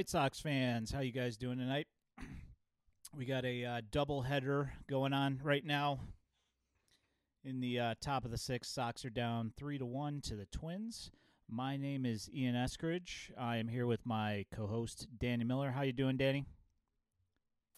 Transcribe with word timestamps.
White 0.00 0.08
Sox 0.08 0.40
fans, 0.40 0.90
how 0.90 1.00
you 1.00 1.12
guys 1.12 1.36
doing 1.36 1.58
tonight? 1.58 1.86
We 3.14 3.26
got 3.26 3.44
a 3.44 3.64
uh, 3.66 3.80
double 3.90 4.22
header 4.22 4.72
going 4.88 5.12
on 5.12 5.40
right 5.42 5.62
now. 5.62 6.00
In 7.44 7.60
the 7.60 7.78
uh, 7.78 7.94
top 8.00 8.24
of 8.24 8.30
the 8.30 8.38
sixth, 8.38 8.72
Sox 8.72 9.04
are 9.04 9.10
down 9.10 9.52
three 9.58 9.76
to 9.76 9.84
one 9.84 10.22
to 10.22 10.36
the 10.36 10.46
Twins. 10.46 11.10
My 11.50 11.76
name 11.76 12.06
is 12.06 12.30
Ian 12.34 12.54
Eskridge. 12.54 13.30
I 13.38 13.58
am 13.58 13.68
here 13.68 13.86
with 13.86 14.06
my 14.06 14.46
co-host 14.54 15.06
Danny 15.18 15.44
Miller. 15.44 15.70
How 15.70 15.82
you 15.82 15.92
doing, 15.92 16.16
Danny? 16.16 16.46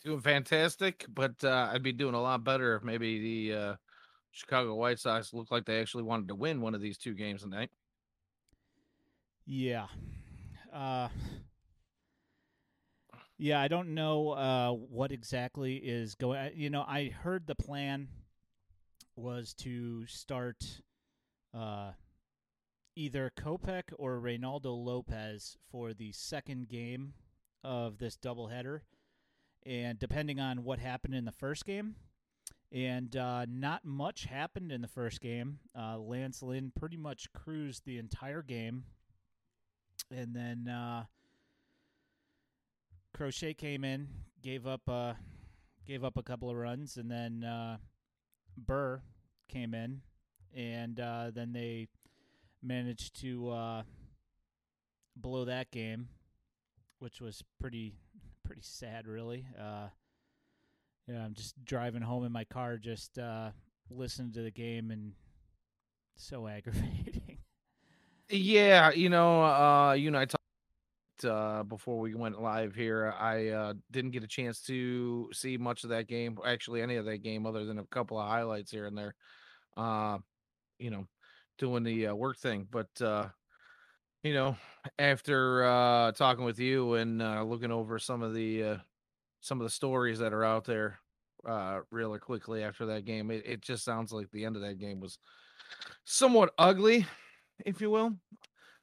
Doing 0.04 0.20
fantastic, 0.20 1.04
but 1.12 1.42
uh, 1.42 1.70
I'd 1.72 1.82
be 1.82 1.92
doing 1.92 2.14
a 2.14 2.22
lot 2.22 2.44
better 2.44 2.76
if 2.76 2.84
maybe 2.84 3.48
the 3.48 3.58
uh, 3.58 3.74
Chicago 4.30 4.76
White 4.76 5.00
Sox 5.00 5.34
looked 5.34 5.50
like 5.50 5.64
they 5.64 5.80
actually 5.80 6.04
wanted 6.04 6.28
to 6.28 6.36
win 6.36 6.60
one 6.60 6.76
of 6.76 6.80
these 6.80 6.98
two 6.98 7.14
games 7.14 7.42
tonight. 7.42 7.70
Yeah. 9.44 9.88
Uh, 10.72 11.08
yeah, 13.42 13.60
I 13.60 13.66
don't 13.66 13.88
know 13.88 14.30
uh, 14.30 14.70
what 14.70 15.10
exactly 15.10 15.74
is 15.74 16.14
going. 16.14 16.52
You 16.54 16.70
know, 16.70 16.84
I 16.86 17.06
heard 17.08 17.48
the 17.48 17.56
plan 17.56 18.06
was 19.16 19.52
to 19.54 20.06
start 20.06 20.64
uh, 21.52 21.90
either 22.94 23.32
Kopech 23.36 23.92
or 23.98 24.20
Reynaldo 24.20 24.84
Lopez 24.84 25.56
for 25.72 25.92
the 25.92 26.12
second 26.12 26.68
game 26.68 27.14
of 27.64 27.98
this 27.98 28.16
doubleheader, 28.16 28.82
and 29.66 29.98
depending 29.98 30.38
on 30.38 30.62
what 30.62 30.78
happened 30.78 31.16
in 31.16 31.24
the 31.24 31.32
first 31.32 31.66
game, 31.66 31.96
and 32.70 33.16
uh, 33.16 33.44
not 33.48 33.84
much 33.84 34.26
happened 34.26 34.70
in 34.70 34.82
the 34.82 34.88
first 34.88 35.20
game. 35.20 35.58
Uh, 35.76 35.98
Lance 35.98 36.44
Lynn 36.44 36.70
pretty 36.78 36.96
much 36.96 37.26
cruised 37.32 37.86
the 37.86 37.98
entire 37.98 38.42
game, 38.42 38.84
and 40.12 40.32
then. 40.32 40.68
Uh, 40.68 41.06
Crochet 43.14 43.54
came 43.54 43.84
in, 43.84 44.08
gave 44.42 44.66
up 44.66 44.82
uh 44.88 45.14
gave 45.86 46.04
up 46.04 46.16
a 46.16 46.22
couple 46.22 46.48
of 46.50 46.56
runs, 46.56 46.96
and 46.96 47.10
then 47.10 47.44
uh, 47.44 47.76
Burr 48.56 49.02
came 49.48 49.74
in, 49.74 50.00
and 50.54 50.98
uh, 51.00 51.30
then 51.34 51.52
they 51.52 51.88
managed 52.62 53.20
to 53.20 53.50
uh, 53.50 53.82
blow 55.16 55.44
that 55.44 55.70
game, 55.70 56.08
which 57.00 57.20
was 57.20 57.42
pretty 57.60 57.94
pretty 58.44 58.62
sad, 58.62 59.06
really. 59.06 59.46
Uh, 59.58 59.88
yeah, 61.08 61.24
I'm 61.24 61.34
just 61.34 61.62
driving 61.64 62.02
home 62.02 62.24
in 62.24 62.32
my 62.32 62.44
car, 62.44 62.78
just 62.78 63.18
uh, 63.18 63.50
listening 63.90 64.32
to 64.32 64.42
the 64.42 64.50
game, 64.50 64.90
and 64.90 65.12
so 66.16 66.46
aggravating. 66.48 67.38
Yeah, 68.30 68.92
you 68.92 69.10
know, 69.10 69.44
uh, 69.44 69.92
you 69.92 70.08
and 70.08 70.16
I 70.16 70.24
talked 70.24 70.41
uh, 71.24 71.62
before 71.66 71.98
we 71.98 72.14
went 72.14 72.40
live 72.40 72.74
here. 72.74 73.14
I 73.18 73.48
uh, 73.48 73.74
didn't 73.90 74.10
get 74.12 74.24
a 74.24 74.28
chance 74.28 74.60
to 74.62 75.28
see 75.32 75.56
much 75.56 75.84
of 75.84 75.90
that 75.90 76.08
game, 76.08 76.38
actually 76.44 76.82
any 76.82 76.96
of 76.96 77.04
that 77.06 77.22
game, 77.22 77.46
other 77.46 77.64
than 77.64 77.78
a 77.78 77.84
couple 77.84 78.18
of 78.18 78.28
highlights 78.28 78.70
here 78.70 78.86
and 78.86 78.96
there. 78.96 79.14
Uh, 79.76 80.18
you 80.78 80.90
know, 80.90 81.06
doing 81.58 81.82
the 81.84 82.08
uh, 82.08 82.14
work 82.14 82.36
thing, 82.38 82.66
but 82.70 82.88
uh, 83.00 83.26
you 84.22 84.34
know, 84.34 84.56
after 84.98 85.64
uh, 85.64 86.12
talking 86.12 86.44
with 86.44 86.58
you 86.58 86.94
and 86.94 87.20
uh, 87.20 87.42
looking 87.42 87.72
over 87.72 87.98
some 87.98 88.22
of 88.22 88.34
the 88.34 88.64
uh, 88.64 88.76
some 89.40 89.60
of 89.60 89.64
the 89.64 89.70
stories 89.70 90.18
that 90.20 90.32
are 90.32 90.44
out 90.44 90.64
there, 90.64 90.98
uh, 91.46 91.80
really 91.90 92.18
quickly 92.18 92.62
after 92.62 92.86
that 92.86 93.04
game, 93.04 93.30
it, 93.30 93.42
it 93.44 93.60
just 93.60 93.84
sounds 93.84 94.12
like 94.12 94.30
the 94.30 94.44
end 94.44 94.56
of 94.56 94.62
that 94.62 94.78
game 94.78 95.00
was 95.00 95.18
somewhat 96.04 96.52
ugly, 96.58 97.06
if 97.66 97.80
you 97.80 97.90
will. 97.90 98.12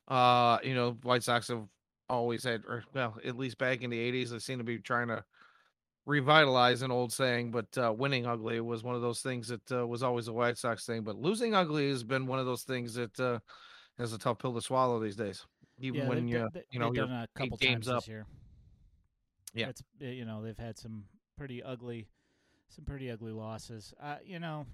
Uh, 0.07 0.57
you 0.63 0.73
know, 0.73 0.97
White 1.03 1.23
Sox 1.23 1.47
have 1.47 1.67
always 2.09 2.43
had, 2.43 2.63
or 2.67 2.83
well, 2.93 3.17
at 3.25 3.37
least 3.37 3.57
back 3.57 3.81
in 3.81 3.89
the 3.89 4.11
'80s, 4.11 4.29
they 4.29 4.39
seem 4.39 4.57
to 4.57 4.63
be 4.63 4.77
trying 4.79 5.07
to 5.09 5.23
revitalize 6.05 6.81
an 6.81 6.91
old 6.91 7.13
saying. 7.13 7.51
But 7.51 7.77
uh, 7.77 7.93
winning 7.95 8.25
ugly 8.25 8.59
was 8.61 8.83
one 8.83 8.95
of 8.95 9.01
those 9.01 9.21
things 9.21 9.47
that 9.49 9.71
uh, 9.71 9.85
was 9.87 10.03
always 10.03 10.27
a 10.27 10.33
White 10.33 10.57
Sox 10.57 10.85
thing. 10.85 11.03
But 11.03 11.15
losing 11.17 11.53
ugly 11.53 11.89
has 11.89 12.03
been 12.03 12.25
one 12.25 12.39
of 12.39 12.45
those 12.45 12.63
things 12.63 12.93
that 12.95 13.19
uh, 13.19 13.39
is 13.99 14.13
a 14.13 14.17
tough 14.17 14.39
pill 14.39 14.53
to 14.53 14.61
swallow 14.61 14.99
these 14.99 15.15
days. 15.15 15.45
Even 15.79 16.01
yeah, 16.01 16.07
when 16.09 16.27
you 16.27 16.49
they- 16.53 16.63
you 16.71 16.79
know 16.79 16.91
you're 16.93 17.07
done 17.07 17.15
a 17.15 17.27
couple 17.39 17.57
games 17.57 17.85
times 17.85 17.87
up. 17.89 17.99
this 18.01 18.07
year. 18.07 18.25
Yeah. 19.53 19.69
it's 19.69 19.81
uh, 20.01 20.05
you 20.05 20.25
know 20.25 20.43
they've 20.43 20.57
had 20.57 20.77
some 20.77 21.05
pretty 21.37 21.63
ugly, 21.63 22.07
some 22.69 22.85
pretty 22.85 23.09
ugly 23.09 23.31
losses. 23.31 23.93
Uh, 24.01 24.17
you 24.23 24.39
know, 24.39 24.65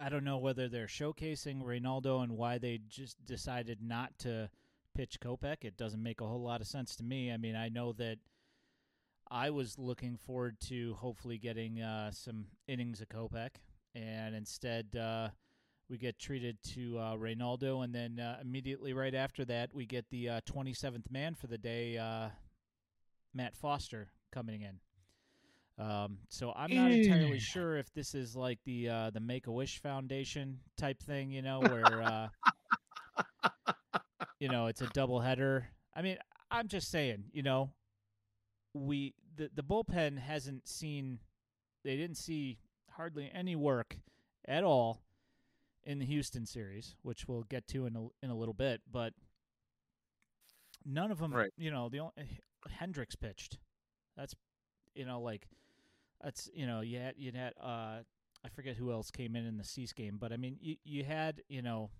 I 0.00 0.08
don't 0.08 0.24
know 0.24 0.38
whether 0.38 0.68
they're 0.68 0.86
showcasing 0.86 1.62
Reynaldo 1.62 2.22
and 2.22 2.32
why 2.32 2.58
they 2.58 2.80
just 2.88 3.24
decided 3.24 3.78
not 3.82 4.18
to 4.20 4.48
pitch 4.94 5.18
Kopech. 5.20 5.64
It 5.64 5.76
doesn't 5.76 6.02
make 6.02 6.20
a 6.20 6.26
whole 6.26 6.42
lot 6.42 6.60
of 6.60 6.66
sense 6.66 6.96
to 6.96 7.04
me. 7.04 7.32
I 7.32 7.36
mean, 7.36 7.56
I 7.56 7.68
know 7.68 7.92
that 7.94 8.18
I 9.30 9.50
was 9.50 9.78
looking 9.78 10.16
forward 10.16 10.60
to 10.68 10.94
hopefully 10.94 11.38
getting 11.38 11.80
uh, 11.80 12.10
some 12.10 12.46
innings 12.68 13.00
of 13.00 13.08
Kopech, 13.08 13.56
and 13.94 14.34
instead 14.34 14.94
uh, 14.96 15.28
we 15.88 15.98
get 15.98 16.18
treated 16.18 16.58
to 16.74 16.98
uh, 16.98 17.16
Reynaldo, 17.16 17.84
and 17.84 17.94
then 17.94 18.20
uh, 18.20 18.38
immediately 18.42 18.92
right 18.92 19.14
after 19.14 19.44
that 19.46 19.74
we 19.74 19.86
get 19.86 20.04
the 20.10 20.28
uh, 20.28 20.40
27th 20.42 21.10
man 21.10 21.34
for 21.34 21.46
the 21.46 21.58
day, 21.58 21.96
uh, 21.96 22.28
Matt 23.34 23.56
Foster 23.56 24.08
coming 24.32 24.62
in. 24.62 24.78
Um, 25.78 26.18
so 26.28 26.52
I'm 26.54 26.74
not 26.74 26.90
entirely 26.90 27.38
sure 27.38 27.76
if 27.76 27.92
this 27.94 28.14
is 28.14 28.36
like 28.36 28.58
the 28.64 28.88
uh, 28.88 29.10
the 29.10 29.20
Make 29.20 29.46
a 29.46 29.52
Wish 29.52 29.80
Foundation 29.80 30.60
type 30.76 31.02
thing, 31.02 31.30
you 31.30 31.42
know, 31.42 31.60
where 31.60 32.02
uh, 32.02 32.28
you 34.42 34.48
know 34.48 34.66
it's 34.66 34.82
a 34.82 34.88
double 34.88 35.20
header. 35.20 35.68
I 35.94 36.02
mean, 36.02 36.16
I'm 36.50 36.66
just 36.68 36.90
saying, 36.90 37.24
you 37.32 37.42
know, 37.42 37.70
we 38.74 39.14
the 39.36 39.50
the 39.54 39.62
bullpen 39.62 40.18
hasn't 40.18 40.66
seen 40.66 41.20
they 41.84 41.96
didn't 41.96 42.16
see 42.16 42.58
hardly 42.90 43.30
any 43.32 43.54
work 43.56 43.96
at 44.46 44.64
all 44.64 45.00
in 45.84 45.98
the 45.98 46.04
Houston 46.06 46.44
series, 46.46 46.96
which 47.02 47.26
we'll 47.28 47.44
get 47.44 47.66
to 47.68 47.86
in 47.86 47.96
a, 47.96 48.06
in 48.24 48.30
a 48.30 48.34
little 48.36 48.54
bit, 48.54 48.80
but 48.90 49.12
none 50.84 51.10
of 51.10 51.18
them, 51.18 51.32
Right. 51.32 51.50
you 51.56 51.70
know, 51.70 51.88
the 51.88 52.00
only, 52.00 52.12
Hendriks 52.80 53.18
pitched. 53.18 53.58
That's 54.16 54.34
you 54.94 55.04
know 55.06 55.20
like 55.20 55.46
that's 56.22 56.50
you 56.54 56.66
know 56.66 56.80
you 56.80 56.98
had 56.98 57.14
you 57.16 57.32
had 57.32 57.54
uh 57.62 58.02
I 58.44 58.48
forget 58.54 58.76
who 58.76 58.90
else 58.92 59.10
came 59.10 59.36
in 59.36 59.46
in 59.46 59.56
the 59.56 59.64
Cease 59.64 59.92
game, 59.92 60.18
but 60.20 60.32
I 60.32 60.36
mean 60.36 60.56
you 60.60 60.76
you 60.84 61.04
had 61.04 61.42
you 61.48 61.62
know 61.62 61.90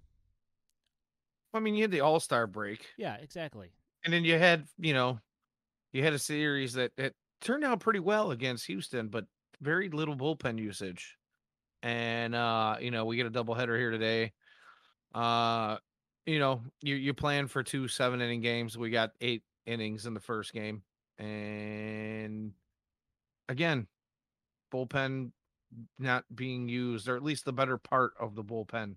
I 1.54 1.60
mean, 1.60 1.74
you 1.74 1.82
had 1.82 1.90
the 1.90 2.00
All 2.00 2.20
Star 2.20 2.46
break, 2.46 2.86
yeah 2.96 3.16
exactly 3.16 3.70
and 4.04 4.12
then 4.12 4.24
you 4.24 4.38
had 4.38 4.66
you 4.78 4.94
know 4.94 5.20
you 5.92 6.02
had 6.02 6.12
a 6.12 6.18
series 6.18 6.72
that 6.74 6.92
that 6.96 7.12
turned 7.40 7.64
out 7.64 7.80
pretty 7.80 8.00
well 8.00 8.30
against 8.30 8.66
Houston, 8.66 9.08
but 9.08 9.26
very 9.60 9.88
little 9.88 10.16
bullpen 10.16 10.58
usage. 10.58 11.16
And 11.82 12.34
uh, 12.34 12.76
you 12.80 12.90
know, 12.90 13.04
we 13.04 13.16
get 13.16 13.26
a 13.26 13.30
doubleheader 13.30 13.76
here 13.76 13.90
today. 13.90 14.32
Uh, 15.14 15.78
you 16.26 16.38
know, 16.38 16.62
you 16.80 16.94
you 16.94 17.12
plan 17.14 17.46
for 17.46 17.62
two 17.62 17.88
seven 17.88 18.20
inning 18.20 18.40
games. 18.40 18.78
We 18.78 18.90
got 18.90 19.10
eight 19.20 19.42
innings 19.66 20.06
in 20.06 20.14
the 20.14 20.20
first 20.20 20.52
game. 20.52 20.82
And 21.18 22.52
again, 23.48 23.86
bullpen 24.72 25.32
not 25.98 26.24
being 26.34 26.68
used, 26.68 27.08
or 27.08 27.16
at 27.16 27.22
least 27.22 27.44
the 27.44 27.52
better 27.52 27.78
part 27.78 28.12
of 28.18 28.34
the 28.34 28.44
bullpen 28.44 28.96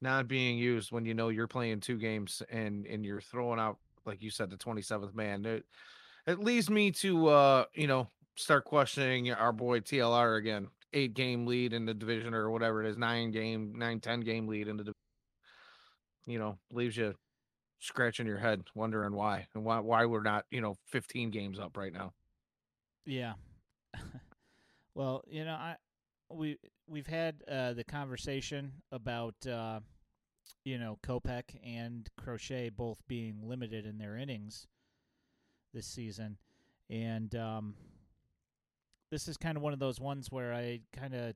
not 0.00 0.28
being 0.28 0.58
used 0.58 0.92
when 0.92 1.04
you 1.04 1.14
know 1.14 1.28
you're 1.28 1.46
playing 1.46 1.80
two 1.80 1.98
games 1.98 2.42
and 2.50 2.86
and 2.86 3.04
you're 3.04 3.20
throwing 3.20 3.60
out, 3.60 3.78
like 4.04 4.22
you 4.22 4.30
said, 4.30 4.50
the 4.50 4.56
27th 4.56 5.14
man. 5.14 5.44
It, 5.44 5.64
it 6.26 6.38
leads 6.38 6.70
me 6.70 6.90
to 6.92 7.28
uh, 7.28 7.64
you 7.74 7.86
know, 7.86 8.08
start 8.36 8.64
questioning 8.64 9.32
our 9.32 9.52
boy 9.52 9.80
TLR 9.80 10.38
again. 10.38 10.68
Eight 10.92 11.14
game 11.14 11.46
lead 11.46 11.72
in 11.72 11.86
the 11.86 11.94
division 11.94 12.34
or 12.34 12.50
whatever 12.50 12.84
it 12.84 12.88
is, 12.88 12.96
nine 12.96 13.30
game, 13.30 13.74
nine, 13.76 14.00
ten 14.00 14.20
game 14.20 14.48
lead 14.48 14.66
in 14.66 14.76
the 14.76 14.92
you 16.26 16.38
know, 16.38 16.58
leaves 16.72 16.96
you 16.96 17.14
scratching 17.80 18.26
your 18.26 18.38
head, 18.38 18.62
wondering 18.74 19.14
why 19.14 19.46
and 19.54 19.64
why 19.64 19.80
why 19.80 20.04
we're 20.04 20.22
not, 20.22 20.44
you 20.50 20.60
know, 20.60 20.76
15 20.86 21.30
games 21.30 21.58
up 21.58 21.76
right 21.76 21.92
now. 21.92 22.12
Yeah. 23.04 23.34
well, 24.94 25.24
you 25.28 25.44
know, 25.44 25.54
I 25.54 25.76
we 26.30 26.58
we've 26.86 27.06
had 27.06 27.42
uh, 27.50 27.72
the 27.72 27.84
conversation 27.84 28.72
about 28.92 29.34
uh, 29.46 29.80
you 30.64 30.78
know 30.78 30.98
Kopech 31.02 31.56
and 31.64 32.08
Crochet 32.16 32.70
both 32.70 32.98
being 33.08 33.40
limited 33.42 33.86
in 33.86 33.98
their 33.98 34.16
innings 34.16 34.66
this 35.72 35.86
season, 35.86 36.38
and 36.88 37.34
um, 37.34 37.74
this 39.10 39.28
is 39.28 39.36
kind 39.36 39.56
of 39.56 39.62
one 39.62 39.72
of 39.72 39.78
those 39.78 40.00
ones 40.00 40.30
where 40.30 40.52
I 40.54 40.80
kind 40.92 41.14
of 41.14 41.34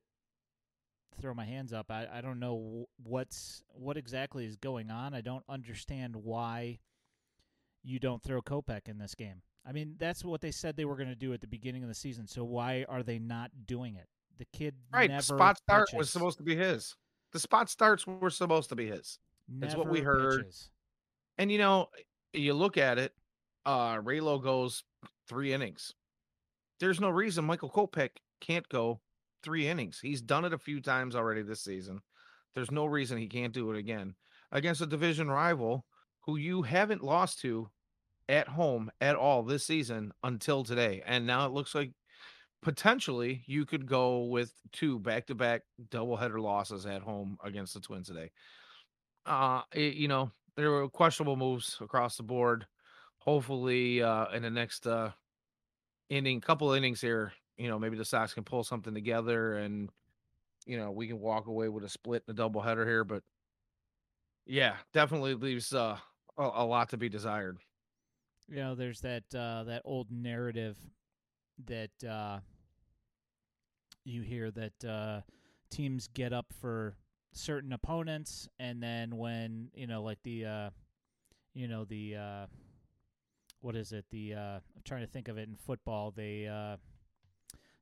throw 1.20 1.34
my 1.34 1.44
hands 1.44 1.72
up. 1.72 1.90
I, 1.90 2.08
I 2.12 2.20
don't 2.20 2.40
know 2.40 2.86
wh- 2.86 3.06
what's 3.06 3.62
what 3.72 3.96
exactly 3.96 4.46
is 4.46 4.56
going 4.56 4.90
on. 4.90 5.14
I 5.14 5.20
don't 5.20 5.44
understand 5.48 6.16
why 6.16 6.78
you 7.82 7.98
don't 7.98 8.22
throw 8.22 8.42
Kopech 8.42 8.88
in 8.88 8.98
this 8.98 9.14
game. 9.14 9.42
I 9.66 9.72
mean, 9.72 9.96
that's 9.98 10.24
what 10.24 10.40
they 10.40 10.50
said 10.50 10.76
they 10.76 10.84
were 10.84 10.96
going 10.96 11.08
to 11.08 11.14
do 11.14 11.32
at 11.32 11.40
the 11.40 11.46
beginning 11.46 11.82
of 11.82 11.88
the 11.88 11.94
season. 11.94 12.26
So 12.26 12.44
why 12.44 12.84
are 12.88 13.02
they 13.02 13.18
not 13.18 13.50
doing 13.66 13.96
it? 13.96 14.08
The 14.38 14.46
kid 14.52 14.74
Right. 14.92 15.10
never 15.10 15.22
spot 15.22 15.58
start 15.58 15.88
was 15.94 16.10
supposed 16.10 16.38
to 16.38 16.44
be 16.44 16.56
his. 16.56 16.96
The 17.32 17.38
spot 17.40 17.68
starts 17.70 18.06
were 18.06 18.30
supposed 18.30 18.68
to 18.70 18.76
be 18.76 18.86
his. 18.86 19.18
That's 19.48 19.74
what 19.76 19.88
we 19.88 20.00
heard. 20.00 20.38
pitches. 20.42 20.70
And 21.38 21.50
you 21.52 21.58
know, 21.58 21.88
you 22.32 22.54
look 22.54 22.76
at 22.76 22.98
it, 22.98 23.14
uh 23.66 23.96
Raylo 23.96 24.42
goes 24.42 24.84
three 25.28 25.52
innings. 25.52 25.92
There's 26.80 27.00
no 27.00 27.10
reason 27.10 27.44
Michael 27.44 27.70
Kopech 27.70 28.10
can't 28.40 28.68
go 28.68 29.00
three 29.42 29.68
innings. 29.68 30.00
He's 30.00 30.20
done 30.22 30.44
it 30.44 30.52
a 30.52 30.58
few 30.58 30.80
times 30.80 31.14
already 31.14 31.42
this 31.42 31.62
season. 31.62 32.00
There's 32.54 32.70
no 32.70 32.86
reason 32.86 33.18
he 33.18 33.28
can't 33.28 33.52
do 33.52 33.70
it 33.72 33.78
again 33.78 34.14
against 34.52 34.80
a 34.80 34.86
division 34.86 35.28
rival 35.30 35.86
who 36.20 36.36
you 36.36 36.62
haven't 36.62 37.02
lost 37.02 37.40
to 37.40 37.68
at 38.28 38.48
home 38.48 38.90
at 39.00 39.16
all 39.16 39.42
this 39.42 39.66
season 39.66 40.12
until 40.22 40.64
today. 40.64 41.02
And 41.04 41.26
now 41.26 41.46
it 41.46 41.52
looks 41.52 41.74
like 41.74 41.92
potentially 42.64 43.42
you 43.46 43.64
could 43.64 43.86
go 43.86 44.24
with 44.24 44.52
two 44.72 44.98
back-to-back 44.98 45.62
doubleheader 45.90 46.40
losses 46.40 46.86
at 46.86 47.02
home 47.02 47.38
against 47.44 47.74
the 47.74 47.80
Twins 47.80 48.08
today. 48.08 48.30
Uh, 49.26 49.62
it, 49.72 49.94
you 49.94 50.08
know, 50.08 50.32
there 50.56 50.70
were 50.70 50.88
questionable 50.88 51.36
moves 51.36 51.78
across 51.80 52.16
the 52.16 52.22
board. 52.22 52.66
Hopefully, 53.18 54.02
uh, 54.02 54.26
in 54.32 54.42
the 54.42 54.50
next 54.50 54.86
uh 54.86 55.10
inning, 56.10 56.40
couple 56.40 56.72
innings 56.72 57.00
here, 57.00 57.32
you 57.56 57.68
know, 57.68 57.78
maybe 57.78 57.96
the 57.96 58.04
Sox 58.04 58.34
can 58.34 58.44
pull 58.44 58.64
something 58.64 58.92
together 58.92 59.54
and 59.58 59.90
you 60.66 60.78
know 60.78 60.90
we 60.90 61.06
can 61.06 61.20
walk 61.20 61.46
away 61.46 61.68
with 61.68 61.84
a 61.84 61.88
split 61.88 62.24
and 62.26 62.38
a 62.38 62.42
doubleheader 62.42 62.86
here. 62.86 63.04
But 63.04 63.22
yeah, 64.46 64.74
definitely 64.92 65.34
leaves 65.34 65.72
uh 65.72 65.98
a, 66.36 66.42
a 66.42 66.64
lot 66.64 66.90
to 66.90 66.96
be 66.96 67.08
desired. 67.08 67.58
You 68.48 68.56
know, 68.56 68.74
there's 68.74 69.00
that 69.00 69.24
uh, 69.34 69.64
that 69.64 69.82
old 69.84 70.10
narrative 70.10 70.76
that 71.66 71.90
uh, 72.06 72.40
you 74.04 74.22
hear 74.22 74.50
that 74.50 74.84
uh, 74.84 75.20
teams 75.70 76.08
get 76.08 76.32
up 76.32 76.46
for 76.60 76.96
certain 77.32 77.72
opponents, 77.72 78.48
and 78.58 78.82
then 78.82 79.16
when 79.16 79.70
you 79.74 79.86
know, 79.86 80.02
like 80.02 80.22
the 80.22 80.44
uh, 80.44 80.70
you 81.52 81.68
know 81.68 81.84
the 81.84 82.16
uh, 82.16 82.46
what 83.60 83.76
is 83.76 83.92
it? 83.92 84.04
The 84.10 84.34
uh, 84.34 84.56
I'm 84.56 84.82
trying 84.84 85.02
to 85.02 85.06
think 85.06 85.28
of 85.28 85.38
it 85.38 85.48
in 85.48 85.56
football. 85.56 86.12
They 86.14 86.46
uh, 86.46 86.76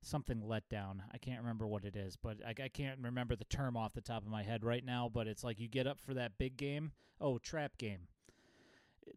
something 0.00 0.40
letdown. 0.40 1.00
I 1.12 1.18
can't 1.18 1.40
remember 1.40 1.66
what 1.66 1.84
it 1.84 1.96
is, 1.96 2.16
but 2.16 2.38
I, 2.46 2.50
I 2.62 2.68
can't 2.68 2.98
remember 3.00 3.36
the 3.36 3.44
term 3.44 3.76
off 3.76 3.92
the 3.92 4.00
top 4.00 4.22
of 4.22 4.28
my 4.28 4.42
head 4.42 4.64
right 4.64 4.84
now. 4.84 5.10
But 5.12 5.26
it's 5.26 5.44
like 5.44 5.58
you 5.58 5.68
get 5.68 5.86
up 5.86 6.00
for 6.00 6.14
that 6.14 6.38
big 6.38 6.56
game. 6.56 6.92
Oh, 7.20 7.38
trap 7.38 7.78
game. 7.78 8.08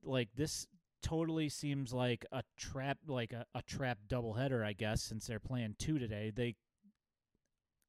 Like 0.04 0.30
this 0.36 0.68
totally 1.02 1.50
seems 1.50 1.94
like 1.94 2.26
a 2.32 2.44
trap, 2.58 2.98
like 3.08 3.32
a, 3.32 3.46
a 3.54 3.62
trap 3.62 4.00
doubleheader. 4.10 4.66
I 4.66 4.74
guess 4.74 5.02
since 5.04 5.28
they're 5.28 5.40
playing 5.40 5.76
two 5.78 6.00
today, 6.00 6.32
they 6.36 6.56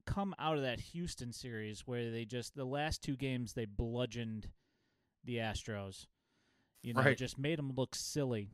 come 0.06 0.34
out 0.38 0.56
of 0.56 0.62
that 0.62 0.80
Houston 0.80 1.32
series 1.32 1.86
where 1.86 2.10
they 2.10 2.24
just 2.24 2.54
the 2.54 2.64
last 2.64 3.02
two 3.02 3.16
games 3.16 3.52
they 3.52 3.64
bludgeoned 3.66 4.48
the 5.24 5.36
Astros. 5.36 6.06
You 6.82 6.94
know, 6.94 7.02
Right. 7.02 7.18
just 7.18 7.36
made 7.38 7.58
them 7.58 7.72
look 7.76 7.94
silly. 7.94 8.50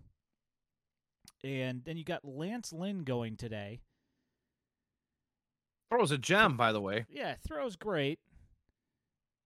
And 1.45 1.85
then 1.85 1.97
you 1.97 2.05
got 2.05 2.25
Lance 2.25 2.73
Lynn 2.73 3.05
going 3.05 3.37
today. 3.37 3.83
Throws 5.91 6.11
a 6.11 6.19
gem, 6.19 6.57
by 6.57 6.73
the 6.73 6.81
way. 6.81 7.05
Yeah, 7.11 7.35
throws 7.47 7.77
great. 7.77 8.19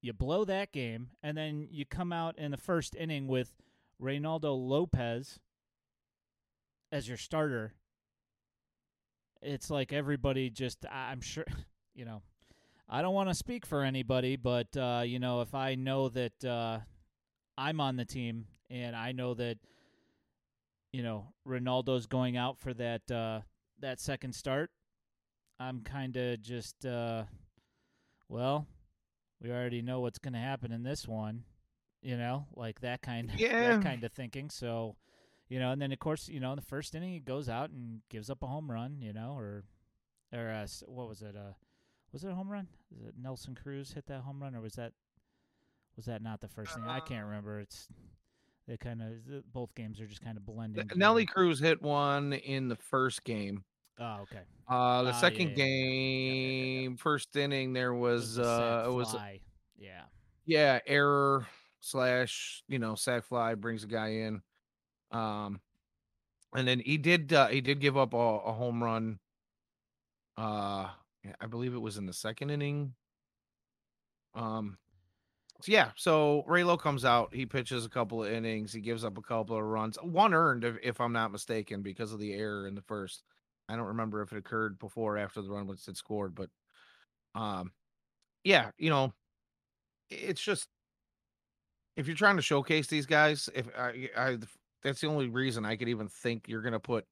You 0.00 0.12
blow 0.12 0.44
that 0.44 0.70
game, 0.72 1.10
and 1.22 1.36
then 1.36 1.66
you 1.70 1.84
come 1.84 2.12
out 2.12 2.38
in 2.38 2.52
the 2.52 2.56
first 2.56 2.94
inning 2.94 3.26
with 3.26 3.52
Reynaldo 4.00 4.54
Lopez 4.56 5.40
as 6.92 7.08
your 7.08 7.16
starter. 7.16 7.74
It's 9.42 9.70
like 9.70 9.92
everybody 9.92 10.48
just, 10.50 10.84
I'm 10.88 11.20
sure, 11.20 11.44
you 11.96 12.04
know, 12.04 12.22
I 12.88 13.02
don't 13.02 13.14
want 13.14 13.28
to 13.30 13.34
speak 13.34 13.66
for 13.66 13.82
anybody, 13.82 14.36
but, 14.36 14.76
uh, 14.76 15.02
you 15.04 15.18
know, 15.18 15.40
if 15.40 15.54
I 15.54 15.74
know 15.74 16.08
that 16.10 16.44
uh, 16.44 16.78
I'm 17.58 17.80
on 17.80 17.96
the 17.96 18.04
team 18.04 18.46
and 18.70 18.94
I 18.94 19.12
know 19.12 19.34
that, 19.34 19.58
you 20.92 21.02
know, 21.02 21.32
Ronaldo's 21.46 22.06
going 22.06 22.36
out 22.36 22.58
for 22.58 22.72
that 22.74 23.10
uh, 23.10 23.40
that 23.80 24.00
second 24.00 24.34
start, 24.34 24.70
I'm 25.58 25.80
kind 25.82 26.16
of 26.16 26.40
just, 26.42 26.86
uh, 26.86 27.24
well, 28.28 28.66
we 29.42 29.50
already 29.50 29.82
know 29.82 30.00
what's 30.00 30.18
going 30.18 30.32
to 30.34 30.38
happen 30.38 30.72
in 30.72 30.82
this 30.82 31.06
one, 31.08 31.44
you 32.02 32.16
know, 32.16 32.46
like 32.54 32.80
that 32.80 33.02
kind, 33.02 33.30
Yeah. 33.36 33.74
that 33.74 33.82
kind 33.82 34.04
of 34.04 34.12
thinking. 34.12 34.50
So, 34.50 34.96
you 35.48 35.58
know, 35.58 35.72
and 35.72 35.80
then 35.82 35.92
of 35.92 35.98
course, 35.98 36.28
you 36.28 36.40
know, 36.40 36.52
in 36.52 36.56
the 36.56 36.62
first 36.62 36.94
inning, 36.94 37.12
he 37.12 37.20
goes 37.20 37.48
out 37.48 37.70
and 37.70 38.00
gives 38.08 38.30
up 38.30 38.42
a 38.42 38.46
home 38.46 38.70
run, 38.70 38.98
you 39.00 39.12
know, 39.12 39.34
or, 39.36 39.64
or 40.32 40.50
uh, 40.50 40.66
what 40.86 41.08
was 41.08 41.22
it? 41.22 41.36
Uh, 41.36 41.52
was 42.16 42.24
it 42.24 42.30
a 42.30 42.34
home 42.34 42.48
run? 42.48 42.66
Is 42.98 43.06
it 43.06 43.12
Nelson 43.22 43.54
Cruz 43.54 43.92
hit 43.92 44.06
that 44.06 44.22
home 44.22 44.42
run, 44.42 44.54
or 44.54 44.62
was 44.62 44.72
that, 44.76 44.92
was 45.96 46.06
that 46.06 46.22
not 46.22 46.40
the 46.40 46.48
first 46.48 46.72
thing? 46.72 46.82
I 46.88 46.98
can't 46.98 47.26
remember. 47.26 47.60
It's 47.60 47.88
they 48.66 48.78
kind 48.78 49.02
of 49.02 49.52
both 49.52 49.74
games 49.74 50.00
are 50.00 50.06
just 50.06 50.22
kind 50.22 50.38
of 50.38 50.46
blending. 50.46 50.88
Nelly 50.96 51.26
Cruz 51.26 51.60
hit 51.60 51.82
one 51.82 52.32
in 52.32 52.68
the 52.68 52.76
first 52.76 53.22
game. 53.22 53.64
Oh, 54.00 54.20
okay. 54.22 54.40
Uh, 54.66 55.02
the 55.02 55.10
yeah, 55.10 55.16
second 55.16 55.58
yeah, 55.58 55.64
yeah, 55.66 55.74
yeah. 55.74 56.80
Game, 56.80 56.96
first 56.96 57.36
inning, 57.36 57.74
there 57.74 57.90
It 57.90 57.98
was 57.98 58.38
uh, 58.38 58.86
it 58.86 58.92
was 58.92 59.14
yeah. 59.78 60.04
yeah, 60.46 60.78
error 60.86 61.46
slash 61.80 62.62
you 62.66 62.78
know 62.78 62.94
sack 62.94 63.24
fly 63.24 63.56
brings 63.56 63.84
a 63.84 63.88
guy 63.88 64.08
in, 64.08 64.40
um, 65.12 65.60
and 66.54 66.66
then 66.66 66.80
he 66.80 66.96
did 66.96 67.30
uh, 67.34 67.48
he 67.48 67.60
did 67.60 67.78
give 67.78 67.98
up 67.98 68.14
a, 68.14 68.16
a 68.16 68.52
home 68.54 68.82
run. 68.82 69.18
Uh, 70.38 70.88
yeah, 70.88 71.05
I 71.40 71.46
believe 71.46 71.74
it 71.74 71.80
was 71.80 71.96
in 71.96 72.06
the 72.06 72.12
second 72.12 72.50
inning. 72.50 72.94
Um, 74.34 74.78
so 75.62 75.72
yeah, 75.72 75.90
so 75.96 76.44
Raylo 76.46 76.78
comes 76.78 77.04
out, 77.04 77.34
he 77.34 77.46
pitches 77.46 77.86
a 77.86 77.88
couple 77.88 78.22
of 78.22 78.30
innings, 78.30 78.72
he 78.72 78.80
gives 78.80 79.04
up 79.04 79.16
a 79.16 79.22
couple 79.22 79.56
of 79.56 79.64
runs, 79.64 79.96
one 80.02 80.34
earned 80.34 80.64
if, 80.64 80.76
if 80.82 81.00
I'm 81.00 81.12
not 81.12 81.32
mistaken 81.32 81.80
because 81.82 82.12
of 82.12 82.18
the 82.18 82.34
error 82.34 82.66
in 82.66 82.74
the 82.74 82.82
first. 82.82 83.22
I 83.68 83.76
don't 83.76 83.86
remember 83.86 84.20
if 84.22 84.32
it 84.32 84.38
occurred 84.38 84.78
before 84.78 85.16
or 85.16 85.18
after 85.18 85.40
the 85.40 85.50
run 85.50 85.66
was 85.66 85.86
had 85.86 85.96
scored, 85.96 86.34
but 86.34 86.50
um, 87.34 87.72
yeah, 88.44 88.70
you 88.78 88.90
know, 88.90 89.12
it's 90.10 90.42
just 90.42 90.68
if 91.96 92.06
you're 92.06 92.16
trying 92.16 92.36
to 92.36 92.42
showcase 92.42 92.86
these 92.86 93.06
guys, 93.06 93.48
if 93.54 93.66
I, 93.76 94.10
I 94.16 94.38
that's 94.82 95.00
the 95.00 95.08
only 95.08 95.28
reason 95.28 95.64
I 95.64 95.76
could 95.76 95.88
even 95.88 96.08
think 96.08 96.48
you're 96.48 96.62
gonna 96.62 96.78
put, 96.78 97.06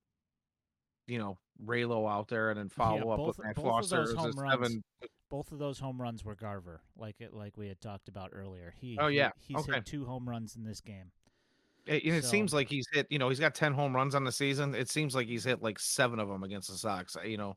you 1.06 1.19
know, 1.19 1.38
Raylo 1.62 2.10
out 2.10 2.28
there 2.28 2.50
and 2.50 2.58
then 2.58 2.68
follow 2.68 3.10
up 3.10 3.18
both- 3.18 3.38
with 3.38 3.46
Matt 3.46 3.56
both 3.56 3.64
of 3.64 3.70
Foster 3.70 3.96
those 4.06 4.14
home 4.14 4.32
runs 4.32 4.50
seven. 4.52 4.84
Both 5.30 5.52
of 5.52 5.58
those 5.58 5.78
home 5.78 6.00
runs 6.00 6.24
were 6.24 6.34
Garver, 6.34 6.80
like 6.96 7.20
it, 7.20 7.32
like 7.34 7.56
we 7.56 7.68
had 7.68 7.80
talked 7.80 8.08
about 8.08 8.31
earlier. 8.32 8.74
He, 8.81 8.96
Oh, 8.98 9.08
he- 9.08 9.17
yeah. 9.17 9.32
he's 9.40 9.56
Okay. 9.58 9.74
hit 9.74 9.86
two 9.86 10.05
home 10.05 10.29
runs 10.29 10.56
in 10.56 10.64
this 10.64 10.81
game. 10.81 11.10
It, 11.86 12.05
and 12.05 12.14
it 12.14 12.22
So- 12.24 12.31
seems 12.31 12.55
like 12.55 12.69
he's 12.69 12.86
hit, 12.93 13.06
you 13.10 13.19
know, 13.19 13.29
he's 13.29 13.40
got 13.40 13.55
10 13.55 13.72
home 13.74 13.94
runs 13.94 14.14
on 14.14 14.24
the 14.24 14.32
season. 14.32 14.74
It 14.74 14.88
seems 14.88 15.14
like 15.14 15.26
he's 15.26 15.44
hit 15.44 15.60
like 15.62 15.79
seven 15.79 16.19
of 16.19 16.29
them 16.29 16.43
against 16.44 16.70
the 16.70 16.76
Sox. 16.76 17.17
You 17.24 17.36
know, 17.36 17.56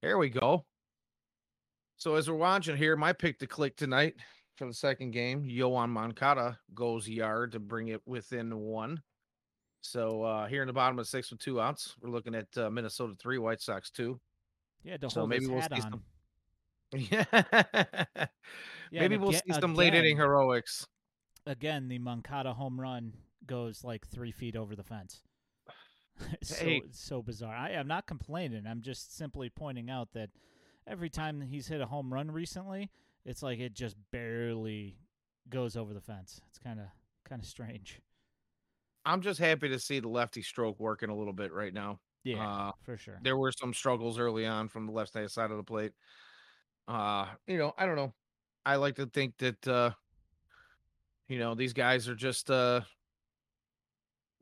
there 0.00 0.18
we 0.18 0.28
go. 0.30 0.64
So 1.96 2.14
as 2.14 2.28
we're 2.30 2.36
watching 2.36 2.76
here, 2.76 2.94
my 2.96 3.12
pick 3.12 3.38
to 3.40 3.46
click 3.46 3.76
tonight 3.76 4.14
for 4.56 4.66
the 4.66 4.74
second 4.74 5.10
game, 5.12 5.44
Yoan 5.44 5.88
Moncada 5.90 6.60
goes 6.74 7.08
yard 7.08 7.52
to 7.52 7.58
bring 7.60 7.88
it 7.88 8.06
within 8.06 8.56
one. 8.58 9.02
So 9.80 10.22
uh 10.22 10.46
here 10.46 10.62
in 10.62 10.66
the 10.66 10.72
bottom 10.72 10.98
of 10.98 11.04
the 11.04 11.08
six 11.08 11.30
with 11.30 11.40
two 11.40 11.60
outs, 11.60 11.94
we're 12.00 12.10
looking 12.10 12.34
at 12.34 12.46
uh, 12.56 12.68
Minnesota 12.70 13.14
three, 13.18 13.38
White 13.38 13.60
Sox 13.60 13.90
two. 13.90 14.20
Yeah, 14.82 14.96
to 14.98 15.10
So 15.10 15.20
hold 15.20 15.30
maybe 15.30 15.42
his 15.44 15.50
we'll 15.50 15.60
hat 15.60 15.72
see 15.74 15.82
on. 15.82 15.90
some- 15.92 16.02
Yeah. 17.10 17.24
Yeah, 18.90 19.00
maybe 19.02 19.16
we'll 19.18 19.28
aga- 19.30 19.42
see 19.46 19.60
some 19.60 19.74
late 19.74 19.94
inning 19.94 20.16
heroics. 20.16 20.86
Again, 21.46 21.88
the 21.88 21.98
Moncada 21.98 22.54
home 22.54 22.80
run 22.80 23.12
goes 23.46 23.84
like 23.84 24.06
three 24.06 24.32
feet 24.32 24.56
over 24.56 24.74
the 24.74 24.82
fence. 24.84 25.22
So, 26.42 26.64
Hey. 26.64 26.82
it's 26.84 26.98
so 26.98 27.22
bizarre. 27.22 27.54
I 27.54 27.70
am 27.70 27.86
not 27.86 28.06
complaining. 28.08 28.66
I'm 28.66 28.80
just 28.82 29.16
simply 29.16 29.50
pointing 29.50 29.88
out 29.88 30.12
that 30.14 30.30
every 30.84 31.08
time 31.10 31.40
he's 31.40 31.68
hit 31.68 31.80
a 31.80 31.86
home 31.86 32.12
run 32.12 32.30
recently, 32.32 32.90
it's 33.24 33.40
like 33.40 33.60
it 33.60 33.72
just 33.72 33.94
barely 34.10 34.96
goes 35.48 35.76
over 35.76 35.94
the 35.94 36.00
fence. 36.00 36.40
It's 36.48 36.58
kind 36.58 36.80
of 36.80 36.86
kind 37.24 37.40
of 37.40 37.46
strange. 37.46 38.00
I'm 39.08 39.22
just 39.22 39.40
happy 39.40 39.68
to 39.70 39.78
see 39.78 40.00
the 40.00 40.08
lefty 40.08 40.42
stroke 40.42 40.78
working 40.78 41.08
a 41.08 41.16
little 41.16 41.32
bit 41.32 41.52
right 41.52 41.72
now. 41.72 41.98
Yeah, 42.24 42.46
Uh, 42.46 42.72
for 42.82 42.98
sure. 42.98 43.18
there 43.22 43.38
were 43.38 43.52
some 43.52 43.72
struggles 43.72 44.18
early 44.18 44.44
on 44.46 44.68
from 44.68 44.86
the 44.86 44.92
left 44.92 45.14
hand 45.14 45.30
side 45.30 45.50
of 45.50 45.56
the 45.56 45.62
plate. 45.62 45.92
Uh, 46.86 47.26
you 47.46 47.56
know, 47.56 47.72
I 47.78 47.86
don't 47.86 47.96
know. 47.96 48.12
I 48.66 48.76
like 48.76 48.96
to 48.96 49.06
think 49.06 49.36
that 49.38 49.66
uh 49.66 49.92
you 51.28 51.38
know, 51.38 51.54
these 51.54 51.72
guys 51.72 52.08
are 52.08 52.14
just 52.14 52.50
uh 52.50 52.82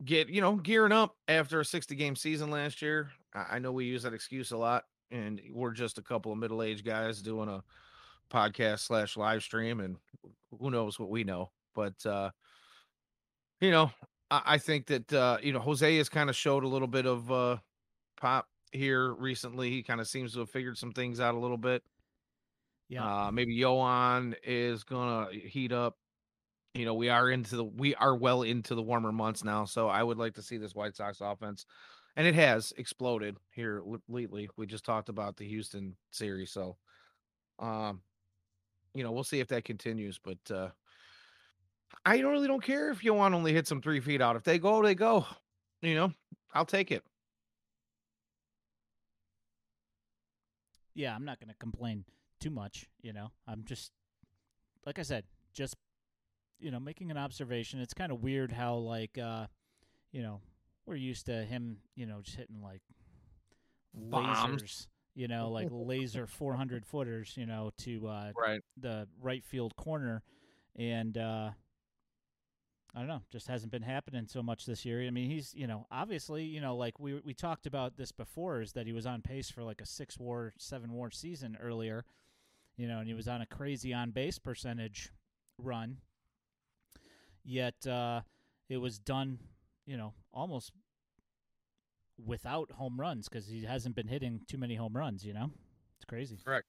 get, 0.05 0.29
you 0.29 0.41
know, 0.41 0.57
gearing 0.57 0.93
up 0.93 1.17
after 1.29 1.61
a 1.61 1.65
60 1.65 1.95
game 1.95 2.17
season 2.17 2.51
last 2.51 2.83
year. 2.83 3.11
I, 3.35 3.57
I 3.57 3.59
know 3.61 3.73
we 3.73 3.85
use 3.85 4.03
that 4.03 4.15
excuse 4.15 4.51
a 4.51 4.57
lot, 4.57 4.85
and 5.11 5.41
we're 5.53 5.73
just 5.73 5.99
a 5.99 6.03
couple 6.03 6.33
of 6.33 6.39
middle 6.39 6.63
aged 6.63 6.85
guys 6.85 7.23
doing 7.23 7.49
a 7.49 7.63
podcast 8.31 8.81
slash 8.81 9.17
live 9.17 9.43
stream, 9.43 9.81
and 9.81 9.97
who 10.59 10.71
knows 10.71 10.99
what 10.99 11.11
we 11.11 11.23
know. 11.25 11.51
But 11.75 12.05
uh, 12.05 12.31
you 13.61 13.71
know, 13.71 13.91
I, 14.31 14.43
I 14.47 14.59
think 14.59 14.87
that 14.87 15.13
uh, 15.13 15.39
you 15.43 15.53
know, 15.53 15.61
Jose 15.61 15.97
has 15.97 16.09
kind 16.09 16.31
of 16.31 16.37
showed 16.37 16.65
a 16.65 16.69
little 16.69 16.89
bit 16.89 17.07
of 17.07 17.31
uh 17.31 17.59
pop 18.21 18.49
here 18.73 19.15
recently. 19.15 19.71
He 19.71 19.83
kind 19.83 20.01
of 20.01 20.09
seems 20.09 20.35
to 20.35 20.41
have 20.41 20.51
figured 20.51 20.79
some 20.79 20.93
things 20.93 21.21
out 21.21 21.35
a 21.35 21.39
little 21.39 21.59
bit. 21.59 21.83
Yeah. 22.89 23.27
Uh, 23.27 23.31
maybe 23.33 23.57
Yoan 23.57 24.35
is 24.45 24.85
gonna 24.85 25.33
heat 25.33 25.73
up. 25.73 25.97
you 26.75 26.85
know, 26.87 26.95
we 26.95 27.09
are 27.11 27.31
into 27.31 27.57
the 27.57 27.65
we 27.65 27.95
are 27.97 28.17
well 28.17 28.43
into 28.43 28.75
the 28.75 28.83
warmer 28.83 29.13
months 29.13 29.45
now, 29.45 29.65
so 29.67 29.89
I 29.89 30.03
would 30.03 30.19
like 30.19 30.35
to 30.35 30.43
see 30.43 30.59
this 30.59 30.75
White 30.75 30.97
Sox 30.97 31.21
offense, 31.23 31.67
and 32.17 32.27
it 32.27 32.35
has 32.37 32.73
exploded 32.79 33.39
here 33.53 33.83
lately. 34.09 34.51
We 34.57 34.67
just 34.67 34.85
talked 34.85 35.09
about 35.11 35.37
the 35.37 35.49
Houston 35.49 35.97
series, 36.13 36.53
so 36.53 36.77
um, 37.61 38.03
you 38.95 39.05
know, 39.05 39.13
we'll 39.13 39.25
see 39.25 39.41
if 39.41 39.49
that 39.49 39.65
continues. 39.65 40.19
But 40.23 40.39
uh, 40.55 40.71
I 42.05 42.19
really 42.19 42.47
don't 42.47 42.63
care 42.63 42.91
if 42.91 43.03
Yoan 43.03 43.35
only 43.35 43.53
hits 43.53 43.69
them 43.69 43.83
three 43.83 44.01
feet 44.01 44.21
out. 44.21 44.37
If 44.37 44.45
they 44.45 44.59
go, 44.59 44.83
they 44.83 44.95
go. 44.95 45.27
You 45.83 45.95
know, 45.95 46.13
I'll 46.55 46.65
take 46.65 46.91
it. 46.91 47.05
Yeah, 50.95 51.15
I'm 51.15 51.25
not 51.25 51.39
going 51.39 51.51
to 51.51 51.57
complain 51.57 52.05
too 52.41 52.51
much. 52.51 52.87
You 53.03 53.13
know, 53.13 53.31
I'm 53.47 53.65
just 53.65 53.93
like 54.85 54.99
I 54.99 55.03
said, 55.03 55.25
just 55.53 55.77
you 56.59 56.71
know, 56.71 56.81
making 56.81 57.11
an 57.11 57.19
observation. 57.19 57.81
It's 57.81 57.95
kind 57.95 58.11
of 58.11 58.23
weird 58.23 58.53
how 58.53 58.77
like 58.77 59.19
uh, 59.19 59.47
you 60.13 60.23
know, 60.23 60.41
we're 60.87 60.97
used 60.97 61.27
to 61.27 61.45
him, 61.45 61.79
you 61.95 62.07
know, 62.07 62.21
just 62.23 62.37
hitting 62.37 62.63
like 62.63 62.81
Bombs. 63.95 64.63
lasers, 64.63 64.87
you 65.15 65.29
know, 65.29 65.51
like 65.51 65.69
laser 65.71 66.27
400 66.27 66.87
footers, 66.87 67.35
you 67.37 67.47
know, 67.47 67.71
to 67.79 68.09
uh, 68.09 68.33
right. 68.41 68.61
the 68.81 69.07
right 69.21 69.45
field 69.45 69.77
corner, 69.77 70.23
and 70.77 71.19
uh, 71.19 71.51
I 72.97 73.01
don't 73.01 73.09
know, 73.09 73.21
just 73.31 73.47
hasn't 73.47 73.71
been 73.71 73.83
happening 73.83 74.27
so 74.27 74.43
much 74.43 74.65
this 74.65 74.87
year. 74.87 75.03
I 75.03 75.11
mean, 75.11 75.31
he's 75.31 75.53
you 75.55 75.67
know 75.67 75.87
obviously 75.93 76.45
you 76.45 76.63
know 76.63 76.75
like 76.75 76.99
we 76.99 77.21
we 77.23 77.35
talked 77.35 77.67
about 77.67 77.99
this 77.99 78.11
before 78.11 78.63
is 78.63 78.73
that 78.73 78.87
he 78.87 78.95
was 78.95 79.05
on 79.05 79.21
pace 79.21 79.51
for 79.51 79.63
like 79.63 79.83
a 79.83 79.87
six 79.87 80.19
WAR, 80.19 80.55
seven 80.57 80.93
WAR 80.93 81.11
season 81.11 81.59
earlier, 81.61 82.07
you 82.79 82.89
know, 82.89 82.99
and 82.99 83.07
he 83.07 83.13
was 83.13 83.29
on 83.29 83.43
a 83.43 83.47
crazy 83.47 83.93
on 83.93 84.13
base 84.13 84.39
percentage 84.39 85.11
run. 85.59 85.99
Yet 87.45 87.87
uh, 87.87 88.23
it 88.71 88.79
was 88.79 88.99
done, 88.99 89.41
you 89.85 89.99
know, 89.99 90.15
almost 90.33 90.73
without 92.25 92.73
home 92.73 92.99
runs 92.99 93.29
because 93.29 93.47
he 93.47 93.65
hasn't 93.65 93.95
been 93.95 94.09
hitting 94.09 94.41
too 94.49 94.57
many 94.57 94.75
home 94.75 94.97
runs. 94.97 95.23
You 95.23 95.35
know, 95.35 95.51
it's 95.99 96.07
crazy. 96.07 96.39
Correct. 96.43 96.67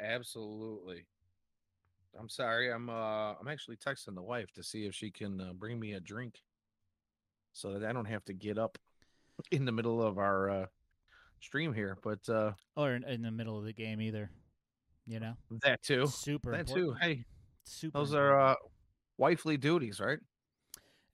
Absolutely. 0.00 1.04
I'm 2.18 2.28
sorry. 2.28 2.70
I'm 2.72 2.88
uh 2.88 3.34
I'm 3.34 3.48
actually 3.48 3.76
texting 3.76 4.14
the 4.14 4.22
wife 4.22 4.50
to 4.52 4.62
see 4.62 4.86
if 4.86 4.94
she 4.94 5.10
can 5.10 5.40
uh, 5.40 5.52
bring 5.52 5.78
me 5.78 5.94
a 5.94 6.00
drink, 6.00 6.42
so 7.52 7.72
that 7.72 7.84
I 7.88 7.92
don't 7.92 8.04
have 8.06 8.24
to 8.26 8.32
get 8.32 8.58
up 8.58 8.78
in 9.50 9.64
the 9.64 9.72
middle 9.72 10.02
of 10.02 10.18
our 10.18 10.50
uh, 10.50 10.66
stream 11.40 11.72
here. 11.72 11.98
But 12.02 12.28
uh 12.28 12.52
Or 12.76 12.92
in, 12.94 13.04
in 13.04 13.22
the 13.22 13.30
middle 13.30 13.58
of 13.58 13.64
the 13.64 13.72
game 13.72 14.00
either. 14.00 14.30
You 15.06 15.20
know, 15.20 15.34
that 15.62 15.82
too. 15.82 16.06
super 16.06 16.52
That 16.52 16.60
important. 16.60 16.86
too. 16.88 16.96
Hey, 17.00 17.24
Super. 17.64 17.98
those 17.98 18.12
important. 18.12 18.32
are 18.32 18.40
uh 18.40 18.54
wifely 19.18 19.56
duties, 19.56 20.00
right? 20.00 20.18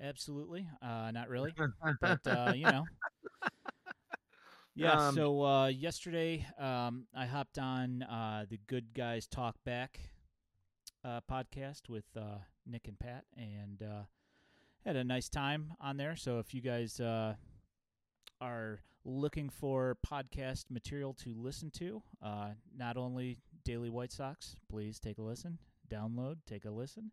Absolutely. 0.03 0.67
Uh, 0.81 1.11
not 1.13 1.29
really, 1.29 1.53
but 2.01 2.27
uh, 2.27 2.53
you 2.55 2.65
know. 2.65 2.85
Yeah. 4.77 5.09
Um, 5.09 5.15
so 5.15 5.43
uh, 5.45 5.67
yesterday, 5.67 6.47
um, 6.59 7.05
I 7.15 7.27
hopped 7.27 7.59
on 7.59 8.03
uh, 8.03 8.47
the 8.49 8.59
Good 8.67 8.95
Guys 8.95 9.27
Talk 9.27 9.57
Back 9.65 9.99
uh, 11.05 11.21
podcast 11.31 11.89
with 11.89 12.05
uh, 12.17 12.39
Nick 12.67 12.89
and 12.89 12.99
Pat, 12.99 13.25
and 13.37 13.83
uh, 13.83 14.03
had 14.85 14.97
a 14.97 15.05
nice 15.05 15.29
time 15.29 15.73
on 15.81 15.97
there. 15.97 16.17
So 16.17 16.39
if 16.39 16.55
you 16.55 16.61
guys 16.61 17.01
uh, 17.01 17.35
are 18.41 18.81
looking 19.05 19.49
for 19.49 19.97
podcast 20.07 20.65
material 20.71 21.15
to 21.15 21.35
listen 21.37 21.71
to, 21.73 22.03
uh, 22.23 22.51
not 22.77 22.97
only 22.97 23.39
Daily 23.65 23.91
White 23.91 24.13
Sox, 24.13 24.57
please 24.69 24.99
take 24.99 25.19
a 25.19 25.23
listen, 25.23 25.59
download, 25.91 26.37
take 26.47 26.65
a 26.65 26.71
listen. 26.71 27.11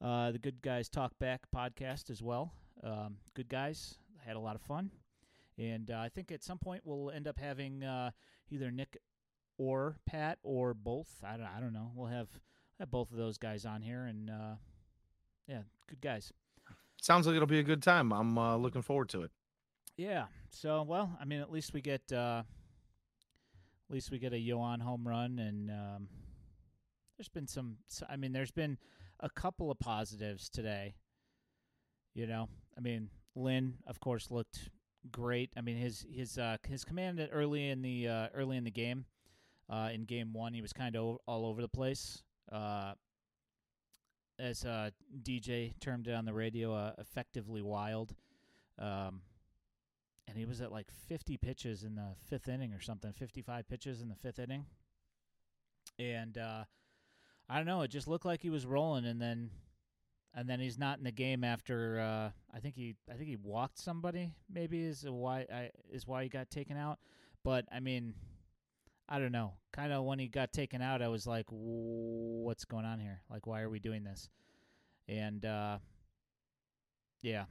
Uh, 0.00 0.30
the 0.30 0.38
Good 0.38 0.62
Guys 0.62 0.88
Talk 0.88 1.18
Back 1.18 1.42
podcast 1.54 2.08
as 2.10 2.22
well. 2.22 2.54
Um, 2.82 3.18
good 3.34 3.48
guys, 3.48 3.96
had 4.24 4.36
a 4.36 4.40
lot 4.40 4.56
of 4.56 4.62
fun, 4.62 4.90
and 5.58 5.90
I 5.90 6.08
think 6.08 6.32
at 6.32 6.42
some 6.42 6.58
point 6.58 6.82
we'll 6.84 7.10
end 7.10 7.28
up 7.28 7.38
having 7.38 7.84
uh, 7.84 8.12
either 8.50 8.70
Nick 8.70 8.96
or 9.58 9.96
Pat 10.06 10.38
or 10.42 10.72
both. 10.72 11.08
I 11.22 11.36
don't, 11.36 11.46
I 11.46 11.60
don't 11.60 11.74
know. 11.74 11.90
We'll 11.94 12.08
have 12.08 12.28
have 12.80 12.90
both 12.90 13.12
of 13.12 13.18
those 13.18 13.38
guys 13.38 13.64
on 13.64 13.82
here, 13.82 14.06
and 14.06 14.30
uh, 14.30 14.54
yeah, 15.46 15.62
good 15.88 16.00
guys. 16.00 16.32
Sounds 17.00 17.26
like 17.26 17.36
it'll 17.36 17.46
be 17.46 17.60
a 17.60 17.62
good 17.62 17.82
time. 17.82 18.12
I'm 18.12 18.36
uh, 18.36 18.56
looking 18.56 18.82
forward 18.82 19.08
to 19.10 19.22
it. 19.22 19.30
Yeah. 19.96 20.24
So, 20.50 20.82
well, 20.82 21.16
I 21.20 21.24
mean, 21.24 21.40
at 21.40 21.52
least 21.52 21.72
we 21.72 21.80
get 21.80 22.10
uh, 22.12 22.42
at 23.88 23.94
least 23.94 24.10
we 24.10 24.18
get 24.18 24.32
a 24.32 24.36
Yoan 24.36 24.80
home 24.80 25.06
run, 25.06 25.38
and 25.38 25.70
um, 25.70 26.08
there's 27.16 27.28
been 27.28 27.46
some. 27.46 27.76
I 28.08 28.16
mean, 28.16 28.32
there's 28.32 28.50
been 28.50 28.78
a 29.20 29.28
couple 29.28 29.70
of 29.70 29.78
positives 29.78 30.48
today. 30.48 30.94
You 32.14 32.26
know, 32.26 32.48
I 32.76 32.80
mean, 32.80 33.10
Lynn, 33.36 33.74
of 33.86 34.00
course, 34.00 34.30
looked 34.30 34.70
great. 35.10 35.50
I 35.56 35.60
mean, 35.60 35.76
his 35.76 36.06
his 36.10 36.38
uh, 36.38 36.56
his 36.66 36.84
command 36.84 37.26
early 37.30 37.68
in 37.68 37.82
the 37.82 38.08
uh, 38.08 38.28
early 38.34 38.56
in 38.56 38.64
the 38.64 38.70
game, 38.70 39.04
uh, 39.68 39.90
in 39.92 40.04
game 40.04 40.32
one, 40.32 40.54
he 40.54 40.62
was 40.62 40.72
kind 40.72 40.96
of 40.96 41.18
all 41.26 41.46
over 41.46 41.60
the 41.60 41.68
place. 41.68 42.22
Uh, 42.50 42.94
as 44.38 44.64
uh, 44.64 44.90
DJ 45.22 45.78
termed 45.80 46.08
it 46.08 46.14
on 46.14 46.24
the 46.24 46.32
radio, 46.32 46.74
uh, 46.74 46.92
effectively 46.98 47.62
wild. 47.62 48.14
Um, 48.78 49.20
and 50.26 50.38
he 50.38 50.44
was 50.44 50.60
at 50.60 50.72
like 50.72 50.86
50 51.08 51.36
pitches 51.36 51.84
in 51.84 51.96
the 51.96 52.14
fifth 52.28 52.48
inning 52.48 52.72
or 52.72 52.80
something, 52.80 53.12
55 53.12 53.68
pitches 53.68 54.00
in 54.00 54.08
the 54.08 54.14
fifth 54.14 54.38
inning. 54.38 54.64
And 55.98 56.38
uh, 56.38 56.64
I 57.48 57.56
don't 57.56 57.66
know, 57.66 57.82
it 57.82 57.88
just 57.88 58.08
looked 58.08 58.24
like 58.24 58.40
he 58.40 58.50
was 58.50 58.64
rolling, 58.64 59.04
and 59.04 59.20
then 59.20 59.50
and 60.34 60.48
then 60.48 60.60
he's 60.60 60.78
not 60.78 60.98
in 60.98 61.04
the 61.04 61.10
game 61.10 61.42
after. 61.42 61.98
Uh, 61.98 62.30
I 62.56 62.60
think 62.60 62.76
he 62.76 62.94
I 63.10 63.14
think 63.14 63.28
he 63.28 63.36
walked 63.36 63.78
somebody. 63.78 64.32
Maybe 64.48 64.84
is 64.84 65.04
why 65.04 65.46
I, 65.52 65.70
is 65.90 66.06
why 66.06 66.22
he 66.22 66.28
got 66.28 66.48
taken 66.48 66.76
out. 66.76 67.00
But 67.42 67.64
I 67.72 67.80
mean, 67.80 68.14
I 69.10 69.18
don't 69.18 69.32
know. 69.32 69.54
Kind 69.72 69.92
of 69.92 70.04
when 70.04 70.18
he 70.18 70.28
got 70.28 70.52
taken 70.52 70.80
out, 70.80 71.02
I 71.02 71.08
was 71.08 71.26
like, 71.26 71.46
"What's 71.50 72.64
going 72.64 72.84
on 72.84 73.00
here? 73.00 73.22
Like, 73.30 73.46
why 73.46 73.60
are 73.62 73.70
we 73.70 73.80
doing 73.80 74.04
this?" 74.04 74.28
And 75.08 75.44
uh, 75.44 75.78
yeah, 77.22 77.44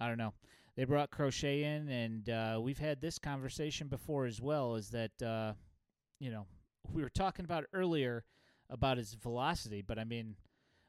I 0.00 0.08
don't 0.08 0.18
know 0.18 0.34
they 0.76 0.84
brought 0.84 1.10
Crochet 1.10 1.64
in, 1.64 1.88
and 1.88 2.28
uh, 2.30 2.58
we've 2.60 2.78
had 2.78 3.00
this 3.00 3.18
conversation 3.18 3.88
before 3.88 4.26
as 4.26 4.40
well. 4.40 4.76
Is 4.76 4.90
that 4.90 5.22
uh, 5.22 5.52
you 6.18 6.30
know 6.30 6.46
we 6.92 7.02
were 7.02 7.10
talking 7.10 7.44
about 7.44 7.64
earlier 7.72 8.24
about 8.70 8.96
his 8.96 9.14
velocity, 9.14 9.82
but 9.82 9.98
I 9.98 10.04
mean 10.04 10.36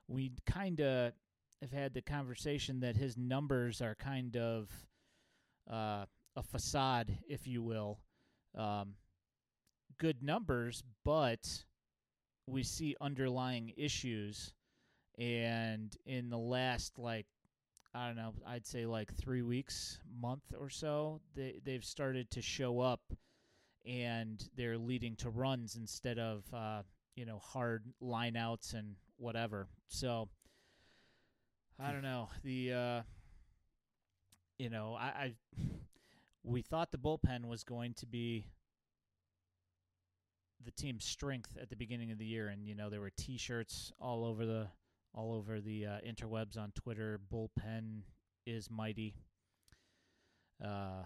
we 0.08 0.32
kind 0.46 0.80
of 0.80 1.14
have 1.62 1.72
had 1.72 1.94
the 1.94 2.02
conversation 2.02 2.80
that 2.82 2.96
his 2.96 3.18
numbers 3.18 3.82
are 3.82 3.96
kind 3.96 4.36
of 4.38 4.70
uh, 5.70 6.06
a 6.36 6.44
facade, 6.44 7.18
if 7.28 7.48
you 7.48 7.62
will. 7.62 8.00
Um, 8.58 8.96
good 9.98 10.24
numbers, 10.24 10.84
but 11.04 11.64
we 12.48 12.64
see 12.64 12.96
underlying 13.00 13.74
issues, 13.78 14.54
and 15.18 15.96
in 16.06 16.30
the 16.30 16.38
last 16.38 17.00
like 17.00 17.26
I 17.96 18.08
don't 18.08 18.16
know, 18.16 18.34
I'd 18.48 18.66
say 18.66 18.86
like 18.86 19.14
three 19.14 19.44
weeks, 19.44 20.00
month 20.20 20.44
or 20.60 20.70
so, 20.70 21.22
they 21.36 21.60
they've 21.64 21.86
started 21.86 22.32
to 22.32 22.42
show 22.42 22.80
up, 22.80 23.02
and 23.86 24.44
they're 24.56 24.78
leading 24.78 25.16
to 25.18 25.30
runs 25.30 25.76
instead 25.76 26.18
of 26.18 26.44
uh, 26.54 26.82
you 27.16 27.26
know 27.26 27.38
hard 27.38 27.84
lineouts 28.02 28.74
and 28.74 28.96
whatever. 29.18 29.68
So 29.88 30.30
I 31.80 31.92
don't 31.92 32.02
know 32.02 32.30
the 32.44 32.74
uh, 32.74 33.02
you 34.58 34.70
know 34.70 34.96
I, 35.00 35.06
I 35.06 35.34
we 36.44 36.64
thought 36.64 36.92
the 36.92 36.98
bullpen 36.98 37.46
was 37.46 37.64
going 37.64 37.94
to 37.96 38.08
be 38.08 38.48
the 40.65 40.72
team's 40.72 41.05
strength 41.05 41.58
at 41.62 41.70
the 41.70 41.75
beginning 41.75 42.12
of 42.12 42.17
the 42.17 42.25
year, 42.25 42.50
and 42.50 42.67
you 42.67 42.75
know 42.75 42.89
there 42.89 43.01
were 43.01 43.12
T-shirts 43.17 43.91
all 44.00 44.25
over 44.25 44.46
the 44.46 44.67
all 45.15 45.34
over 45.34 45.62
the 45.62 45.86
uh, 45.86 45.98
interwebs 46.08 46.58
on 46.58 46.72
Twitter. 46.75 47.20
Bullpen 47.32 48.01
is 48.46 48.70
mighty. 48.70 49.15
Uh, 50.63 51.03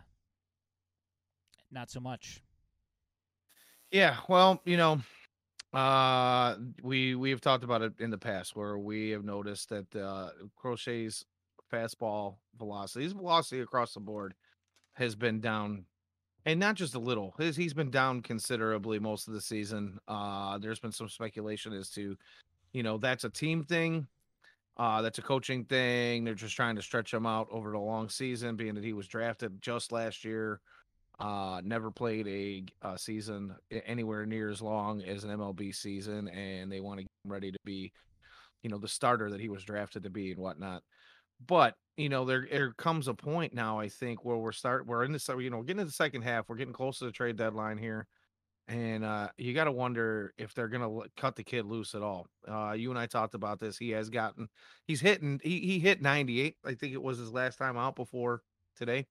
not 1.71 1.89
so 1.89 1.99
much. 1.99 2.41
Yeah, 3.91 4.17
well, 4.27 4.61
you 4.65 4.77
know, 4.77 5.01
uh, 5.73 6.55
we 6.83 7.15
we 7.15 7.29
have 7.29 7.41
talked 7.41 7.63
about 7.63 7.81
it 7.81 7.93
in 7.99 8.09
the 8.09 8.17
past 8.17 8.55
where 8.55 8.77
we 8.77 9.11
have 9.11 9.23
noticed 9.23 9.69
that 9.69 9.95
uh, 9.95 10.29
Crochet's 10.61 11.25
fastball 11.71 12.35
velocity, 12.57 13.03
his 13.03 13.13
velocity 13.13 13.61
across 13.61 13.93
the 13.93 13.99
board, 13.99 14.33
has 14.93 15.15
been 15.15 15.39
down, 15.39 15.85
and 16.47 16.59
not 16.59 16.75
just 16.75 16.95
a 16.95 16.99
little. 16.99 17.35
His 17.37 17.55
he's 17.55 17.73
been 17.73 17.91
down 17.91 18.21
considerably 18.21 18.97
most 18.97 19.27
of 19.27 19.33
the 19.33 19.41
season. 19.41 19.99
Uh, 20.07 20.57
there's 20.57 20.79
been 20.79 20.91
some 20.91 21.09
speculation 21.09 21.73
as 21.73 21.89
to, 21.91 22.17
you 22.73 22.81
know, 22.81 22.97
that's 22.97 23.23
a 23.23 23.29
team 23.29 23.63
thing. 23.63 24.07
Uh, 24.77 25.01
that's 25.01 25.19
a 25.19 25.23
coaching 25.23 25.65
thing. 25.65 26.23
They're 26.23 26.33
just 26.33 26.55
trying 26.55 26.75
to 26.75 26.81
stretch 26.81 27.13
him 27.13 27.25
out 27.25 27.47
over 27.51 27.71
the 27.71 27.79
long 27.79 28.09
season, 28.09 28.55
being 28.55 28.75
that 28.75 28.83
he 28.83 28.93
was 28.93 29.07
drafted 29.07 29.61
just 29.61 29.91
last 29.91 30.25
year 30.25 30.59
uh 31.19 31.59
never 31.63 31.89
played 31.89 32.27
a, 32.27 32.63
a 32.87 32.95
season 32.95 33.55
anywhere 33.87 34.23
near 34.27 34.51
as 34.51 34.61
long 34.61 35.01
as 35.01 35.23
an 35.23 35.31
MLB 35.31 35.73
season 35.73 36.27
and 36.27 36.71
they 36.71 36.79
want 36.79 36.99
to 36.99 37.05
get 37.05 37.11
him 37.25 37.31
ready 37.31 37.51
to 37.51 37.57
be 37.65 37.91
you 38.63 38.69
know, 38.69 38.77
the 38.77 38.87
starter 38.87 39.29
that 39.29 39.39
he 39.39 39.49
was 39.49 39.63
drafted 39.63 40.03
to 40.03 40.09
be 40.09 40.31
and 40.31 40.41
whatnot. 40.41 40.83
But 41.45 41.75
you 41.97 42.09
know, 42.09 42.25
there 42.25 42.47
there 42.49 42.73
comes 42.73 43.07
a 43.07 43.13
point 43.13 43.53
now, 43.53 43.79
I 43.79 43.89
think, 43.89 44.23
where 44.23 44.37
we're 44.37 44.51
start 44.51 44.85
we're 44.85 45.03
in 45.03 45.11
the 45.11 45.35
you 45.39 45.49
know, 45.49 45.57
we're 45.57 45.63
getting 45.63 45.79
to 45.79 45.85
the 45.85 45.91
second 45.91 46.21
half, 46.23 46.47
we're 46.49 46.55
getting 46.55 46.73
close 46.73 46.99
to 46.99 47.05
the 47.05 47.11
trade 47.11 47.35
deadline 47.37 47.77
here. 47.77 48.07
And 48.69 49.05
uh, 49.05 49.29
you 49.37 49.53
got 49.53 49.63
to 49.63 49.71
wonder 49.71 50.33
if 50.37 50.53
they're 50.53 50.67
gonna 50.67 50.99
cut 51.15 51.35
the 51.37 51.43
kid 51.43 51.65
loose 51.65 51.95
at 51.95 52.01
all. 52.01 52.27
Uh, 52.47 52.73
you 52.73 52.89
and 52.89 52.99
I 52.99 53.05
talked 53.05 53.33
about 53.33 53.59
this. 53.59 53.77
He 53.77 53.91
has 53.91 54.09
gotten, 54.09 54.49
he's 54.85 54.99
hitting, 54.99 55.39
he 55.41 55.59
he 55.61 55.79
hit 55.79 56.01
98. 56.01 56.57
I 56.65 56.73
think 56.73 56.93
it 56.93 57.01
was 57.01 57.17
his 57.17 57.31
last 57.31 57.57
time 57.57 57.77
out 57.77 57.95
before 57.95 58.41
today. 58.75 59.07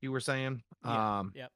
You 0.00 0.12
were 0.12 0.20
saying, 0.20 0.62
Yeah. 0.84 1.18
um, 1.20 1.32
Yep. 1.34 1.52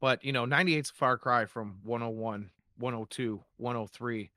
but 0.00 0.24
you 0.24 0.32
know, 0.32 0.46
98's 0.46 0.90
a 0.90 0.94
far 0.94 1.18
cry 1.18 1.44
from 1.46 1.80
101, 1.84 2.50
102, 2.78 3.44
103 3.58 4.30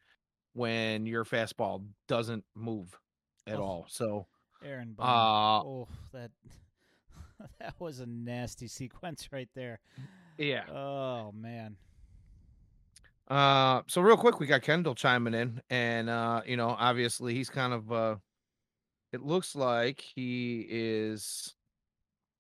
when 0.54 1.06
your 1.06 1.24
fastball 1.24 1.86
doesn't 2.08 2.44
move 2.56 2.98
at 3.48 3.58
Oh. 3.58 3.64
all. 3.64 3.86
So, 3.90 4.28
Aaron 4.64 4.94
Boone. 4.94 5.06
uh, 5.06 5.60
oh, 5.62 5.88
that 6.14 6.32
that 7.60 7.74
was 7.80 8.00
a 8.00 8.06
nasty 8.06 8.68
sequence 8.80 9.30
right 9.32 9.50
there. 9.56 9.80
yeah. 10.38 10.64
Oh 10.70 11.32
man. 11.34 11.76
Uh, 13.28 13.82
so 13.88 14.02
real 14.02 14.18
quick, 14.18 14.40
we 14.40 14.46
got 14.46 14.62
Kendall 14.62 14.94
chiming 14.96 15.34
in, 15.34 15.62
and 15.70 16.10
uh, 16.10 16.42
you 16.46 16.58
know, 16.58 16.76
obviously 16.78 17.34
he's 17.34 17.50
kind 17.50 17.72
of 17.74 17.92
uh, 17.92 18.16
it 19.14 19.22
looks 19.22 19.56
like 19.56 20.02
he 20.02 20.66
is 20.70 21.56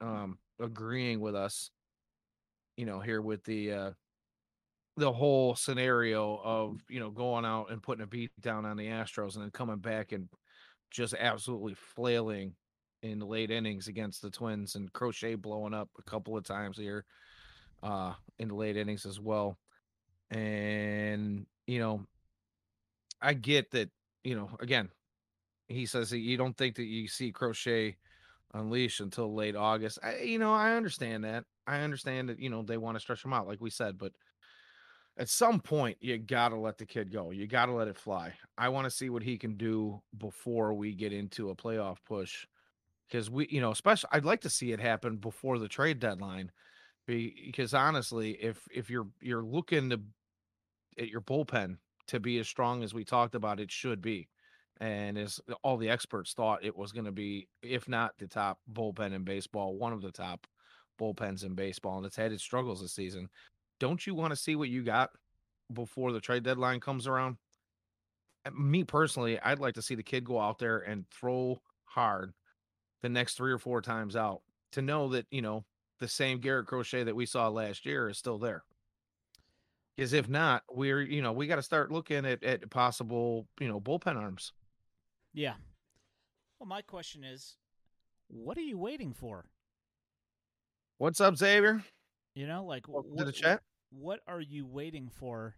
um 0.01 0.37
agreeing 0.59 1.19
with 1.19 1.33
us, 1.35 1.71
you 2.77 2.85
know, 2.85 2.99
here 2.99 3.21
with 3.21 3.43
the 3.45 3.71
uh 3.71 3.91
the 4.97 5.11
whole 5.11 5.55
scenario 5.55 6.39
of 6.43 6.81
you 6.89 6.99
know 6.99 7.09
going 7.09 7.45
out 7.45 7.71
and 7.71 7.81
putting 7.81 8.03
a 8.03 8.07
beat 8.07 8.31
down 8.41 8.65
on 8.65 8.75
the 8.75 8.87
Astros 8.87 9.35
and 9.35 9.43
then 9.43 9.51
coming 9.51 9.77
back 9.77 10.11
and 10.11 10.27
just 10.91 11.15
absolutely 11.17 11.73
flailing 11.73 12.53
in 13.01 13.17
the 13.17 13.25
late 13.25 13.49
innings 13.49 13.87
against 13.87 14.21
the 14.21 14.29
Twins 14.29 14.75
and 14.75 14.93
Crochet 14.93 15.35
blowing 15.35 15.73
up 15.73 15.89
a 15.97 16.03
couple 16.03 16.37
of 16.37 16.43
times 16.43 16.77
here 16.77 17.05
uh 17.81 18.13
in 18.37 18.49
the 18.49 18.55
late 18.55 18.77
innings 18.77 19.07
as 19.07 19.19
well. 19.19 19.57
And 20.29 21.47
you 21.65 21.79
know, 21.79 22.05
I 23.21 23.33
get 23.33 23.71
that, 23.71 23.89
you 24.23 24.35
know, 24.35 24.49
again, 24.59 24.89
he 25.67 25.85
says 25.85 26.09
that 26.09 26.19
you 26.19 26.37
don't 26.37 26.57
think 26.57 26.75
that 26.75 26.85
you 26.85 27.07
see 27.07 27.31
Crochet 27.31 27.97
unleash 28.53 28.99
until 28.99 29.33
late 29.33 29.55
August. 29.55 29.99
I, 30.03 30.19
you 30.19 30.37
know, 30.37 30.53
I 30.53 30.75
understand 30.75 31.23
that. 31.23 31.45
I 31.67 31.79
understand 31.79 32.29
that, 32.29 32.39
you 32.39 32.49
know, 32.49 32.63
they 32.63 32.77
want 32.77 32.95
to 32.95 32.99
stretch 32.99 33.23
him 33.23 33.33
out, 33.33 33.47
like 33.47 33.61
we 33.61 33.69
said, 33.69 33.97
but 33.97 34.11
at 35.21 35.29
some 35.29 35.59
point 35.59 35.95
you 36.01 36.17
gotta 36.17 36.55
let 36.55 36.79
the 36.79 36.85
kid 36.85 37.13
go. 37.13 37.29
You 37.29 37.45
gotta 37.45 37.73
let 37.73 37.87
it 37.87 37.95
fly. 37.95 38.33
I 38.57 38.69
want 38.69 38.85
to 38.85 38.91
see 38.91 39.11
what 39.11 39.21
he 39.21 39.37
can 39.37 39.55
do 39.55 40.01
before 40.17 40.73
we 40.73 40.95
get 40.95 41.13
into 41.13 41.51
a 41.51 41.55
playoff 41.55 41.97
push. 42.07 42.47
Because 43.07 43.29
we, 43.29 43.47
you 43.51 43.61
know, 43.61 43.69
especially 43.69 44.09
I'd 44.13 44.25
like 44.25 44.41
to 44.41 44.49
see 44.49 44.71
it 44.71 44.79
happen 44.79 45.17
before 45.17 45.59
the 45.59 45.67
trade 45.67 45.99
deadline. 45.99 46.51
Because 47.05 47.75
honestly, 47.75 48.31
if 48.31 48.67
if 48.73 48.89
you're 48.89 49.09
you're 49.21 49.43
looking 49.43 49.91
to 49.91 50.01
at 50.97 51.09
your 51.09 51.21
bullpen 51.21 51.77
to 52.07 52.19
be 52.19 52.39
as 52.39 52.47
strong 52.47 52.81
as 52.81 52.93
we 52.93 53.05
talked 53.05 53.35
about 53.35 53.59
it 53.59 53.69
should 53.69 54.01
be, 54.01 54.27
and 54.79 55.19
as 55.19 55.39
all 55.61 55.77
the 55.77 55.89
experts 55.89 56.33
thought 56.33 56.65
it 56.65 56.75
was 56.75 56.91
going 56.91 57.05
to 57.05 57.11
be, 57.11 57.47
if 57.61 57.87
not 57.87 58.17
the 58.17 58.27
top 58.27 58.57
bullpen 58.73 59.13
in 59.13 59.23
baseball, 59.23 59.77
one 59.77 59.93
of 59.93 60.01
the 60.01 60.11
top 60.11 60.47
bullpens 60.99 61.43
in 61.43 61.55
baseball, 61.55 61.97
and 61.97 62.05
it's 62.05 62.15
had 62.15 62.31
its 62.31 62.43
struggles 62.43 62.81
this 62.81 62.93
season. 62.93 63.27
Don't 63.81 64.05
you 64.05 64.13
want 64.13 64.29
to 64.29 64.35
see 64.35 64.55
what 64.55 64.69
you 64.69 64.83
got 64.83 65.09
before 65.73 66.11
the 66.11 66.19
trade 66.19 66.43
deadline 66.43 66.79
comes 66.79 67.07
around? 67.07 67.37
Uh, 68.45 68.51
Me 68.51 68.83
personally, 68.83 69.39
I'd 69.39 69.57
like 69.57 69.73
to 69.73 69.81
see 69.81 69.95
the 69.95 70.03
kid 70.03 70.23
go 70.23 70.39
out 70.39 70.59
there 70.59 70.77
and 70.77 71.03
throw 71.09 71.59
hard 71.85 72.31
the 73.01 73.09
next 73.09 73.33
three 73.33 73.51
or 73.51 73.57
four 73.57 73.81
times 73.81 74.15
out 74.15 74.43
to 74.73 74.83
know 74.83 75.09
that 75.09 75.25
you 75.31 75.41
know 75.41 75.65
the 75.99 76.07
same 76.07 76.39
Garrett 76.39 76.67
Crochet 76.67 77.03
that 77.03 77.15
we 77.15 77.25
saw 77.25 77.47
last 77.49 77.83
year 77.83 78.07
is 78.07 78.19
still 78.19 78.37
there. 78.37 78.63
Because 79.97 80.13
if 80.13 80.29
not, 80.29 80.61
we're 80.69 81.01
you 81.01 81.23
know 81.23 81.31
we 81.31 81.47
got 81.47 81.55
to 81.55 81.63
start 81.63 81.91
looking 81.91 82.23
at 82.23 82.43
at 82.43 82.69
possible 82.69 83.47
you 83.59 83.67
know 83.67 83.81
bullpen 83.81 84.15
arms. 84.15 84.53
Yeah. 85.33 85.55
Well, 86.59 86.67
my 86.67 86.83
question 86.83 87.23
is, 87.23 87.55
what 88.27 88.59
are 88.59 88.61
you 88.61 88.77
waiting 88.77 89.13
for? 89.15 89.45
What's 90.99 91.19
up, 91.19 91.35
Xavier? 91.35 91.83
You 92.35 92.45
know, 92.45 92.63
like 92.63 92.87
what, 92.87 93.05
to 93.17 93.25
the 93.25 93.31
chat. 93.31 93.63
What 93.91 94.21
are 94.27 94.41
you 94.41 94.65
waiting 94.65 95.09
for? 95.09 95.55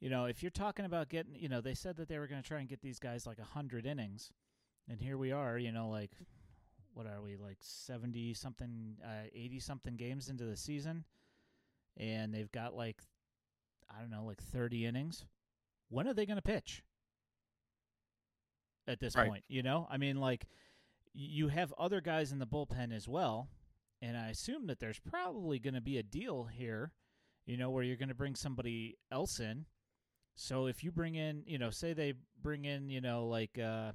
You 0.00 0.10
know, 0.10 0.26
if 0.26 0.42
you're 0.42 0.50
talking 0.50 0.84
about 0.86 1.08
getting, 1.08 1.34
you 1.36 1.48
know, 1.48 1.60
they 1.60 1.74
said 1.74 1.96
that 1.96 2.08
they 2.08 2.18
were 2.18 2.26
going 2.26 2.42
to 2.42 2.46
try 2.48 2.60
and 2.60 2.68
get 2.68 2.80
these 2.82 2.98
guys 2.98 3.26
like 3.26 3.38
100 3.38 3.86
innings. 3.86 4.32
And 4.88 5.00
here 5.00 5.18
we 5.18 5.32
are, 5.32 5.58
you 5.58 5.72
know, 5.72 5.88
like 5.88 6.12
what 6.94 7.06
are 7.06 7.20
we 7.20 7.36
like 7.36 7.58
70 7.60 8.32
something 8.34 8.96
uh 9.04 9.28
80 9.34 9.60
something 9.60 9.96
games 9.96 10.30
into 10.30 10.44
the 10.44 10.56
season 10.56 11.04
and 11.98 12.32
they've 12.32 12.50
got 12.52 12.74
like 12.74 13.02
I 13.94 14.00
don't 14.00 14.10
know, 14.10 14.24
like 14.24 14.40
30 14.42 14.86
innings. 14.86 15.26
When 15.90 16.08
are 16.08 16.14
they 16.14 16.26
going 16.26 16.36
to 16.38 16.42
pitch? 16.42 16.82
At 18.88 19.00
this 19.00 19.14
Right. 19.16 19.28
point, 19.28 19.44
you 19.48 19.62
know? 19.62 19.86
I 19.90 19.96
mean 19.96 20.16
like 20.20 20.46
you 21.12 21.48
have 21.48 21.72
other 21.78 22.00
guys 22.00 22.30
in 22.32 22.38
the 22.38 22.46
bullpen 22.46 22.92
as 22.94 23.08
well, 23.08 23.48
and 24.02 24.16
I 24.16 24.28
assume 24.28 24.66
that 24.66 24.78
there's 24.80 24.98
probably 25.00 25.58
going 25.58 25.74
to 25.74 25.80
be 25.80 25.96
a 25.98 26.02
deal 26.02 26.44
here, 26.44 26.92
you 27.46 27.56
know, 27.56 27.70
where 27.70 27.82
you're 27.84 27.96
going 27.96 28.08
to 28.08 28.14
bring 28.14 28.34
somebody 28.34 28.96
else 29.10 29.40
in. 29.40 29.66
So 30.34 30.66
if 30.66 30.84
you 30.84 30.92
bring 30.92 31.14
in, 31.14 31.42
you 31.46 31.58
know, 31.58 31.70
say 31.70 31.92
they 31.94 32.14
bring 32.42 32.64
in, 32.64 32.90
you 32.90 33.00
know, 33.00 33.26
like 33.26 33.58
uh 33.58 33.92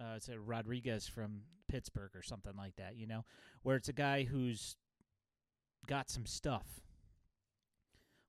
uh 0.00 0.18
say 0.18 0.36
Rodriguez 0.36 1.06
from 1.06 1.42
Pittsburgh 1.68 2.10
or 2.14 2.22
something 2.22 2.54
like 2.56 2.76
that, 2.76 2.96
you 2.96 3.06
know, 3.06 3.24
where 3.62 3.76
it's 3.76 3.88
a 3.88 3.92
guy 3.92 4.24
who's 4.24 4.76
got 5.86 6.10
some 6.10 6.26
stuff. 6.26 6.66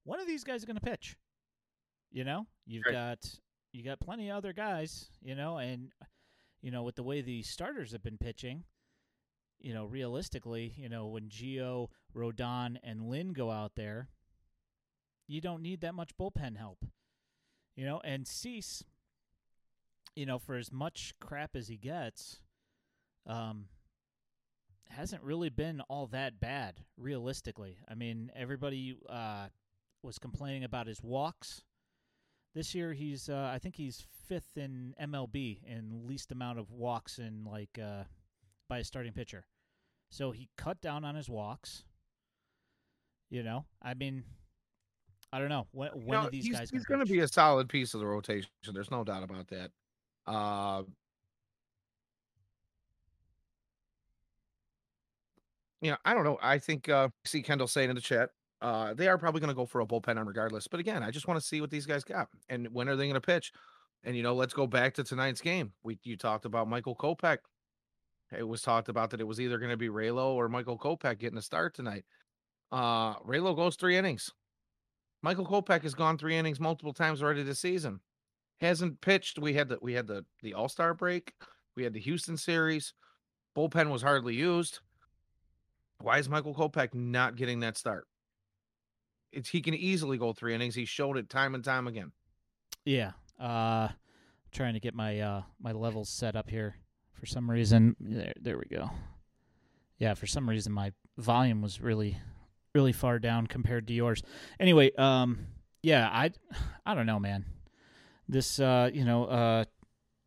One 0.03 0.19
of 0.19 0.27
these 0.27 0.43
guys 0.43 0.61
is 0.61 0.65
going 0.65 0.77
to 0.77 0.81
pitch. 0.81 1.17
You 2.11 2.23
know, 2.23 2.47
you've 2.65 2.85
Right. 2.85 2.93
got 2.93 3.39
you 3.73 3.83
got 3.83 3.99
plenty 3.99 4.29
of 4.29 4.37
other 4.37 4.53
guys, 4.53 5.09
you 5.21 5.35
know, 5.35 5.57
and 5.57 5.91
you 6.61 6.71
know 6.71 6.83
with 6.83 6.95
the 6.95 7.03
way 7.03 7.21
the 7.21 7.41
starters 7.43 7.91
have 7.91 8.03
been 8.03 8.17
pitching, 8.17 8.63
you 9.59 9.73
know, 9.73 9.85
realistically, 9.85 10.73
you 10.77 10.87
know, 10.89 11.07
when 11.07 11.29
Gio, 11.29 11.89
Rodon, 12.15 12.77
and 12.83 13.09
Lynn 13.09 13.33
go 13.33 13.51
out 13.51 13.75
there, 13.75 14.09
you 15.27 15.41
don't 15.41 15.61
need 15.61 15.81
that 15.81 15.93
much 15.93 16.15
bullpen 16.17 16.57
help. 16.57 16.85
You 17.75 17.85
know, 17.85 18.01
and 18.03 18.27
Cease, 18.27 18.83
you 20.15 20.25
know, 20.25 20.39
for 20.39 20.55
as 20.55 20.71
much 20.71 21.13
crap 21.19 21.55
as 21.55 21.67
he 21.67 21.77
gets, 21.77 22.39
um, 23.27 23.65
hasn't 24.89 25.21
really 25.23 25.49
been 25.49 25.81
all 25.81 26.07
that 26.07 26.39
bad, 26.39 26.81
realistically. 26.97 27.77
I 27.87 27.93
mean, 27.93 28.31
everybody 28.35 28.95
uh, 29.09 29.47
was 30.01 30.17
complaining 30.17 30.63
about 30.63 30.87
his 30.87 31.03
walks. 31.03 31.63
This 32.55 32.73
year, 32.73 32.93
he's 32.93 33.29
uh, 33.29 33.51
I 33.53 33.59
think 33.59 33.75
he's 33.75 34.07
fifth 34.27 34.57
in 34.57 34.95
MLB 34.99 35.59
in 35.63 36.07
least 36.07 36.31
amount 36.31 36.57
of 36.57 36.71
walks 36.71 37.19
in 37.19 37.43
like 37.45 37.77
uh, 37.79 38.03
by 38.67 38.79
a 38.79 38.83
starting 38.83 39.13
pitcher. 39.13 39.45
So 40.09 40.31
he 40.31 40.49
cut 40.57 40.81
down 40.81 41.03
on 41.03 41.15
his 41.15 41.29
walks. 41.29 41.83
You 43.29 43.43
know, 43.43 43.65
I 43.81 43.93
mean, 43.93 44.23
I 45.33 45.39
don't 45.39 45.49
know 45.49 45.67
when, 45.71 45.89
when 45.89 46.19
are 46.19 46.29
these 46.29 46.45
he's, 46.45 46.55
guys 46.55 46.69
he's 46.69 46.85
going 46.85 46.99
to 46.99 47.11
be 47.11 47.19
a 47.19 47.27
solid 47.27 47.67
piece 47.67 47.93
of 47.93 47.99
the 47.99 48.05
rotation. 48.05 48.49
There's 48.71 48.91
no 48.91 49.03
doubt 49.03 49.23
about 49.23 49.47
that. 49.47 49.71
Uh, 50.25 50.83
you 55.81 55.91
know, 55.91 55.97
I 56.05 56.13
don't 56.13 56.23
know. 56.23 56.37
I 56.41 56.57
think 56.57 56.89
uh, 56.89 57.09
I 57.11 57.27
see 57.27 57.41
Kendall 57.41 57.67
saying 57.67 57.89
in 57.89 57.95
the 57.95 58.01
chat, 58.01 58.29
uh, 58.61 58.93
they 58.93 59.07
are 59.07 59.17
probably 59.17 59.41
going 59.41 59.49
to 59.49 59.55
go 59.55 59.65
for 59.65 59.81
a 59.81 59.85
bullpen 59.85 60.17
arm 60.17 60.27
regardless. 60.27 60.67
But 60.67 60.79
again, 60.79 61.03
I 61.03 61.11
just 61.11 61.27
want 61.27 61.39
to 61.39 61.45
see 61.45 61.61
what 61.61 61.69
these 61.69 61.85
guys 61.85 62.03
got 62.03 62.27
and 62.49 62.67
when 62.73 62.89
are 62.89 62.95
they 62.95 63.05
going 63.05 63.13
to 63.13 63.21
pitch. 63.21 63.51
And 64.03 64.15
you 64.15 64.23
know, 64.23 64.33
let's 64.33 64.53
go 64.53 64.65
back 64.65 64.93
to 64.95 65.03
tonight's 65.03 65.41
game. 65.41 65.73
We 65.83 65.99
you 66.03 66.17
talked 66.17 66.45
about 66.45 66.67
Michael 66.67 66.95
Kopech. 66.95 67.39
It 68.37 68.47
was 68.47 68.61
talked 68.61 68.89
about 68.89 69.09
that 69.11 69.21
it 69.21 69.27
was 69.27 69.39
either 69.39 69.57
going 69.57 69.71
to 69.71 69.77
be 69.77 69.89
Raylo 69.89 70.33
or 70.33 70.49
Michael 70.49 70.77
Kopech 70.77 71.19
getting 71.19 71.37
a 71.37 71.41
start 71.41 71.73
tonight. 71.73 72.05
Uh, 72.71 73.15
Raylo 73.19 73.55
goes 73.55 73.75
three 73.75 73.97
innings. 73.97 74.31
Michael 75.27 75.45
Kopech 75.45 75.83
has 75.83 75.93
gone 75.93 76.17
three 76.17 76.37
innings 76.37 76.57
multiple 76.57 76.93
times 76.93 77.21
already 77.21 77.43
this 77.43 77.59
season. 77.59 77.99
Hasn't 78.61 79.01
pitched. 79.01 79.37
We 79.37 79.55
had 79.55 79.67
the 79.67 79.77
we 79.81 79.91
had 79.91 80.07
the 80.07 80.23
the 80.41 80.53
All 80.53 80.69
Star 80.69 80.93
break. 80.93 81.33
We 81.75 81.83
had 81.83 81.91
the 81.91 81.99
Houston 81.99 82.37
series. 82.37 82.93
Bullpen 83.53 83.89
was 83.91 84.01
hardly 84.01 84.35
used. 84.35 84.79
Why 85.99 86.19
is 86.19 86.29
Michael 86.29 86.55
Kopech 86.55 86.93
not 86.93 87.35
getting 87.35 87.59
that 87.59 87.75
start? 87.75 88.07
It's 89.33 89.49
he 89.49 89.59
can 89.59 89.73
easily 89.73 90.17
go 90.17 90.31
three 90.31 90.55
innings. 90.55 90.75
He 90.75 90.85
showed 90.85 91.17
it 91.17 91.29
time 91.29 91.55
and 91.55 91.63
time 91.63 91.87
again. 91.87 92.13
Yeah. 92.85 93.11
Uh 93.37 93.89
trying 94.53 94.75
to 94.75 94.79
get 94.79 94.95
my 94.95 95.19
uh 95.19 95.41
my 95.59 95.73
levels 95.73 96.07
set 96.07 96.37
up 96.37 96.49
here. 96.49 96.77
For 97.11 97.25
some 97.25 97.51
reason 97.51 97.97
there 97.99 98.31
there 98.39 98.57
we 98.57 98.73
go. 98.73 98.91
Yeah, 99.97 100.13
for 100.13 100.25
some 100.25 100.47
reason 100.47 100.71
my 100.71 100.93
volume 101.17 101.61
was 101.61 101.81
really 101.81 102.17
really 102.73 102.93
far 102.93 103.19
down 103.19 103.47
compared 103.47 103.87
to 103.87 103.93
yours. 103.93 104.21
Anyway, 104.59 104.91
um 104.97 105.47
yeah, 105.83 106.09
I 106.11 106.31
I 106.85 106.95
don't 106.95 107.05
know, 107.05 107.19
man. 107.19 107.45
this, 108.27 108.59
uh, 108.59 108.89
you 108.93 109.05
know, 109.05 109.25
uh, 109.25 109.65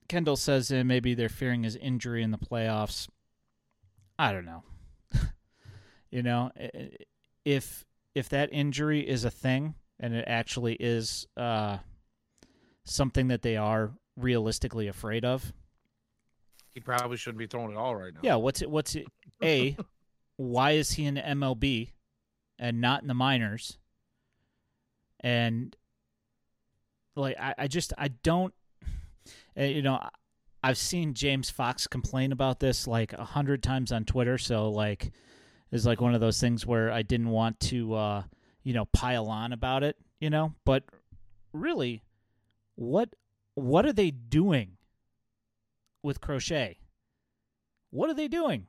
Kendall 0.08 0.36
says 0.36 0.72
uh, 0.72 0.82
maybe 0.84 1.14
they're 1.14 1.28
fearing 1.28 1.62
his 1.64 1.76
injury 1.76 2.22
in 2.22 2.30
the 2.30 2.38
playoffs. 2.38 3.08
I 4.18 4.32
don't 4.32 4.44
know. 4.44 4.62
you 6.10 6.22
know, 6.22 6.50
if 7.44 7.84
if 8.14 8.28
that 8.30 8.48
injury 8.52 9.00
is 9.00 9.24
a 9.24 9.30
thing 9.30 9.74
and 9.98 10.14
it 10.14 10.24
actually 10.26 10.74
is 10.74 11.26
uh, 11.36 11.78
something 12.84 13.28
that 13.28 13.42
they 13.42 13.56
are 13.56 13.92
realistically 14.16 14.88
afraid 14.88 15.24
of, 15.24 15.52
he 16.74 16.80
probably 16.80 17.16
shouldn't 17.16 17.38
be 17.38 17.46
throwing 17.46 17.72
it 17.72 17.76
all 17.76 17.94
right 17.94 18.14
now. 18.14 18.20
Yeah, 18.22 18.36
what's 18.36 18.62
it? 18.62 18.70
What's 18.70 18.94
it? 18.94 19.06
A, 19.42 19.76
why 20.36 20.72
is 20.72 20.92
he 20.92 21.04
in 21.04 21.16
MLB 21.16 21.90
and 22.60 22.80
not 22.80 23.02
in 23.02 23.08
the 23.08 23.14
minors? 23.14 23.78
And 25.18 25.74
like, 27.16 27.36
I, 27.40 27.54
I 27.58 27.66
just 27.66 27.92
I 27.98 28.08
don't, 28.08 28.54
uh, 29.58 29.62
you 29.64 29.82
know, 29.82 29.98
I've 30.62 30.78
seen 30.78 31.14
James 31.14 31.50
Fox 31.50 31.86
complain 31.86 32.32
about 32.32 32.60
this 32.60 32.86
like 32.86 33.12
a 33.14 33.24
hundred 33.24 33.62
times 33.62 33.90
on 33.90 34.04
Twitter. 34.04 34.38
So 34.38 34.70
like, 34.70 35.10
it's 35.72 35.86
like 35.86 36.00
one 36.00 36.14
of 36.14 36.20
those 36.20 36.40
things 36.40 36.66
where 36.66 36.92
I 36.92 37.02
didn't 37.02 37.30
want 37.30 37.58
to, 37.60 37.94
uh, 37.94 38.22
you 38.62 38.74
know, 38.74 38.84
pile 38.86 39.26
on 39.26 39.52
about 39.52 39.82
it, 39.82 39.96
you 40.20 40.28
know. 40.30 40.54
But 40.64 40.84
really, 41.52 42.02
what 42.76 43.14
what 43.54 43.86
are 43.86 43.92
they 43.92 44.10
doing 44.10 44.76
with 46.02 46.20
Crochet? 46.20 46.78
What 47.90 48.10
are 48.10 48.14
they 48.14 48.28
doing? 48.28 48.66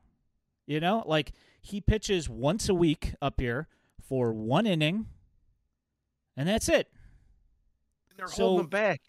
You 0.68 0.80
know, 0.80 1.04
like 1.06 1.34
he 1.62 1.82
pitches 1.82 2.30
once 2.30 2.70
a 2.70 2.74
week 2.74 3.14
up 3.22 3.40
here 3.40 3.68
for 4.12 4.34
one 4.34 4.68
inning, 4.68 5.06
and 6.36 6.46
that's 6.46 6.68
it. 6.68 6.90
And 8.10 8.20
they're 8.20 8.28
so, 8.28 8.44
holding 8.44 8.66
him 8.66 8.70
back, 8.70 9.02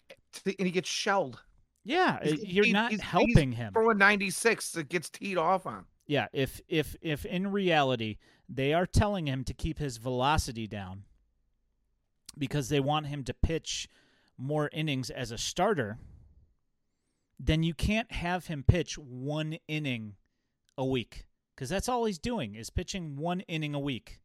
and 0.45 0.65
he 0.65 0.71
gets 0.71 0.87
shelled. 0.87 1.41
Yeah, 1.83 2.19
he's, 2.23 2.31
uh, 2.31 2.37
you're 2.39 2.63
he's, 2.63 2.73
not 2.73 2.91
he's, 2.91 3.01
helping 3.01 3.51
him. 3.51 3.73
For 3.73 3.91
a 3.91 3.95
96 3.95 4.71
that 4.71 4.87
gets 4.87 5.09
teed 5.09 5.37
off 5.37 5.65
on. 5.65 5.83
Yeah, 6.07 6.27
if 6.31 6.61
if 6.69 6.95
if 7.01 7.25
in 7.25 7.51
reality 7.51 8.15
they 8.47 8.73
are 8.73 8.85
telling 8.85 9.27
him 9.27 9.43
to 9.43 9.53
keep 9.53 9.77
his 9.77 9.97
velocity 9.97 10.67
down 10.67 11.03
because 12.37 12.69
they 12.69 12.79
want 12.79 13.07
him 13.07 13.25
to 13.25 13.33
pitch 13.33 13.89
more 14.37 14.69
innings 14.71 15.09
as 15.09 15.31
a 15.31 15.37
starter, 15.37 15.97
then 17.37 17.61
you 17.61 17.73
can't 17.73 18.09
have 18.13 18.47
him 18.47 18.63
pitch 18.65 18.97
one 18.97 19.57
inning 19.67 20.15
a 20.77 20.85
week 20.85 21.25
because 21.53 21.67
that's 21.67 21.89
all 21.89 22.05
he's 22.05 22.19
doing 22.19 22.55
is 22.55 22.69
pitching 22.69 23.17
one 23.17 23.41
inning 23.41 23.75
a 23.75 23.79
week. 23.81 24.21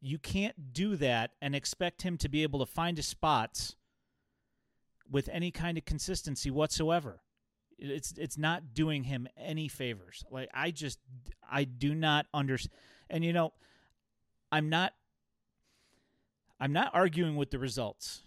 You 0.00 0.18
can't 0.18 0.72
do 0.72 0.96
that 0.96 1.32
and 1.42 1.54
expect 1.54 2.02
him 2.02 2.16
to 2.18 2.28
be 2.28 2.42
able 2.42 2.60
to 2.60 2.66
find 2.66 2.96
his 2.96 3.06
spots 3.06 3.74
with 5.10 5.28
any 5.32 5.50
kind 5.50 5.78
of 5.78 5.84
consistency 5.84 6.50
whatsoever. 6.50 7.20
It's 7.78 8.12
it's 8.16 8.36
not 8.36 8.74
doing 8.74 9.04
him 9.04 9.28
any 9.36 9.68
favors. 9.68 10.24
Like 10.30 10.50
I 10.52 10.70
just 10.70 10.98
I 11.50 11.64
do 11.64 11.94
not 11.94 12.26
understand. 12.34 12.74
And 13.08 13.24
you 13.24 13.32
know, 13.32 13.52
I'm 14.50 14.68
not 14.68 14.94
I'm 16.60 16.72
not 16.72 16.90
arguing 16.92 17.36
with 17.36 17.50
the 17.50 17.58
results 17.58 18.22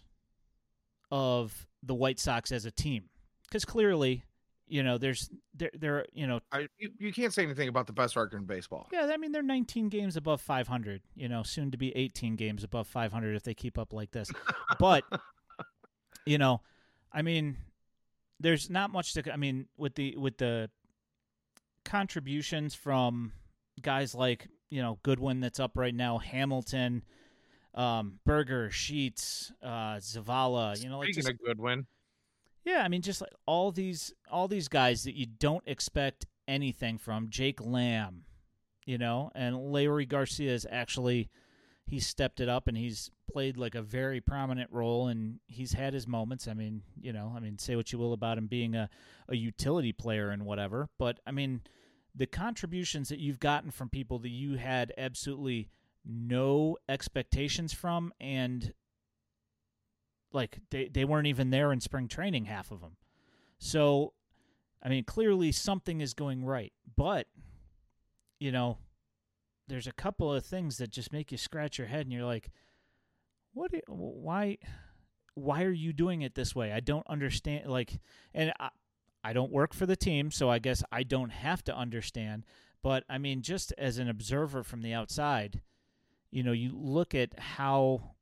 of 1.12 1.68
the 1.84 1.94
White 1.94 2.20
Sox 2.20 2.52
as 2.52 2.66
a 2.66 2.72
team 2.72 3.10
because 3.44 3.66
clearly, 3.66 4.24
you 4.72 4.84
know, 4.84 4.98
there's 4.98 5.30
there 5.54 5.70
there 5.78 6.06
you 6.14 6.26
know 6.26 6.40
I, 6.50 6.70
you, 6.80 6.92
you 6.98 7.12
can't 7.12 7.34
say 7.34 7.44
anything 7.44 7.68
about 7.68 7.88
the 7.88 7.94
best 7.94 8.16
record 8.16 8.40
in 8.40 8.46
baseball. 8.46 8.88
Yeah, 8.94 9.12
I 9.12 9.18
mean 9.18 9.34
they're 9.34 9.44
19 9.44 9.90
games 9.90 10.16
above 10.16 10.40
500. 10.40 11.02
You 11.14 11.28
know, 11.28 11.44
soon 11.44 11.72
to 11.72 11.78
be 11.78 11.94
18 11.96 12.38
games 12.38 12.64
above 12.64 12.88
500 12.88 13.36
if 13.36 13.44
they 13.44 13.54
keep 13.54 13.78
up 13.78 13.92
like 13.92 14.12
this. 14.12 14.32
but 14.80 15.04
you 16.26 16.38
know, 16.38 16.62
I 17.12 17.22
mean, 17.22 17.58
there's 18.40 18.70
not 18.70 18.92
much 18.92 19.14
to. 19.16 19.34
I 19.34 19.36
mean, 19.36 19.68
with 19.76 19.96
the 19.96 20.16
with 20.16 20.38
the 20.38 20.70
contributions 21.84 22.74
from 22.74 23.34
guys 23.82 24.16
like 24.16 24.48
you 24.70 24.82
know 24.82 25.00
Goodwin 25.04 25.42
that's 25.42 25.60
up 25.60 25.72
right 25.76 25.94
now, 25.94 26.18
Hamilton, 26.18 27.04
um, 27.76 28.20
Burger, 28.26 28.72
Sheets, 28.72 29.52
uh, 29.62 29.96
Zavala. 29.96 30.82
You 30.82 30.88
know, 30.88 31.00
like 31.00 31.08
speaking 31.08 31.24
just, 31.24 31.34
of 31.34 31.46
Goodwin. 31.46 31.88
Yeah, 32.64 32.84
I 32.84 32.88
mean, 32.88 33.02
just 33.02 33.22
like 33.22 33.34
all 33.46 33.72
these 33.72 34.14
all 34.30 34.48
these 34.48 34.68
guys 34.68 35.04
that 35.04 35.16
you 35.16 35.26
don't 35.26 35.64
expect 35.66 36.26
anything 36.48 36.98
from. 36.98 37.30
Jake 37.30 37.60
Lamb, 37.62 38.26
you 38.86 38.98
know, 38.98 39.32
and 39.34 39.56
Leury 39.56 40.08
Garcia 40.08 40.52
is 40.52 40.68
actually 40.70 41.30
he 41.86 42.00
stepped 42.00 42.40
it 42.40 42.48
up 42.48 42.68
and 42.68 42.78
he's 42.78 43.10
played 43.32 43.58
like 43.58 43.76
a 43.76 43.82
very 43.82 44.22
prominent 44.22 44.70
role 44.72 45.08
and 45.08 45.40
he's 45.48 45.74
had 45.74 45.94
his 45.94 46.08
moments. 46.08 46.48
I 46.48 46.54
mean, 46.54 46.84
you 47.00 47.12
know, 47.12 47.34
I 47.36 47.40
mean, 47.40 47.58
say 47.58 47.76
what 47.76 47.92
you 47.92 48.00
will 48.00 48.14
about 48.14 48.38
him 48.38 48.48
being 48.48 48.76
a, 48.76 48.90
a 49.28 49.36
utility 49.36 49.92
player 49.92 50.30
and 50.30 50.46
whatever, 50.46 50.90
but 51.00 51.20
I 51.26 51.32
mean, 51.32 51.62
the 52.14 52.28
contributions 52.28 53.10
that 53.10 53.20
you've 53.20 53.40
gotten 53.40 53.72
from 53.72 53.90
people 53.90 54.20
that 54.20 54.30
you 54.30 54.56
had 54.56 54.94
absolutely 54.98 55.70
no 56.06 56.78
expectations 56.90 57.74
from 57.74 58.14
and 58.20 58.74
like 60.34 60.60
they, 60.70 60.88
they 60.88 61.06
weren't 61.06 61.28
even 61.28 61.50
there 61.50 61.72
in 61.72 61.80
spring 61.80 62.08
training 62.08 62.46
half 62.46 62.72
of 62.72 62.82
them 62.82 62.96
so 63.60 64.14
i 64.84 64.90
mean 64.90 65.04
clearly 65.04 65.52
something 65.52 66.02
is 66.02 66.14
going 66.14 66.44
right 66.46 66.74
but 66.96 67.28
you 68.40 68.52
know 68.52 68.78
there's 69.68 69.88
a 69.88 69.94
couple 69.94 70.34
of 70.34 70.46
things 70.46 70.78
that 70.78 70.90
just 70.90 71.14
make 71.14 71.32
you 71.32 71.38
scratch 71.38 71.78
your 71.78 71.88
head 71.88 72.02
and 72.02 72.12
you're 72.12 72.26
like 72.26 72.50
what 73.54 73.72
why 73.88 74.58
why 75.34 75.64
are 75.64 75.72
you 75.72 75.94
doing 75.94 76.22
it 76.22 76.36
this 76.36 76.54
way? 76.56 76.72
I 76.72 76.80
don't 76.80 77.08
understand 77.08 77.68
like 77.68 78.00
and 78.34 78.54
I, 78.60 78.70
I 79.24 79.34
don't 79.34 79.52
work 79.52 79.74
for 79.74 79.86
the 79.86 79.96
team 79.96 80.32
so 80.32 80.50
i 80.50 80.58
guess 80.58 80.84
i 80.92 81.04
don't 81.04 81.30
have 81.30 81.64
to 81.66 81.78
understand 81.78 82.44
but 82.82 83.04
i 83.08 83.20
mean 83.20 83.44
just 83.44 83.72
as 83.78 84.00
an 84.00 84.10
observer 84.10 84.64
from 84.64 84.82
the 84.82 84.94
outside 84.94 85.62
you 86.32 86.42
know 86.42 86.54
you 86.54 86.72
look 86.74 87.14
at 87.14 87.38
how 87.38 88.16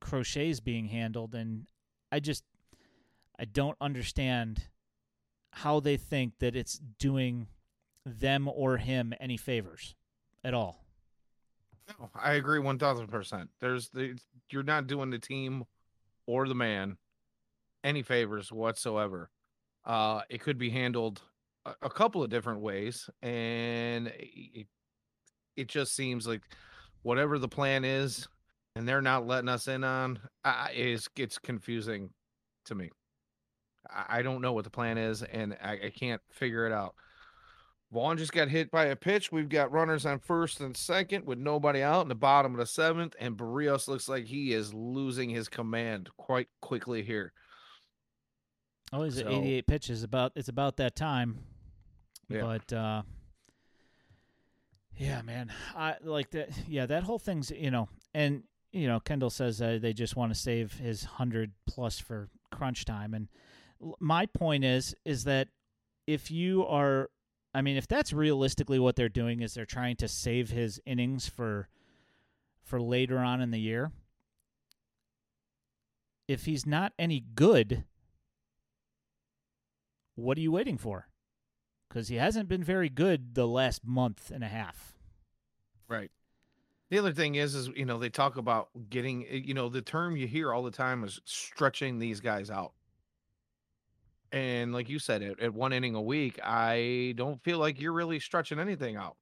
crochet 0.00 0.50
is 0.50 0.60
being 0.60 0.86
handled 0.86 1.34
and 1.34 1.66
i 2.12 2.20
just 2.20 2.44
i 3.38 3.44
don't 3.44 3.76
understand 3.80 4.64
how 5.50 5.80
they 5.80 5.96
think 5.96 6.34
that 6.38 6.54
it's 6.54 6.80
doing 6.98 7.46
them 8.04 8.48
or 8.48 8.76
him 8.76 9.12
any 9.20 9.36
favors 9.36 9.94
at 10.44 10.54
all 10.54 10.86
no, 11.88 12.10
I 12.20 12.32
agree 12.32 12.58
one 12.58 12.78
thousand 12.78 13.08
percent. 13.08 13.48
There's 13.60 13.88
the 13.90 14.18
you're 14.50 14.62
not 14.62 14.86
doing 14.86 15.10
the 15.10 15.18
team 15.18 15.64
or 16.26 16.48
the 16.48 16.54
man 16.54 16.96
any 17.84 18.02
favors 18.02 18.50
whatsoever. 18.50 19.30
Uh, 19.84 20.22
it 20.28 20.40
could 20.40 20.58
be 20.58 20.70
handled 20.70 21.22
a, 21.64 21.74
a 21.82 21.90
couple 21.90 22.22
of 22.22 22.30
different 22.30 22.60
ways, 22.60 23.08
and 23.22 24.08
it, 24.18 24.66
it 25.56 25.68
just 25.68 25.94
seems 25.94 26.26
like 26.26 26.42
whatever 27.02 27.38
the 27.38 27.48
plan 27.48 27.84
is, 27.84 28.26
and 28.76 28.86
they're 28.86 29.02
not 29.02 29.26
letting 29.26 29.48
us 29.48 29.68
in 29.68 29.82
on, 29.82 30.20
uh, 30.44 30.68
is 30.74 31.08
gets 31.08 31.38
confusing 31.38 32.10
to 32.66 32.74
me. 32.74 32.90
I, 33.90 34.18
I 34.18 34.22
don't 34.22 34.42
know 34.42 34.52
what 34.52 34.64
the 34.64 34.70
plan 34.70 34.98
is, 34.98 35.22
and 35.22 35.56
I, 35.62 35.72
I 35.86 35.92
can't 35.98 36.20
figure 36.30 36.66
it 36.66 36.72
out. 36.72 36.94
Vaughn 37.90 38.18
just 38.18 38.32
got 38.32 38.48
hit 38.48 38.70
by 38.70 38.86
a 38.86 38.96
pitch. 38.96 39.32
We've 39.32 39.48
got 39.48 39.72
runners 39.72 40.04
on 40.04 40.18
first 40.18 40.60
and 40.60 40.76
second 40.76 41.24
with 41.24 41.38
nobody 41.38 41.82
out 41.82 42.02
in 42.02 42.08
the 42.08 42.14
bottom 42.14 42.52
of 42.52 42.58
the 42.58 42.66
seventh, 42.66 43.14
and 43.18 43.36
Berrios 43.36 43.88
looks 43.88 44.10
like 44.10 44.26
he 44.26 44.52
is 44.52 44.74
losing 44.74 45.30
his 45.30 45.48
command 45.48 46.10
quite 46.18 46.48
quickly 46.60 47.02
here. 47.02 47.32
Oh, 48.92 49.04
he's 49.04 49.16
so, 49.16 49.22
at 49.22 49.32
88 49.32 49.66
pitches. 49.66 50.02
About 50.02 50.32
it's 50.36 50.48
about 50.48 50.76
that 50.76 50.94
time. 50.94 51.38
Yeah. 52.28 52.42
But 52.42 52.72
uh, 52.76 53.02
yeah, 54.98 55.22
man, 55.22 55.50
I 55.74 55.94
like 56.02 56.30
that. 56.32 56.50
Yeah, 56.68 56.86
that 56.86 57.04
whole 57.04 57.18
thing's 57.18 57.50
you 57.50 57.70
know, 57.70 57.88
and 58.12 58.42
you 58.76 58.86
know, 58.86 59.00
Kendall 59.00 59.30
says 59.30 59.62
uh, 59.62 59.78
they 59.80 59.92
just 59.92 60.16
want 60.16 60.32
to 60.32 60.38
save 60.38 60.74
his 60.74 61.04
hundred 61.04 61.52
plus 61.66 61.98
for 61.98 62.28
crunch 62.52 62.84
time, 62.84 63.14
and 63.14 63.28
my 64.00 64.26
point 64.26 64.64
is 64.64 64.94
is 65.04 65.24
that 65.24 65.48
if 66.06 66.30
you 66.30 66.64
are 66.66 67.10
I 67.54 67.62
mean, 67.62 67.78
if 67.78 67.88
that's 67.88 68.12
realistically 68.12 68.78
what 68.78 68.96
they're 68.96 69.08
doing 69.08 69.40
is 69.40 69.54
they're 69.54 69.64
trying 69.64 69.96
to 69.96 70.08
save 70.08 70.50
his 70.50 70.78
innings 70.84 71.26
for 71.26 71.68
for 72.62 72.80
later 72.80 73.18
on 73.18 73.40
in 73.40 73.50
the 73.50 73.60
year. 73.60 73.92
If 76.28 76.44
he's 76.44 76.66
not 76.66 76.92
any 76.98 77.20
good, 77.34 77.84
what 80.16 80.36
are 80.36 80.40
you 80.42 80.52
waiting 80.52 80.76
for? 80.76 81.08
Cuz 81.88 82.08
he 82.08 82.16
hasn't 82.16 82.48
been 82.48 82.64
very 82.64 82.90
good 82.90 83.34
the 83.34 83.46
last 83.46 83.86
month 83.86 84.30
and 84.30 84.44
a 84.44 84.48
half. 84.48 84.98
Right. 85.88 86.10
The 86.90 86.98
other 86.98 87.12
thing 87.12 87.34
is 87.34 87.54
is 87.54 87.68
you 87.68 87.84
know, 87.84 87.98
they 87.98 88.08
talk 88.08 88.36
about 88.36 88.68
getting 88.90 89.26
you 89.30 89.54
know, 89.54 89.68
the 89.68 89.82
term 89.82 90.16
you 90.16 90.26
hear 90.26 90.52
all 90.52 90.62
the 90.62 90.70
time 90.70 91.04
is 91.04 91.20
stretching 91.24 91.98
these 91.98 92.20
guys 92.20 92.50
out. 92.50 92.72
And 94.32 94.72
like 94.72 94.88
you 94.88 94.98
said, 94.98 95.22
at, 95.22 95.40
at 95.40 95.54
one 95.54 95.72
inning 95.72 95.94
a 95.94 96.02
week, 96.02 96.38
I 96.42 97.14
don't 97.16 97.42
feel 97.42 97.58
like 97.58 97.80
you're 97.80 97.92
really 97.92 98.20
stretching 98.20 98.58
anything 98.58 98.96
out. 98.96 99.16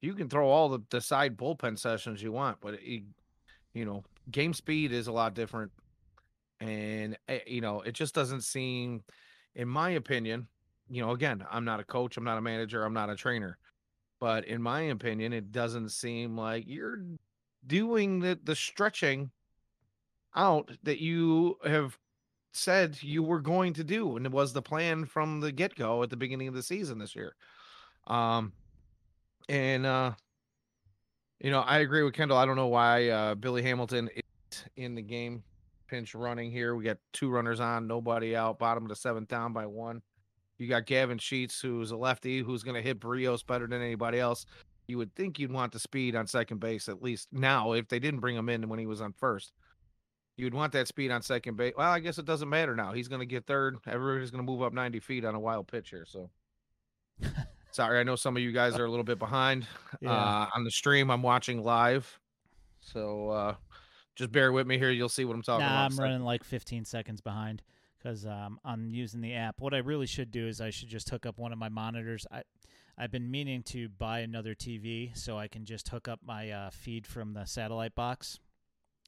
You 0.00 0.14
can 0.14 0.28
throw 0.28 0.48
all 0.48 0.68
the, 0.68 0.80
the 0.90 1.00
side 1.00 1.36
bullpen 1.36 1.78
sessions 1.78 2.22
you 2.22 2.32
want, 2.32 2.58
but 2.60 2.74
it, 2.74 3.02
you 3.72 3.84
know, 3.84 4.04
game 4.30 4.52
speed 4.52 4.92
is 4.92 5.06
a 5.06 5.12
lot 5.12 5.34
different 5.34 5.72
and 6.60 7.16
eh, 7.28 7.40
you 7.46 7.60
know 7.60 7.80
it 7.82 7.92
just 7.92 8.14
doesn't 8.14 8.42
seem, 8.42 9.02
in 9.54 9.68
my 9.68 9.90
opinion, 9.90 10.46
you 10.88 11.02
know, 11.02 11.12
again, 11.12 11.44
I'm 11.50 11.64
not 11.64 11.80
a 11.80 11.84
coach, 11.84 12.16
I'm 12.16 12.24
not 12.24 12.38
a 12.38 12.42
manager, 12.42 12.84
I'm 12.84 12.94
not 12.94 13.10
a 13.10 13.16
trainer, 13.16 13.58
but 14.20 14.44
in 14.44 14.62
my 14.62 14.82
opinion, 14.82 15.32
it 15.32 15.52
doesn't 15.52 15.90
seem 15.90 16.36
like 16.36 16.64
you're 16.66 17.02
doing 17.66 18.20
the 18.20 18.38
the 18.42 18.54
stretching 18.54 19.30
out 20.34 20.70
that 20.84 21.00
you 21.00 21.58
have 21.64 21.98
said 22.52 23.02
you 23.02 23.22
were 23.22 23.40
going 23.40 23.72
to 23.74 23.84
do 23.84 24.16
and 24.16 24.24
it 24.24 24.32
was 24.32 24.52
the 24.52 24.62
plan 24.62 25.04
from 25.04 25.40
the 25.40 25.52
get-go 25.52 26.02
at 26.02 26.10
the 26.10 26.16
beginning 26.16 26.48
of 26.48 26.54
the 26.54 26.62
season 26.62 26.98
this 26.98 27.14
year. 27.14 27.34
Um 28.06 28.52
and 29.48 29.86
uh 29.86 30.12
you 31.40 31.50
know 31.50 31.60
i 31.60 31.78
agree 31.78 32.02
with 32.02 32.14
kendall 32.14 32.36
i 32.36 32.44
don't 32.44 32.56
know 32.56 32.66
why 32.66 33.08
uh 33.08 33.34
billy 33.34 33.62
hamilton 33.62 34.08
is 34.14 34.64
in 34.76 34.94
the 34.94 35.02
game 35.02 35.42
pinch 35.88 36.14
running 36.14 36.50
here 36.50 36.74
we 36.74 36.84
got 36.84 36.98
two 37.12 37.30
runners 37.30 37.60
on 37.60 37.86
nobody 37.86 38.36
out 38.36 38.58
bottom 38.58 38.84
of 38.84 38.88
the 38.88 38.96
seventh 38.96 39.28
down 39.28 39.52
by 39.52 39.64
one 39.64 40.02
you 40.58 40.68
got 40.68 40.86
gavin 40.86 41.18
sheets 41.18 41.60
who's 41.60 41.90
a 41.90 41.96
lefty 41.96 42.40
who's 42.40 42.62
going 42.62 42.74
to 42.74 42.82
hit 42.82 43.00
Berrios 43.00 43.46
better 43.46 43.66
than 43.66 43.82
anybody 43.82 44.18
else 44.18 44.46
you 44.86 44.98
would 44.98 45.14
think 45.14 45.38
you'd 45.38 45.52
want 45.52 45.72
the 45.72 45.78
speed 45.78 46.16
on 46.16 46.26
second 46.26 46.58
base 46.58 46.88
at 46.88 47.02
least 47.02 47.28
now 47.32 47.72
if 47.72 47.88
they 47.88 47.98
didn't 47.98 48.20
bring 48.20 48.36
him 48.36 48.48
in 48.48 48.68
when 48.68 48.78
he 48.78 48.86
was 48.86 49.00
on 49.00 49.12
first 49.12 49.52
You'd 50.38 50.54
want 50.54 50.72
that 50.74 50.86
speed 50.86 51.10
on 51.10 51.20
second 51.20 51.56
base. 51.56 51.74
Well, 51.76 51.90
I 51.90 51.98
guess 51.98 52.16
it 52.16 52.24
doesn't 52.24 52.48
matter 52.48 52.76
now. 52.76 52.92
He's 52.92 53.08
going 53.08 53.18
to 53.18 53.26
get 53.26 53.44
third. 53.44 53.76
Everybody's 53.88 54.30
going 54.30 54.46
to 54.46 54.50
move 54.50 54.62
up 54.62 54.72
90 54.72 55.00
feet 55.00 55.24
on 55.24 55.34
a 55.34 55.40
wild 55.40 55.66
pitch 55.66 55.90
here. 55.90 56.06
So, 56.06 56.30
sorry, 57.72 57.98
I 57.98 58.04
know 58.04 58.14
some 58.14 58.36
of 58.36 58.42
you 58.42 58.52
guys 58.52 58.78
are 58.78 58.84
a 58.84 58.88
little 58.88 59.04
bit 59.04 59.18
behind 59.18 59.66
yeah. 60.00 60.12
uh, 60.12 60.46
on 60.54 60.62
the 60.62 60.70
stream. 60.70 61.10
I'm 61.10 61.22
watching 61.22 61.64
live, 61.64 62.20
so 62.80 63.30
uh, 63.30 63.54
just 64.14 64.30
bear 64.30 64.52
with 64.52 64.68
me 64.68 64.78
here. 64.78 64.92
You'll 64.92 65.08
see 65.08 65.24
what 65.24 65.34
I'm 65.34 65.42
talking 65.42 65.66
nah, 65.66 65.86
about. 65.86 65.98
I'm 65.98 65.98
running 65.98 66.22
like 66.22 66.44
15 66.44 66.84
seconds 66.84 67.20
behind 67.20 67.60
because 67.98 68.26
um, 68.26 68.60
I'm 68.64 68.94
using 68.94 69.20
the 69.20 69.34
app. 69.34 69.60
What 69.60 69.74
I 69.74 69.78
really 69.78 70.06
should 70.06 70.30
do 70.30 70.46
is 70.46 70.60
I 70.60 70.70
should 70.70 70.88
just 70.88 71.10
hook 71.10 71.26
up 71.26 71.38
one 71.38 71.52
of 71.52 71.58
my 71.58 71.68
monitors. 71.68 72.26
I 72.30 72.42
I've 73.00 73.12
been 73.12 73.30
meaning 73.30 73.62
to 73.64 73.88
buy 73.88 74.20
another 74.20 74.54
TV 74.56 75.16
so 75.16 75.38
I 75.38 75.46
can 75.46 75.64
just 75.64 75.88
hook 75.88 76.08
up 76.08 76.20
my 76.24 76.50
uh, 76.50 76.70
feed 76.70 77.06
from 77.06 77.32
the 77.32 77.44
satellite 77.44 77.94
box 77.94 78.40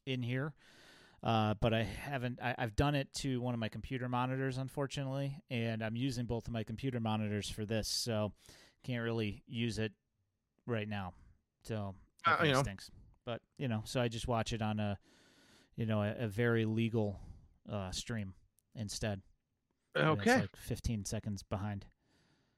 in 0.05 0.23
here 0.23 0.53
uh, 1.23 1.53
but 1.59 1.73
I 1.73 1.83
haven't. 1.83 2.39
I, 2.41 2.55
have 2.57 2.75
done 2.75 2.95
it 2.95 3.13
to 3.15 3.39
one 3.41 3.53
of 3.53 3.59
my 3.59 3.69
computer 3.69 4.09
monitors, 4.09 4.57
unfortunately, 4.57 5.37
and 5.51 5.83
I'm 5.83 5.95
using 5.95 6.25
both 6.25 6.47
of 6.47 6.53
my 6.53 6.63
computer 6.63 6.99
monitors 6.99 7.47
for 7.47 7.63
this, 7.63 7.87
so 7.87 8.33
can't 8.83 9.03
really 9.03 9.43
use 9.47 9.77
it 9.77 9.91
right 10.65 10.89
now. 10.89 11.13
So 11.61 11.93
uh, 12.25 12.37
you 12.43 12.53
know. 12.53 12.63
stinks. 12.63 12.89
But 13.23 13.41
you 13.59 13.67
know, 13.67 13.83
so 13.85 14.01
I 14.01 14.07
just 14.07 14.27
watch 14.27 14.51
it 14.51 14.63
on 14.63 14.79
a, 14.79 14.97
you 15.75 15.85
know, 15.85 16.01
a, 16.01 16.15
a 16.21 16.27
very 16.27 16.65
legal 16.65 17.19
uh, 17.71 17.91
stream 17.91 18.33
instead. 18.75 19.21
Okay. 19.97 20.41
like 20.41 20.55
15 20.55 21.05
seconds 21.05 21.43
behind. 21.43 21.85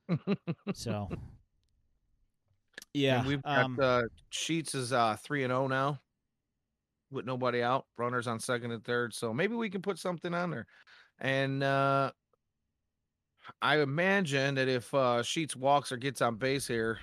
so. 0.73 1.09
Yeah, 2.93 3.19
and 3.19 3.27
we've 3.27 3.41
got 3.41 3.65
um, 3.65 3.79
uh, 3.81 4.03
Sheets 4.29 4.75
is 4.75 4.93
uh 4.93 5.15
three 5.23 5.43
and 5.43 5.49
zero 5.49 5.63
oh 5.63 5.67
now 5.67 5.99
with 7.11 7.25
nobody 7.25 7.61
out, 7.61 7.85
runners 7.97 8.27
on 8.27 8.39
second 8.39 8.71
and 8.71 8.83
third. 8.83 9.13
So 9.13 9.33
maybe 9.33 9.55
we 9.55 9.69
can 9.69 9.81
put 9.81 9.99
something 9.99 10.33
on 10.33 10.49
there. 10.49 10.65
And 11.19 11.63
uh 11.63 12.11
I 13.61 13.79
imagine 13.79 14.55
that 14.55 14.67
if 14.67 14.93
uh 14.93 15.23
Sheets 15.23 15.55
walks 15.55 15.91
or 15.91 15.97
gets 15.97 16.21
on 16.21 16.35
base 16.35 16.67
here, 16.67 16.99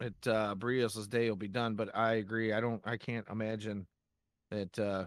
it 0.00 0.14
uh 0.26 0.54
Berrios' 0.56 1.08
day 1.08 1.28
will 1.28 1.36
be 1.36 1.48
done. 1.48 1.74
But 1.74 1.96
I 1.96 2.14
agree. 2.14 2.52
I 2.52 2.60
don't 2.60 2.82
I 2.84 2.96
can't 2.96 3.26
imagine 3.30 3.86
that 4.50 4.78
uh 4.78 5.06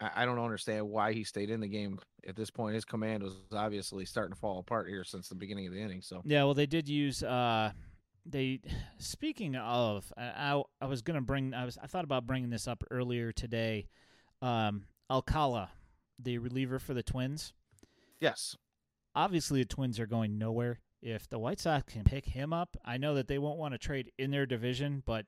I, 0.00 0.22
I 0.22 0.24
don't 0.24 0.38
understand 0.38 0.88
why 0.88 1.12
he 1.12 1.24
stayed 1.24 1.50
in 1.50 1.60
the 1.60 1.68
game 1.68 1.98
at 2.26 2.36
this 2.36 2.50
point. 2.50 2.74
His 2.74 2.84
command 2.84 3.22
was 3.22 3.34
obviously 3.52 4.04
starting 4.04 4.34
to 4.34 4.38
fall 4.38 4.58
apart 4.58 4.88
here 4.88 5.04
since 5.04 5.28
the 5.28 5.34
beginning 5.34 5.66
of 5.66 5.72
the 5.72 5.80
inning. 5.80 6.02
So 6.02 6.22
yeah, 6.24 6.44
well 6.44 6.54
they 6.54 6.66
did 6.66 6.88
use 6.88 7.22
uh 7.22 7.72
they 8.26 8.60
speaking 8.98 9.56
of 9.56 10.12
I, 10.16 10.62
I, 10.80 10.86
was 10.86 11.02
gonna 11.02 11.20
bring 11.20 11.54
I 11.54 11.64
was 11.64 11.78
I 11.82 11.86
thought 11.86 12.04
about 12.04 12.26
bringing 12.26 12.50
this 12.50 12.68
up 12.68 12.84
earlier 12.90 13.32
today. 13.32 13.88
Um, 14.42 14.84
Alcala, 15.10 15.70
the 16.18 16.38
reliever 16.38 16.78
for 16.78 16.94
the 16.94 17.02
Twins. 17.02 17.52
Yes. 18.20 18.56
Obviously, 19.14 19.60
the 19.62 19.68
Twins 19.68 19.98
are 19.98 20.06
going 20.06 20.38
nowhere. 20.38 20.78
If 21.02 21.28
the 21.28 21.38
White 21.38 21.58
Sox 21.58 21.92
can 21.92 22.04
pick 22.04 22.26
him 22.26 22.52
up, 22.52 22.76
I 22.84 22.96
know 22.96 23.14
that 23.14 23.26
they 23.26 23.38
won't 23.38 23.58
want 23.58 23.74
to 23.74 23.78
trade 23.78 24.12
in 24.18 24.30
their 24.30 24.46
division, 24.46 25.02
but 25.04 25.26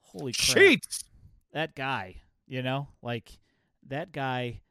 holy 0.00 0.32
crap, 0.32 0.56
Cheats. 0.56 1.04
that 1.52 1.74
guy, 1.74 2.16
you 2.46 2.62
know, 2.62 2.88
like 3.02 3.38
that 3.88 4.12
guy 4.12 4.62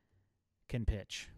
can 0.69 0.86
pitch, 0.86 1.30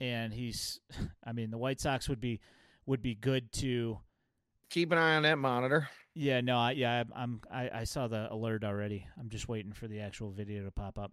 and 0.00 0.32
he's. 0.32 0.80
I 1.24 1.32
mean, 1.32 1.50
the 1.50 1.58
White 1.58 1.80
Sox 1.80 2.08
would 2.08 2.20
be 2.20 2.40
would 2.86 3.02
be 3.02 3.14
good 3.14 3.52
to 3.52 3.98
keep 4.70 4.92
an 4.92 4.98
eye 4.98 5.16
on 5.16 5.22
that 5.22 5.38
monitor. 5.38 5.88
Yeah, 6.14 6.40
no, 6.40 6.58
I, 6.58 6.72
yeah, 6.72 7.04
I'm, 7.14 7.40
I, 7.50 7.70
I 7.72 7.84
saw 7.84 8.06
the 8.06 8.32
alert 8.32 8.64
already. 8.64 9.06
I'm 9.18 9.30
just 9.30 9.48
waiting 9.48 9.72
for 9.72 9.88
the 9.88 10.00
actual 10.00 10.30
video 10.30 10.64
to 10.64 10.70
pop 10.70 10.98
up. 10.98 11.12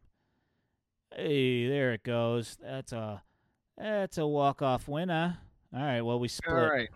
Hey, 1.15 1.67
there 1.67 1.93
it 1.93 2.03
goes. 2.03 2.57
That's 2.61 2.91
a, 2.91 3.21
that's 3.77 4.17
a 4.17 4.27
walk 4.27 4.61
off 4.61 4.87
winner. 4.87 5.37
All 5.73 5.81
right, 5.81 6.01
well 6.01 6.19
we 6.19 6.27
split. 6.27 6.55
All 6.55 6.69
right, 6.69 6.89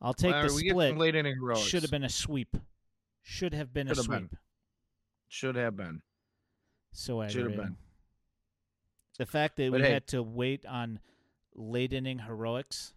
I'll 0.00 0.14
take 0.14 0.32
well, 0.32 0.44
the 0.44 0.50
split. 0.50 0.96
late 0.96 1.14
inning 1.14 1.34
heroics. 1.34 1.60
Should 1.62 1.82
have 1.82 1.90
been 1.90 2.04
a 2.04 2.08
sweep. 2.08 2.56
Should 3.22 3.52
have 3.52 3.72
been 3.72 3.88
Should 3.88 3.98
a 3.98 4.02
sweep. 4.02 4.18
Been. 4.18 4.38
Should 5.28 5.56
have 5.56 5.76
been. 5.76 6.02
So 6.92 7.26
Should 7.28 7.46
have 7.46 7.56
been. 7.56 7.76
The 9.18 9.26
fact 9.26 9.56
that 9.56 9.70
but 9.70 9.80
we 9.80 9.86
hey. 9.86 9.92
had 9.92 10.06
to 10.08 10.22
wait 10.22 10.64
on 10.66 11.00
late 11.54 11.92
inning 11.92 12.20
heroics 12.20 12.94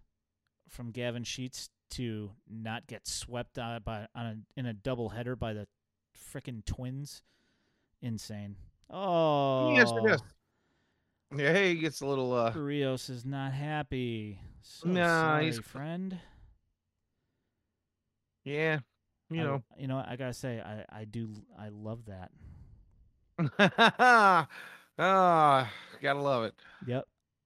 from 0.69 0.91
Gavin 0.91 1.23
Sheets 1.23 1.69
to 1.91 2.31
not 2.49 2.87
get 2.87 3.07
swept 3.07 3.57
out 3.57 3.83
by 3.83 4.07
on 4.15 4.25
a, 4.25 4.59
in 4.59 4.65
a 4.65 4.73
double 4.73 5.09
header 5.09 5.35
by 5.35 5.53
the 5.53 5.67
freaking 6.33 6.65
Twins. 6.65 7.21
Insane. 8.01 8.55
Oh, 8.89 9.73
yes, 9.75 9.91
is. 9.91 10.21
Yeah, 11.35 11.51
hey, 11.51 11.69
he 11.69 11.75
gets 11.75 12.01
a 12.01 12.05
little. 12.05 12.33
uh 12.33 12.51
Rios 12.51 13.09
is 13.09 13.25
not 13.25 13.53
happy. 13.53 14.39
So 14.61 14.89
nah, 14.89 15.07
sorry, 15.07 15.45
he's 15.45 15.59
friend. 15.59 16.19
Yeah, 18.43 18.79
you 19.29 19.41
I, 19.41 19.43
know. 19.43 19.63
You 19.77 19.87
know, 19.87 20.03
I 20.05 20.15
gotta 20.15 20.33
say, 20.33 20.59
I 20.61 20.85
I 21.01 21.05
do 21.05 21.29
I 21.57 21.69
love 21.69 22.01
that. 22.05 22.31
ah, 24.99 25.71
gotta 26.01 26.21
love 26.21 26.45
it. 26.45 26.53
Yep. 26.87 27.05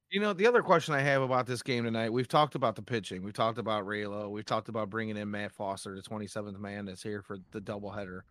You 0.09 0.21
know, 0.21 0.31
the 0.31 0.47
other 0.47 0.61
question 0.61 0.93
I 0.93 1.01
have 1.01 1.21
about 1.21 1.47
this 1.47 1.61
game 1.61 1.83
tonight, 1.83 2.13
we've 2.13 2.29
talked 2.29 2.55
about 2.55 2.75
the 2.75 2.81
pitching. 2.81 3.23
We've 3.23 3.33
talked 3.33 3.57
about 3.57 3.85
Raylo. 3.85 4.29
We've 4.29 4.45
talked 4.45 4.69
about 4.69 4.89
bringing 4.89 5.17
in 5.17 5.29
Matt 5.29 5.51
Foster, 5.51 5.93
the 5.95 6.01
27th 6.01 6.57
man 6.57 6.85
that's 6.85 7.03
here 7.03 7.21
for 7.21 7.37
the 7.51 7.59
doubleheader. 7.59 8.21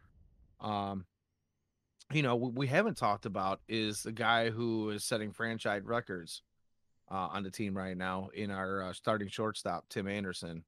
Um, 0.59 1.05
you 2.13 2.23
know, 2.23 2.35
what 2.37 2.55
we 2.55 2.67
haven't 2.67 2.97
talked 2.97 3.27
about 3.27 3.61
is 3.69 4.03
the 4.03 4.13
guy 4.13 4.49
who 4.49 4.91
is 4.91 5.05
setting 5.05 5.33
franchise 5.33 5.83
records 5.85 6.43
uh, 7.11 7.29
on 7.33 7.43
the 7.43 7.51
team 7.51 7.77
right 7.77 7.97
now 7.97 8.31
in 8.33 8.51
our 8.51 8.83
uh, 8.83 8.93
starting 8.95 9.29
shortstop, 9.29 9.87
Tim 9.91 10.09
Anderson. 10.09 10.65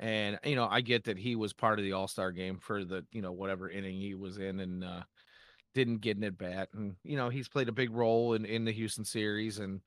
And, 0.00 0.40
you 0.44 0.56
know, 0.56 0.66
I 0.68 0.80
get 0.80 1.04
that 1.04 1.18
he 1.18 1.36
was 1.36 1.52
part 1.52 1.78
of 1.78 1.84
the 1.84 1.92
All 1.92 2.08
Star 2.08 2.32
game 2.32 2.58
for 2.58 2.84
the, 2.84 3.04
you 3.12 3.22
know, 3.22 3.32
whatever 3.32 3.70
inning 3.70 4.00
he 4.00 4.14
was 4.14 4.38
in 4.38 4.58
and 4.58 4.82
uh, 4.82 5.02
didn't 5.74 5.98
get 5.98 6.16
an 6.16 6.24
at 6.24 6.38
bat. 6.38 6.68
And, 6.74 6.96
you 7.04 7.16
know, 7.16 7.28
he's 7.28 7.48
played 7.48 7.68
a 7.68 7.72
big 7.72 7.90
role 7.90 8.34
in, 8.34 8.44
in 8.44 8.64
the 8.64 8.72
Houston 8.72 9.04
series. 9.04 9.58
And, 9.58 9.80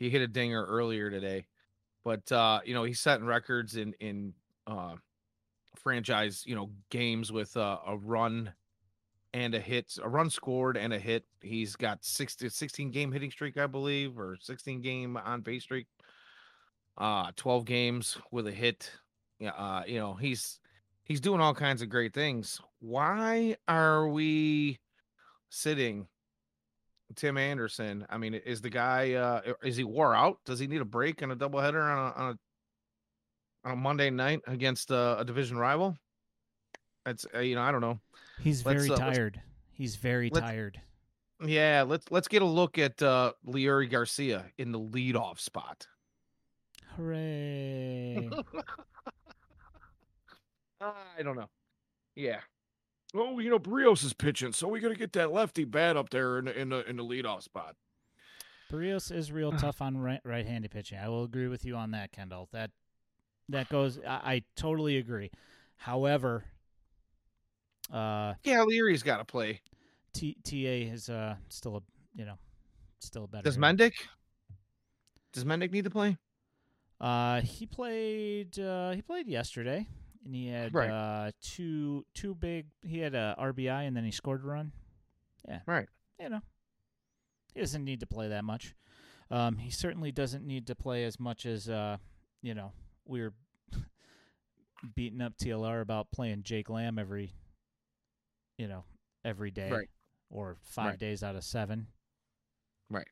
he 0.00 0.08
hit 0.08 0.22
a 0.22 0.26
dinger 0.26 0.64
earlier 0.64 1.10
today, 1.10 1.46
but 2.04 2.32
uh, 2.32 2.60
you 2.64 2.74
know 2.74 2.82
he's 2.84 2.98
setting 2.98 3.26
records 3.26 3.76
in 3.76 3.92
in 4.00 4.32
uh, 4.66 4.94
franchise 5.76 6.42
you 6.46 6.56
know 6.56 6.70
games 6.90 7.30
with 7.30 7.54
uh, 7.56 7.78
a 7.86 7.96
run 7.98 8.52
and 9.34 9.54
a 9.54 9.60
hit, 9.60 9.96
a 10.02 10.08
run 10.08 10.30
scored 10.30 10.76
and 10.76 10.92
a 10.92 10.98
hit. 10.98 11.24
He's 11.40 11.76
got 11.76 12.04
60, 12.04 12.48
16 12.48 12.90
game 12.90 13.12
hitting 13.12 13.30
streak, 13.30 13.58
I 13.58 13.68
believe, 13.68 14.18
or 14.18 14.36
16 14.40 14.80
game 14.80 15.16
on 15.16 15.42
base 15.42 15.62
streak. 15.62 15.86
Uh, 16.98 17.30
12 17.36 17.64
games 17.64 18.18
with 18.32 18.48
a 18.48 18.52
hit. 18.52 18.90
Yeah, 19.38 19.50
uh, 19.50 19.82
you 19.86 19.98
know, 19.98 20.14
he's 20.14 20.60
he's 21.04 21.20
doing 21.20 21.42
all 21.42 21.54
kinds 21.54 21.82
of 21.82 21.90
great 21.90 22.14
things. 22.14 22.58
Why 22.80 23.56
are 23.68 24.08
we 24.08 24.78
sitting 25.50 26.06
Tim 27.16 27.36
Anderson. 27.36 28.06
I 28.08 28.16
mean, 28.18 28.34
is 28.34 28.60
the 28.60 28.70
guy 28.70 29.12
uh 29.12 29.40
is 29.62 29.76
he 29.76 29.84
wore 29.84 30.14
out? 30.14 30.38
Does 30.44 30.58
he 30.58 30.66
need 30.66 30.80
a 30.80 30.86
break 30.86 31.22
and 31.22 31.32
a 31.32 31.36
doubleheader 31.36 31.82
on 31.82 31.98
a, 31.98 32.14
on 32.16 32.30
a 32.30 33.68
on 33.68 33.72
a 33.72 33.76
Monday 33.76 34.10
night 34.10 34.40
against 34.46 34.90
uh, 34.90 35.16
a 35.18 35.24
division 35.24 35.58
rival? 35.58 35.96
That's 37.04 37.26
uh, 37.34 37.40
you 37.40 37.56
know 37.56 37.62
I 37.62 37.72
don't 37.72 37.80
know. 37.80 38.00
He's 38.40 38.64
let's, 38.64 38.86
very 38.86 38.94
uh, 38.94 38.96
tired. 38.96 39.40
He's 39.72 39.96
very 39.96 40.30
tired. 40.30 40.80
Yeah, 41.44 41.84
let's 41.86 42.06
let's 42.10 42.28
get 42.28 42.42
a 42.42 42.46
look 42.46 42.78
at 42.78 43.02
uh 43.02 43.32
Leury 43.46 43.90
Garcia 43.90 44.46
in 44.58 44.72
the 44.72 44.80
leadoff 44.80 45.40
spot. 45.40 45.86
Hooray! 46.96 48.30
I 50.80 51.22
don't 51.22 51.36
know. 51.36 51.48
Yeah, 52.14 52.40
oh, 53.14 53.38
you 53.38 53.50
know, 53.50 53.58
Berrios 53.58 54.04
is 54.04 54.12
pitching, 54.12 54.52
so 54.52 54.68
we 54.68 54.80
got 54.80 54.88
to 54.88 54.94
get 54.94 55.12
that 55.14 55.32
lefty 55.32 55.64
bat 55.64 55.96
up 55.96 56.10
there 56.10 56.38
in 56.38 56.44
the 56.46 56.58
in 56.58 56.68
the 56.68 56.88
in 56.88 56.96
the 56.96 57.04
leadoff 57.04 57.42
spot. 57.42 57.76
Berrios 58.70 59.10
is 59.10 59.32
real 59.32 59.50
tough 59.52 59.82
on 59.82 59.98
right, 59.98 60.20
right-handed 60.24 60.70
pitching. 60.70 60.98
I 60.98 61.08
will 61.08 61.24
agree 61.24 61.48
with 61.48 61.64
you 61.64 61.74
on 61.74 61.90
that, 61.90 62.12
Kendall. 62.12 62.48
That 62.52 62.70
that 63.48 63.68
goes. 63.68 63.98
I, 64.06 64.10
I 64.24 64.42
totally 64.56 64.98
agree. 64.98 65.30
However, 65.76 66.44
uh, 67.92 68.34
Yeah, 68.44 68.64
Leury's 68.64 69.02
got 69.02 69.16
to 69.18 69.24
play. 69.24 69.60
T, 70.12 70.36
TA 70.44 70.92
is 70.92 71.08
uh 71.08 71.36
still 71.48 71.76
a 71.76 71.80
you 72.14 72.24
know 72.24 72.38
still 73.00 73.24
a 73.24 73.28
better. 73.28 73.42
Does 73.44 73.56
hitter. 73.56 73.66
Mendick? 73.66 73.92
Does 75.32 75.44
Mendick 75.44 75.72
need 75.72 75.84
to 75.84 75.90
play? 75.90 76.16
Uh, 77.00 77.40
he 77.40 77.66
played. 77.66 78.58
Uh, 78.58 78.90
he 78.92 79.02
played 79.02 79.26
yesterday, 79.26 79.86
and 80.24 80.34
he 80.34 80.48
had 80.48 80.74
Right. 80.74 80.90
uh 80.90 81.32
two 81.40 82.04
two 82.14 82.34
big. 82.34 82.66
He 82.82 82.98
had 82.98 83.14
a 83.14 83.34
RBI, 83.38 83.86
and 83.86 83.96
then 83.96 84.04
he 84.04 84.10
scored 84.10 84.42
a 84.44 84.46
run. 84.46 84.72
Yeah, 85.48 85.60
Right. 85.66 85.88
You 86.18 86.28
know, 86.28 86.40
he 87.54 87.60
doesn't 87.60 87.84
need 87.84 88.00
to 88.00 88.06
play 88.06 88.28
that 88.28 88.44
much. 88.44 88.74
Um, 89.30 89.56
he 89.56 89.70
certainly 89.70 90.12
doesn't 90.12 90.44
need 90.46 90.66
to 90.66 90.74
play 90.74 91.04
as 91.04 91.18
much 91.20 91.46
as 91.46 91.68
uh, 91.68 91.96
you 92.42 92.54
know, 92.54 92.72
we 93.06 93.20
were 93.22 93.32
beating 94.94 95.20
up 95.20 95.36
TLR 95.38 95.80
about 95.80 96.10
playing 96.12 96.42
Jake 96.42 96.68
Lamb 96.68 96.98
every, 96.98 97.32
you 98.58 98.66
know, 98.68 98.84
every 99.24 99.50
day 99.50 99.70
Right. 99.70 99.88
or 100.30 100.56
five 100.62 100.86
Right. 100.90 100.98
days 100.98 101.22
out 101.22 101.36
of 101.36 101.44
seven. 101.44 101.86
Right. 102.90 103.08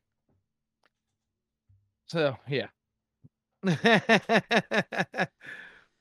So 2.07 2.37
yeah. 2.47 2.67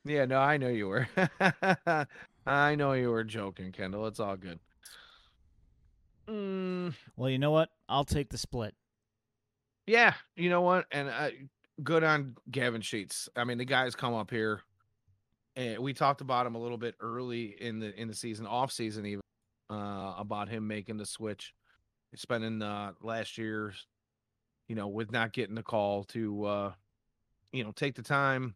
yeah, 0.05 0.25
no, 0.25 0.39
I 0.39 0.57
know 0.57 0.69
you 0.69 0.89
were. 0.89 1.09
I 2.47 2.75
know 2.75 2.93
you 2.93 3.11
were 3.11 3.25
joking, 3.25 3.73
Kendall. 3.73 4.07
It's 4.07 4.21
all 4.21 4.37
good. 4.37 4.59
Mm, 6.29 6.95
Well, 7.17 7.31
you 7.31 7.39
know 7.39 7.51
what? 7.51 7.71
I'll 7.89 8.05
take 8.05 8.29
the 8.31 8.39
split. 8.39 8.75
yeah, 9.87 10.15
you 10.37 10.51
know 10.51 10.61
what? 10.61 10.87
And 10.93 11.09
uh, 11.09 11.31
good 11.83 12.05
on 12.05 12.37
Gavin 12.51 12.83
Sheets. 12.83 13.29
I 13.37 13.45
mean, 13.45 13.59
the 13.59 13.65
guy's 13.65 13.95
come 13.95 14.15
up 14.15 14.31
here, 14.31 14.61
and 15.57 15.79
we 15.79 15.95
talked 15.95 16.21
about 16.21 16.47
him 16.47 16.55
a 16.55 16.59
little 16.61 16.77
bit 16.79 16.95
early 17.01 17.57
in 17.61 17.81
the 17.81 17.99
in 17.99 18.09
the 18.09 18.15
season, 18.15 18.47
off 18.47 18.71
season 18.71 19.07
even, 19.07 19.23
uh, 19.71 20.15
about 20.19 20.49
him 20.51 20.67
making 20.67 20.99
the 20.99 21.07
switch, 21.07 21.55
spending 22.15 22.61
uh, 22.61 22.93
last 23.01 23.39
year's, 23.39 23.87
you 24.69 24.75
know, 24.75 24.89
with 24.89 25.11
not 25.11 25.33
getting 25.33 25.55
the 25.55 25.63
call 25.63 26.05
to, 26.05 26.45
uh, 26.45 26.73
you 27.53 27.65
know, 27.65 27.73
take 27.73 27.95
the 27.95 28.03
time 28.03 28.55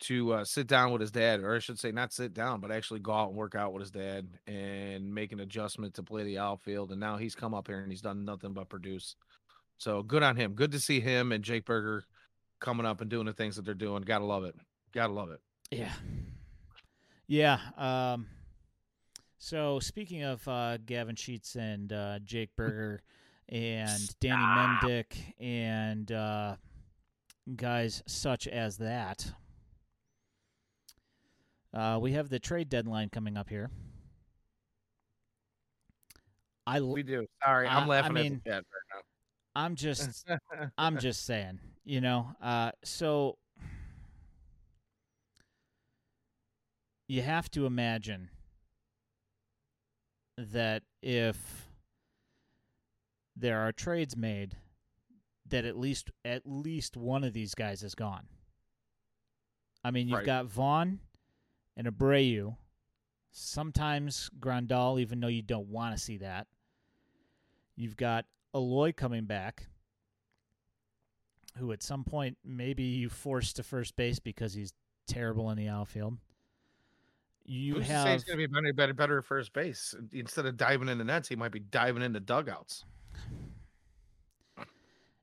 to 0.00 0.32
uh, 0.32 0.44
sit 0.44 0.66
down 0.66 0.92
with 0.92 1.00
his 1.00 1.10
dad, 1.10 1.40
or 1.40 1.54
I 1.54 1.58
should 1.58 1.78
say, 1.78 1.92
not 1.92 2.12
sit 2.12 2.32
down, 2.32 2.60
but 2.60 2.70
actually 2.70 3.00
go 3.00 3.12
out 3.12 3.28
and 3.28 3.36
work 3.36 3.54
out 3.54 3.72
with 3.72 3.82
his 3.82 3.90
dad 3.90 4.28
and 4.46 5.14
make 5.14 5.32
an 5.32 5.40
adjustment 5.40 5.94
to 5.94 6.02
play 6.02 6.24
the 6.24 6.38
outfield. 6.38 6.90
And 6.90 7.00
now 7.00 7.16
he's 7.16 7.34
come 7.34 7.54
up 7.54 7.66
here 7.66 7.80
and 7.80 7.90
he's 7.90 8.00
done 8.00 8.24
nothing 8.24 8.52
but 8.52 8.68
produce. 8.68 9.16
So 9.78 10.02
good 10.02 10.22
on 10.22 10.36
him. 10.36 10.54
Good 10.54 10.72
to 10.72 10.80
see 10.80 11.00
him 11.00 11.32
and 11.32 11.44
Jake 11.44 11.64
Burger 11.64 12.04
coming 12.60 12.86
up 12.86 13.00
and 13.00 13.10
doing 13.10 13.26
the 13.26 13.32
things 13.32 13.56
that 13.56 13.64
they're 13.64 13.74
doing. 13.74 14.02
Gotta 14.02 14.24
love 14.24 14.44
it. 14.44 14.54
Gotta 14.92 15.12
love 15.12 15.30
it. 15.30 15.40
Yeah. 15.70 15.92
Yeah. 17.26 17.58
Um, 17.76 18.26
so 19.38 19.80
speaking 19.80 20.22
of 20.22 20.46
uh, 20.48 20.78
Gavin 20.84 21.16
Sheets 21.16 21.56
and 21.56 21.92
uh, 21.92 22.18
Jake 22.24 22.50
Burger 22.56 23.02
and 23.48 24.18
Danny 24.20 24.42
Mendick 24.42 25.16
and 25.38 26.10
uh, 26.12 26.56
guys 27.56 28.02
such 28.06 28.46
as 28.48 28.76
that, 28.78 29.26
uh, 31.74 31.98
we 32.00 32.12
have 32.12 32.28
the 32.28 32.38
trade 32.38 32.68
deadline 32.68 33.08
coming 33.10 33.36
up 33.36 33.48
here. 33.48 33.70
I 36.66 36.78
l- 36.78 36.92
We 36.92 37.02
do. 37.02 37.26
Sorry, 37.44 37.66
I- 37.66 37.76
I'm 37.76 37.84
I 37.84 37.86
laughing 37.86 38.12
mean, 38.14 38.34
at 38.34 38.44
the 38.44 38.50
chat 38.50 38.64
right 38.94 39.04
I'm 39.56 39.74
just. 39.74 40.28
I'm 40.78 40.98
just 40.98 41.24
saying, 41.26 41.58
you 41.84 42.00
know. 42.00 42.34
Uh, 42.40 42.70
so 42.84 43.36
you 47.08 47.22
have 47.22 47.50
to 47.52 47.66
imagine 47.66 48.30
that 50.36 50.82
if 51.02 51.68
there 53.36 53.58
are 53.60 53.72
trades 53.72 54.16
made, 54.16 54.56
that 55.46 55.64
at 55.64 55.76
least 55.76 56.10
at 56.24 56.42
least 56.46 56.96
one 56.96 57.24
of 57.24 57.32
these 57.32 57.54
guys 57.54 57.82
is 57.82 57.94
gone. 57.94 58.26
I 59.82 59.90
mean, 59.90 60.08
you've 60.08 60.18
Right. 60.18 60.26
got 60.26 60.46
Vaughn 60.46 61.00
and 61.80 61.88
Abreu. 61.88 62.54
Sometimes 63.32 64.30
Grandal, 64.38 65.00
even 65.00 65.18
though 65.18 65.28
you 65.28 65.40
don't 65.40 65.68
want 65.68 65.96
to 65.96 66.02
see 66.02 66.18
that. 66.18 66.46
You've 67.74 67.96
got 67.96 68.26
Eloy 68.54 68.92
coming 68.92 69.24
back, 69.24 69.66
who 71.56 71.72
at 71.72 71.82
some 71.82 72.04
point 72.04 72.36
maybe 72.44 72.82
you 72.82 73.08
force 73.08 73.54
to 73.54 73.62
first 73.62 73.96
base 73.96 74.18
because 74.18 74.52
he's 74.52 74.74
terrible 75.06 75.50
in 75.50 75.56
the 75.56 75.68
outfield. 75.68 76.18
You 77.46 77.76
Who's 77.76 77.86
to 77.86 77.88
say 77.88 77.94
have 77.94 78.08
he's 78.08 78.24
gonna 78.24 78.36
be 78.36 78.46
better, 78.46 78.72
better, 78.74 78.92
better 78.92 79.18
at 79.18 79.24
first 79.24 79.52
base? 79.54 79.94
Instead 80.12 80.44
of 80.44 80.58
diving 80.58 80.88
in 80.90 80.98
the 80.98 81.04
nets, 81.04 81.28
he 81.28 81.36
might 81.36 81.52
be 81.52 81.60
diving 81.60 82.02
into 82.02 82.20
dugouts. 82.20 82.84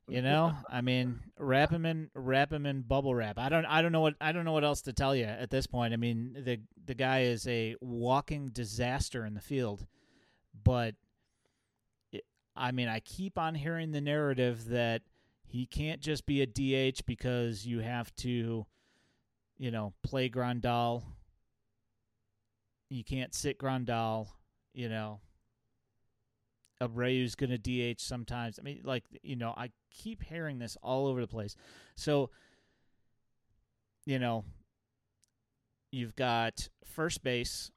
You 0.10 0.22
know, 0.22 0.56
I 0.70 0.80
mean, 0.80 1.20
wrap 1.38 1.70
him 1.70 1.86
in, 1.86 2.10
wrap 2.16 2.54
him 2.54 2.66
in 2.66 2.82
bubble 2.82 3.14
wrap. 3.14 3.38
I 3.38 3.50
don't, 3.50 3.66
I 3.66 3.82
don't 3.82 3.92
know 3.92 4.00
what, 4.00 4.16
I 4.22 4.32
don't 4.32 4.46
know 4.46 4.54
what 4.54 4.64
else 4.64 4.82
to 4.84 4.94
tell 4.94 5.14
you 5.14 5.26
at 5.26 5.50
this 5.50 5.68
point. 5.68 5.94
I 5.94 5.98
mean, 5.98 6.38
the 6.46 6.62
the 6.86 6.94
guy 6.94 7.24
is 7.24 7.46
a 7.46 7.76
walking 7.82 8.50
disaster 8.50 9.26
in 9.26 9.34
the 9.34 9.42
field, 9.42 9.86
but 10.64 10.96
it, 12.14 12.24
I 12.56 12.72
mean, 12.72 12.88
I 12.88 13.02
keep 13.02 13.38
on 13.38 13.54
hearing 13.54 13.92
the 13.92 14.00
narrative 14.00 14.70
that 14.70 15.02
he 15.46 15.66
can't 15.66 16.00
just 16.00 16.26
be 16.26 16.42
a 16.42 16.46
DH 16.46 17.06
because 17.06 17.66
you 17.66 17.80
have 17.80 18.16
to, 18.18 18.66
you 19.58 19.72
know, 19.72 19.94
play 20.04 20.30
Grandal. 20.30 21.04
You 22.90 23.04
can't 23.04 23.36
sit 23.36 23.60
Grandal, 23.60 24.30
you 24.74 24.88
know. 24.88 25.20
Abreu's 26.82 27.36
going 27.36 27.50
to 27.50 27.58
DH 27.94 28.00
sometimes. 28.00 28.60
I 28.60 28.64
mean, 28.64 28.82
like 28.84 29.04
you 29.24 29.36
know, 29.36 29.54
I 29.58 29.72
keep 29.92 30.24
hearing 30.24 30.60
this 30.60 30.78
all 30.82 31.08
over 31.08 31.22
the 31.22 31.28
place. 31.28 31.56
So, 31.96 32.30
you 34.06 34.20
know, 34.20 34.46
you've 35.92 36.16
got 36.16 36.70
first 36.86 37.24
base, 37.24 37.72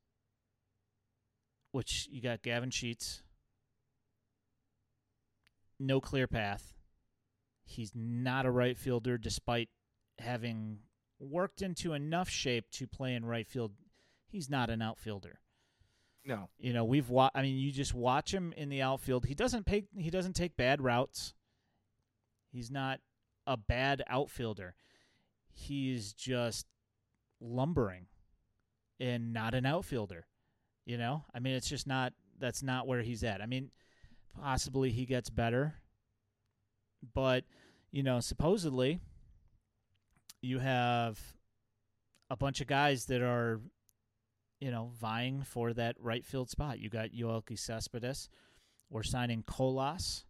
which 1.72 2.08
you 2.10 2.20
got 2.20 2.42
Gavin 2.42 2.70
Sheets. 2.70 3.22
No 5.78 6.00
clear 6.00 6.26
path. 6.26 6.74
He's 7.64 7.92
not 7.94 8.44
a 8.44 8.50
right 8.50 8.76
fielder, 8.76 9.16
despite 9.16 9.68
having 10.18 10.80
worked 11.18 11.62
into 11.62 11.94
enough 11.94 12.28
shape 12.28 12.70
to 12.72 12.86
play 12.86 13.14
in 13.14 13.24
right 13.24 13.46
field. 13.46 13.72
He's 14.26 14.50
not 14.50 14.68
an 14.68 14.82
outfielder. 14.82 15.40
No, 16.24 16.48
You 16.58 16.72
know, 16.74 16.84
we've 16.84 17.08
wa- 17.08 17.30
I 17.34 17.42
mean, 17.42 17.56
you 17.56 17.72
just 17.72 17.94
watch 17.94 18.32
him 18.32 18.52
in 18.56 18.68
the 18.68 18.82
outfield. 18.82 19.24
He 19.24 19.34
doesn't 19.34 19.66
take 19.66 19.86
he 19.96 20.10
doesn't 20.10 20.34
take 20.34 20.56
bad 20.56 20.82
routes. 20.82 21.32
He's 22.52 22.70
not 22.70 23.00
a 23.46 23.56
bad 23.56 24.02
outfielder. 24.06 24.74
He's 25.52 26.12
just 26.12 26.66
lumbering 27.40 28.06
and 28.98 29.32
not 29.32 29.54
an 29.54 29.64
outfielder. 29.64 30.26
You 30.84 30.98
know? 30.98 31.24
I 31.34 31.38
mean, 31.38 31.54
it's 31.54 31.68
just 31.68 31.86
not 31.86 32.12
that's 32.38 32.62
not 32.62 32.86
where 32.86 33.02
he's 33.02 33.24
at. 33.24 33.40
I 33.40 33.46
mean, 33.46 33.70
possibly 34.38 34.90
he 34.90 35.06
gets 35.06 35.30
better. 35.30 35.74
But, 37.14 37.44
you 37.90 38.02
know, 38.02 38.20
supposedly 38.20 39.00
you 40.42 40.58
have 40.58 41.18
a 42.28 42.36
bunch 42.36 42.60
of 42.60 42.66
guys 42.66 43.06
that 43.06 43.22
are 43.22 43.60
you 44.60 44.70
know, 44.70 44.90
vying 45.00 45.42
for 45.42 45.72
that 45.72 45.96
right 45.98 46.24
field 46.24 46.50
spot. 46.50 46.78
You 46.78 46.90
got 46.90 47.10
Yoelqui 47.10 47.58
Cespedes. 47.58 48.28
We're 48.90 49.02
signing 49.02 49.42
Colas. 49.42 50.24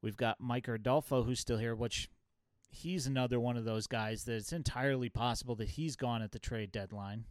We've 0.00 0.16
got 0.16 0.40
Micker 0.40 0.76
Adolfo, 0.76 1.22
who's 1.22 1.40
still 1.40 1.58
here, 1.58 1.74
which 1.74 2.08
he's 2.70 3.06
another 3.06 3.38
one 3.38 3.56
of 3.56 3.64
those 3.64 3.86
guys 3.86 4.24
that 4.24 4.34
it's 4.34 4.52
entirely 4.52 5.08
possible 5.08 5.54
that 5.56 5.68
he's 5.68 5.96
gone 5.96 6.22
at 6.22 6.32
the 6.32 6.38
trade 6.38 6.72
deadline 6.72 7.24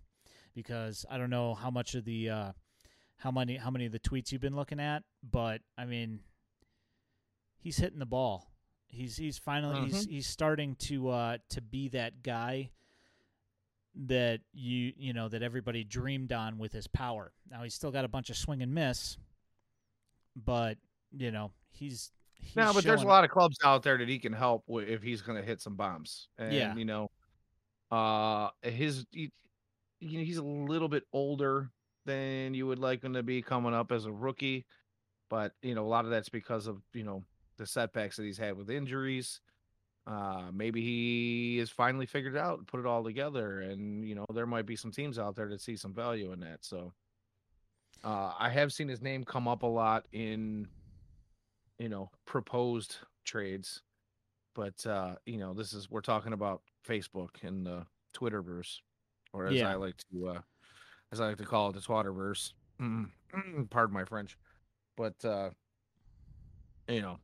because 0.54 1.06
I 1.10 1.18
don't 1.18 1.30
know 1.30 1.54
how 1.54 1.72
much 1.72 1.96
of 1.96 2.06
the 2.06 2.30
uh, 2.30 2.52
how 3.18 3.32
many 3.32 3.56
how 3.58 3.72
many 3.72 3.86
of 3.86 3.92
the 3.92 4.00
tweets 4.00 4.32
you've 4.32 4.42
been 4.42 4.56
looking 4.56 4.80
at, 4.80 5.04
but 5.24 5.62
I 5.78 5.86
mean, 5.86 6.20
he's 7.58 7.78
hitting 7.78 8.00
the 8.00 8.06
ball. 8.06 8.52
He's 8.88 9.18
he's 9.18 9.38
finally 9.38 9.90
he's 9.90 10.06
he's 10.06 10.28
starting 10.28 10.76
to 10.82 11.10
uh, 11.10 11.38
to 11.50 11.62
be 11.62 11.90
that 11.90 12.24
guy 12.24 12.72
that 13.96 14.40
you 14.54 14.94
you 14.96 15.14
know 15.14 15.28
that 15.28 15.42
everybody 15.44 15.84
dreamed 15.84 16.32
on 16.32 16.58
with 16.58 16.72
his 16.72 16.88
power. 16.88 17.34
Now 17.50 17.64
he's 17.64 17.74
still 17.74 17.92
got 17.92 18.06
a 18.06 18.08
bunch 18.08 18.30
of 18.30 18.38
swing 18.38 18.62
and 18.62 18.74
miss, 18.74 19.18
but 20.36 20.78
you 21.12 21.32
know 21.32 21.52
he's, 21.72 22.12
he's 22.36 22.56
no, 22.56 22.74
but 22.74 22.84
there's 22.84 23.04
a 23.04 23.08
lot 23.08 23.24
of 23.24 23.30
clubs 23.30 23.58
out 23.64 23.84
there 23.84 23.98
that 23.98 24.08
he 24.08 24.20
can 24.20 24.34
help 24.34 24.64
with 24.68 24.88
if 24.88 25.02
he's 25.02 25.22
going 25.22 25.38
to 25.38 25.46
hit 25.46 25.62
some 25.62 25.76
bombs. 25.76 26.30
And, 26.38 26.54
Yeah. 26.54 26.76
you 26.76 26.86
know, 26.86 27.10
uh, 27.92 28.50
his 28.62 29.06
he, 29.12 29.32
you 30.00 30.20
know, 30.20 30.24
he's 30.26 30.38
a 30.38 30.44
little 30.44 30.88
bit 30.88 31.04
older 31.14 31.70
than 32.06 32.54
you 32.54 32.66
would 32.68 32.80
like 32.80 33.04
him 33.04 33.14
to 33.14 33.24
be 33.24 33.42
coming 33.42 33.74
up 33.74 33.92
as 33.92 34.06
a 34.06 34.12
rookie, 34.12 34.66
but 35.30 35.54
you 35.62 35.76
know, 35.76 35.86
a 35.86 35.88
lot 35.88 36.06
of 36.06 36.12
that's 36.12 36.30
because 36.30 36.68
of 36.68 36.82
you 36.94 37.04
know 37.04 37.24
the 37.58 37.66
setbacks 37.68 38.18
that 38.18 38.24
he's 38.24 38.38
had 38.38 38.58
with 38.58 38.70
injuries. 38.70 39.42
Uh, 40.08 40.46
maybe 40.52 40.82
he 40.82 41.58
has 41.60 41.70
finally 41.70 42.06
figured 42.06 42.36
it 42.36 42.40
out 42.40 42.58
and 42.58 42.68
put 42.68 42.80
it 42.80 42.86
all 42.86 43.04
together. 43.04 43.62
And 43.62 44.08
you 44.08 44.16
know, 44.16 44.26
there 44.34 44.48
might 44.48 44.66
be 44.66 44.76
some 44.76 44.92
teams 44.92 45.20
out 45.20 45.36
there 45.36 45.48
that 45.50 45.62
see 45.62 45.76
some 45.76 45.94
value 45.94 46.32
in 46.32 46.40
that. 46.40 46.60
So 46.66 46.94
uh, 48.04 48.34
I 48.38 48.50
have 48.50 48.74
seen 48.74 48.88
his 48.88 49.02
name 49.02 49.24
come 49.24 49.48
up 49.48 49.64
a 49.64 49.68
lot 49.68 50.08
in 50.12 50.68
you 51.78 51.90
know 51.90 52.10
proposed 52.26 52.98
trades, 53.26 53.82
but 54.56 54.86
uh, 54.86 55.16
you 55.26 55.38
know, 55.38 55.54
this 55.54 55.74
is 55.74 55.90
we're 55.90 56.02
talking 56.02 56.34
about 56.34 56.62
Facebook 56.88 57.44
and 57.44 57.66
the 57.66 57.86
Twitterverse, 58.16 58.80
or 59.34 59.48
as 59.48 59.56
Yeah. 59.56 59.70
I 59.70 59.76
like 59.76 59.96
to 60.12 60.30
uh, 60.30 60.42
as 61.12 61.22
I 61.22 61.28
like 61.28 61.38
to 61.38 61.46
call 61.46 61.70
it, 61.70 61.74
the 61.74 61.80
Twatterverse. 61.80 62.54
Mm, 62.82 63.10
pardon 63.70 63.94
my 63.94 64.06
French, 64.06 64.38
but 64.98 65.14
uh, 65.24 65.52
you 66.88 67.02
know, 67.02 67.20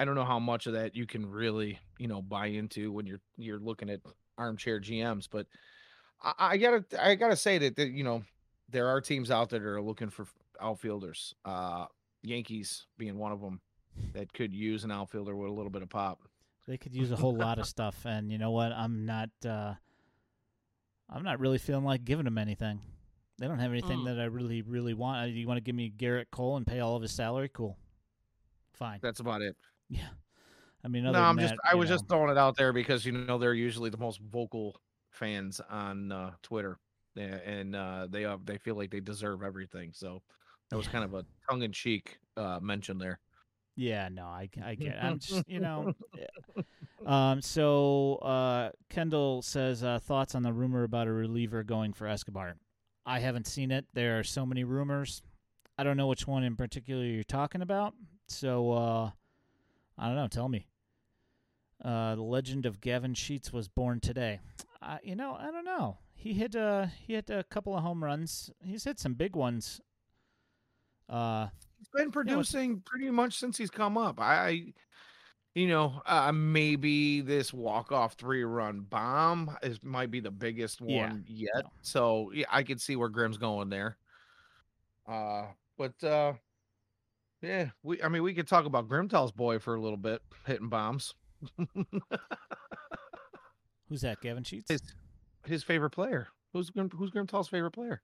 I 0.00 0.04
don't 0.06 0.14
know 0.14 0.24
how 0.24 0.38
much 0.38 0.66
of 0.66 0.72
that 0.72 0.96
you 0.96 1.06
can 1.06 1.26
really, 1.30 1.78
you 1.98 2.08
know, 2.08 2.22
buy 2.22 2.46
into 2.46 2.90
when 2.90 3.06
you're 3.06 3.20
you're 3.36 3.58
looking 3.60 3.90
at 3.90 4.00
armchair 4.38 4.80
GMs. 4.80 5.28
But 5.30 5.46
I, 6.22 6.32
I 6.38 6.56
gotta 6.56 6.84
I 6.98 7.14
gotta 7.16 7.36
say 7.36 7.58
that, 7.58 7.76
that 7.76 7.90
you 7.90 8.02
know 8.02 8.22
there 8.70 8.88
are 8.88 9.00
teams 9.02 9.30
out 9.30 9.50
there 9.50 9.60
that 9.60 9.66
are 9.68 9.82
looking 9.82 10.08
for 10.08 10.26
outfielders. 10.60 11.34
Uh, 11.44 11.84
Yankees 12.22 12.86
being 12.96 13.18
one 13.18 13.30
of 13.32 13.40
them 13.42 13.60
that 14.14 14.32
could 14.32 14.54
use 14.54 14.84
an 14.84 14.90
outfielder 14.90 15.36
with 15.36 15.50
a 15.50 15.52
little 15.52 15.70
bit 15.70 15.82
of 15.82 15.90
pop. 15.90 16.18
They 16.66 16.78
could 16.78 16.94
use 16.94 17.10
a 17.12 17.16
whole 17.16 17.34
lot 17.34 17.58
of 17.58 17.66
stuff, 17.66 18.06
and 18.06 18.32
you 18.32 18.38
know 18.38 18.52
what? 18.52 18.72
I'm 18.72 19.04
not. 19.04 19.28
Uh, 19.44 19.74
I'm 21.10 21.24
not 21.24 21.40
really 21.40 21.58
feeling 21.58 21.84
like 21.84 22.04
giving 22.04 22.24
them 22.24 22.38
anything. 22.38 22.80
They 23.38 23.48
don't 23.48 23.58
have 23.58 23.70
anything 23.72 23.98
Mm. 24.00 24.04
that 24.06 24.20
I 24.20 24.24
really, 24.24 24.62
really 24.62 24.94
want. 24.94 25.22
Uh, 25.22 25.26
You 25.26 25.46
want 25.48 25.58
to 25.58 25.62
give 25.62 25.74
me 25.74 25.90
Gerrit 25.94 26.26
Cole 26.30 26.56
and 26.56 26.66
pay 26.66 26.80
all 26.80 26.94
of 26.96 27.02
his 27.02 27.10
salary? 27.12 27.48
Cool, 27.52 27.76
fine. 28.74 29.00
That's 29.02 29.20
about 29.20 29.42
it. 29.42 29.56
Yeah, 29.90 30.08
I 30.84 30.88
mean, 30.88 31.04
No, 31.04 31.12
I'm 31.12 31.36
than 31.36 31.48
just 31.48 31.60
I 31.70 31.74
was 31.74 31.90
know, 31.90 31.96
just 31.96 32.08
throwing 32.08 32.30
it 32.30 32.38
out 32.38 32.56
there 32.56 32.72
because 32.72 33.04
you 33.04 33.12
know 33.12 33.36
they're 33.38 33.54
usually 33.54 33.90
the 33.90 33.98
most 33.98 34.20
vocal 34.20 34.80
fans 35.10 35.60
on 35.68 36.12
uh, 36.12 36.30
Twitter, 36.42 36.78
and 37.16 37.76
uh, 37.76 38.06
they 38.08 38.24
uh, 38.24 38.38
they 38.44 38.56
feel 38.56 38.76
like 38.76 38.90
they 38.90 39.00
deserve 39.00 39.42
everything. 39.42 39.90
So 39.92 40.22
that 40.70 40.76
was 40.76 40.88
kind 40.88 41.04
of 41.04 41.14
a 41.14 41.24
tongue 41.48 41.62
in 41.62 41.72
cheek 41.72 42.18
uh, 42.36 42.60
mention 42.62 42.98
there. 42.98 43.20
Yeah, 43.76 44.08
no, 44.10 44.24
I, 44.24 44.48
I 44.62 44.74
get. 44.74 45.02
I'm 45.02 45.18
just, 45.18 45.48
you 45.48 45.60
know. 45.60 45.92
yeah. 46.16 46.62
Um. 47.06 47.40
So, 47.40 48.16
uh, 48.16 48.72
Kendall 48.90 49.40
says 49.40 49.82
uh, 49.82 50.00
thoughts 50.00 50.34
on 50.34 50.42
the 50.42 50.52
rumor 50.52 50.84
about 50.84 51.06
a 51.06 51.12
reliever 51.12 51.62
going 51.62 51.94
for 51.94 52.06
Escobar. 52.06 52.56
I 53.06 53.20
haven't 53.20 53.46
seen 53.46 53.70
it. 53.70 53.86
There 53.94 54.18
are 54.18 54.22
so 54.22 54.44
many 54.44 54.64
rumors. 54.64 55.22
I 55.78 55.82
don't 55.82 55.96
know 55.96 56.08
which 56.08 56.26
one 56.26 56.44
in 56.44 56.56
particular 56.56 57.02
you're 57.02 57.24
talking 57.24 57.62
about. 57.62 57.94
So, 58.28 58.72
uh, 58.72 59.10
I 60.00 60.06
don't 60.06 60.16
know. 60.16 60.26
Tell 60.28 60.48
me. 60.48 60.66
Uh, 61.84 62.14
the 62.14 62.22
legend 62.22 62.66
of 62.66 62.80
Gavin 62.80 63.14
Sheets 63.14 63.52
was 63.52 63.68
born 63.68 64.00
today. 64.00 64.40
Uh, 64.82 64.98
you 65.02 65.14
know, 65.14 65.36
I 65.38 65.50
don't 65.50 65.64
know. 65.64 65.98
He 66.14 66.32
hit 66.34 66.54
uh 66.56 66.86
he 67.06 67.14
hit 67.14 67.30
a 67.30 67.44
couple 67.44 67.74
of 67.76 67.82
home 67.82 68.02
runs. 68.02 68.50
He's 68.64 68.84
hit 68.84 68.98
some 68.98 69.14
big 69.14 69.36
ones. 69.36 69.80
Uh, 71.08 71.48
He's 71.78 71.88
been 71.94 72.10
producing 72.10 72.82
pretty 72.84 73.10
much 73.10 73.38
since 73.38 73.56
he's 73.56 73.70
come 73.70 73.96
up. 73.96 74.20
I, 74.20 74.72
you 75.54 75.66
know, 75.68 76.02
uh, 76.06 76.30
maybe 76.32 77.22
this 77.22 77.52
walk 77.54 77.90
off 77.90 78.14
three 78.14 78.44
run 78.44 78.80
bomb 78.82 79.56
is 79.62 79.82
might 79.82 80.10
be 80.10 80.20
the 80.20 80.30
biggest 80.30 80.80
one 80.82 81.24
Yeah. 81.26 81.48
yet. 81.54 81.64
So 81.82 82.30
yeah, 82.34 82.44
I 82.50 82.62
could 82.62 82.80
see 82.80 82.96
where 82.96 83.08
Grimm's 83.08 83.38
going 83.38 83.70
there. 83.70 83.96
Uh, 85.08 85.46
but 85.78 86.04
uh, 86.04 86.34
yeah, 87.42 87.70
we 87.82 88.02
I 88.02 88.08
mean 88.08 88.22
we 88.22 88.34
could 88.34 88.48
talk 88.48 88.64
about 88.64 88.88
Grimtall's 88.88 89.32
boy 89.32 89.58
for 89.58 89.74
a 89.74 89.80
little 89.80 89.96
bit 89.96 90.22
hitting 90.46 90.68
bombs. 90.68 91.14
who's 93.88 94.02
that? 94.02 94.20
Gavin 94.20 94.44
Sheets. 94.44 94.70
his 94.70 94.82
his 95.46 95.62
favorite 95.62 95.90
player. 95.90 96.28
Who's 96.52 96.70
Grim, 96.70 96.90
who's 96.90 97.10
Grimtall's 97.10 97.48
favorite 97.48 97.70
player? 97.72 98.02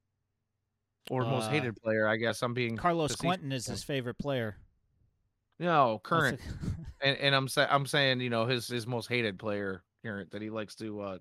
Or 1.11 1.22
most 1.22 1.47
Uh, 1.47 1.51
hated 1.51 1.76
player, 1.82 2.09
I 2.09 2.16
guess. 2.16 2.43
I'm 2.43 2.55
being 2.55 2.76
Carlos 2.76 3.14
Quentin 3.16 3.53
is 3.53 3.66
his 3.66 3.84
favorite 3.84 4.18
player. 4.18 4.57
no 5.59 6.01
current. 6.03 6.41
and, 7.01 7.16
and 7.18 7.34
I'm 7.34 7.49
saying 7.49 7.68
I'm 7.70 7.87
saying 7.87 8.20
you 8.20 8.30
know 8.30 8.47
his 8.47 8.66
his 8.68 8.87
most 8.87 9.09
hated 9.09 9.39
player 9.39 9.82
current 10.05 10.30
that 10.32 10.43
he 10.43 10.51
likes 10.51 10.74
to 10.76 11.01
uh 11.01 11.18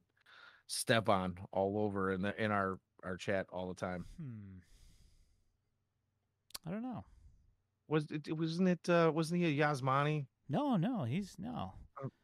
step 0.68 1.09
on 1.09 1.38
all 1.51 1.78
over 1.80 2.11
in 2.11 2.22
the 2.22 2.43
in 2.43 2.51
our 2.51 2.80
our 3.03 3.18
chat 3.18 3.45
all 3.51 3.68
the 3.68 3.76
time. 3.76 4.05
hmm. 4.20 4.57
I 6.68 6.72
don't 6.72 6.82
know. 6.82 7.03
Was 7.88 8.06
it 8.12 8.36
wasn't 8.36 8.70
it 8.70 8.90
uh 8.90 9.12
wasn't 9.14 9.42
he 9.42 9.60
a 9.62 9.66
Yasmani? 9.66 10.26
No, 10.50 10.76
no, 10.78 11.04
he's 11.04 11.36
no, 11.40 11.74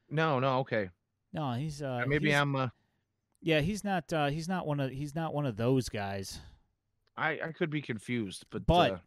No, 0.10 0.40
no, 0.40 0.60
okay. 0.60 0.90
no, 1.34 1.54
he's 1.54 1.82
uh, 1.82 2.04
Maybe 2.08 2.28
he's- 2.28 2.42
I'm 2.42 2.56
uh, 2.56 2.70
yeah, 3.44 3.60
he's 3.62 3.84
not, 3.84 4.14
uh, 4.14 4.28
he's 4.28 4.48
not 4.48 4.68
one 4.68 4.80
of, 4.80 4.92
he's 4.92 5.16
not 5.16 5.34
one 5.34 5.48
of 5.48 5.58
those 5.58 5.90
guys. 5.90 6.40
I 7.18 7.40
I 7.44 7.52
could 7.52 7.72
be 7.72 7.82
confused, 7.82 8.46
but 8.52 8.66
But, 8.68 8.92
uh, 8.92 8.98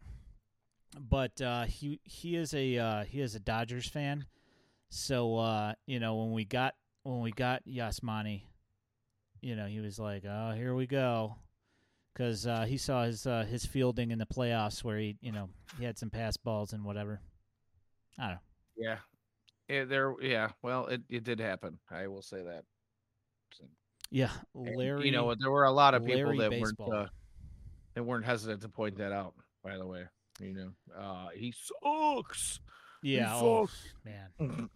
but 0.99 1.41
uh, 1.41 1.65
he 1.67 2.01
he 2.05 2.35
is 2.37 2.53
a 2.55 2.77
uh, 2.79 3.05
he 3.05 3.21
is 3.21 3.35
a 3.37 3.41
Dodgers 3.41 3.89
fan, 3.89 4.27
so 4.89 5.37
uh, 5.39 5.75
you 5.87 6.01
know 6.01 6.17
when 6.17 6.33
we 6.33 6.45
got 6.45 6.75
when 7.05 7.21
we 7.21 7.31
got 7.31 7.65
Yasmani, 7.67 8.43
you 9.41 9.55
know 9.57 9.67
he 9.67 9.81
was 9.81 9.99
like, 9.99 10.25
oh, 10.29 10.53
here 10.57 10.75
we 10.75 10.87
go, 10.87 11.37
because 12.15 12.47
uh, 12.47 12.65
he 12.65 12.77
saw 12.79 13.05
his 13.05 13.27
uh, 13.27 13.45
his 13.49 13.67
fielding 13.67 14.11
in 14.13 14.19
the 14.19 14.27
playoffs 14.27 14.83
where 14.85 14.99
he 14.99 15.17
you 15.21 15.33
know 15.33 15.49
he 15.79 15.85
had 15.85 15.99
some 15.99 16.11
pass 16.11 16.37
balls 16.37 16.73
and 16.73 16.85
whatever. 16.85 17.21
I 18.19 18.23
don't 18.23 18.31
know. 18.33 18.39
yeah. 18.77 18.97
Yeah, 19.69 19.85
there 19.85 20.15
yeah, 20.21 20.51
well 20.63 20.87
it, 20.87 21.03
it 21.09 21.25
did 21.25 21.41
happen. 21.41 21.79
I 21.91 22.07
will 22.07 22.21
say 22.23 22.43
that. 22.43 22.65
So- 23.59 23.65
Yeah, 24.11 24.31
And, 24.55 24.77
Larry. 24.77 25.07
you 25.07 25.13
know, 25.13 25.35
there 25.35 25.51
were 25.51 25.65
a 25.65 25.71
lot 25.73 25.95
of 25.95 26.05
people 26.05 26.21
Larry 26.23 26.39
that 26.39 26.51
baseball. 26.51 26.91
weren't 26.91 27.07
uh, 27.07 27.11
that 27.95 28.03
weren't 28.05 28.25
hesitant 28.27 28.61
to 28.63 28.69
point 28.69 28.99
that 28.99 29.11
out. 29.13 29.35
By 29.63 29.79
the 29.79 29.87
way, 29.87 30.05
you 30.39 30.53
know, 30.53 30.71
uh, 30.99 31.29
he 31.35 31.53
sucks. 31.83 32.61
Yeah, 33.05 33.35
oh, 33.35 33.69
man. 34.05 34.71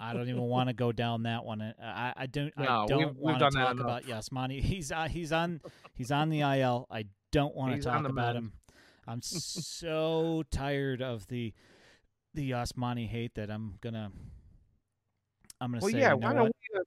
I 0.00 0.12
don't 0.14 0.28
even 0.28 0.42
want 0.42 0.68
to 0.68 0.72
go 0.72 0.90
down 0.92 1.24
that 1.24 1.44
one. 1.44 1.60
I 1.60 1.74
I, 1.82 2.12
I 2.16 2.26
don't 2.26 2.56
No, 2.56 2.64
I 2.64 2.86
don't 2.86 2.98
we've 2.98 3.16
want 3.16 3.38
to 3.40 3.50
talk 3.50 3.78
about 3.78 4.04
Yasmani. 4.04 4.60
He's 4.62 4.90
uh, 4.90 5.08
he's 5.08 5.32
on 5.32 5.60
he's 5.94 6.10
on 6.10 6.30
the 6.30 6.40
IL. 6.40 6.86
I 6.90 7.04
don't 7.30 7.54
want 7.54 7.72
to 7.72 7.76
He's 7.76 7.84
talk 7.84 8.06
about 8.06 8.36
him. 8.36 8.52
I'm 9.06 9.20
so 9.22 10.44
tired 10.50 11.02
of 11.02 11.26
the 11.28 11.52
the 12.34 12.50
Yasmani 12.50 13.06
hate 13.06 13.34
that 13.34 13.50
I'm 13.50 13.74
gonna 13.80 14.12
I'm 15.60 15.72
gonna 15.72 15.82
well, 15.82 15.90
say 15.90 15.98
yeah. 15.98 16.14
you 16.14 16.20
know 16.20 16.26
Why 16.26 16.34
don't 16.34 16.44
we, 16.46 16.78
uh, 16.78 16.82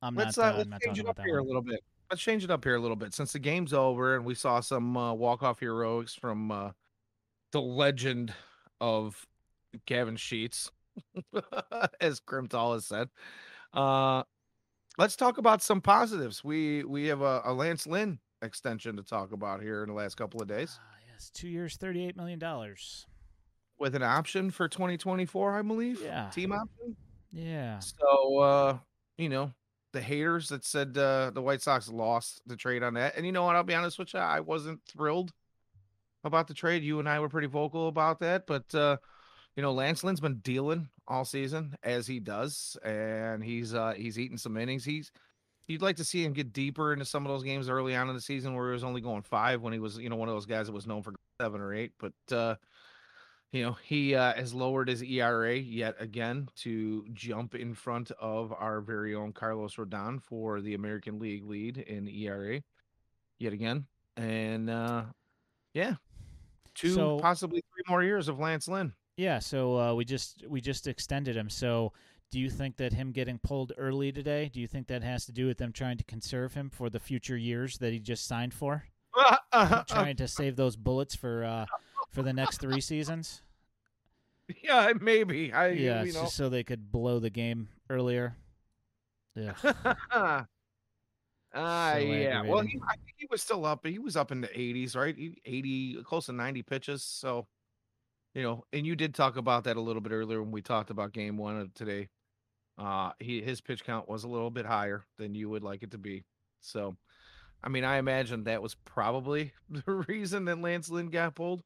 I'm 0.00 0.14
let's 0.14 0.36
not 0.36 0.44
uh, 0.44 0.46
uh, 0.46 0.50
I'm 0.50 0.56
let's 0.56 0.70
not 0.70 0.80
change 0.80 0.98
it 0.98 1.08
up 1.08 1.20
here 1.20 1.38
a 1.38 1.44
little 1.44 1.62
bit. 1.62 1.80
Let's 2.10 2.22
change 2.22 2.44
it 2.44 2.50
up 2.50 2.64
here 2.64 2.76
a 2.76 2.80
little 2.80 2.96
bit 2.96 3.14
since 3.14 3.32
the 3.32 3.38
game's 3.38 3.72
over 3.72 4.16
and 4.16 4.24
we 4.24 4.34
saw 4.34 4.60
some 4.60 4.96
uh, 4.96 5.12
walk 5.12 5.42
off 5.42 5.60
heroics 5.60 6.14
from 6.14 6.50
uh, 6.50 6.70
the 7.52 7.60
legend 7.60 8.32
of 8.80 9.26
Gavin 9.86 10.16
Sheets, 10.16 10.70
as 12.00 12.20
Grimtall 12.20 12.74
has 12.74 12.86
said. 12.86 13.08
Uh, 13.72 14.22
let's 14.98 15.16
talk 15.16 15.38
about 15.38 15.62
some 15.62 15.80
positives. 15.80 16.44
We 16.44 16.84
we 16.84 17.06
have 17.06 17.20
a, 17.22 17.42
a 17.44 17.52
Lance 17.52 17.86
Lynn 17.86 18.18
extension 18.42 18.96
to 18.96 19.02
talk 19.02 19.32
about 19.32 19.62
here 19.62 19.82
in 19.82 19.88
the 19.88 19.94
last 19.94 20.16
couple 20.16 20.42
of 20.42 20.48
days 20.48 20.78
Ah, 20.82 20.96
yes, 21.12 21.30
two 21.32 21.48
years, 21.48 21.76
thirty 21.76 22.04
eight 22.06 22.16
million 22.16 22.38
dollars. 22.38 23.06
with 23.78 23.94
an 23.94 24.02
option 24.02 24.50
for 24.50 24.68
2024, 24.68 25.58
I 25.58 25.62
believe. 25.62 26.00
Yeah. 26.02 26.28
Team 26.30 26.52
option. 26.52 26.96
Yeah. 27.30 27.78
So 27.78 28.38
uh, 28.38 28.78
you 29.16 29.28
know, 29.28 29.52
the 29.92 30.00
haters 30.02 30.48
that 30.50 30.64
said 30.64 30.96
uh, 30.98 31.30
the 31.34 31.40
White 31.42 31.62
Sox 31.62 31.88
lost 31.88 32.42
the 32.46 32.56
trade 32.56 32.82
on 32.82 32.94
that. 32.94 33.16
And 33.16 33.24
you 33.24 33.32
know 33.32 33.44
what? 33.44 33.56
I'll 33.56 33.62
be 33.62 33.74
honest 33.74 33.98
with 33.98 34.12
you, 34.14 34.20
I 34.20 34.40
wasn't 34.40 34.80
thrilled 34.86 35.32
about 36.24 36.46
the 36.48 36.54
trade. 36.54 36.82
You 36.82 36.98
and 36.98 37.08
I 37.08 37.20
were 37.20 37.28
pretty 37.28 37.48
vocal 37.48 37.88
about 37.88 38.20
that, 38.20 38.46
but 38.46 38.72
uh, 38.74 38.96
you 39.56 39.62
know, 39.62 39.72
Lance 39.72 40.02
Lynn's 40.04 40.20
been 40.20 40.38
dealing 40.38 40.88
all 41.08 41.24
season 41.24 41.76
as 41.82 42.06
he 42.06 42.20
does, 42.20 42.76
and 42.84 43.42
he's 43.42 43.74
uh 43.74 43.92
he's 43.96 44.18
eating 44.18 44.38
some 44.38 44.56
innings. 44.56 44.84
He's 44.84 45.10
you'd 45.68 45.82
like 45.82 45.96
to 45.96 46.04
see 46.04 46.24
him 46.24 46.32
get 46.32 46.52
deeper 46.52 46.92
into 46.92 47.04
some 47.04 47.24
of 47.24 47.30
those 47.32 47.42
games 47.44 47.68
early 47.68 47.94
on 47.94 48.08
in 48.08 48.14
the 48.14 48.20
season 48.20 48.54
where 48.54 48.68
he 48.68 48.72
was 48.72 48.84
only 48.84 49.00
going 49.00 49.22
five 49.22 49.62
when 49.62 49.72
he 49.72 49.78
was, 49.78 49.96
you 49.98 50.08
know, 50.08 50.16
one 50.16 50.28
of 50.28 50.34
those 50.34 50.46
guys 50.46 50.66
that 50.66 50.72
was 50.72 50.86
known 50.86 51.02
for 51.02 51.14
seven 51.40 51.60
or 51.60 51.72
eight. 51.74 51.92
But 51.98 52.34
uh 52.36 52.56
you 53.52 53.62
know, 53.62 53.76
he 53.84 54.14
uh, 54.14 54.32
has 54.32 54.54
lowered 54.54 54.88
his 54.88 55.02
ERA 55.02 55.54
yet 55.54 55.94
again 55.98 56.48
to 56.56 57.04
jump 57.12 57.54
in 57.54 57.74
front 57.74 58.10
of 58.12 58.50
our 58.50 58.80
very 58.80 59.14
own 59.14 59.34
Carlos 59.34 59.76
Rodon 59.76 60.22
for 60.22 60.62
the 60.62 60.72
American 60.72 61.18
League 61.18 61.44
lead 61.44 61.76
in 61.76 62.08
ERA 62.08 62.62
yet 63.38 63.52
again. 63.52 63.84
And 64.16 64.70
uh, 64.70 65.02
yeah, 65.74 65.96
two, 66.74 66.94
So- 66.94 67.18
possibly 67.18 67.60
three 67.74 67.82
more 67.90 68.02
years 68.02 68.28
of 68.28 68.38
Lance 68.38 68.68
Lynn. 68.68 68.94
Yeah, 69.16 69.38
so 69.38 69.78
uh, 69.78 69.94
we 69.94 70.04
just 70.04 70.44
we 70.48 70.60
just 70.60 70.86
extended 70.86 71.36
him. 71.36 71.50
So, 71.50 71.92
do 72.30 72.40
you 72.40 72.48
think 72.48 72.76
that 72.78 72.92
him 72.92 73.12
getting 73.12 73.38
pulled 73.38 73.72
early 73.76 74.10
today? 74.10 74.50
Do 74.52 74.60
you 74.60 74.66
think 74.66 74.86
that 74.88 75.02
has 75.02 75.26
to 75.26 75.32
do 75.32 75.46
with 75.46 75.58
them 75.58 75.72
trying 75.72 75.98
to 75.98 76.04
conserve 76.04 76.54
him 76.54 76.70
for 76.70 76.88
the 76.88 77.00
future 77.00 77.36
years 77.36 77.78
that 77.78 77.92
he 77.92 77.98
just 77.98 78.26
signed 78.26 78.54
for, 78.54 78.84
trying 79.86 80.16
to 80.16 80.26
save 80.26 80.56
those 80.56 80.76
bullets 80.76 81.14
for 81.14 81.44
uh, 81.44 81.66
for 82.10 82.22
the 82.22 82.32
next 82.32 82.60
three 82.60 82.80
seasons? 82.80 83.42
Yeah, 84.62 84.92
maybe. 85.00 85.52
I 85.52 85.68
Yeah, 85.68 86.02
you 86.02 86.12
know. 86.12 86.22
just 86.22 86.36
so 86.36 86.48
they 86.48 86.64
could 86.64 86.90
blow 86.90 87.18
the 87.18 87.30
game 87.30 87.68
earlier. 87.90 88.36
Yeah. 89.34 89.54
Ah, 91.54 91.96
yeah. 91.96 92.42
Well, 92.42 92.62
he. 92.62 92.80
I 92.88 92.94
think 92.94 93.14
he 93.16 93.26
was 93.30 93.42
still 93.42 93.66
up. 93.66 93.86
He 93.86 93.98
was 93.98 94.16
up 94.16 94.32
in 94.32 94.40
the 94.40 94.48
80s, 94.48 94.96
right? 94.96 95.14
80, 95.44 96.02
close 96.02 96.26
to 96.26 96.32
90 96.32 96.62
pitches. 96.62 97.04
So, 97.04 97.46
you 98.34 98.42
know, 98.42 98.64
and 98.72 98.86
you 98.86 98.96
did 98.96 99.14
talk 99.14 99.36
about 99.36 99.64
that 99.64 99.76
a 99.76 99.80
little 99.80 100.02
bit 100.02 100.12
earlier 100.12 100.42
when 100.42 100.52
we 100.52 100.62
talked 100.62 100.90
about 100.90 101.12
game 101.12 101.36
one 101.36 101.58
of 101.58 101.74
today. 101.74 102.08
Uh, 102.78 103.12
he 103.20 103.42
his 103.42 103.60
pitch 103.60 103.84
count 103.84 104.08
was 104.08 104.24
a 104.24 104.28
little 104.28 104.50
bit 104.50 104.64
higher 104.64 105.04
than 105.18 105.34
you 105.34 105.50
would 105.50 105.62
like 105.62 105.82
it 105.82 105.90
to 105.90 105.98
be. 105.98 106.24
So, 106.60 106.96
I 107.62 107.68
mean, 107.68 107.84
I 107.84 107.98
imagine 107.98 108.44
that 108.44 108.62
was 108.62 108.74
probably 108.74 109.52
the 109.68 110.04
reason 110.08 110.46
that 110.46 110.58
Lance 110.60 110.88
Lynn 110.88 111.08
got 111.10 111.34
pulled. 111.34 111.62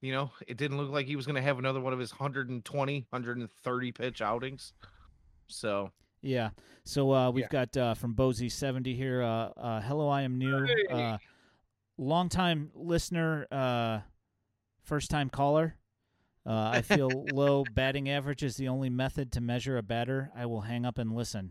You 0.00 0.12
know, 0.12 0.30
it 0.46 0.56
didn't 0.56 0.76
look 0.76 0.90
like 0.90 1.06
he 1.06 1.16
was 1.16 1.26
going 1.26 1.36
to 1.36 1.42
have 1.42 1.58
another 1.58 1.80
one 1.80 1.92
of 1.92 1.98
his 1.98 2.12
120, 2.12 3.06
130 3.10 3.92
pitch 3.92 4.20
outings. 4.22 4.72
So, 5.48 5.90
Yeah. 6.22 6.50
So 6.84 7.12
uh, 7.12 7.30
we've 7.30 7.42
Yeah. 7.42 7.48
got 7.48 7.76
uh, 7.76 7.94
from 7.94 8.14
Bozy 8.14 8.50
seventy 8.50 8.94
here. 8.94 9.22
Uh, 9.22 9.48
uh, 9.56 9.80
hello, 9.80 10.08
I 10.08 10.22
am 10.22 10.38
new. 10.38 10.66
Uh, 10.90 11.18
longtime 11.98 12.70
listener, 12.74 13.46
uh, 13.50 14.00
first 14.82 15.10
time 15.10 15.28
caller. 15.30 15.76
Uh, 16.46 16.70
I 16.74 16.82
feel 16.82 17.10
low 17.34 17.64
batting 17.64 18.08
average 18.08 18.42
is 18.44 18.56
the 18.56 18.68
only 18.68 18.88
method 18.88 19.32
to 19.32 19.40
measure 19.40 19.76
a 19.78 19.82
batter. 19.82 20.30
I 20.34 20.46
will 20.46 20.60
hang 20.60 20.84
up 20.86 20.96
and 20.98 21.12
listen. 21.12 21.50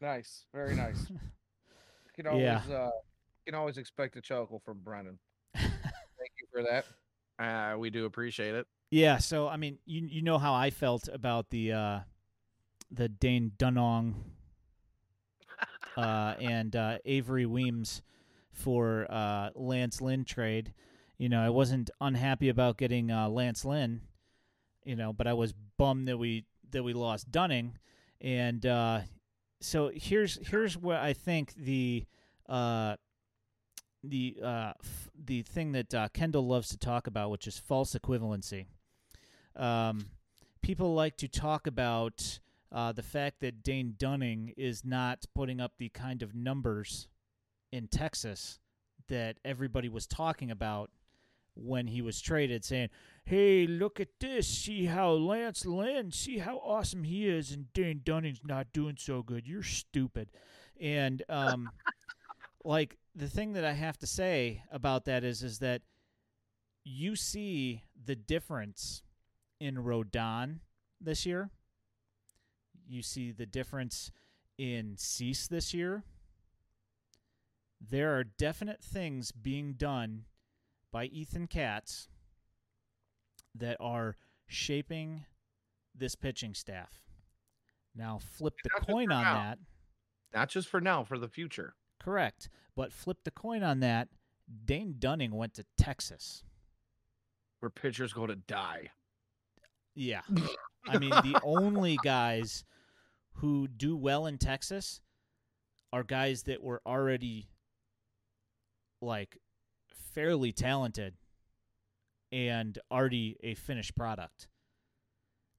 Nice, 0.00 0.46
very 0.54 0.74
nice. 0.76 1.10
You 1.10 1.18
can 2.14 2.26
Yeah. 2.26 2.58
always 2.58 2.70
uh 2.70 2.90
you 3.46 3.52
can 3.52 3.54
always 3.54 3.78
expect 3.78 4.16
a 4.16 4.20
chuckle 4.20 4.60
from 4.64 4.78
Brennan. 4.80 5.18
Thank 5.54 5.72
you 6.40 6.46
for 6.52 6.62
that. 6.62 6.84
Uh 7.42 7.76
we 7.78 7.90
do 7.90 8.04
appreciate 8.06 8.54
it. 8.54 8.66
Yeah, 8.90 9.18
so 9.18 9.48
I 9.48 9.56
mean, 9.56 9.78
you 9.86 10.02
you 10.06 10.22
know 10.22 10.38
how 10.38 10.52
I 10.54 10.70
felt 10.70 11.08
about 11.08 11.50
the 11.50 11.72
uh, 11.72 12.00
the 12.90 13.08
Dane 13.08 13.52
Dunning 13.56 14.16
uh, 15.96 16.34
and 16.40 16.74
uh, 16.74 16.98
Avery 17.04 17.46
Weems 17.46 18.02
for 18.52 19.06
uh, 19.08 19.50
Lance 19.54 20.00
Lynn 20.00 20.24
trade. 20.24 20.74
You 21.20 21.28
know, 21.28 21.44
I 21.44 21.50
wasn't 21.50 21.90
unhappy 22.00 22.48
about 22.48 22.78
getting 22.78 23.10
uh, 23.10 23.28
Lance 23.28 23.62
Lynn. 23.66 24.00
You 24.84 24.96
know, 24.96 25.12
but 25.12 25.26
I 25.26 25.34
was 25.34 25.52
bummed 25.76 26.08
that 26.08 26.16
we 26.16 26.46
that 26.70 26.82
we 26.82 26.94
lost 26.94 27.30
Dunning, 27.30 27.76
and 28.22 28.64
uh, 28.64 29.00
so 29.60 29.90
here's 29.94 30.38
here's 30.48 30.78
what 30.78 30.96
I 30.96 31.12
think 31.12 31.52
the 31.56 32.06
uh, 32.48 32.96
the 34.02 34.38
uh, 34.42 34.72
f- 34.82 35.10
the 35.22 35.42
thing 35.42 35.72
that 35.72 35.94
uh, 35.94 36.08
Kendall 36.14 36.46
loves 36.46 36.70
to 36.70 36.78
talk 36.78 37.06
about, 37.06 37.30
which 37.30 37.46
is 37.46 37.58
false 37.58 37.94
equivalency. 37.94 38.64
Um, 39.54 40.06
people 40.62 40.94
like 40.94 41.18
to 41.18 41.28
talk 41.28 41.66
about 41.66 42.40
uh, 42.72 42.92
the 42.92 43.02
fact 43.02 43.40
that 43.40 43.62
Dane 43.62 43.94
Dunning 43.98 44.54
is 44.56 44.86
not 44.86 45.26
putting 45.34 45.60
up 45.60 45.72
the 45.76 45.90
kind 45.90 46.22
of 46.22 46.34
numbers 46.34 47.08
in 47.70 47.88
Texas 47.88 48.58
that 49.08 49.36
everybody 49.44 49.90
was 49.90 50.06
talking 50.06 50.50
about 50.50 50.90
when 51.60 51.86
he 51.86 52.02
was 52.02 52.20
traded, 52.20 52.64
saying, 52.64 52.88
"Hey, 53.24 53.66
look 53.66 54.00
at 54.00 54.18
this! 54.20 54.46
See 54.46 54.86
how 54.86 55.12
Lance 55.12 55.66
Lynn, 55.66 56.12
see 56.12 56.38
how 56.38 56.58
awesome 56.58 57.04
he 57.04 57.28
is, 57.28 57.52
and 57.52 57.72
Dane 57.72 58.00
Dunning's 58.04 58.40
not 58.44 58.72
doing 58.72 58.96
so 58.98 59.22
good. 59.22 59.46
You're 59.46 59.62
stupid." 59.62 60.30
And 60.80 61.22
um, 61.28 61.70
like 62.64 62.96
the 63.14 63.28
thing 63.28 63.52
that 63.52 63.64
I 63.64 63.72
have 63.72 63.98
to 63.98 64.06
say 64.06 64.62
about 64.70 65.04
that 65.04 65.24
is, 65.24 65.42
is 65.42 65.58
that 65.58 65.82
you 66.84 67.16
see 67.16 67.84
the 68.02 68.16
difference 68.16 69.02
in 69.60 69.76
Rodon 69.76 70.60
this 71.00 71.26
year. 71.26 71.50
You 72.88 73.02
see 73.02 73.30
the 73.30 73.46
difference 73.46 74.10
in 74.58 74.96
Cease 74.96 75.46
this 75.46 75.72
year. 75.72 76.04
There 77.80 78.16
are 78.18 78.24
definite 78.24 78.82
things 78.82 79.32
being 79.32 79.74
done 79.74 80.24
by 80.92 81.06
Ethan 81.06 81.46
Katz 81.46 82.08
that 83.54 83.76
are 83.80 84.16
shaping 84.46 85.24
this 85.94 86.14
pitching 86.14 86.54
staff. 86.54 87.00
Now 87.94 88.18
flip 88.18 88.54
the 88.62 88.70
Not 88.74 88.86
coin 88.86 89.12
on 89.12 89.22
now. 89.24 89.34
that. 89.34 89.58
Not 90.34 90.48
just 90.48 90.68
for 90.68 90.80
now, 90.80 91.02
for 91.04 91.18
the 91.18 91.28
future. 91.28 91.74
Correct. 91.98 92.48
But 92.76 92.92
flip 92.92 93.18
the 93.24 93.30
coin 93.30 93.62
on 93.62 93.80
that. 93.80 94.08
Dane 94.64 94.94
Dunning 94.98 95.32
went 95.32 95.54
to 95.54 95.64
Texas. 95.76 96.44
Where 97.58 97.70
pitchers 97.70 98.12
go 98.12 98.26
to 98.26 98.36
die. 98.36 98.90
Yeah. 99.94 100.22
I 100.86 100.98
mean, 100.98 101.10
the 101.10 101.40
only 101.44 101.98
guys 102.02 102.64
who 103.34 103.68
do 103.68 103.96
well 103.96 104.26
in 104.26 104.38
Texas 104.38 105.00
are 105.92 106.04
guys 106.04 106.44
that 106.44 106.62
were 106.62 106.80
already 106.86 107.48
like 109.02 109.36
fairly 110.14 110.52
talented 110.52 111.14
and 112.32 112.78
already 112.90 113.36
a 113.42 113.54
finished 113.54 113.96
product. 113.96 114.48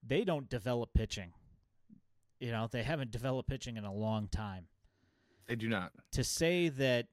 They 0.05 0.23
don't 0.23 0.49
develop 0.49 0.93
pitching. 0.93 1.33
You 2.39 2.51
know, 2.51 2.67
they 2.71 2.83
haven't 2.83 3.11
developed 3.11 3.49
pitching 3.49 3.77
in 3.77 3.85
a 3.85 3.93
long 3.93 4.27
time. 4.27 4.65
They 5.47 5.55
do 5.55 5.69
not. 5.69 5.91
To 6.13 6.23
say 6.23 6.69
that 6.69 7.07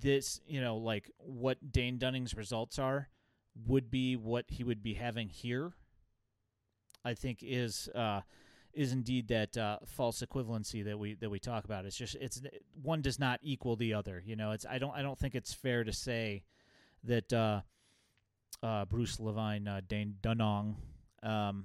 this, 0.00 0.40
you 0.46 0.60
know, 0.60 0.76
like 0.76 1.10
what 1.18 1.72
Dane 1.72 1.98
Dunning's 1.98 2.34
results 2.34 2.78
are 2.78 3.08
would 3.66 3.90
be 3.90 4.16
what 4.16 4.46
he 4.48 4.64
would 4.64 4.82
be 4.82 4.94
having 4.94 5.28
here, 5.28 5.72
I 7.04 7.14
think 7.14 7.40
is 7.42 7.88
uh, 7.94 8.22
is 8.76 8.92
indeed 8.92 9.26
that 9.28 9.56
uh, 9.56 9.78
false 9.86 10.22
equivalency 10.22 10.84
that 10.84 10.98
we 10.98 11.14
that 11.14 11.30
we 11.30 11.38
talk 11.40 11.64
about. 11.64 11.86
It's 11.86 11.96
just 11.96 12.14
it's 12.16 12.40
one 12.82 13.00
does 13.00 13.18
not 13.18 13.40
equal 13.42 13.74
the 13.74 13.94
other. 13.94 14.22
You 14.24 14.36
know, 14.36 14.52
it's 14.52 14.66
I 14.66 14.78
don't 14.78 14.94
I 14.94 15.02
don't 15.02 15.18
think 15.18 15.34
it's 15.34 15.52
fair 15.54 15.82
to 15.82 15.92
say 15.92 16.44
that 17.04 17.32
uh, 17.32 17.62
uh, 18.62 18.84
Bruce 18.84 19.18
Levine, 19.18 19.66
uh, 19.66 19.80
Dane 19.88 20.16
Dunning, 20.20 20.76
um, 21.22 21.64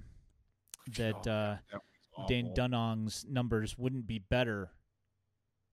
that 0.95 1.15
Oh, 1.27 1.31
uh, 1.31 1.57
that 1.71 1.81
was 2.17 2.27
Dane. 2.27 2.53
Dunning's 2.53 3.25
numbers 3.29 3.77
wouldn't 3.77 4.07
be 4.07 4.19
better 4.19 4.71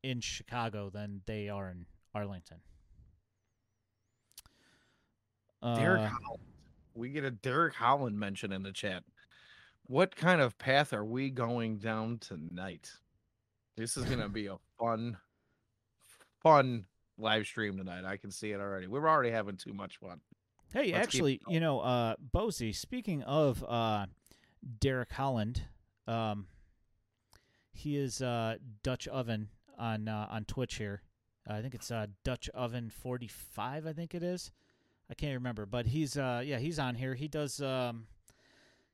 in 0.03 0.21
Chicago 0.21 0.91
than 0.91 1.23
they 1.27 1.49
are 1.49 1.71
in 1.71 1.87
Arlington. 2.15 2.59
Derek 5.63 6.01
Uh, 6.03 6.09
Holland. 6.09 6.43
We 6.95 7.11
get 7.11 7.25
a 7.25 7.31
Derek 7.31 7.75
Holland 7.75 8.19
mention 8.19 8.53
in 8.53 8.63
the 8.65 8.73
chat. 8.73 9.05
What 9.89 10.15
kind 10.15 10.43
of 10.43 10.59
path 10.59 10.93
are 10.93 11.05
we 11.05 11.31
going 11.31 11.79
down 11.79 12.19
tonight? 12.19 12.93
This 13.75 13.97
is 13.97 14.05
gonna 14.05 14.29
be 14.29 14.47
a 14.47 14.59
fun, 14.79 15.17
fun 16.43 16.85
live 17.17 17.47
stream 17.47 17.79
tonight. 17.79 18.05
I 18.05 18.19
can 18.19 18.31
see 18.31 18.51
it 18.51 18.61
already. 18.61 18.87
We're 18.87 19.09
already 19.09 19.31
having 19.31 19.57
too 19.57 19.73
much 19.73 19.97
fun. 19.97 20.21
Hey, 20.75 20.93
Let's 20.93 21.05
actually, 21.05 21.41
you 21.49 21.59
know, 21.59 21.81
uh, 21.81 22.17
Bozy, 22.35 22.77
speaking 22.77 23.23
of 23.23 23.65
uh, 23.65 24.05
Derek 24.79 25.11
Holland, 25.11 25.63
um, 26.07 26.49
he 27.73 27.97
is 27.97 28.21
uh, 28.21 28.57
Dutch 28.83 29.09
Oven 29.09 29.49
on 29.79 30.07
uh, 30.07 30.27
on 30.31 30.45
Twitch 30.45 30.75
here. 30.75 31.01
I 31.47 31.63
think 31.63 31.75
it's 31.75 31.91
uh, 31.91 32.09
Dutch 32.25 32.51
Oven 32.51 32.91
forty 32.91 33.29
five. 33.29 33.87
I 33.87 33.95
think 33.95 34.15
it 34.15 34.23
is. 34.23 34.53
I 35.11 35.15
can't 35.15 35.33
remember, 35.33 35.65
but 35.65 35.87
he's 35.87 36.19
uh, 36.19 36.43
yeah, 36.45 36.59
he's 36.59 36.79
on 36.79 36.95
here. 36.95 37.15
He 37.15 37.27
does 37.27 37.63
um, 37.63 38.07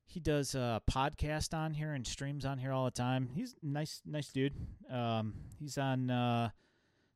he 0.07 0.21
does 0.21 0.55
a 0.55 0.81
podcast 0.91 1.55
on 1.55 1.75
here 1.75 1.93
and 1.93 2.07
streams 2.07 2.45
on 2.45 2.59
here 2.59 2.73
all 2.73 2.85
the 2.85 2.91
time. 2.91 3.29
He's 3.35 3.55
nice, 3.63 4.01
nice 4.07 4.29
dude. 4.29 4.55
Um, 4.91 5.35
he's 5.59 5.79
on 5.79 6.11
uh, 6.11 6.51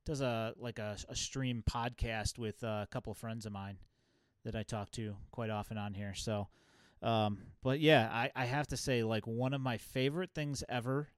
does 0.05 0.21
a 0.21 0.55
like 0.59 0.79
a, 0.79 0.97
a 1.09 1.15
stream 1.15 1.63
podcast 1.69 2.39
with 2.39 2.63
uh, 2.65 2.81
a 2.83 2.89
couple 2.91 3.11
of 3.11 3.19
friends 3.19 3.47
of 3.47 3.53
mine 3.53 3.79
that 4.45 4.57
I 4.57 4.63
talk 4.63 4.91
to 4.93 5.17
quite 5.31 5.51
often 5.51 5.77
on 5.79 5.95
here. 5.95 6.15
So, 6.15 6.49
um, 7.03 7.39
but 7.63 7.81
yeah, 7.81 8.09
I, 8.11 8.31
I 8.35 8.45
have 8.47 8.67
to 8.69 8.77
say, 8.77 9.03
like 9.05 9.27
one 9.27 9.53
of 9.55 9.61
my 9.61 9.77
favorite 9.79 10.31
things 10.35 10.65
ever, 10.69 11.09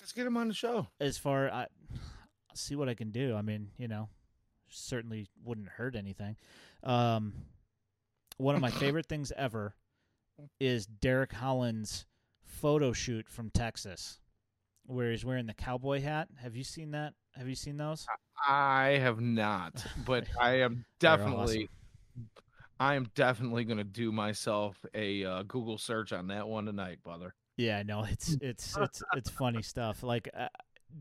Let's 0.00 0.12
get 0.12 0.26
him 0.26 0.36
on 0.36 0.48
the 0.48 0.54
show. 0.54 0.86
as 1.00 1.18
far 1.18 1.50
I 1.50 1.66
I'll 1.92 2.56
see 2.56 2.76
what 2.76 2.88
I 2.88 2.94
can 2.94 3.10
do. 3.10 3.34
I 3.36 3.42
mean, 3.42 3.70
you 3.76 3.88
know, 3.88 4.08
certainly 4.70 5.28
wouldn't 5.44 5.68
hurt 5.68 5.94
anything. 5.96 6.36
Um, 6.82 7.34
one 8.38 8.54
of 8.54 8.60
my 8.60 8.70
favorite 8.82 9.06
things 9.06 9.32
ever 9.36 9.74
is 10.60 10.86
Derek 10.86 11.32
Holland's 11.32 12.06
photo 12.44 12.92
shoot 12.92 13.28
from 13.28 13.50
Texas, 13.50 14.20
where 14.86 15.10
he's 15.10 15.24
wearing 15.24 15.46
the 15.46 15.54
cowboy 15.54 16.00
hat. 16.00 16.28
Have 16.36 16.56
you 16.56 16.64
seen 16.64 16.92
that? 16.92 17.14
Have 17.36 17.48
you 17.48 17.54
seen 17.54 17.76
those? 17.76 18.06
I 18.46 18.98
have 19.00 19.20
not, 19.20 19.84
but 20.06 20.26
I 20.40 20.60
am 20.60 20.84
definitely, 21.00 21.68
I 22.80 22.94
am 22.94 23.08
definitely 23.14 23.64
gonna 23.64 23.84
do 23.84 24.12
myself 24.12 24.84
a 24.94 25.24
uh, 25.24 25.42
Google 25.44 25.78
search 25.78 26.12
on 26.12 26.28
that 26.28 26.48
one 26.48 26.66
tonight, 26.66 27.02
brother. 27.02 27.34
Yeah, 27.56 27.82
no, 27.82 28.04
it's 28.04 28.36
it's 28.40 28.76
it's 28.76 29.02
it's 29.16 29.30
funny 29.30 29.62
stuff. 29.62 30.02
Like 30.02 30.28
uh, 30.36 30.48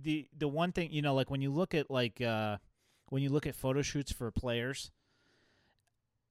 the 0.02 0.28
the 0.38 0.48
one 0.48 0.72
thing 0.72 0.92
you 0.92 1.02
know, 1.02 1.14
like 1.14 1.30
when 1.30 1.42
you 1.42 1.52
look 1.52 1.76
at 1.76 1.90
like 1.92 2.22
uh, 2.22 2.58
when 3.10 3.22
you 3.22 3.30
look 3.30 3.48
at 3.48 3.56
photo 3.56 3.82
shoots 3.82 4.12
for 4.12 4.32
players, 4.32 4.92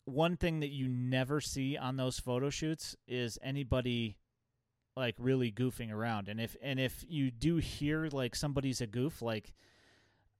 one 0.06 0.36
thing 0.36 0.60
that 0.60 0.70
you 0.70 0.88
never 0.88 1.40
see 1.40 1.76
on 1.76 1.96
those 1.96 2.18
photo 2.18 2.48
shoots 2.48 2.96
is 3.06 3.38
anybody 3.42 4.16
like 4.96 5.16
really 5.18 5.52
goofing 5.52 5.92
around. 5.92 6.28
And 6.28 6.40
if 6.40 6.56
and 6.62 6.80
if 6.80 7.04
you 7.08 7.30
do 7.30 7.56
hear 7.56 8.08
like 8.10 8.34
somebody's 8.34 8.80
a 8.80 8.86
goof, 8.86 9.20
like 9.20 9.52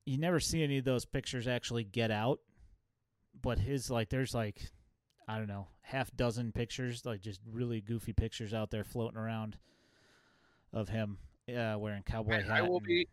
you 0.06 0.18
never 0.18 0.40
see 0.40 0.62
any 0.62 0.78
of 0.78 0.84
those 0.84 1.04
pictures 1.04 1.46
actually 1.46 1.84
get 1.84 2.10
out. 2.10 2.38
But 3.42 3.58
his 3.58 3.90
like 3.90 4.08
there's 4.08 4.34
like 4.34 4.70
I 5.28 5.36
don't 5.38 5.48
know, 5.48 5.66
half 5.82 6.14
dozen 6.16 6.52
pictures, 6.52 7.04
like 7.04 7.20
just 7.20 7.40
really 7.50 7.80
goofy 7.80 8.12
pictures 8.12 8.54
out 8.54 8.70
there 8.70 8.84
floating 8.84 9.18
around 9.18 9.58
of 10.72 10.88
him 10.88 11.18
uh, 11.48 11.74
wearing 11.76 12.04
cowboy 12.04 12.42
hat. 12.42 12.50
I 12.50 12.62
will 12.62 12.78
and- 12.78 12.86
be. 12.86 13.08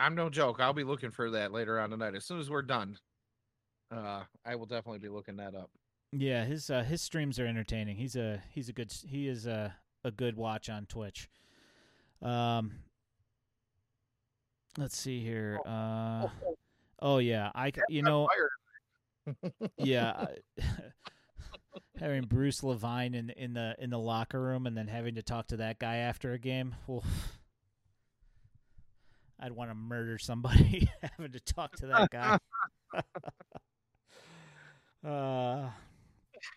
I'm 0.00 0.14
no 0.14 0.30
joke. 0.30 0.60
I'll 0.60 0.72
be 0.72 0.84
looking 0.84 1.10
for 1.10 1.30
that 1.30 1.50
later 1.50 1.80
on 1.80 1.90
tonight. 1.90 2.14
As 2.14 2.24
soon 2.24 2.38
as 2.38 2.48
we're 2.48 2.62
done, 2.62 2.96
uh, 3.90 4.22
I 4.44 4.54
will 4.54 4.66
definitely 4.66 4.98
be 4.98 5.08
looking 5.08 5.36
that 5.36 5.54
up. 5.54 5.70
Yeah, 6.12 6.44
his 6.44 6.70
uh, 6.70 6.82
his 6.82 7.02
streams 7.02 7.38
are 7.38 7.46
entertaining. 7.46 7.96
He's 7.96 8.16
a 8.16 8.42
he's 8.50 8.68
a 8.68 8.72
good 8.72 8.92
he 9.06 9.28
is 9.28 9.46
a 9.46 9.74
a 10.04 10.10
good 10.10 10.36
watch 10.36 10.70
on 10.70 10.86
Twitch. 10.86 11.28
Um, 12.22 12.72
let's 14.78 14.96
see 14.96 15.22
here. 15.22 15.60
Uh, 15.66 16.28
oh 17.00 17.18
yeah, 17.18 17.50
I 17.54 17.72
you 17.88 18.02
know 18.02 18.28
yeah, 19.76 20.26
having 22.00 22.22
Bruce 22.22 22.62
Levine 22.62 23.14
in 23.14 23.30
in 23.30 23.54
the 23.54 23.74
in 23.78 23.90
the 23.90 23.98
locker 23.98 24.40
room 24.40 24.66
and 24.66 24.76
then 24.76 24.88
having 24.88 25.16
to 25.16 25.22
talk 25.22 25.48
to 25.48 25.58
that 25.58 25.78
guy 25.78 25.96
after 25.96 26.32
a 26.32 26.38
game. 26.38 26.74
oof. 26.90 27.04
I'd 29.40 29.52
want 29.52 29.70
to 29.70 29.74
murder 29.74 30.18
somebody 30.18 30.90
having 31.02 31.32
to 31.32 31.40
talk 31.40 31.76
to 31.76 31.86
that 31.86 32.10
guy. 32.10 32.38
Uh, 35.06 35.70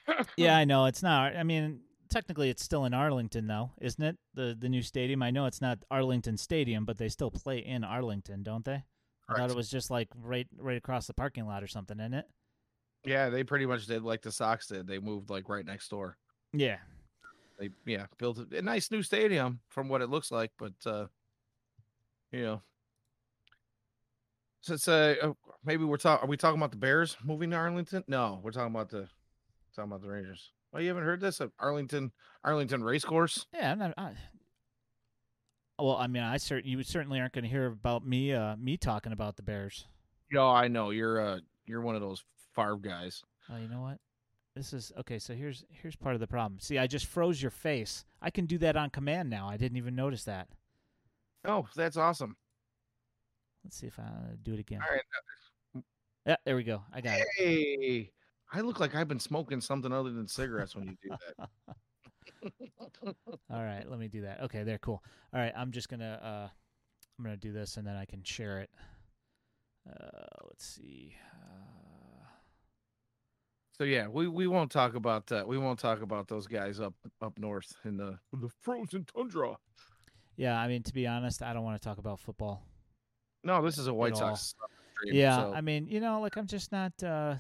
yeah, 0.38 0.58
I 0.58 0.66
know 0.66 0.86
it's 0.86 1.04
not. 1.04 1.36
I 1.36 1.44
mean, 1.44 1.82
technically, 2.10 2.50
it's 2.50 2.64
still 2.64 2.86
in 2.86 2.94
Arlington, 2.94 3.48
though, 3.48 3.72
isn't 3.80 4.04
it? 4.04 4.18
The 4.34 4.56
the 4.58 4.70
new 4.70 4.82
stadium. 4.82 5.24
I 5.24 5.32
know 5.32 5.46
it's 5.46 5.62
not 5.62 5.80
Arlington 5.90 6.38
Stadium, 6.38 6.86
but 6.86 6.98
they 6.98 7.10
still 7.10 7.32
play 7.32 7.60
in 7.60 7.84
Arlington, 7.84 8.44
don't 8.44 8.66
they? 8.66 8.84
I 9.30 9.38
thought 9.38 9.50
it 9.50 9.56
was 9.56 9.70
just 9.70 9.90
like 9.90 10.10
right 10.22 10.48
right 10.58 10.78
across 10.78 11.08
the 11.08 11.14
parking 11.14 11.48
lot 11.48 11.64
or 11.64 11.68
something, 11.68 12.00
isn't 12.00 12.14
it? 12.14 12.26
Yeah, 13.06 13.30
they 13.30 13.44
pretty 13.44 13.66
much 13.66 13.88
did 13.88 14.04
like 14.04 14.22
the 14.22 14.32
Sox 14.32 14.68
did. 14.68 14.88
They 14.88 15.00
moved 15.00 15.30
like 15.30 15.50
right 15.50 15.66
next 15.66 15.90
door. 15.90 16.18
Yeah. 16.54 16.78
They 17.60 17.70
yeah 17.86 18.08
built 18.18 18.40
a, 18.40 18.58
a 18.58 18.62
nice 18.62 18.92
new 18.92 19.04
stadium 19.04 19.60
from 19.70 19.88
what 19.88 20.02
it 20.02 20.10
looks 20.10 20.32
like, 20.32 20.52
but 20.58 20.74
uh, 20.86 21.06
you 22.32 22.44
know, 22.44 22.62
since 24.62 24.88
uh, 24.88 25.16
uh, 25.22 25.34
maybe 25.66 25.84
we're 25.84 25.98
talking, 25.98 26.26
are 26.26 26.30
we 26.30 26.38
talking 26.38 26.60
about 26.60 26.72
the 26.72 26.78
Bears 26.78 27.18
moving 27.24 27.50
to 27.52 27.56
Arlington? 27.58 28.04
No, 28.08 28.40
we're 28.44 28.52
talking 28.52 28.74
about 28.74 28.90
the 28.90 29.08
talking 29.76 29.92
about 29.92 30.02
the 30.02 30.10
Rangers. 30.10 30.52
Well, 30.72 30.82
you 30.82 30.88
haven't 30.88 31.04
heard 31.04 31.20
this 31.20 31.42
at 31.42 31.50
Arlington 31.60 32.12
Arlington 32.44 32.84
Racecourse? 32.84 33.48
Yeah, 33.54 33.72
I'm 33.72 33.80
not, 33.80 33.94
I, 33.98 34.14
well, 35.80 35.98
I 35.98 36.08
mean, 36.08 36.24
I 36.24 36.38
cert- 36.38 36.66
you 36.66 36.82
certainly 36.84 37.20
aren't 37.20 37.34
going 37.34 37.44
to 37.44 37.50
hear 37.50 37.66
about 37.66 38.06
me 38.06 38.34
uh 38.34 38.56
me 38.56 38.78
talking 38.78 39.12
about 39.12 39.36
the 39.36 39.44
Bears. 39.44 39.86
No, 40.32 40.50
I 40.50 40.68
know 40.68 40.92
you're 40.92 41.20
uh 41.20 41.40
you're 41.66 41.82
one 41.82 41.96
of 41.96 42.02
those 42.02 42.24
Favre 42.56 42.78
guys. 42.78 43.24
Oh, 43.50 43.58
you 43.58 43.68
know 43.68 43.82
what? 43.82 43.98
This 44.56 44.74
is 44.74 44.92
okay. 45.00 45.18
So 45.20 45.34
here's 45.34 45.64
here's 45.70 45.96
part 45.96 46.14
of 46.14 46.20
the 46.22 46.28
problem. 46.28 46.60
See, 46.60 46.78
I 46.78 46.88
just 46.88 47.06
froze 47.06 47.42
your 47.42 47.52
face. 47.52 48.06
I 48.22 48.30
can 48.30 48.46
do 48.46 48.58
that 48.60 48.76
on 48.76 48.90
command 48.90 49.30
now. 49.30 49.48
I 49.48 49.58
didn't 49.58 49.78
even 49.78 49.96
notice 49.96 50.26
that. 50.26 50.50
Oh, 51.46 51.68
that's 51.76 51.98
awesome. 51.98 52.36
Let's 53.64 53.78
see 53.78 53.88
if 53.88 54.00
I 54.00 54.04
uh, 54.04 54.36
do 54.42 54.54
it 54.54 54.60
again. 54.60 54.80
All 54.82 54.96
right. 54.96 55.84
Yeah, 56.26 56.36
there 56.46 56.56
we 56.56 56.64
go. 56.64 56.84
I 56.94 57.02
got 57.02 57.20
it. 57.20 57.28
Hey, 57.38 58.12
I 58.52 58.62
look 58.62 58.80
like 58.80 58.94
I've 58.96 59.08
been 59.08 59.20
smoking 59.20 59.60
something 59.62 59.92
other 59.92 60.12
than 60.12 60.28
cigarettes 60.28 60.76
when 60.76 60.86
you 60.88 60.96
do 61.02 61.10
that. 61.10 61.50
All 63.52 63.64
right, 63.64 63.90
let 63.90 64.00
me 64.00 64.08
do 64.08 64.22
that. 64.22 64.42
Okay, 64.42 64.64
there, 64.64 64.78
cool. 64.78 65.04
All 65.34 65.40
right, 65.40 65.54
I'm 65.56 65.72
just 65.72 65.90
gonna 65.90 66.20
uh, 66.22 66.50
I'm 67.18 67.26
gonna 67.26 67.38
do 67.38 67.52
this 67.52 67.78
and 67.78 67.88
then 67.88 67.96
I 67.96 68.06
can 68.06 68.24
share 68.24 68.60
it. 68.60 68.70
Uh, 69.90 70.46
let's 70.48 70.66
see. 70.66 71.16
Uh, 71.34 72.26
So 73.78 73.86
yeah, 73.86 74.08
we, 74.08 74.28
we 74.28 74.46
won't 74.46 74.72
talk 74.72 74.94
about 74.94 75.26
that. 75.28 75.48
We 75.48 75.58
won't 75.58 75.80
talk 75.80 76.04
about 76.04 76.28
those 76.28 76.46
guys 76.46 76.80
up 76.80 76.94
up 77.22 77.40
north 77.40 77.74
in 77.84 77.98
the 77.98 78.20
the 78.32 78.50
frozen 78.62 79.06
tundra. 79.06 79.58
yeah, 80.36 80.60
I 80.60 80.68
mean, 80.68 80.84
to 80.84 80.94
be 80.94 81.08
honest, 81.08 81.42
I 81.42 81.54
don't 81.54 81.64
want 81.64 81.82
to 81.82 81.88
talk 81.88 81.98
about 81.98 82.20
football. 82.20 82.64
No, 83.44 83.62
this 83.64 83.78
is 83.78 83.88
a 83.88 83.94
White. 83.94 84.18
Sox. 84.18 84.54
stream, 84.98 85.16
Yeah, 85.16 85.38
so- 85.38 85.54
I 85.54 85.62
mean, 85.62 85.88
you 85.88 86.00
know, 86.00 86.22
like 86.22 86.36
I'm 86.38 86.48
just 86.48 86.72
not. 86.72 86.92
uh 87.04 87.36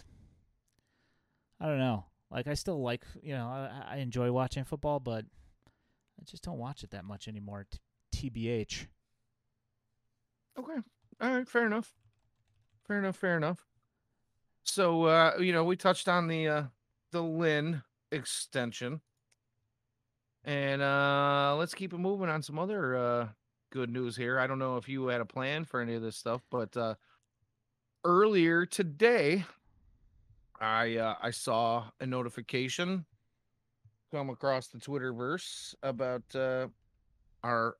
I 1.60 1.66
don't 1.68 1.78
know. 1.80 2.06
Like 2.32 2.47
I 2.47 2.54
still 2.56 2.82
like, 2.82 3.06
you 3.22 3.34
know, 3.34 3.45
I, 3.47 3.95
I 3.95 3.97
enjoy 3.97 4.32
watching 4.32 4.64
football, 4.64 4.99
but 4.99 5.26
I 6.20 6.24
just 6.26 6.43
don't 6.43 6.58
watch 6.58 6.84
it 6.84 6.91
that 6.91 7.06
much 7.06 7.28
anymore. 7.28 7.68
T- 8.12 8.30
TBH. 8.32 8.88
okay. 10.58 10.80
All 11.22 11.30
right, 11.36 11.47
fair 11.47 11.66
enough. 11.68 11.93
Fair 12.88 12.97
enough. 12.99 13.16
Fair 13.16 13.38
enough. 13.38 13.66
So 14.64 15.04
uh, 15.06 15.34
you 15.39 15.54
know, 15.54 15.64
we 15.64 15.76
touched 15.76 16.08
on 16.08 16.28
the 16.28 16.47
uh 16.47 16.64
the 17.12 17.22
Lynn 17.22 17.84
extension. 18.12 19.02
And 20.43 20.82
uh 20.82 21.56
let's 21.60 21.76
keep 21.76 21.93
it 21.93 21.97
moving 21.99 22.30
on 22.30 22.41
some 22.41 22.58
other 22.58 22.95
uh 22.95 23.28
good 23.72 23.89
news 23.89 24.15
here. 24.15 24.39
I 24.39 24.45
don't 24.47 24.59
know 24.59 24.78
if 24.78 24.88
you 24.88 25.07
had 25.07 25.22
a 25.22 25.26
plan 25.26 25.65
for 25.65 25.82
any 25.82 25.95
of 25.95 26.01
this 26.01 26.15
stuff, 26.17 26.41
but 26.51 26.76
uh 26.78 26.95
earlier 28.05 28.65
today 28.65 29.43
I 30.59 30.97
uh 30.97 31.15
I 31.22 31.32
saw 31.32 31.86
a 31.99 32.05
notification 32.05 33.05
come 34.11 34.30
across 34.30 34.67
the 34.67 34.78
Twitterverse 34.78 35.74
about 35.82 36.24
uh 36.36 36.67
our 37.43 37.78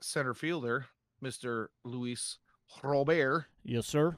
center 0.00 0.34
fielder, 0.34 0.86
Mr. 1.24 1.68
Luis 1.84 2.38
Robert, 2.82 3.46
Yes, 3.64 3.86
sir. 3.86 4.14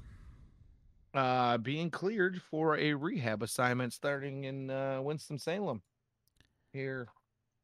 uh 1.14 1.56
being 1.58 1.88
cleared 1.90 2.42
for 2.42 2.76
a 2.76 2.92
rehab 2.94 3.42
assignment 3.42 3.92
starting 3.92 4.44
in 4.44 4.70
uh 4.70 5.00
Winston-Salem. 5.02 5.80
Here 6.72 7.06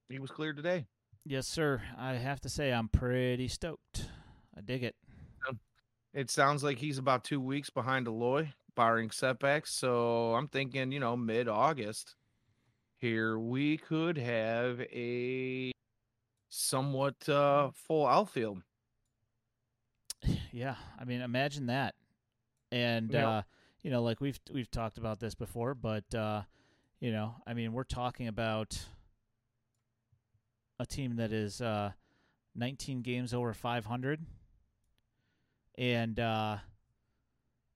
he 0.09 0.19
was 0.21 0.31
cleared 0.31 0.57
today. 0.57 0.87
Yes, 1.29 1.49
sir. 1.49 1.83
I 1.99 2.15
have 2.15 2.41
to 2.43 2.49
say, 2.49 2.73
I'm 2.73 2.89
pretty 2.89 3.49
stoked. 3.49 4.07
I 4.57 4.61
dig 4.61 4.85
it. 4.85 4.95
It 6.15 6.31
sounds 6.31 6.63
like 6.65 6.79
he's 6.79 6.99
about 6.99 7.25
two 7.25 7.41
weeks 7.41 7.69
behind 7.69 8.07
Eloy, 8.07 8.53
barring 8.75 9.11
setbacks. 9.11 9.75
So 9.75 10.35
I'm 10.35 10.49
thinking, 10.49 10.93
you 10.93 11.01
know, 11.01 11.17
mid 11.17 11.49
August 11.49 12.15
here 12.99 13.39
we 13.39 13.77
could 13.77 14.17
have 14.17 14.81
a 14.81 15.73
somewhat 16.49 17.29
uh 17.29 17.71
full 17.75 18.07
outfield. 18.07 18.63
yeah, 20.53 20.77
I 20.99 21.05
mean, 21.05 21.21
imagine 21.21 21.67
that. 21.67 21.95
And 22.73 23.13
Yeah. 23.13 23.29
uh, 23.29 23.43
you 23.83 23.91
know, 23.91 24.03
like 24.03 24.21
we've 24.21 24.41
we've 24.53 24.71
talked 24.71 24.97
about 24.97 25.21
this 25.21 25.35
before, 25.35 25.75
but 25.75 26.15
uh, 26.15 26.43
you 27.01 27.13
know, 27.13 27.35
I 27.47 27.53
mean, 27.53 27.73
we're 27.73 27.85
talking 27.85 28.29
about 28.29 28.87
a 30.79 30.87
team 30.87 31.17
that 31.17 31.33
is 31.33 31.61
uh, 31.61 31.93
19 32.55 33.03
games 33.03 33.35
over 33.35 33.53
500, 33.53 34.21
and 35.79 36.21
uh, 36.21 36.57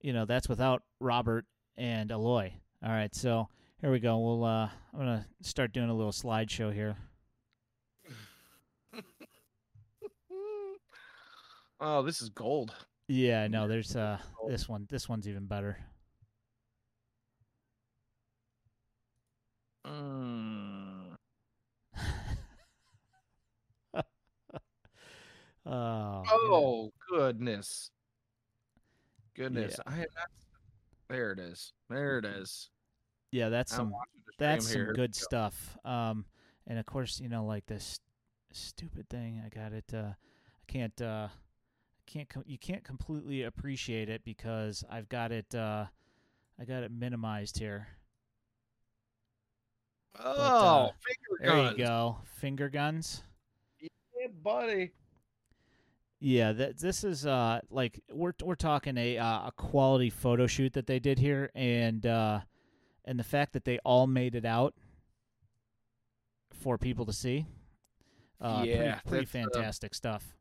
you 0.00 0.12
know 0.12 0.24
that's 0.24 0.48
without 0.48 0.82
Robert 1.00 1.46
and 1.76 2.10
Eloy. 2.10 2.52
All 2.84 2.90
right, 2.90 3.14
so 3.14 3.48
here 3.80 3.90
we 3.90 4.00
go. 4.00 4.18
We'll 4.18 4.44
uh, 4.44 4.68
I'm 4.92 4.98
gonna 4.98 5.26
start 5.42 5.72
doing 5.72 5.90
a 5.90 5.94
little 5.94 6.12
slideshow 6.12 6.72
here. 6.72 6.96
Oh, 11.80 12.02
this 12.02 12.20
is 12.20 12.28
gold. 12.28 12.74
Yeah, 13.08 13.48
no, 13.48 13.66
there's 13.66 13.96
uh 13.96 14.18
this 14.48 14.68
one. 14.68 14.86
This 14.90 15.08
one's 15.08 15.26
even 15.26 15.46
better. 15.46 15.78
Mm. 19.86 20.59
Oh. 25.70 26.22
Oh 26.30 26.92
goodness. 27.08 27.90
Goodness. 29.36 29.78
I 29.86 29.92
had 29.92 30.08
not 30.16 30.28
there 31.10 31.32
it 31.32 31.40
is. 31.40 31.72
There 31.88 32.18
it 32.18 32.24
is. 32.24 32.70
Yeah, 33.32 33.48
that's 33.48 33.74
some 33.74 33.90
watching 33.90 34.22
the 34.26 34.32
stream 34.32 34.48
that's 34.48 34.66
some 34.68 34.76
here. 34.76 34.92
Good 34.92 35.12
go. 35.12 35.18
stuff. 35.18 35.76
Um, 35.84 36.24
and 36.68 36.78
of 36.78 36.86
course, 36.86 37.20
you 37.20 37.28
know, 37.28 37.44
like 37.44 37.66
this 37.66 37.98
stupid 38.52 39.08
thing. 39.10 39.42
I 39.44 39.48
got 39.48 39.72
it. 39.72 39.92
Uh, 39.92 40.12
I 40.12 40.72
can't. 40.72 41.00
Uh, 41.02 41.28
can't. 42.06 42.28
Com- 42.28 42.44
you 42.46 42.58
can't 42.58 42.84
completely 42.84 43.42
appreciate 43.42 44.08
it 44.08 44.22
because 44.24 44.84
I've 44.88 45.08
got 45.08 45.32
it. 45.32 45.52
Uh, 45.52 45.86
I 46.60 46.64
got 46.64 46.84
it 46.84 46.92
minimized 46.92 47.58
here. 47.58 47.88
Oh, 50.18 50.30
uh, 50.30 50.90
finger 51.04 51.54
There 51.54 51.72
you 51.72 51.76
go. 51.76 52.18
Finger 52.40 52.68
guns. 52.68 53.22
Yeah, 53.80 54.28
buddy. 54.42 54.92
Yeah, 56.20 56.52
that 56.52 56.78
this 56.78 57.02
is 57.02 57.24
uh 57.24 57.60
like 57.70 57.98
we're 58.12 58.34
we're 58.42 58.54
talking 58.54 58.98
a 58.98 59.16
uh, 59.16 59.48
a 59.48 59.52
quality 59.56 60.10
photo 60.10 60.46
shoot 60.46 60.74
that 60.74 60.86
they 60.86 60.98
did 60.98 61.18
here, 61.18 61.50
and 61.54 62.04
uh, 62.04 62.40
and 63.06 63.18
the 63.18 63.24
fact 63.24 63.54
that 63.54 63.64
they 63.64 63.78
all 63.84 64.06
made 64.06 64.34
it 64.34 64.44
out 64.44 64.74
for 66.52 66.76
people 66.76 67.06
to 67.06 67.12
see. 67.12 67.46
Uh, 68.38 68.64
Yeah, 68.66 69.00
pretty, 69.06 69.24
pretty 69.24 69.24
that's, 69.24 69.34
uh, 69.34 69.60
fantastic 69.60 69.94
stuff. 69.94 70.34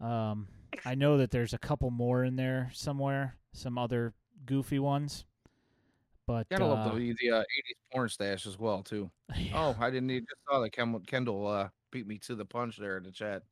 Um, 0.00 0.48
I 0.84 0.96
know 0.96 1.18
that 1.18 1.30
there's 1.30 1.54
a 1.54 1.58
couple 1.58 1.90
more 1.90 2.24
in 2.24 2.34
there 2.34 2.70
somewhere, 2.72 3.36
some 3.52 3.78
other 3.78 4.12
goofy 4.44 4.80
ones, 4.80 5.24
but 6.26 6.48
Gotta 6.48 6.64
uh, 6.64 6.68
love 6.68 6.96
the 6.96 7.14
the 7.20 7.30
uh, 7.30 7.40
'80s 7.40 7.92
porn 7.92 8.08
stash 8.08 8.46
as 8.46 8.58
well 8.58 8.82
too. 8.82 9.08
yeah. 9.36 9.52
Oh, 9.54 9.76
I 9.78 9.90
didn't 9.90 10.10
even 10.10 10.24
just 10.24 10.40
saw 10.50 10.60
that 10.60 10.70
Ken- 10.72 11.02
Kendall 11.06 11.46
uh, 11.46 11.68
beat 11.92 12.08
me 12.08 12.18
to 12.18 12.34
the 12.34 12.44
punch 12.44 12.76
there 12.76 12.96
in 12.96 13.04
the 13.04 13.12
chat. 13.12 13.42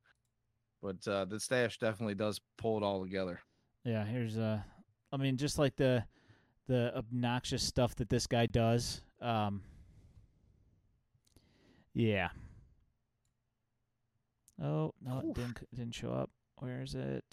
But 0.82 1.06
uh, 1.06 1.24
the 1.26 1.38
stash 1.38 1.78
definitely 1.78 2.14
does 2.14 2.40
pull 2.56 2.78
it 2.78 2.82
all 2.82 3.02
together. 3.02 3.40
Yeah, 3.84 4.04
here's 4.04 4.36
uh 4.38 4.60
I 5.12 5.16
mean 5.16 5.36
just 5.36 5.58
like 5.58 5.76
the 5.76 6.04
the 6.68 6.92
obnoxious 6.96 7.62
stuff 7.62 7.94
that 7.96 8.08
this 8.08 8.26
guy 8.26 8.46
does. 8.46 9.02
Um 9.20 9.62
Yeah. 11.94 12.28
Oh, 14.62 14.92
no, 15.02 15.20
it 15.20 15.34
didn't 15.34 15.58
c- 15.58 15.66
didn't 15.74 15.94
show 15.94 16.10
up. 16.12 16.30
Where 16.58 16.82
is 16.82 16.94
it? 16.94 17.24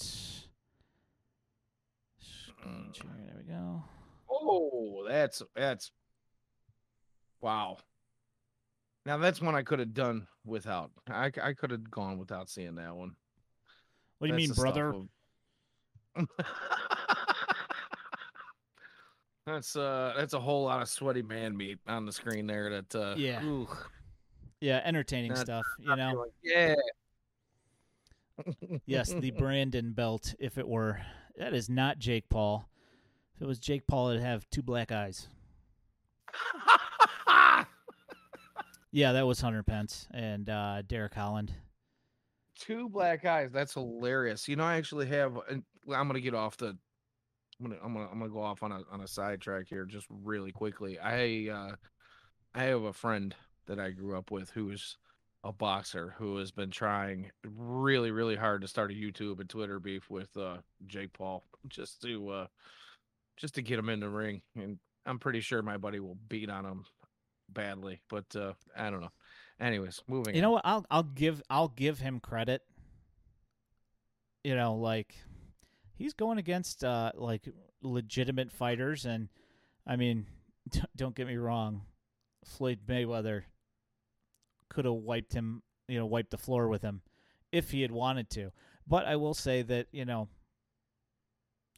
Screen 2.19 2.91
share, 2.93 3.11
there 3.25 3.35
we 3.37 3.43
go. 3.43 3.83
Oh, 4.29 5.05
that's 5.07 5.41
that's 5.55 5.91
wow. 7.41 7.77
Now 9.05 9.17
that's 9.17 9.41
one 9.41 9.55
I 9.55 9.63
could 9.63 9.79
have 9.79 9.93
done 9.93 10.27
without. 10.45 10.91
I, 11.09 11.31
I 11.41 11.53
could 11.53 11.71
have 11.71 11.89
gone 11.91 12.17
without 12.17 12.49
seeing 12.49 12.75
that 12.75 12.95
one. 12.95 13.15
What 14.19 14.27
do 14.27 14.33
you 14.33 14.37
mean, 14.37 14.51
brother? 14.53 14.89
of- 16.15 16.27
that's 19.45 19.75
uh 19.75 20.13
that's 20.17 20.33
a 20.33 20.39
whole 20.39 20.63
lot 20.65 20.81
of 20.81 20.89
sweaty 20.89 21.21
man 21.21 21.55
meat 21.55 21.77
on 21.87 22.05
the 22.05 22.11
screen 22.11 22.47
there. 22.47 22.69
That 22.69 22.95
uh, 22.95 23.13
Yeah. 23.17 23.43
ooh, 23.43 23.67
Yeah, 24.59 24.81
entertaining 24.83 25.29
That's 25.29 25.41
stuff, 25.41 25.65
you 25.79 25.95
know. 25.95 26.13
like, 26.13 26.31
yeah. 26.43 26.75
yes, 28.85 29.13
the 29.13 29.31
Brandon 29.31 29.93
belt 29.93 30.33
if 30.39 30.57
it 30.57 30.67
were. 30.67 31.01
That 31.37 31.53
is 31.53 31.69
not 31.69 31.99
Jake 31.99 32.29
Paul. 32.29 32.67
If 33.35 33.41
it 33.43 33.47
was 33.47 33.59
Jake 33.59 33.85
Paul, 33.87 34.09
it'd 34.09 34.23
have 34.23 34.49
two 34.49 34.63
black 34.63 34.91
eyes. 34.91 35.27
Yeah, 38.89 39.11
that 39.11 39.27
was 39.27 39.41
Hunter 39.41 39.63
Pence 39.63 40.07
and 40.11 40.49
uh, 40.49 40.81
Derek 40.81 41.13
Holland. 41.13 41.53
Two 42.67 42.89
black 42.89 43.25
eyes. 43.25 43.51
That's 43.51 43.73
hilarious. 43.73 44.47
You 44.47 44.57
know, 44.57 44.65
I 44.65 44.75
actually 44.75 45.07
have. 45.07 45.39
and 45.49 45.63
I'm 45.87 46.07
gonna 46.07 46.19
get 46.19 46.35
off 46.35 46.57
the. 46.57 46.77
I'm 47.59 47.69
gonna. 47.69 47.77
I'm 47.83 47.93
gonna. 47.93 48.09
I'm 48.11 48.19
gonna 48.19 48.31
go 48.31 48.41
off 48.41 48.61
on 48.61 48.71
a 48.71 48.81
on 48.91 49.01
a 49.01 49.07
sidetrack 49.07 49.67
here, 49.67 49.85
just 49.85 50.05
really 50.09 50.51
quickly. 50.51 50.99
I. 50.99 51.49
uh 51.51 51.75
I 52.55 52.63
have 52.63 52.83
a 52.83 52.93
friend 52.93 53.35
that 53.67 53.79
I 53.79 53.91
grew 53.91 54.17
up 54.17 54.31
with 54.31 54.49
who 54.49 54.71
is 54.71 54.97
a 55.43 55.51
boxer 55.51 56.15
who 56.17 56.37
has 56.37 56.51
been 56.51 56.71
trying 56.71 57.29
really, 57.43 58.09
really 58.09 58.35
hard 58.35 58.61
to 58.61 58.67
start 58.67 58.89
a 58.89 58.95
YouTube 58.95 59.39
and 59.39 59.49
Twitter 59.49 59.79
beef 59.79 60.09
with 60.09 60.35
uh 60.35 60.57
Jake 60.87 61.13
Paul 61.13 61.43
just 61.67 62.01
to 62.01 62.29
uh 62.29 62.47
just 63.37 63.53
to 63.55 63.61
get 63.61 63.77
him 63.77 63.89
in 63.89 63.99
the 63.99 64.09
ring. 64.09 64.41
And 64.55 64.79
I'm 65.05 65.19
pretty 65.19 65.41
sure 65.41 65.61
my 65.61 65.77
buddy 65.77 65.99
will 65.99 66.17
beat 66.27 66.49
on 66.49 66.65
him 66.65 66.85
badly, 67.49 68.01
but 68.09 68.25
uh 68.35 68.53
I 68.75 68.89
don't 68.89 69.01
know. 69.01 69.11
Anyways, 69.59 70.01
moving. 70.07 70.35
You 70.35 70.39
on. 70.39 70.43
know 70.43 70.51
what? 70.51 70.61
I'll 70.65 70.85
I'll 70.89 71.03
give 71.03 71.41
I'll 71.49 71.69
give 71.69 71.99
him 71.99 72.19
credit. 72.19 72.61
You 74.43 74.55
know, 74.55 74.75
like 74.75 75.15
he's 75.95 76.13
going 76.13 76.37
against 76.37 76.83
uh 76.83 77.11
like 77.15 77.47
legitimate 77.81 78.51
fighters 78.51 79.05
and 79.05 79.29
I 79.85 79.95
mean, 79.95 80.27
don't 80.95 81.15
get 81.15 81.27
me 81.27 81.37
wrong, 81.37 81.83
Floyd 82.45 82.79
Mayweather 82.87 83.43
could 84.69 84.85
have 84.85 84.93
wiped 84.95 85.33
him, 85.33 85.63
you 85.87 85.97
know, 85.97 86.05
wiped 86.05 86.31
the 86.31 86.37
floor 86.37 86.67
with 86.67 86.81
him 86.81 87.01
if 87.51 87.71
he 87.71 87.81
had 87.81 87.91
wanted 87.91 88.29
to. 88.31 88.51
But 88.85 89.05
I 89.05 89.15
will 89.15 89.33
say 89.33 89.61
that, 89.63 89.87
you 89.91 90.05
know, 90.05 90.29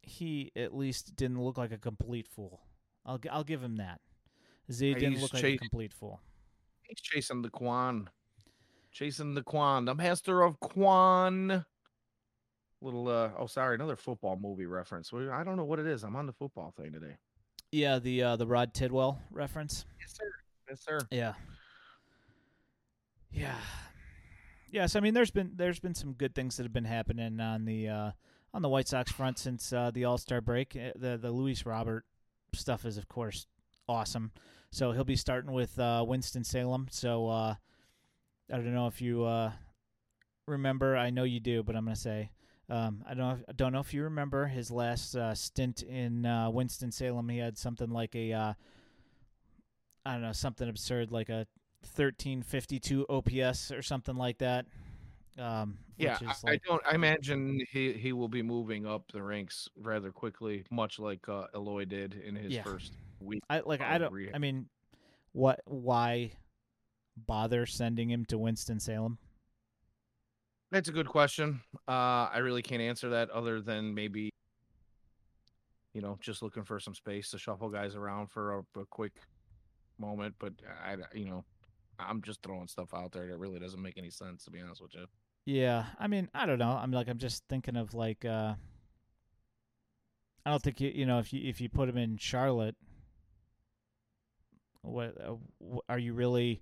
he 0.01 0.51
at 0.55 0.75
least 0.75 1.15
didn't 1.15 1.41
look 1.41 1.57
like 1.57 1.71
a 1.71 1.77
complete 1.77 2.27
fool. 2.27 2.61
I'll 3.05 3.19
I'll 3.32 3.43
give 3.43 3.63
him 3.63 3.77
that. 3.77 4.01
Z 4.71 4.93
didn't 4.95 5.21
look 5.21 5.34
like 5.34 5.43
a 5.43 5.57
complete 5.57 5.93
fool. 5.93 6.21
He's 6.90 7.00
chasing 7.02 7.42
the 7.42 7.50
Quan. 7.50 8.10
Chasing 8.92 9.36
the 9.36 9.44
Quan, 9.44 9.86
the 9.86 9.96
master 9.96 10.42
of 10.42 10.60
Quan. 10.60 11.64
Little 12.82 13.08
uh 13.08 13.30
oh 13.38 13.46
sorry, 13.48 13.76
another 13.76 13.96
football 13.96 14.38
movie 14.42 14.66
reference. 14.66 15.12
Well, 15.14 15.30
I 15.32 15.44
don't 15.44 15.56
know 15.58 15.66
what 15.66 15.80
it 15.80 15.86
is. 15.86 16.04
I'm 16.04 16.16
on 16.16 16.26
the 16.26 16.34
football 16.34 16.74
thing 16.76 16.92
today. 16.94 17.18
Yeah, 17.72 18.00
the 18.00 18.24
uh, 18.24 18.36
the 18.36 18.48
Rod 18.48 18.74
Tidwell 18.74 19.22
reference. 19.32 19.86
Yes, 20.00 20.16
sir. 20.18 20.32
Yes, 20.70 20.82
sir. 20.84 21.00
Yeah. 21.12 21.34
Yeah. 23.32 23.56
Yes, 24.72 24.96
I 24.96 25.00
mean 25.00 25.14
there's 25.14 25.32
been 25.32 25.52
there's 25.56 25.80
been 25.80 25.94
some 25.96 26.14
good 26.14 26.34
things 26.34 26.58
that 26.58 26.64
have 26.64 26.74
been 26.74 26.86
happening 26.86 27.40
on 27.40 27.66
the 27.66 27.90
uh, 27.90 28.12
on 28.54 28.62
the 28.62 28.70
White 28.70 28.88
Sox 28.88 29.12
front 29.12 29.38
since 29.38 29.72
uh, 29.74 29.92
the 29.92 30.06
All 30.06 30.18
Star 30.18 30.42
break. 30.42 30.76
Uh, 30.76 30.92
The 30.96 31.18
the 31.18 31.32
Luis 31.32 31.66
Robert 31.66 32.06
stuff 32.54 32.86
is 32.86 32.98
of 32.98 33.08
course 33.08 33.46
awesome. 33.88 34.32
So 34.72 34.91
he'll 34.91 35.03
be 35.03 35.15
starting 35.15 35.51
with 35.51 35.78
uh, 35.80 36.03
Winston 36.07 36.43
Salem. 36.43 36.88
So 36.91 37.28
uh, 37.28 37.55
I 38.51 38.55
don't 38.55 38.74
know 38.74 38.88
if 38.88 39.01
you 39.01 39.24
uh, 39.24 39.51
remember. 40.47 40.95
I 40.95 41.09
know 41.09 41.24
you 41.24 41.39
do, 41.39 41.63
but 41.63 41.76
I'm 41.76 41.86
gonna 41.86 41.95
say 41.95 42.32
um, 42.70 43.03
I 43.07 43.13
don't 43.13 43.28
know 43.28 43.34
if, 43.34 43.43
I 43.49 43.51
don't 43.53 43.74
know 43.74 43.80
if 43.80 43.93
you 43.93 44.03
remember 44.03 44.45
his 44.45 44.70
last 44.70 45.15
uh, 45.15 45.34
stint 45.34 45.82
in 45.82 46.26
uh, 46.26 46.49
Winston 46.51 46.91
Salem. 46.91 47.30
He 47.30 47.39
had 47.39 47.57
something 47.57 47.89
like 47.89 48.15
a 48.15 48.32
uh, 48.34 48.53
I 50.05 50.13
don't 50.13 50.22
know 50.22 50.32
something 50.34 50.70
absurd 50.70 51.11
like 51.11 51.30
a 51.30 51.47
1352 51.95 53.05
OPS 53.09 53.72
or 53.72 53.82
something 53.82 54.15
like 54.15 54.38
that. 54.39 54.65
Um, 55.38 55.78
Yeah, 55.97 56.13
which 56.13 56.30
is 56.30 56.43
I, 56.43 56.47
like, 56.51 56.61
I 56.65 56.67
don't. 56.67 56.82
I 56.86 56.95
imagine 56.95 57.59
he 57.72 57.93
he 57.93 58.13
will 58.13 58.28
be 58.28 58.43
moving 58.43 58.86
up 58.86 59.11
the 59.11 59.24
ranks 59.24 59.67
rather 59.76 60.11
quickly, 60.11 60.63
much 60.70 60.99
like 60.99 61.28
uh, 61.28 61.47
Eloy 61.55 61.86
did 61.86 62.13
in 62.13 62.36
his 62.36 62.53
Yeah. 62.53 62.63
first 62.63 62.93
week. 63.22 63.41
I 63.49 63.61
like 63.65 63.82
I 63.82 63.97
don't. 63.97 64.13
I 64.34 64.38
mean, 64.38 64.67
what? 65.32 65.61
Why 65.65 66.32
bother 67.15 67.65
sending 67.65 68.09
him 68.09 68.26
to 68.26 68.38
Winston 68.38 68.80
Salem? 68.80 69.17
That's 70.72 70.89
a 70.89 70.91
good 70.91 71.07
question. 71.07 71.61
Uh, 71.88 72.30
I 72.32 72.38
really 72.39 72.61
can't 72.61 72.82
answer 72.82 73.09
that 73.09 73.32
other 73.32 73.59
than 73.59 73.95
maybe, 73.95 74.30
you 75.93 76.01
know, 76.01 76.17
just 76.22 76.43
looking 76.43 76.63
for 76.63 76.80
some 76.80 76.93
space 76.93 77.32
to 77.32 77.39
shuffle 77.39 77.70
guys 77.70 77.95
around 77.95 78.30
for 78.30 78.59
a, 78.59 78.80
a 78.80 78.86
quick 78.86 79.13
moment. 79.97 80.36
But 80.39 80.53
I, 80.86 80.97
you 81.13 81.26
know, 81.26 81.43
I'm 81.97 82.22
just 82.22 82.43
throwing 82.43 82.67
stuff 82.67 82.93
out 82.93 83.11
there 83.11 83.26
that 83.28 83.38
really 83.38 83.59
doesn't 83.59 83.82
make 83.82 83.97
any 83.97 84.11
sense 84.11 84.43
to 84.45 84.51
be 84.51 84.61
honest 84.61 84.82
with 84.82 84.93
you. 84.93 85.05
Yeah, 85.45 85.86
I 85.97 86.07
mean, 86.07 86.30
I 86.36 86.45
don't 86.45 86.59
know. 86.59 86.72
I'm 86.72 86.91
like, 86.91 87.07
I'm 87.07 87.17
just 87.17 87.43
thinking 87.49 87.76
of 87.76 87.95
like, 87.95 88.24
uh 88.24 88.53
I 90.45 90.51
don't 90.51 90.61
think 90.63 90.80
you, 90.80 90.91
you 90.93 91.05
know, 91.05 91.20
if 91.20 91.34
you 91.34 91.47
if 91.47 91.59
you 91.59 91.70
put 91.70 91.89
him 91.89 91.97
in 91.97 92.17
Charlotte, 92.17 92.76
what 94.82 95.15
uh, 95.21 95.36
are 95.88 95.99
you 95.99 96.13
really, 96.13 96.61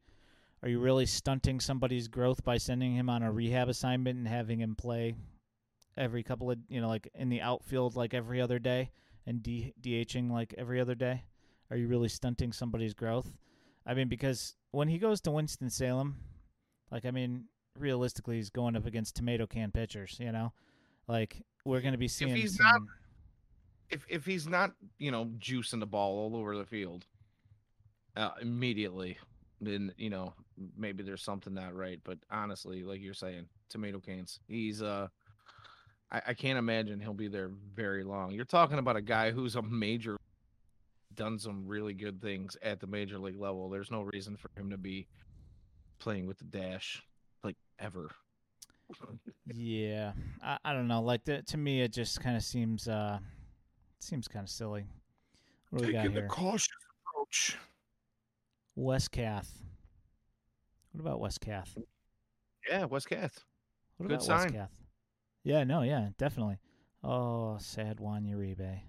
are 0.63 0.69
you 0.69 0.79
really 0.79 1.05
stunting 1.05 1.59
somebody's 1.59 2.07
growth 2.07 2.43
by 2.43 2.57
sending 2.57 2.95
him 2.95 3.09
on 3.09 3.23
a 3.23 3.31
rehab 3.31 3.69
assignment 3.69 4.17
and 4.17 4.27
having 4.27 4.59
him 4.59 4.75
play 4.75 5.15
every 5.97 6.23
couple 6.23 6.51
of, 6.51 6.57
you 6.69 6.81
know, 6.81 6.87
like 6.87 7.09
in 7.15 7.29
the 7.29 7.41
outfield 7.41 7.95
like 7.95 8.13
every 8.13 8.41
other 8.41 8.59
day 8.59 8.91
and 9.25 9.41
D- 9.43 9.73
DHing 9.81 10.31
like 10.31 10.53
every 10.57 10.79
other 10.79 10.95
day? 10.95 11.23
Are 11.69 11.77
you 11.77 11.87
really 11.87 12.07
stunting 12.07 12.53
somebody's 12.53 12.93
growth? 12.93 13.31
I 13.85 13.93
mean, 13.93 14.07
because 14.07 14.55
when 14.71 14.87
he 14.87 14.97
goes 14.97 15.21
to 15.21 15.31
Winston 15.31 15.69
Salem, 15.69 16.15
like 16.91 17.05
I 17.05 17.11
mean, 17.11 17.45
realistically, 17.77 18.37
he's 18.37 18.49
going 18.49 18.75
up 18.75 18.85
against 18.85 19.15
tomato 19.15 19.45
can 19.47 19.71
pitchers. 19.71 20.17
You 20.19 20.31
know, 20.31 20.53
like 21.07 21.41
we're 21.65 21.81
going 21.81 21.91
to 21.91 21.97
be 21.97 22.07
seeing. 22.07 22.31
If 22.31 22.37
he's 22.37 22.55
some, 22.57 22.65
not- 22.65 22.81
If 23.89 24.05
if 24.09 24.25
he's 24.25 24.47
not, 24.47 24.71
you 24.97 25.11
know, 25.11 25.25
juicing 25.39 25.79
the 25.81 25.85
ball 25.85 26.17
all 26.19 26.35
over 26.37 26.57
the 26.57 26.65
field, 26.65 27.05
uh, 28.17 28.31
immediately, 28.41 29.17
then 29.61 29.93
you 29.97 30.09
know 30.09 30.33
maybe 30.75 31.03
there's 31.03 31.23
something 31.23 31.53
not 31.53 31.75
right. 31.75 31.99
But 32.03 32.17
honestly, 32.31 32.83
like 32.83 33.01
you're 33.01 33.13
saying, 33.13 33.45
tomato 33.69 33.99
cans. 33.99 34.39
He's 34.47 34.81
uh, 34.81 35.07
I, 36.11 36.21
I 36.27 36.33
can't 36.33 36.57
imagine 36.57 36.99
he'll 36.99 37.13
be 37.13 37.27
there 37.27 37.51
very 37.73 38.03
long. 38.03 38.31
You're 38.31 38.45
talking 38.45 38.79
about 38.79 38.95
a 38.95 39.01
guy 39.01 39.31
who's 39.31 39.55
a 39.55 39.61
major, 39.61 40.17
done 41.15 41.39
some 41.39 41.67
really 41.67 41.93
good 41.93 42.21
things 42.21 42.57
at 42.61 42.79
the 42.79 42.87
major 42.87 43.19
league 43.19 43.39
level. 43.39 43.69
There's 43.69 43.91
no 43.91 44.01
reason 44.01 44.37
for 44.37 44.49
him 44.59 44.69
to 44.71 44.77
be 44.77 45.07
playing 45.99 46.27
with 46.27 46.37
the 46.37 46.45
dash 46.45 47.03
like 47.43 47.57
ever. 47.79 48.09
yeah, 49.53 50.13
I, 50.41 50.57
I 50.63 50.73
don't 50.73 50.87
know. 50.87 51.01
Like 51.01 51.25
the, 51.25 51.41
to 51.43 51.57
me, 51.57 51.81
it 51.81 51.91
just 51.93 52.21
kind 52.21 52.37
of 52.37 52.43
seems 52.43 52.87
uh, 52.87 53.19
seems 53.99 54.27
kind 54.27 54.43
of 54.43 54.49
silly. 54.49 54.85
What 55.69 55.81
do 55.81 55.87
we 55.87 55.93
got 55.93 56.03
Taking 56.03 56.15
the 56.15 56.21
cautious 56.23 56.69
approach. 57.13 57.57
Wes 58.77 59.07
Kath. 59.07 59.63
What 60.91 61.01
about 61.01 61.19
Wes 61.19 61.39
Kath? 61.39 61.75
Yeah, 62.69 62.85
West 62.85 63.09
Kath. 63.09 63.43
What 63.97 64.07
Good 64.07 64.15
about 64.17 64.25
sign. 64.25 64.53
Kath? 64.53 64.71
Yeah, 65.43 65.63
no, 65.63 65.81
yeah, 65.81 66.09
definitely. 66.19 66.59
Oh, 67.03 67.57
sad 67.59 67.99
Juan 67.99 68.23
Uribe. 68.25 68.81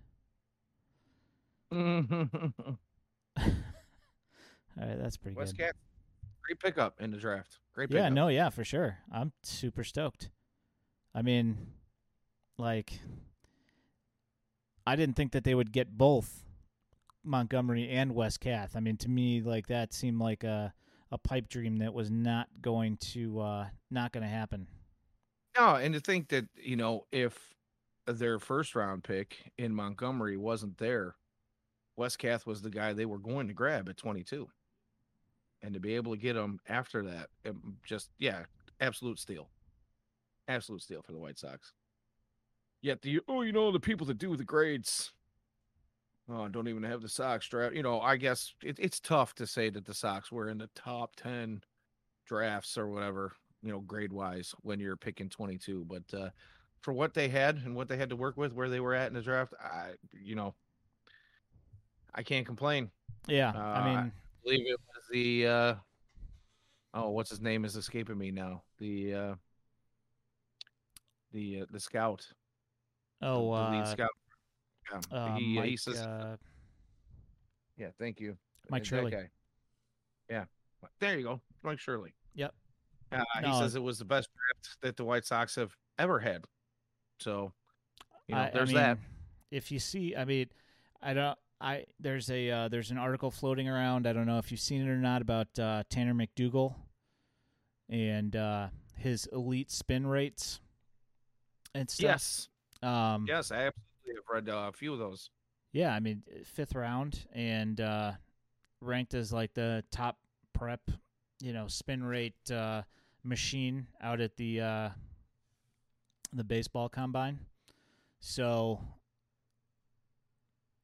All 1.73 2.77
right, 4.77 4.99
that's 4.99 5.17
pretty 5.17 5.37
West 5.37 5.57
good. 5.57 5.65
Cat, 5.65 5.77
great 6.43 6.61
pickup 6.61 7.01
in 7.01 7.11
the 7.11 7.17
draft. 7.17 7.59
Great 7.75 7.91
Yeah, 7.91 8.11
no, 8.11 8.29
yeah, 8.29 8.51
for 8.51 8.65
sure. 8.65 8.99
I'm 9.11 9.33
super 9.43 9.85
stoked. 9.85 10.29
I 11.15 11.23
mean, 11.23 11.57
like, 12.59 13.01
I 14.87 14.97
didn't 14.97 15.17
think 15.17 15.33
that 15.33 15.45
they 15.45 15.55
would 15.55 15.73
get 15.73 15.97
both 15.97 16.45
Montgomery 17.25 17.89
and 17.89 18.15
West 18.15 18.41
Kath. 18.41 18.77
I 18.77 18.81
mean, 18.81 18.97
to 18.99 19.09
me, 19.09 19.41
like 19.41 19.67
that 19.69 19.93
seemed 19.93 20.21
like 20.21 20.45
a 20.45 20.73
a 21.11 21.19
pipe 21.19 21.49
dream 21.49 21.79
that 21.79 21.95
was 21.95 22.11
not 22.11 22.49
going 22.61 22.97
to 22.99 23.41
uh 23.41 23.67
not 23.91 24.13
going 24.13 24.23
to 24.23 24.29
happen. 24.29 24.67
No, 25.57 25.77
and 25.77 25.95
to 25.95 26.01
think 26.01 26.29
that 26.29 26.47
you 26.57 26.77
know 26.77 27.07
if 27.13 27.55
their 28.07 28.39
first 28.39 28.75
round 28.75 29.05
pick 29.05 29.53
in 29.59 29.75
Montgomery 29.75 30.37
wasn't 30.37 30.79
there, 30.79 31.17
West 31.97 32.19
Kath 32.19 32.47
was 32.47 32.63
the 32.63 32.71
guy 32.71 32.93
they 32.93 33.07
were 33.07 33.19
going 33.19 33.49
to 33.49 33.55
grab 33.55 33.89
at 33.89 33.97
22, 33.97 34.49
and 35.63 35.75
to 35.75 35.81
be 35.81 35.95
able 35.95 36.15
to 36.15 36.21
get 36.21 36.37
him 36.37 36.61
after 36.69 37.03
that, 37.03 37.29
just 37.85 38.11
yeah, 38.19 38.45
absolute 38.81 39.19
steal, 39.19 39.49
absolute 40.47 40.83
steal 40.83 41.03
for 41.03 41.13
the 41.13 41.19
White 41.19 41.39
Sox. 41.39 41.73
Yet 42.81 43.03
the 43.03 43.21
oh, 43.29 43.43
you 43.43 43.53
know 43.53 43.73
the 43.73 43.81
people 43.81 44.07
that 44.07 44.19
do 44.19 44.37
the 44.37 44.45
grades, 44.45 45.13
oh, 46.31 46.49
don't 46.49 46.69
even 46.69 46.83
have 46.83 47.03
the 47.03 47.09
Sox 47.09 47.49
draft. 47.49 47.75
You 47.75 47.83
know, 47.83 48.01
I 48.01 48.17
guess 48.17 48.55
it, 48.63 48.79
it's 48.79 49.01
tough 49.01 49.35
to 49.37 49.47
say 49.47 49.71
that 49.71 49.85
the 49.85 49.95
Sox 49.95 50.31
were 50.31 50.49
in 50.49 50.59
the 50.59 50.71
top 50.75 51.17
10 51.17 51.63
drafts 52.27 52.77
or 52.77 52.89
whatever 52.89 53.33
you 53.63 53.73
know, 53.73 53.81
grade 53.81 54.13
wise 54.13 54.55
when 54.63 54.81
you're 54.81 54.97
picking 54.97 55.29
22. 55.29 55.87
But 55.89 56.19
uh, 56.19 56.31
for 56.81 56.93
what 56.93 57.15
they 57.15 57.29
had 57.29 57.57
and 57.65 57.75
what 57.75 57.89
they 57.89 57.97
had 57.97 58.11
to 58.11 58.17
work 58.17 58.37
with, 58.37 58.53
where 58.53 58.69
they 58.69 58.81
were 58.81 58.95
at 58.95 59.09
in 59.09 59.15
the 59.15 59.23
draft, 59.23 59.55
I, 59.61 59.93
you 60.13 60.35
know, 60.35 60.55
I 62.15 62.23
can't 62.23 62.47
complain. 62.47 62.91
Yeah, 63.27 63.51
Uh, 63.51 63.61
I 63.61 63.85
mean, 63.85 63.99
I 63.99 64.11
believe 64.43 64.67
it 64.67 64.81
was 64.81 65.05
the, 65.11 65.47
uh, 65.47 65.75
oh, 66.95 67.11
what's 67.11 67.31
his 67.31 67.41
name 67.41 67.65
is 67.65 67.77
escaping 67.77 68.19
me 68.19 68.31
now. 68.31 68.63
The, 68.79 69.15
uh, 69.15 69.35
the, 71.33 71.63
uh, 71.63 71.67
the 71.71 71.81
scout. 71.81 72.27
oh, 73.23 73.55
the, 73.55 73.65
the 73.65 73.71
lead 73.71 73.83
uh, 73.83 73.87
scout. 73.87 74.11
Yeah. 74.91 75.01
uh, 75.17 75.37
he, 75.37 75.55
Mike, 75.57 75.65
he 75.71 75.77
says, 75.77 75.99
uh, 76.01 76.37
yeah, 77.77 77.89
thank 77.99 78.21
you. 78.21 78.37
Mike 78.71 78.83
Uh, 78.83 78.85
Shirley. 78.85 79.11
guy. 79.11 79.31
Yeah. 80.31 80.45
There 81.01 81.17
you 81.19 81.25
go. 81.25 81.41
Mike 81.63 81.79
Shirley. 81.79 82.13
Yep. 82.35 82.55
Uh, 83.13 83.25
No. 83.41 83.49
He 83.53 83.59
says 83.59 83.75
it 83.75 83.83
was 83.83 83.99
the 83.99 84.05
best 84.05 84.29
draft 84.35 84.77
that 84.83 84.97
the 84.97 85.05
White 85.05 85.25
Sox 85.25 85.55
have 85.57 85.75
ever 85.99 86.19
had. 86.19 86.45
So, 87.21 87.53
you 88.27 88.35
know, 88.35 88.43
I- 88.43 88.47
I 88.49 88.51
there's 88.51 88.73
that. 88.73 88.99
If 89.51 89.73
you 89.73 89.79
see, 89.79 90.15
I 90.15 90.25
mean, 90.25 90.47
I 91.03 91.15
don't. 91.15 91.39
I 91.61 91.87
there's 91.99 92.31
a 92.31 92.51
uh, 92.51 92.69
there's 92.69 92.91
an 92.93 92.99
article 92.99 93.31
floating 93.33 93.69
around. 93.69 94.07
I 94.07 94.13
don't 94.13 94.27
know 94.27 94.39
if 94.39 94.51
you've 94.53 94.61
seen 94.61 94.83
it 94.87 94.89
or 94.89 94.99
not 94.99 95.23
about 95.23 95.59
uh, 95.59 95.83
Tanner 95.91 96.15
McDougal 96.15 96.77
and 97.89 98.37
uh, 98.37 98.69
his 98.97 99.27
elite 99.33 99.71
spin 99.73 100.07
rates 100.07 100.61
and 101.75 101.91
stuff. 101.91 102.05
Yes. 102.05 102.49
Um, 102.83 103.25
Yes, 103.27 103.51
I 103.51 103.67
absolutely 103.67 103.73
have 104.17 104.25
read 104.31 104.49
uh, 104.49 104.69
a 104.69 104.73
few 104.73 104.93
of 104.93 104.99
those. 104.99 105.31
Yeah, 105.73 105.95
I 105.95 106.01
mean 106.01 106.23
fifth 106.45 106.75
round 106.75 107.27
and 107.33 107.81
uh, 107.81 108.13
ranked 108.81 109.15
as 109.15 109.33
like 109.33 109.55
the 109.55 109.85
top 109.91 110.19
prep, 110.53 110.81
you 111.41 111.53
know, 111.53 111.69
spin 111.69 112.03
rate 112.03 112.51
uh, 112.51 112.83
machine 113.23 113.87
out 114.01 114.21
at 114.21 114.37
the 114.37 114.61
uh, 114.61 114.89
the 116.33 116.45
baseball 116.45 116.89
combine. 116.89 117.41
So, 118.21 118.81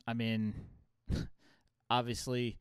I 0.07 0.14
mean, 0.14 0.55
obviously, 1.91 2.59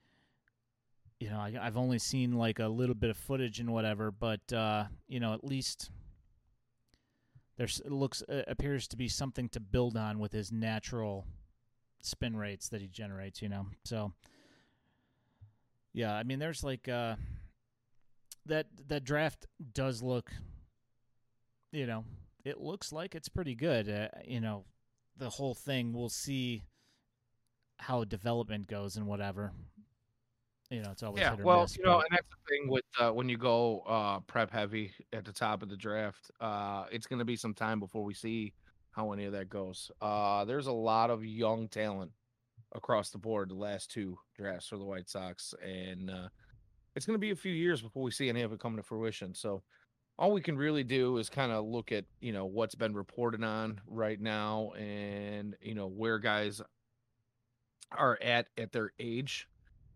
you 1.19 1.29
know, 1.29 1.37
I, 1.37 1.53
I've 1.61 1.77
only 1.77 1.99
seen 1.99 2.33
like 2.33 2.59
a 2.59 2.67
little 2.67 2.95
bit 2.95 3.09
of 3.09 3.17
footage 3.17 3.59
and 3.59 3.71
whatever, 3.71 4.11
but 4.11 4.51
uh, 4.51 4.85
you 5.07 5.19
know, 5.19 5.33
at 5.33 5.43
least 5.43 5.91
there's 7.57 7.81
it 7.85 7.91
looks 7.91 8.23
uh, 8.29 8.43
appears 8.47 8.87
to 8.89 8.97
be 8.97 9.07
something 9.07 9.49
to 9.49 9.59
build 9.59 9.95
on 9.97 10.19
with 10.19 10.31
his 10.31 10.51
natural 10.51 11.25
spin 12.01 12.35
rates 12.35 12.69
that 12.69 12.81
he 12.81 12.87
generates, 12.87 13.41
you 13.41 13.49
know. 13.49 13.67
So 13.85 14.13
yeah, 15.93 16.13
I 16.13 16.23
mean 16.23 16.39
there's 16.39 16.63
like 16.63 16.87
uh 16.87 17.15
that 18.45 18.67
that 18.87 19.03
draft 19.03 19.45
does 19.73 20.01
look 20.01 20.31
you 21.73 21.87
know, 21.87 22.05
it 22.45 22.61
looks 22.61 22.93
like 22.93 23.15
it's 23.15 23.27
pretty 23.27 23.55
good. 23.55 23.89
Uh, 23.89 24.07
you 24.25 24.39
know, 24.39 24.63
the 25.17 25.29
whole 25.29 25.55
thing 25.55 25.91
we'll 25.91 26.07
see 26.07 26.61
how 27.77 28.03
development 28.03 28.67
goes 28.67 28.95
and 28.95 29.07
whatever. 29.07 29.51
You 30.73 30.81
know, 30.81 30.89
it's 30.89 31.03
always 31.03 31.21
Yeah, 31.21 31.35
well, 31.35 31.61
miss, 31.61 31.77
you 31.77 31.83
know, 31.83 31.97
but- 31.97 32.05
and 32.05 32.17
that's 32.17 32.27
the 32.29 32.49
thing 32.49 32.67
with 32.67 32.83
uh, 32.99 33.11
when 33.11 33.29
you 33.29 33.37
go 33.37 33.81
uh, 33.81 34.21
prep 34.21 34.49
heavy 34.49 34.91
at 35.13 35.23
the 35.23 35.31
top 35.31 35.61
of 35.61 35.69
the 35.69 35.77
draft, 35.77 36.31
uh, 36.41 36.85
it's 36.91 37.05
going 37.05 37.19
to 37.19 37.25
be 37.25 37.35
some 37.35 37.53
time 37.53 37.79
before 37.79 38.03
we 38.03 38.15
see 38.15 38.53
how 38.91 39.11
any 39.11 39.25
of 39.25 39.33
that 39.33 39.49
goes. 39.49 39.91
Uh, 40.01 40.45
there's 40.45 40.65
a 40.65 40.71
lot 40.71 41.11
of 41.11 41.23
young 41.23 41.67
talent 41.67 42.11
across 42.73 43.11
the 43.11 43.19
board 43.19 43.49
the 43.49 43.55
last 43.55 43.91
two 43.91 44.17
drafts 44.35 44.67
for 44.67 44.77
the 44.77 44.83
White 44.83 45.07
Sox, 45.07 45.53
and 45.63 46.09
uh, 46.09 46.27
it's 46.95 47.05
going 47.05 47.15
to 47.15 47.19
be 47.19 47.29
a 47.29 47.35
few 47.35 47.53
years 47.53 47.79
before 47.79 48.01
we 48.01 48.09
see 48.09 48.27
any 48.27 48.41
of 48.41 48.51
it 48.51 48.59
come 48.59 48.75
to 48.75 48.83
fruition. 48.83 49.35
So 49.35 49.61
all 50.17 50.31
we 50.31 50.41
can 50.41 50.57
really 50.57 50.83
do 50.83 51.17
is 51.17 51.29
kind 51.29 51.51
of 51.51 51.65
look 51.65 51.91
at 51.91 52.05
you 52.19 52.33
know 52.33 52.45
what's 52.45 52.73
been 52.75 52.95
reported 52.95 53.43
on 53.43 53.79
right 53.85 54.19
now, 54.19 54.71
and 54.71 55.55
you 55.61 55.75
know 55.75 55.87
where 55.87 56.17
guys 56.17 56.63
are 57.91 58.17
at 58.23 58.47
at 58.57 58.71
their 58.71 58.91
age 58.97 59.47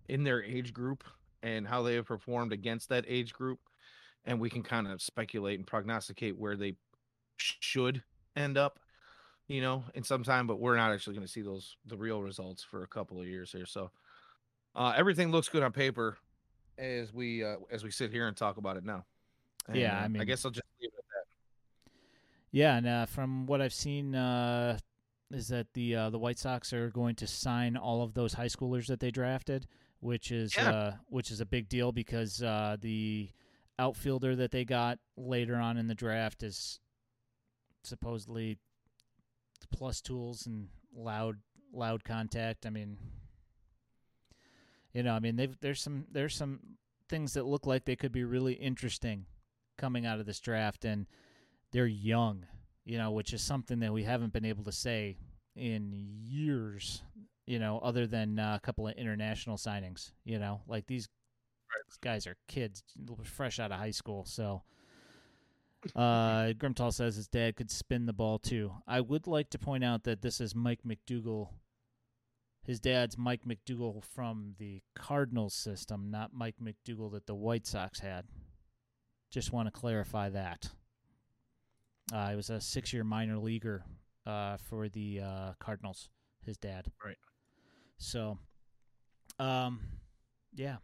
in 0.08 0.24
their 0.24 0.44
age 0.44 0.74
group 0.74 1.04
and 1.44 1.68
how 1.68 1.84
they 1.84 1.96
have 1.96 2.06
performed 2.06 2.54
against 2.54 2.90
that 2.90 3.06
age 3.08 3.34
group 3.34 3.60
and 4.26 4.40
we 4.40 4.50
can 4.50 4.64
kind 4.64 4.88
of 4.88 5.02
speculate 5.02 5.58
and 5.58 5.68
prognosticate 5.68 6.38
where 6.38 6.56
they 6.56 6.76
should 7.38 8.02
end 8.36 8.58
up 8.58 8.80
you 9.48 9.62
know 9.62 9.84
in 9.94 10.04
some 10.04 10.24
time 10.24 10.48
but 10.48 10.60
we're 10.60 10.76
not 10.76 10.92
actually 10.92 11.16
going 11.16 11.26
to 11.26 11.32
see 11.32 11.42
those 11.42 11.78
the 11.86 11.98
real 11.98 12.22
results 12.22 12.64
for 12.64 12.84
a 12.84 12.88
couple 12.88 13.20
of 13.20 13.28
years 13.28 13.52
here. 13.52 13.66
So 13.66 13.92
uh 14.76 14.94
everything 14.96 15.32
looks 15.32 15.50
good 15.50 15.64
on 15.64 15.72
paper 15.72 16.18
as 16.78 17.14
we 17.14 17.44
uh 17.44 17.56
as 17.72 17.84
we 17.84 17.92
sit 17.92 18.12
here 18.12 18.28
and 18.28 18.36
talk 18.36 18.58
about 18.58 18.78
it 18.78 18.86
now. 18.86 19.06
Yeah, 19.74 20.00
I 20.00 20.06
uh, 20.06 20.10
mean- 20.10 20.22
i 20.22 20.26
guess 20.26 20.46
i'll 20.46 20.52
just 20.52 20.66
leave 20.82 20.90
it 20.94 20.98
at 20.98 21.04
that. 21.10 21.92
Yeah, 22.52 22.78
and 22.78 22.88
uh, 22.88 23.06
from 23.06 23.46
what 23.46 23.62
I've 23.62 23.74
seen, 23.74 24.16
uh, 24.16 24.78
is 25.32 25.50
that 25.50 25.74
the 25.74 25.96
uh, 25.96 26.10
the 26.10 26.18
White 26.18 26.40
Sox 26.40 26.72
are 26.74 26.90
going 26.90 27.16
to 27.16 27.28
sign 27.28 27.76
all 27.76 28.02
of 28.02 28.14
those 28.14 28.34
high 28.34 28.48
schoolers 28.48 28.88
that 28.88 29.00
they 29.00 29.12
drafted, 29.12 29.68
which 30.00 30.32
is 30.32 30.56
Yeah. 30.56 30.70
uh, 30.70 30.96
which 31.08 31.32
is 31.32 31.42
a 31.42 31.46
big 31.46 31.70
deal 31.70 31.92
because 31.92 32.42
uh, 32.42 32.78
the 32.80 33.30
outfielder 33.80 34.36
that 34.36 34.52
they 34.52 34.66
got 34.66 35.00
later 35.16 35.56
on 35.56 35.78
in 35.78 35.88
the 35.88 35.96
draft 35.96 36.44
is 36.44 36.80
supposedly 37.84 38.58
plus 39.72 40.02
tools 40.02 40.46
and 40.46 40.70
loud 40.96 41.38
loud 41.74 42.04
contact. 42.04 42.66
I 42.66 42.70
mean, 42.70 42.98
you 44.94 45.04
know, 45.04 45.14
I 45.14 45.20
mean, 45.20 45.36
they've 45.36 45.58
there's 45.60 45.82
some 45.82 46.06
there's 46.12 46.36
some 46.36 46.60
things 47.10 47.34
that 47.34 47.46
look 47.46 47.66
like 47.66 47.86
they 47.86 47.96
could 47.96 48.12
be 48.12 48.24
really 48.24 48.54
interesting 48.54 49.26
coming 49.78 50.06
out 50.06 50.20
of 50.20 50.26
this 50.26 50.40
draft, 50.40 50.86
and 50.86 51.06
they're 51.72 51.86
young, 51.88 52.46
you 52.84 52.98
know, 52.98 53.12
which 53.12 53.34
is 53.34 53.42
something 53.42 53.80
that 53.80 53.94
we 53.94 54.04
haven't 54.04 54.34
been 54.34 54.46
able 54.46 54.64
to 54.64 54.72
say 54.72 55.18
in 55.56 55.92
years, 55.94 57.04
you 57.48 57.58
know, 57.60 57.80
other 57.80 58.06
than 58.06 58.38
uh, 58.38 58.56
a 58.56 58.60
couple 58.60 58.88
of 58.88 58.94
international 58.96 59.58
signings, 59.58 60.12
you 60.26 60.38
know, 60.38 60.62
like 60.68 60.86
these, 60.86 61.08
these 61.88 61.98
guys 62.02 62.28
are 62.28 62.36
kids 62.48 62.84
fresh 63.24 63.60
out 63.60 63.72
of 63.72 63.80
high 63.80 63.92
school. 63.92 64.26
So, 64.26 64.64
uh, 65.96 66.52
Grimtall 66.58 66.94
says 66.94 67.16
his 67.16 67.28
dad 67.28 67.56
could 67.56 67.72
spin 67.72 68.06
the 68.06 68.14
ball 68.14 68.38
too. 68.38 68.74
I 68.86 69.00
would 69.00 69.26
like 69.26 69.50
to 69.52 69.60
point 69.60 69.84
out 69.84 70.04
that 70.04 70.22
this 70.22 70.42
is 70.42 70.54
Mike 70.54 70.82
McDougal. 70.86 71.50
His 72.66 72.82
dad's 72.82 73.18
Mike 73.18 73.44
McDougal 73.48 74.04
from 74.04 74.56
the 74.60 74.82
Cardinals 74.94 75.54
system, 75.54 76.12
not 76.12 76.34
Mike 76.34 76.56
McDougal 76.62 77.14
that 77.14 77.26
the 77.26 77.36
White 77.36 77.66
Sox 77.66 78.02
had. 78.02 78.26
Just 79.32 79.54
want 79.54 79.68
to 79.68 79.72
clarify 79.72 80.30
that. 80.30 80.70
Uh, 82.12 82.32
he 82.32 82.36
was 82.36 82.50
a 82.50 82.60
six-year 82.60 83.06
minor 83.06 83.38
leaguer 83.38 83.86
uh, 84.26 84.58
for 84.58 84.90
the 84.90 85.22
uh, 85.24 85.54
Cardinals. 85.60 86.10
His 86.46 86.58
dad. 86.58 86.88
Right. 87.04 87.18
So, 87.98 88.38
um, 89.40 89.80
yeah, 90.56 90.78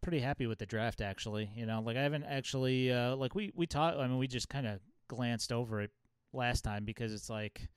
pretty 0.00 0.20
happy 0.20 0.46
with 0.46 0.58
the 0.58 0.66
draft. 0.66 1.00
Actually, 1.00 1.50
you 1.54 1.66
know, 1.66 1.80
like 1.80 1.96
I 1.96 2.02
haven't 2.02 2.24
actually 2.24 2.92
uh, 2.92 3.16
like 3.16 3.34
we 3.34 3.52
we 3.54 3.66
talked. 3.66 3.96
I 3.98 4.06
mean, 4.06 4.18
we 4.18 4.26
just 4.26 4.48
kind 4.48 4.66
of 4.66 4.80
glanced 5.08 5.52
over 5.52 5.80
it 5.80 5.90
last 6.32 6.62
time 6.62 6.84
because 6.84 7.12
it's 7.12 7.30
like, 7.30 7.68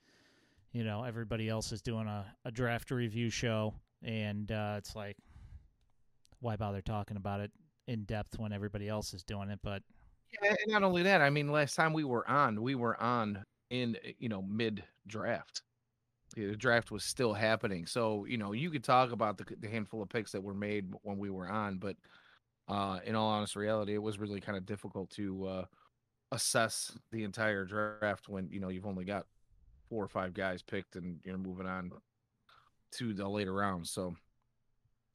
you 0.72 0.84
know, 0.84 1.04
everybody 1.04 1.48
else 1.48 1.72
is 1.72 1.82
doing 1.82 2.06
a, 2.08 2.26
a 2.44 2.50
draft 2.50 2.90
review 2.90 3.30
show, 3.30 3.74
and 4.02 4.50
uh, 4.52 4.76
it's 4.78 4.94
like, 4.96 5.16
why 6.40 6.56
bother 6.56 6.82
talking 6.82 7.16
about 7.16 7.40
it 7.40 7.50
in 7.86 8.04
depth 8.04 8.38
when 8.38 8.52
everybody 8.52 8.88
else 8.88 9.14
is 9.14 9.22
doing 9.24 9.50
it? 9.50 9.60
But 9.62 9.82
Yeah, 10.42 10.50
and 10.50 10.72
not 10.72 10.82
only 10.82 11.02
that, 11.04 11.22
I 11.22 11.30
mean, 11.30 11.50
last 11.50 11.74
time 11.74 11.92
we 11.92 12.04
were 12.04 12.28
on, 12.28 12.62
we 12.62 12.74
were 12.74 13.00
on 13.00 13.44
in 13.70 13.96
you 14.18 14.28
know 14.28 14.42
mid 14.42 14.84
draft. 15.06 15.62
The 16.34 16.56
draft 16.56 16.90
was 16.90 17.04
still 17.04 17.32
happening. 17.32 17.86
So 17.86 18.24
you 18.26 18.36
know, 18.36 18.52
you 18.52 18.70
could 18.70 18.84
talk 18.84 19.12
about 19.12 19.38
the, 19.38 19.44
the 19.60 19.68
handful 19.68 20.02
of 20.02 20.08
picks 20.08 20.32
that 20.32 20.42
were 20.42 20.54
made 20.54 20.92
when 21.02 21.18
we 21.18 21.30
were 21.30 21.48
on, 21.48 21.78
but 21.78 21.96
uh, 22.68 23.00
in 23.04 23.14
all 23.14 23.28
honest 23.28 23.56
reality, 23.56 23.94
it 23.94 24.02
was 24.02 24.18
really 24.18 24.40
kind 24.40 24.56
of 24.56 24.64
difficult 24.64 25.10
to 25.10 25.46
uh, 25.46 25.64
assess 26.32 26.96
the 27.12 27.24
entire 27.24 27.64
draft 27.64 28.28
when 28.28 28.48
you 28.50 28.60
know 28.60 28.68
you've 28.68 28.86
only 28.86 29.04
got 29.04 29.26
four 29.88 30.02
or 30.02 30.08
five 30.08 30.34
guys 30.34 30.62
picked 30.62 30.96
and 30.96 31.20
you're 31.24 31.38
moving 31.38 31.66
on 31.66 31.92
to 32.92 33.12
the 33.12 33.28
later 33.28 33.52
rounds. 33.52 33.90
So, 33.90 34.14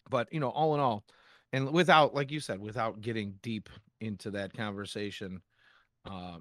but 0.09 0.31
you 0.31 0.39
know, 0.39 0.49
all 0.49 0.75
in 0.75 0.79
all, 0.79 1.03
and 1.51 1.71
without, 1.71 2.13
like 2.13 2.31
you 2.31 2.39
said, 2.39 2.59
without 2.59 3.01
getting 3.01 3.35
deep 3.41 3.69
into 3.99 4.31
that 4.31 4.53
conversation, 4.53 5.41
uh, 6.09 6.37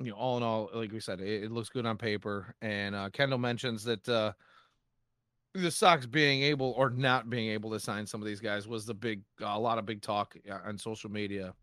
you 0.00 0.10
know, 0.10 0.16
all 0.16 0.36
in 0.36 0.42
all, 0.42 0.70
like 0.72 0.92
we 0.92 1.00
said, 1.00 1.20
it, 1.20 1.44
it 1.44 1.52
looks 1.52 1.68
good 1.68 1.86
on 1.86 1.98
paper. 1.98 2.54
And 2.62 2.94
uh, 2.94 3.10
Kendall 3.10 3.38
mentions 3.38 3.84
that 3.84 4.08
uh, 4.08 4.32
the 5.54 5.70
Sox 5.70 6.06
being 6.06 6.42
able 6.42 6.72
or 6.76 6.90
not 6.90 7.28
being 7.28 7.50
able 7.50 7.70
to 7.70 7.80
sign 7.80 8.06
some 8.06 8.20
of 8.20 8.26
these 8.26 8.40
guys 8.40 8.66
was 8.66 8.86
the 8.86 8.94
big, 8.94 9.22
uh, 9.42 9.46
a 9.48 9.58
lot 9.58 9.78
of 9.78 9.86
big 9.86 10.00
talk 10.00 10.36
uh, 10.50 10.58
on 10.64 10.78
social 10.78 11.10
media. 11.10 11.54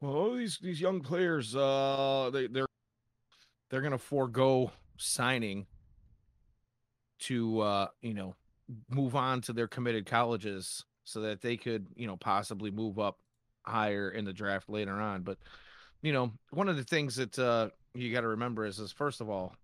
Well, 0.00 0.34
these 0.34 0.58
these 0.58 0.80
young 0.80 1.00
players, 1.00 1.54
uh, 1.54 2.30
they 2.32 2.46
they're 2.46 2.66
they're 3.68 3.82
gonna 3.82 3.98
forego 3.98 4.72
signing 4.96 5.66
to 7.20 7.60
uh, 7.60 7.86
you 8.00 8.14
know 8.14 8.34
move 8.88 9.14
on 9.14 9.42
to 9.42 9.52
their 9.52 9.68
committed 9.68 10.06
colleges 10.06 10.84
so 11.04 11.20
that 11.20 11.42
they 11.42 11.56
could 11.56 11.86
you 11.96 12.06
know 12.06 12.16
possibly 12.16 12.70
move 12.70 12.98
up 12.98 13.18
higher 13.62 14.10
in 14.10 14.24
the 14.24 14.32
draft 14.32 14.70
later 14.70 14.94
on. 14.94 15.22
But 15.22 15.36
you 16.02 16.12
know, 16.12 16.32
one 16.50 16.68
of 16.68 16.76
the 16.76 16.84
things 16.84 17.16
that 17.16 17.38
uh, 17.38 17.70
you 17.94 18.12
got 18.12 18.22
to 18.22 18.28
remember 18.28 18.64
is, 18.64 18.78
is 18.78 18.92
first 18.92 19.20
of 19.20 19.28
all, 19.28 19.54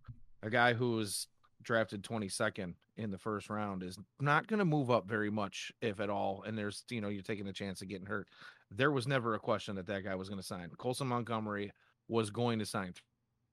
a 0.43 0.51
guy 0.51 0.75
who 0.75 0.93
was 0.93 1.29
drafted 1.63 2.03
22nd 2.03 2.75
in 2.97 3.11
the 3.11 3.19
first 3.19 3.51
round 3.51 3.83
is 3.83 3.99
not 4.21 4.47
going 4.47 4.59
to 4.59 4.65
move 4.65 4.91
up 4.91 5.07
very 5.07 5.31
much, 5.31 5.73
if 5.83 6.01
at 6.01 6.11
all. 6.11 6.45
And 6.47 6.57
there's, 6.57 6.85
you 6.91 7.01
know, 7.01 7.09
you're 7.09 7.23
taking 7.23 7.49
a 7.49 7.53
chance 7.53 7.83
of 7.83 7.89
getting 7.89 8.07
hurt. 8.07 8.29
There 8.71 8.91
was 8.91 9.07
never 9.07 9.35
a 9.35 9.39
question 9.39 9.77
that 9.77 9.87
that 9.87 10.05
guy 10.05 10.15
was 10.15 10.29
going 10.29 10.41
to 10.41 10.47
sign. 10.47 10.71
Colson 10.79 11.07
Montgomery 11.07 11.73
was 12.09 12.31
going 12.31 12.59
to 12.59 12.67
sign 12.67 12.95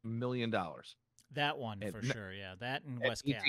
million 0.04 0.50
dollars. 0.50 0.96
That 1.34 1.58
one 1.58 1.82
for 1.92 2.04
sure. 2.04 2.32
Yeah, 2.32 2.54
that 2.60 2.84
and 2.84 3.00
Wes 3.00 3.22
Kath. 3.22 3.42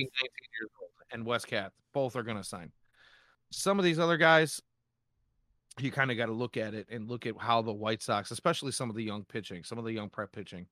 and 1.12 1.26
Wes 1.26 1.44
Kath 1.44 1.72
both 1.92 2.16
are 2.16 2.22
going 2.22 2.38
to 2.38 2.44
sign. 2.44 2.72
Some 3.50 3.78
of 3.78 3.84
these 3.84 3.98
other 3.98 4.16
guys, 4.16 4.60
you 5.80 5.90
kind 5.90 6.10
of 6.10 6.16
got 6.16 6.26
to 6.26 6.32
look 6.32 6.56
at 6.56 6.74
it 6.74 6.86
and 6.90 7.08
look 7.08 7.26
at 7.26 7.34
how 7.38 7.62
the 7.62 7.72
White 7.72 8.02
Sox, 8.02 8.30
especially 8.30 8.72
some 8.72 8.90
of 8.90 8.96
the 8.96 9.02
young 9.02 9.24
pitching, 9.24 9.64
some 9.64 9.78
of 9.78 9.84
the 9.84 9.92
young 9.92 10.08
prep 10.08 10.32
pitching, 10.32 10.66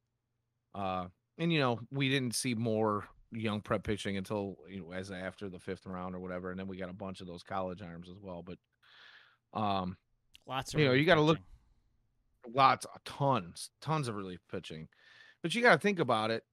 uh, 0.74 1.06
and 1.38 1.52
you 1.52 1.58
know, 1.58 1.80
we 1.90 2.08
didn't 2.08 2.34
see 2.34 2.54
more 2.54 3.08
young 3.32 3.60
prep 3.60 3.82
pitching 3.82 4.16
until 4.16 4.56
you 4.68 4.80
know 4.80 4.92
as 4.92 5.10
after 5.10 5.48
the 5.48 5.58
fifth 5.58 5.86
round 5.86 6.14
or 6.14 6.20
whatever, 6.20 6.50
and 6.50 6.58
then 6.58 6.68
we 6.68 6.76
got 6.76 6.90
a 6.90 6.94
bunch 6.94 7.20
of 7.20 7.26
those 7.26 7.42
college 7.42 7.82
arms 7.82 8.08
as 8.08 8.18
well. 8.20 8.44
But 8.44 9.58
um, 9.58 9.96
lots 10.46 10.74
of 10.74 10.80
you 10.80 10.86
know, 10.86 10.92
you 10.92 11.04
got 11.04 11.16
to 11.16 11.20
look 11.20 11.38
lots, 12.52 12.86
tons, 13.04 13.70
tons 13.80 14.08
of 14.08 14.16
relief 14.16 14.40
pitching, 14.50 14.88
but 15.42 15.54
you 15.54 15.62
got 15.62 15.72
to 15.72 15.78
think 15.78 15.98
about 15.98 16.30
it. 16.30 16.44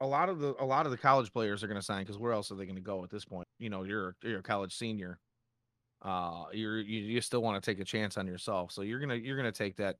A 0.00 0.06
lot 0.06 0.28
of 0.30 0.40
the 0.40 0.54
a 0.58 0.64
lot 0.64 0.86
of 0.86 0.92
the 0.92 0.98
college 0.98 1.32
players 1.32 1.62
are 1.62 1.66
going 1.66 1.78
to 1.78 1.84
sign 1.84 2.02
because 2.02 2.18
where 2.18 2.32
else 2.32 2.50
are 2.50 2.54
they 2.54 2.64
going 2.64 2.76
to 2.76 2.82
go 2.82 3.04
at 3.04 3.10
this 3.10 3.24
point? 3.24 3.46
You 3.58 3.68
know, 3.68 3.82
you're 3.82 4.16
you're 4.22 4.38
a 4.38 4.42
college 4.42 4.74
senior. 4.74 5.18
Uh, 6.02 6.44
you're 6.52 6.80
you, 6.80 7.00
you 7.00 7.20
still 7.20 7.42
want 7.42 7.62
to 7.62 7.70
take 7.70 7.80
a 7.80 7.84
chance 7.84 8.16
on 8.16 8.26
yourself, 8.26 8.72
so 8.72 8.82
you're 8.82 9.00
gonna 9.00 9.16
you're 9.16 9.36
gonna 9.36 9.52
take 9.52 9.76
that 9.76 9.96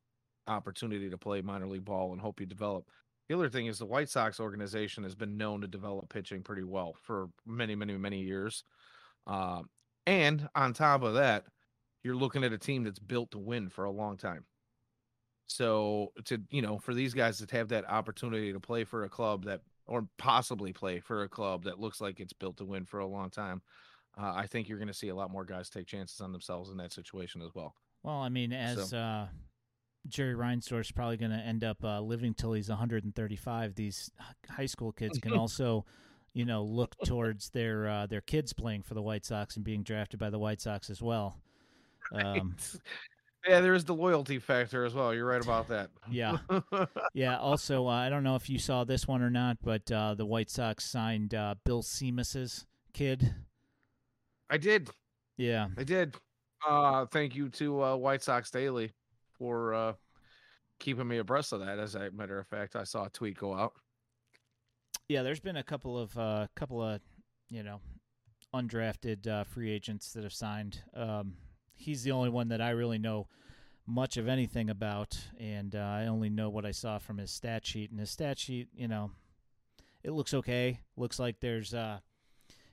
opportunity 0.47 1.11
to 1.11 1.19
play 1.19 1.43
minor 1.43 1.67
league 1.67 1.85
ball 1.85 2.13
and 2.13 2.21
hope 2.21 2.41
you 2.41 2.47
develop. 2.47 2.87
The 3.29 3.37
other 3.37 3.49
thing 3.49 3.67
is 3.67 3.79
the 3.79 3.87
White 3.87 4.09
Sox 4.09 4.41
organization 4.41 5.05
has 5.05 5.15
been 5.15 5.37
known 5.37 5.61
to 5.61 5.69
develop 5.69 6.09
pitching 6.09 6.43
pretty 6.43 6.65
well 6.65 6.97
for 7.01 7.29
many, 7.47 7.77
many, 7.77 7.97
many 7.97 8.21
years. 8.21 8.65
Uh, 9.27 9.63
and 10.07 10.49
on 10.57 10.73
top 10.73 11.03
of 11.03 11.15
that, 11.15 11.45
you're 12.03 12.17
looking 12.17 12.43
at 12.43 12.53
a 12.53 12.59
team 12.59 12.83
that's 12.83 12.99
built 12.99 13.31
to 13.31 13.39
win 13.39 13.69
for 13.69 13.85
a 13.85 13.91
long 13.91 14.17
time. 14.17 14.45
So 15.47 16.13
to 16.25 16.41
you 16.51 16.63
know, 16.63 16.79
for 16.79 16.95
these 16.95 17.15
guys 17.15 17.39
to 17.39 17.57
have 17.57 17.69
that 17.69 17.89
opportunity 17.89 18.53
to 18.53 18.61
play 18.61 18.85
for 18.85 19.05
a 19.05 19.09
club 19.09 19.45
that, 19.45 19.61
or 19.87 20.09
possibly 20.17 20.73
play 20.73 21.01
for 21.01 21.23
a 21.23 21.29
club 21.29 21.65
that 21.65 21.81
looks 21.81 22.01
like 22.01 22.21
it's 22.21 22.33
built 22.33 22.57
to 22.57 22.65
win 22.65 22.85
for 22.85 23.01
a 23.01 23.07
long 23.07 23.31
time, 23.31 23.61
uh, 24.21 24.33
I 24.35 24.47
think 24.47 24.69
you're 24.69 24.79
going 24.79 24.89
to 24.89 24.95
see 24.95 25.09
a 25.09 25.15
lot 25.15 25.31
more 25.31 25.45
guys 25.45 25.71
take 25.71 25.87
chances 25.87 26.21
on 26.21 26.33
themselves 26.33 26.71
in 26.71 26.77
that 26.79 26.93
situation 26.93 27.43
as 27.43 27.55
well. 27.55 27.75
Well, 28.03 28.17
I 28.17 28.29
mean, 28.29 28.53
as 28.53 28.91
so. 28.91 28.99
uh, 28.99 29.27
Jerry 30.09 30.35
Reinsdorf's 30.35 30.93
probably 30.93 31.17
going 31.17 31.31
to 31.31 31.39
end 31.39 31.65
up 31.65 31.85
uh, 31.85 32.01
living 32.01 32.35
till 32.35 32.53
he's 32.53 32.69
135. 32.69 33.75
These 33.75 34.11
high 34.49 34.67
school 34.67 34.93
kids 34.93 35.19
can 35.19 35.33
also, 35.39 35.85
you 36.33 36.45
know, 36.45 36.63
look 36.65 36.97
towards 37.05 37.51
their 37.51 37.89
uh, 37.89 38.07
their 38.07 38.21
kids 38.21 38.53
playing 38.53 38.83
for 38.83 38.95
the 38.95 39.03
White 39.03 39.25
Sox 39.25 39.57
and 39.57 39.65
being 39.65 39.83
drafted 39.83 40.19
by 40.19 40.31
the 40.31 40.39
White 40.39 40.61
Sox 40.61 40.91
as 40.91 41.03
well. 41.03 41.39
Um, 42.13 42.57
yeah, 43.49 43.61
there 43.61 43.75
is 43.75 43.85
the 43.85 43.95
loyalty 43.95 44.39
factor 44.39 44.85
as 44.85 44.95
well. 44.95 45.15
You're 45.15 45.27
right 45.27 45.43
about 45.43 45.69
that. 45.69 45.91
yeah, 46.11 46.39
yeah. 47.15 47.39
Also, 47.39 47.87
uh, 47.87 47.91
I 47.91 48.09
don't 48.09 48.25
know 48.25 48.37
if 48.37 48.49
you 48.49 48.59
saw 48.59 48.85
this 48.85 49.07
one 49.07 49.23
or 49.23 49.31
not, 49.31 49.59
but 49.63 49.91
uh, 49.93 50.15
the 50.15 50.27
White 50.27 50.51
Sox 50.51 50.85
signed 50.85 51.35
uh, 51.35 51.55
Bill 51.65 51.83
Simas's 51.83 52.67
kid. 52.95 53.35
I 54.51 54.57
did. 54.57 54.91
Yeah, 55.37 55.69
I 55.79 55.85
did. 55.85 56.17
Uh, 56.69 57.07
thank 57.07 57.35
you 57.35 57.49
to 57.51 57.83
uh, 57.83 57.97
White 57.97 58.23
Sox 58.23 58.51
Daily 58.51 58.93
for 59.39 59.73
uh, 59.73 59.93
keeping 60.79 61.09
me 61.09 61.19
abreast 61.19 61.53
of 61.53 61.61
that. 61.61 61.79
As 61.79 61.95
a 61.95 62.11
matter 62.11 62.39
of 62.39 62.47
fact, 62.47 62.77
I 62.77 62.85
saw 62.85 63.07
a 63.07 63.11
tweet 63.11 63.39
go 63.39 63.55
out. 63.55 63.73
Yeah, 65.09 65.23
there's 65.23 65.41
been 65.41 65.57
a 65.57 65.63
couple 65.63 65.99
of 65.99 66.17
uh, 66.19 66.49
couple 66.55 66.83
of 66.83 67.01
you 67.49 67.63
know 67.63 67.81
undrafted 68.55 69.27
uh, 69.27 69.45
free 69.45 69.71
agents 69.71 70.13
that 70.13 70.25
have 70.25 70.33
signed. 70.33 70.83
Um, 70.95 71.35
he's 71.75 72.03
the 72.03 72.13
only 72.13 72.29
one 72.29 72.49
that 72.49 72.61
I 72.61 72.71
really 72.71 72.99
know 72.99 73.29
much 73.87 74.17
of 74.17 74.29
anything 74.29 74.71
about, 74.71 75.19
and 75.39 75.75
uh, 75.75 75.79
I 75.79 76.07
only 76.07 76.29
know 76.29 76.51
what 76.51 76.67
I 76.67 76.71
saw 76.71 76.99
from 76.99 77.19
his 77.19 77.31
stat 77.31 77.67
sheet. 77.67 77.91
And 77.91 77.99
his 77.99 78.11
stat 78.11 78.39
sheet, 78.39 78.69
you 78.75 78.89
know, 78.89 79.11
it 80.03 80.13
looks 80.13 80.35
okay. 80.35 80.81
Looks 80.97 81.19
like 81.19 81.41
there's, 81.41 81.75
uh, 81.75 81.99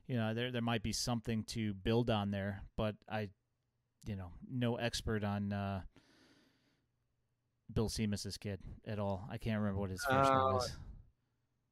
you 0.08 0.16
know, 0.16 0.34
there 0.34 0.51
there 0.51 0.62
might 0.62 0.84
be 0.84 0.93
something 0.93 1.43
to 1.45 1.74
build 1.74 2.10
on 2.10 2.32
there, 2.32 2.62
but 2.78 2.95
I, 3.10 3.30
you 4.05 4.16
know, 4.16 4.32
no 4.49 4.78
expert 4.78 5.24
on 5.24 5.51
uh, 5.51 5.82
Bill 7.74 7.89
Simas's 7.89 8.38
kid 8.38 8.60
at 8.88 8.99
all. 8.99 9.28
I 9.30 9.38
can't 9.38 9.60
remember 9.60 9.82
what 9.82 9.89
his 9.89 10.03
first 10.03 10.32
uh, 10.32 10.51
name 10.51 10.58
is. 10.58 10.78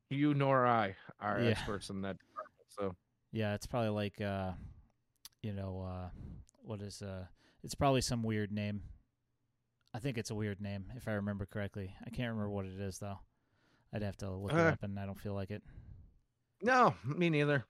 You 0.10 0.34
nor 0.34 0.68
I 0.68 0.96
are 1.20 1.42
yeah. 1.42 1.50
experts 1.52 1.90
in 1.90 2.02
that. 2.02 2.18
So 2.68 2.96
yeah, 3.32 3.56
it's 3.56 3.66
probably 3.66 3.90
like 3.90 4.20
uh, 4.20 4.52
you 5.42 5.54
know, 5.54 5.88
uh, 5.88 6.10
what 6.62 6.82
is 6.82 7.02
uh, 7.02 7.26
it's 7.64 7.76
probably 7.76 8.02
some 8.02 8.22
weird 8.22 8.52
name. 8.52 8.82
I 9.94 10.00
think 10.00 10.18
it's 10.18 10.30
a 10.30 10.36
weird 10.36 10.60
name 10.60 10.92
if 10.98 11.08
I 11.08 11.14
remember 11.14 11.46
correctly. 11.46 11.96
I 12.06 12.10
can't 12.10 12.32
remember 12.32 12.50
what 12.50 12.66
it 12.66 12.80
is 12.80 13.00
though. 13.00 13.20
I'd 13.94 14.02
have 14.02 14.18
to 14.18 14.30
look 14.30 14.54
uh, 14.54 14.58
it 14.58 14.68
up, 14.68 14.84
and 14.84 15.00
I 15.00 15.06
don't 15.06 15.20
feel 15.20 15.34
like 15.34 15.52
it. 15.52 15.64
No, 16.62 16.96
me 17.04 17.30
neither. 17.30 17.66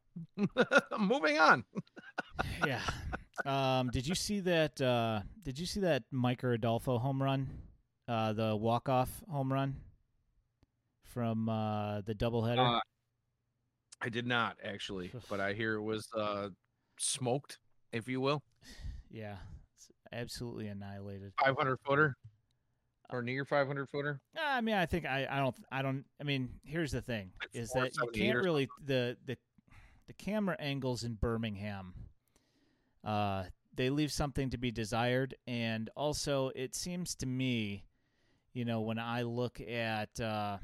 Moving 0.99 1.37
on. 1.37 1.65
yeah. 2.65 2.81
Um, 3.45 3.89
did 3.89 4.07
you 4.07 4.15
see 4.15 4.39
that? 4.41 4.79
Uh, 4.79 5.21
did 5.43 5.59
you 5.59 5.65
see 5.65 5.81
that 5.81 6.03
Micker 6.13 6.53
Adolfo 6.53 6.97
home 6.97 7.21
run? 7.21 7.49
uh, 8.07 8.33
the 8.33 8.55
walk 8.55 8.89
off 8.89 9.09
home 9.29 9.51
run 9.51 9.75
from 11.03 11.49
uh, 11.49 12.01
the 12.01 12.13
doubleheader? 12.13 12.77
Uh, 12.77 12.79
I 14.01 14.09
did 14.09 14.27
not 14.27 14.57
actually, 14.63 15.11
but 15.29 15.39
I 15.39 15.53
hear 15.53 15.75
it 15.75 15.81
was 15.81 16.07
uh, 16.15 16.49
smoked, 16.99 17.59
if 17.91 18.07
you 18.07 18.21
will. 18.21 18.43
Yeah, 19.07 19.37
it's 19.77 19.89
absolutely 20.11 20.67
annihilated. 20.67 21.31
500 21.41 21.77
footer 21.85 22.17
or 23.09 23.21
near 23.21 23.45
500 23.45 23.89
footer. 23.89 24.19
I 24.37 24.61
mean, 24.61 24.75
I 24.75 24.85
think 24.85 25.05
I, 25.05 25.27
I 25.29 25.39
don't 25.39 25.55
I 25.71 25.81
don't 25.81 26.05
I 26.19 26.23
mean, 26.23 26.49
here's 26.63 26.91
the 26.91 27.01
thing 27.01 27.31
like 27.39 27.49
is 27.53 27.71
that 27.71 27.91
you 27.95 28.09
can't 28.13 28.37
really 28.37 28.67
the 28.85 29.17
the 29.25 29.37
the 30.07 30.13
camera 30.13 30.55
angles 30.59 31.03
in 31.03 31.13
Birmingham. 31.15 31.93
Uh, 33.03 33.43
they 33.75 33.89
leave 33.89 34.11
something 34.11 34.49
to 34.49 34.57
be 34.57 34.71
desired, 34.71 35.35
and 35.47 35.89
also 35.95 36.51
it 36.55 36.75
seems 36.75 37.15
to 37.15 37.25
me 37.25 37.83
you 38.55 38.63
know, 38.63 38.79
when 38.79 38.97
I 38.97 39.23
look 39.23 39.59
at 39.59 40.17
uh, 40.19 40.57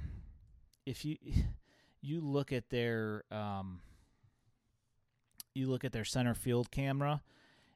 if 0.85 1.05
you 1.05 1.17
you 2.01 2.21
look 2.21 2.51
at 2.51 2.69
their 2.69 3.25
um, 3.29 3.81
you 5.53 5.69
look 5.69 5.83
at 5.83 5.91
their 5.91 6.05
center 6.05 6.33
field 6.33 6.71
camera, 6.71 7.21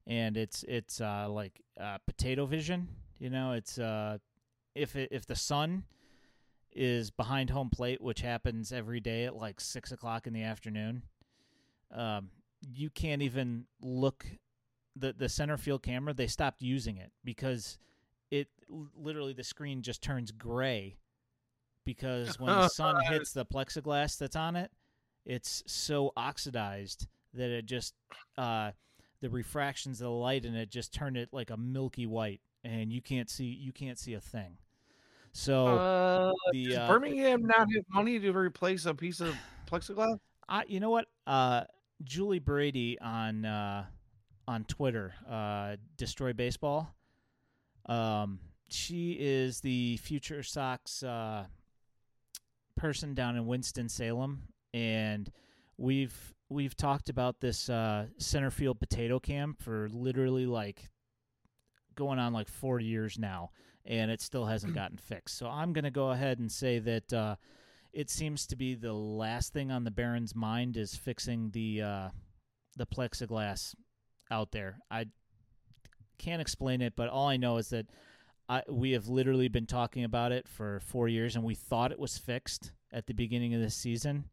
and 0.07 0.37
it's 0.37 0.63
it's 0.67 1.01
uh, 1.01 1.27
like 1.29 1.61
uh, 1.79 1.97
potato 2.07 2.45
vision. 2.45 2.87
You 3.19 3.29
know, 3.29 3.51
it's 3.51 3.77
uh, 3.77 4.17
if 4.75 4.95
it, 4.95 5.09
if 5.11 5.25
the 5.25 5.35
sun 5.35 5.83
is 6.71 7.09
behind 7.09 7.49
home 7.49 7.69
plate, 7.69 8.01
which 8.01 8.21
happens 8.21 8.71
every 8.71 8.99
day 8.99 9.25
at 9.25 9.35
like 9.35 9.59
six 9.59 9.91
o'clock 9.91 10.27
in 10.27 10.33
the 10.33 10.43
afternoon, 10.43 11.03
um, 11.93 12.29
you 12.73 12.89
can't 12.89 13.21
even 13.21 13.65
look 13.81 14.25
the 14.95 15.13
the 15.13 15.29
center 15.29 15.57
field 15.57 15.83
camera. 15.83 16.13
They 16.13 16.27
stopped 16.27 16.61
using 16.61 16.97
it 16.97 17.11
because 17.23 17.77
it 18.31 18.47
literally 18.69 19.33
the 19.33 19.43
screen 19.43 19.81
just 19.81 20.01
turns 20.01 20.31
gray 20.31 20.97
because 21.85 22.39
when 22.39 22.53
the 22.53 22.67
sun 22.69 23.01
hits 23.05 23.31
the 23.31 23.45
plexiglass 23.45 24.17
that's 24.17 24.35
on 24.35 24.55
it, 24.55 24.71
it's 25.25 25.63
so 25.67 26.11
oxidized 26.17 27.07
that 27.33 27.49
it 27.49 27.65
just 27.65 27.93
uh, 28.37 28.71
the 29.21 29.29
refractions 29.29 30.01
of 30.01 30.05
the 30.05 30.11
light 30.11 30.45
in 30.45 30.55
it 30.55 30.69
just 30.69 30.93
turn 30.93 31.15
it 31.15 31.29
like 31.31 31.49
a 31.49 31.57
milky 31.57 32.05
white, 32.05 32.41
and 32.63 32.91
you 32.91 33.01
can't 33.01 33.29
see 33.29 33.45
you 33.45 33.71
can't 33.71 33.99
see 33.99 34.13
a 34.13 34.21
thing. 34.21 34.57
So 35.35 35.67
Uh, 35.67 36.33
the 36.53 36.67
does 36.67 36.77
uh, 36.77 36.87
Birmingham 36.87 37.45
not 37.45 37.67
have 37.73 37.83
money 37.89 38.17
to 38.21 38.31
replace 38.31 38.85
a 38.85 38.93
piece 38.93 39.19
of 39.19 39.35
plexiglass? 39.69 40.17
I, 40.47 40.63
you 40.69 40.79
know 40.79 40.89
what? 40.89 41.07
Uh, 41.27 41.65
Julie 42.05 42.39
Brady 42.39 42.97
on 43.01 43.43
uh, 43.43 43.85
on 44.47 44.63
Twitter, 44.63 45.13
uh, 45.29 45.75
Destroy 45.97 46.31
Baseball. 46.31 46.95
Um, 47.87 48.39
she 48.69 49.17
is 49.19 49.59
the 49.59 49.97
Future 49.97 50.41
Sox 50.41 51.03
uh, 51.03 51.47
person 52.77 53.13
down 53.13 53.35
in 53.35 53.45
Winston 53.45 53.89
Salem, 53.89 54.43
and 54.73 55.29
we've 55.77 56.33
we've 56.47 56.77
talked 56.77 57.09
about 57.09 57.41
this 57.41 57.69
uh, 57.69 58.05
center 58.19 58.51
field 58.51 58.79
potato 58.79 59.19
cam 59.19 59.53
for 59.53 59.89
literally 59.91 60.45
like 60.45 60.89
going 61.95 62.19
on 62.19 62.31
like 62.31 62.47
four 62.47 62.79
years 62.79 63.19
now, 63.19 63.51
and 63.85 64.09
it 64.11 64.21
still 64.21 64.45
hasn't 64.45 64.73
gotten 64.75 64.97
fixed. 64.97 65.37
So 65.37 65.47
I'm 65.47 65.73
gonna 65.73 65.91
go 65.91 66.11
ahead 66.11 66.39
and 66.39 66.51
say 66.51 66.79
that. 66.79 67.13
Uh, 67.13 67.35
it 67.93 68.09
seems 68.09 68.45
to 68.47 68.57
be 68.57 68.75
the 68.75 68.91
last 68.91 69.53
thing 69.53 69.71
on 69.71 69.85
the 69.85 69.89
Baron's 69.91 70.35
mind 70.35 70.75
is 70.75 70.95
fixing 70.97 71.51
the 71.51 71.81
uh, 71.81 72.09
the 72.75 72.85
plexiglass 72.85 73.73
out 74.29 74.51
there. 74.51 74.79
I 74.91 75.05
can't 76.17 76.41
explain 76.41 76.81
it, 76.81 76.97
but 76.97 77.07
all 77.07 77.29
I 77.29 77.37
know 77.37 77.55
is 77.55 77.69
that 77.69 77.85
I, 78.49 78.63
we 78.69 78.91
have 78.91 79.07
literally 79.07 79.47
been 79.47 79.65
talking 79.65 80.03
about 80.03 80.33
it 80.33 80.47
for 80.47 80.81
four 80.81 81.07
years, 81.07 81.35
and 81.37 81.43
we 81.45 81.55
thought 81.55 81.93
it 81.93 81.99
was 81.99 82.17
fixed 82.17 82.73
at 82.91 83.07
the 83.07 83.13
beginning 83.13 83.53
of 83.53 83.61
this 83.61 83.75
season, 83.75 84.25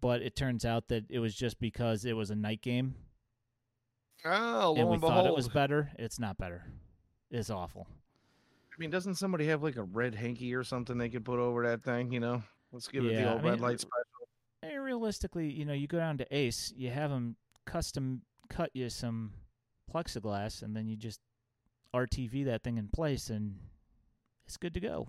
but 0.00 0.22
it 0.22 0.34
turns 0.34 0.64
out 0.64 0.88
that 0.88 1.04
it 1.10 1.18
was 1.18 1.34
just 1.34 1.60
because 1.60 2.06
it 2.06 2.14
was 2.14 2.30
a 2.30 2.34
night 2.34 2.62
game, 2.62 2.94
Oh, 4.24 4.74
and 4.76 4.88
we 4.88 4.94
and 4.94 5.02
thought 5.02 5.26
it 5.26 5.34
was 5.34 5.48
better. 5.48 5.92
It's 5.98 6.18
not 6.18 6.38
better. 6.38 6.64
It's 7.30 7.50
awful. 7.50 7.86
I 8.76 8.80
mean, 8.80 8.90
doesn't 8.90 9.14
somebody 9.14 9.46
have 9.46 9.62
like 9.62 9.76
a 9.76 9.82
red 9.82 10.14
hanky 10.14 10.54
or 10.54 10.62
something 10.62 10.98
they 10.98 11.08
could 11.08 11.24
put 11.24 11.38
over 11.38 11.66
that 11.66 11.82
thing? 11.82 12.12
You 12.12 12.20
know, 12.20 12.42
let's 12.72 12.88
give 12.88 13.04
it 13.04 13.16
the 13.16 13.22
Yeah, 13.22 13.32
old 13.32 13.40
I 13.40 13.44
red 13.44 13.54
mean, 13.54 13.62
light 13.62 13.80
special. 13.80 14.28
And 14.62 14.82
realistically, 14.82 15.50
you 15.50 15.64
know, 15.64 15.72
you 15.72 15.86
go 15.86 15.98
down 15.98 16.18
to 16.18 16.36
Ace, 16.36 16.72
you 16.76 16.90
have 16.90 17.10
them 17.10 17.36
custom 17.64 18.22
cut 18.50 18.70
you 18.74 18.90
some 18.90 19.32
plexiglass, 19.92 20.62
and 20.62 20.76
then 20.76 20.86
you 20.88 20.96
just 20.96 21.20
RTV 21.94 22.44
that 22.46 22.62
thing 22.62 22.76
in 22.76 22.88
place, 22.88 23.30
and 23.30 23.56
it's 24.46 24.56
good 24.58 24.74
to 24.74 24.80
go. 24.80 25.08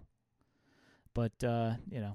But 1.13 1.43
uh, 1.43 1.73
you 1.89 1.99
know, 1.99 2.13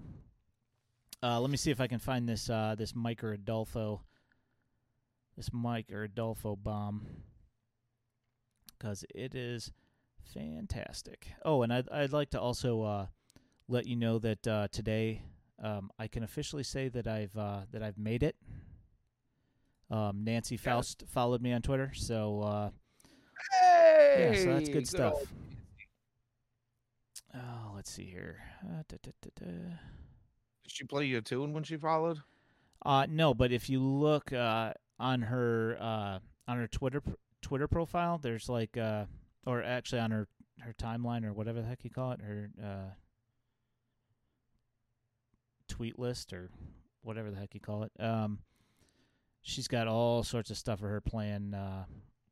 uh, 1.22 1.38
let 1.40 1.50
me 1.50 1.56
see 1.58 1.70
if 1.70 1.80
I 1.80 1.86
can 1.86 1.98
find 1.98 2.26
this 2.28 2.48
uh, 2.48 2.76
this 2.78 2.92
Micker 2.92 3.34
Adolfo, 3.34 4.02
this 5.36 5.50
Micker 5.50 6.04
Adolfo 6.04 6.56
bomb, 6.56 7.06
because 8.78 9.04
it 9.14 9.34
is 9.34 9.72
fantastic. 10.34 11.28
Oh, 11.44 11.62
and 11.62 11.72
I'd 11.72 11.88
I'd 11.90 12.12
like 12.12 12.30
to 12.30 12.40
also 12.40 12.82
uh, 12.82 13.06
let 13.68 13.86
you 13.86 13.96
know 13.96 14.18
that 14.18 14.46
uh, 14.46 14.68
today 14.72 15.22
um, 15.62 15.90
I 15.98 16.06
can 16.08 16.22
officially 16.22 16.62
say 16.64 16.88
that 16.90 17.06
I've 17.06 17.36
uh, 17.36 17.60
that 17.72 17.82
I've 17.82 17.98
made 17.98 18.22
it. 18.22 18.36
Um, 19.90 20.24
Nancy 20.24 20.56
Faust 20.56 21.04
followed 21.08 21.42
me 21.42 21.52
on 21.52 21.60
Twitter, 21.62 21.92
so 21.94 22.40
uh, 22.40 22.70
Hey, 23.60 24.30
yeah, 24.34 24.42
so 24.42 24.54
that's 24.54 24.68
good 24.70 24.88
stuff. 24.88 25.14
old- 25.14 25.28
Oh, 27.34 27.72
let's 27.74 27.90
see 27.90 28.04
here. 28.04 28.42
Uh, 28.62 28.82
da, 28.88 28.96
da, 29.02 29.10
da, 29.22 29.30
da. 29.40 29.46
Did 29.52 30.70
she 30.70 30.84
play 30.84 31.06
you 31.06 31.18
a 31.18 31.22
tune 31.22 31.52
when 31.54 31.62
she 31.64 31.76
followed? 31.78 32.18
Uh, 32.84 33.06
no, 33.08 33.32
but 33.32 33.52
if 33.52 33.70
you 33.70 33.80
look 33.80 34.32
uh, 34.32 34.72
on 34.98 35.22
her 35.22 35.78
uh, 35.80 36.18
on 36.46 36.58
her 36.58 36.66
Twitter 36.68 37.02
Twitter 37.40 37.66
profile, 37.68 38.18
there's 38.18 38.48
like, 38.50 38.76
uh, 38.76 39.06
or 39.46 39.62
actually 39.62 40.00
on 40.00 40.10
her 40.10 40.28
her 40.60 40.74
timeline 40.74 41.24
or 41.24 41.32
whatever 41.32 41.60
the 41.60 41.66
heck 41.66 41.82
you 41.84 41.90
call 41.90 42.12
it, 42.12 42.20
her 42.20 42.50
uh, 42.62 42.90
tweet 45.68 45.98
list 45.98 46.32
or 46.32 46.50
whatever 47.02 47.30
the 47.30 47.36
heck 47.36 47.54
you 47.54 47.60
call 47.60 47.82
it. 47.82 47.92
Um, 47.98 48.38
she's 49.42 49.68
got 49.68 49.88
all 49.88 50.22
sorts 50.22 50.50
of 50.50 50.56
stuff 50.58 50.80
for 50.80 50.88
her 50.88 51.00
playing 51.00 51.54
uh, 51.54 51.84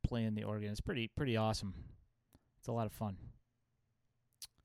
playing 0.03 0.35
the 0.35 0.43
organ. 0.43 0.71
It's 0.71 0.81
pretty 0.81 1.09
pretty 1.15 1.37
awesome. 1.37 1.73
It's 2.59 2.67
a 2.67 2.71
lot 2.71 2.85
of 2.85 2.93
fun. 2.93 3.17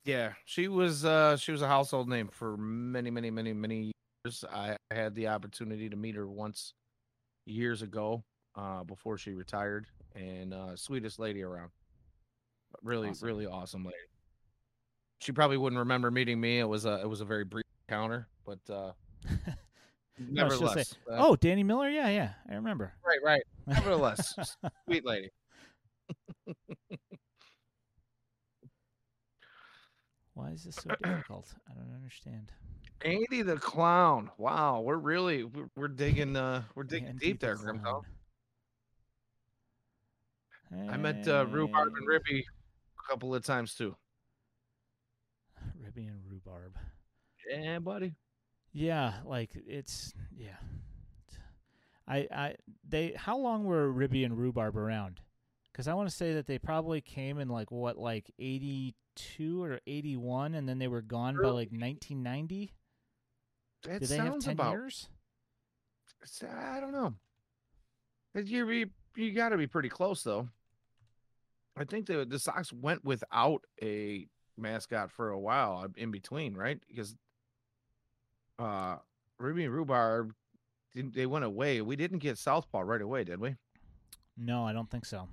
Yeah, 0.05 0.33
she 0.45 0.67
was. 0.67 1.03
uh 1.03 1.35
She 1.37 1.51
was 1.51 1.61
a 1.61 1.67
household 1.67 2.07
name 2.07 2.29
for 2.31 2.55
many, 2.57 3.09
many, 3.11 3.29
many, 3.31 3.53
many 3.53 3.91
years. 4.25 4.45
I 4.49 4.77
had 4.91 5.15
the 5.15 5.27
opportunity 5.27 5.89
to 5.89 5.95
meet 5.95 6.15
her 6.15 6.27
once 6.27 6.73
years 7.45 7.81
ago, 7.81 8.23
uh, 8.55 8.83
before 8.83 9.17
she 9.17 9.33
retired, 9.33 9.87
and 10.15 10.53
uh 10.53 10.75
sweetest 10.77 11.19
lady 11.19 11.43
around. 11.43 11.71
Really, 12.83 13.09
Awesome. 13.09 13.27
really 13.27 13.45
awesome 13.47 13.85
lady. 13.85 13.95
She 15.19 15.31
probably 15.31 15.57
wouldn't 15.57 15.79
remember 15.79 16.11
meeting 16.11 16.39
me. 16.39 16.59
It 16.59 16.67
was 16.67 16.85
a 16.85 17.01
it 17.01 17.09
was 17.09 17.21
a 17.21 17.25
very 17.25 17.43
brief 17.43 17.65
encounter, 17.87 18.27
but 18.45 18.59
uh 18.69 18.91
she'll 19.27 19.37
say, 19.47 19.55
nevertheless. 20.29 20.95
uh, 21.11 21.15
oh, 21.17 21.35
Danny 21.35 21.63
Miller, 21.63 21.89
yeah, 21.89 22.09
yeah, 22.09 22.33
I 22.49 22.55
remember. 22.55 22.93
right, 23.05 23.19
right. 23.23 23.41
Nevertheless, 23.65 24.33
sweet 24.85 25.05
lady. 25.05 25.29
Why 30.33 30.51
is 30.51 30.63
this 30.65 30.75
so 30.75 30.91
difficult? 31.03 31.53
I 31.69 31.73
don't 31.73 31.93
understand. 31.95 32.51
Andy 33.03 33.41
the 33.41 33.57
clown. 33.57 34.29
Wow, 34.37 34.81
we're 34.81 34.97
really 34.97 35.43
we're, 35.43 35.69
we're 35.75 35.87
digging 35.87 36.35
uh 36.35 36.63
we're 36.75 36.83
digging 36.83 37.09
Andy 37.09 37.27
deep 37.27 37.39
the 37.39 37.47
there, 37.47 37.57
Grimco. 37.57 37.81
Clown. 37.81 38.01
I 40.89 40.97
met 40.97 41.27
uh, 41.27 41.45
Rhubarb 41.47 41.93
and 41.95 42.03
Hey. 42.03 42.07
Ribby 42.07 42.45
couple 43.07 43.33
of 43.33 43.43
times 43.43 43.75
too. 43.75 43.95
Ribby 45.83 46.05
and 46.05 46.19
rhubarb. 46.29 46.75
Yeah, 47.49 47.79
buddy. 47.79 48.13
Yeah, 48.73 49.13
like 49.25 49.51
it's 49.67 50.13
yeah. 50.37 50.57
I 52.07 52.27
I 52.31 52.55
they 52.87 53.13
how 53.15 53.37
long 53.37 53.65
were 53.65 53.91
Ribby 53.91 54.23
and 54.23 54.37
rhubarb 54.37 54.77
around? 54.77 55.19
Because 55.71 55.87
I 55.87 55.93
want 55.93 56.09
to 56.09 56.15
say 56.15 56.33
that 56.33 56.47
they 56.47 56.57
probably 56.57 57.01
came 57.01 57.39
in 57.39 57.49
like 57.49 57.71
what 57.71 57.97
like 57.97 58.31
eighty 58.39 58.95
two 59.15 59.63
or 59.63 59.79
eighty 59.87 60.15
one, 60.15 60.55
and 60.55 60.67
then 60.67 60.79
they 60.79 60.87
were 60.87 61.01
gone 61.01 61.37
by 61.41 61.49
like 61.49 61.71
nineteen 61.71 62.23
ninety. 62.23 62.73
That 63.83 63.99
Did 64.01 64.09
they 64.09 64.17
have 64.17 64.27
sounds 64.27 64.45
ten 64.45 64.53
about. 64.53 64.71
years? 64.71 65.09
I 66.43 66.79
don't 66.79 66.91
know. 66.91 67.13
You 68.35 68.89
you 69.15 69.31
got 69.31 69.49
to 69.49 69.57
be 69.57 69.67
pretty 69.67 69.89
close 69.89 70.23
though. 70.23 70.47
I 71.77 71.83
think 71.83 72.07
the 72.07 72.25
the 72.25 72.39
Sox 72.39 72.73
went 72.73 73.03
without 73.03 73.63
a 73.81 74.27
mascot 74.57 75.11
for 75.11 75.29
a 75.29 75.39
while 75.39 75.83
uh, 75.83 75.87
in 75.95 76.11
between, 76.11 76.55
right? 76.55 76.79
Because 76.87 77.15
uh 78.59 78.97
Ribby 79.39 79.65
and 79.65 79.73
Rhubarb 79.73 80.33
didn't 80.93 81.13
they 81.13 81.25
went 81.25 81.45
away. 81.45 81.81
We 81.81 81.95
didn't 81.95 82.19
get 82.19 82.37
Southpaw 82.37 82.81
right 82.81 83.01
away, 83.01 83.23
did 83.23 83.39
we? 83.39 83.55
No, 84.35 84.65
I 84.65 84.73
don't 84.73 84.89
think 84.89 85.05
so. 85.05 85.27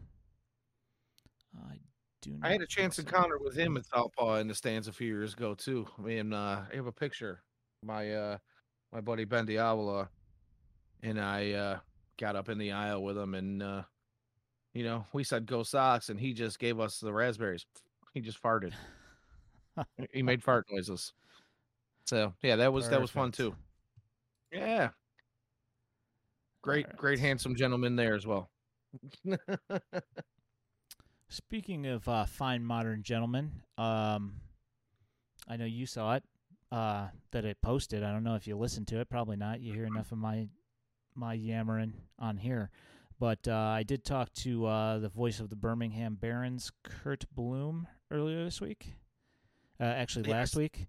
I 1.57 1.77
do. 2.21 2.33
Not 2.33 2.49
I 2.49 2.53
had 2.53 2.61
a 2.63 2.67
chance 2.67 2.97
so. 2.97 3.01
encounter 3.01 3.39
with 3.39 3.57
him 3.57 3.77
at 3.77 3.87
Southpaw 3.87 4.37
in 4.37 4.49
the 4.49 4.55
stands 4.55 4.89
a 4.89 4.93
few 4.93 5.09
years 5.09 5.35
ago 5.35 5.55
too. 5.55 5.87
I 5.99 6.03
mean, 6.03 6.33
uh, 6.33 6.67
I 6.71 6.77
have 6.77 6.87
a 6.87 6.93
picture. 6.93 7.43
My 7.83 8.13
uh, 8.13 8.39
my 8.93 9.01
buddy 9.01 9.25
Ben 9.25 9.47
Diavola 9.47 10.09
and 11.05 11.21
I 11.21 11.53
uh, 11.53 11.79
got 12.19 12.35
up 12.35 12.49
in 12.49 12.59
the 12.59 12.73
aisle 12.73 13.03
with 13.03 13.17
him, 13.17 13.35
and 13.35 13.63
uh, 13.63 13.83
you 14.75 14.85
know, 14.85 15.07
we 15.13 15.25
said 15.25 15.47
"Go 15.47 15.63
socks, 15.63 16.09
and 16.11 16.19
he 16.21 16.33
just 16.33 16.59
gave 16.59 16.81
us 16.81 16.99
the 16.99 17.13
raspberries. 17.13 17.65
He 18.13 18.21
just 18.21 18.43
farted. 18.43 18.73
he 20.13 20.23
made 20.23 20.43
fart 20.43 20.67
noises. 20.71 21.13
So 22.07 22.35
yeah, 22.43 22.57
that 22.57 22.73
was 22.73 22.89
that 22.91 23.01
was 23.01 23.11
fun 23.11 23.33
too. 23.33 23.55
Yeah, 24.53 24.91
great, 26.63 26.85
Alright. 26.87 26.99
great, 26.99 27.19
handsome 27.19 27.57
gentleman 27.57 27.97
there 27.97 28.15
as 28.15 28.27
well. 28.27 28.51
Speaking 31.29 31.87
of 31.87 32.07
uh, 32.09 32.27
fine 32.27 32.65
modern 32.65 33.03
gentlemen, 33.03 33.51
um, 33.79 34.35
I 35.49 35.57
know 35.57 35.65
you 35.65 35.87
saw 35.87 36.15
it. 36.15 36.25
Uh, 36.73 37.09
that 37.31 37.45
it 37.45 37.57
posted. 37.63 38.03
I 38.03 38.11
don't 38.11 38.25
know 38.25 38.35
if 38.35 38.49
you 38.49 38.57
listened 38.57 38.89
to 38.89 38.99
it. 38.99 39.09
Probably 39.09 39.37
not. 39.37 39.61
You 39.61 39.73
hear 39.73 39.87
enough 39.87 40.11
of 40.11 40.19
my 40.19 40.49
my 41.15 41.35
yammering 41.35 41.95
on 42.19 42.37
here. 42.37 42.71
But 43.25 43.49
uh, 43.49 43.55
I 43.55 43.85
did 43.85 44.05
talk 44.05 44.35
to 44.35 44.67
uh, 44.67 44.99
the 44.99 45.09
voice 45.09 45.41
of 45.41 45.49
the 45.49 45.57
Birmingham 45.57 46.15
Barons, 46.15 46.71
Curt 46.83 47.25
Bloom, 47.35 47.89
earlier 48.11 48.45
this 48.45 48.61
week. 48.61 48.97
Uh, 49.81 49.85
actually, 49.85 50.31
last 50.31 50.51
Yes. 50.51 50.57
week. 50.57 50.89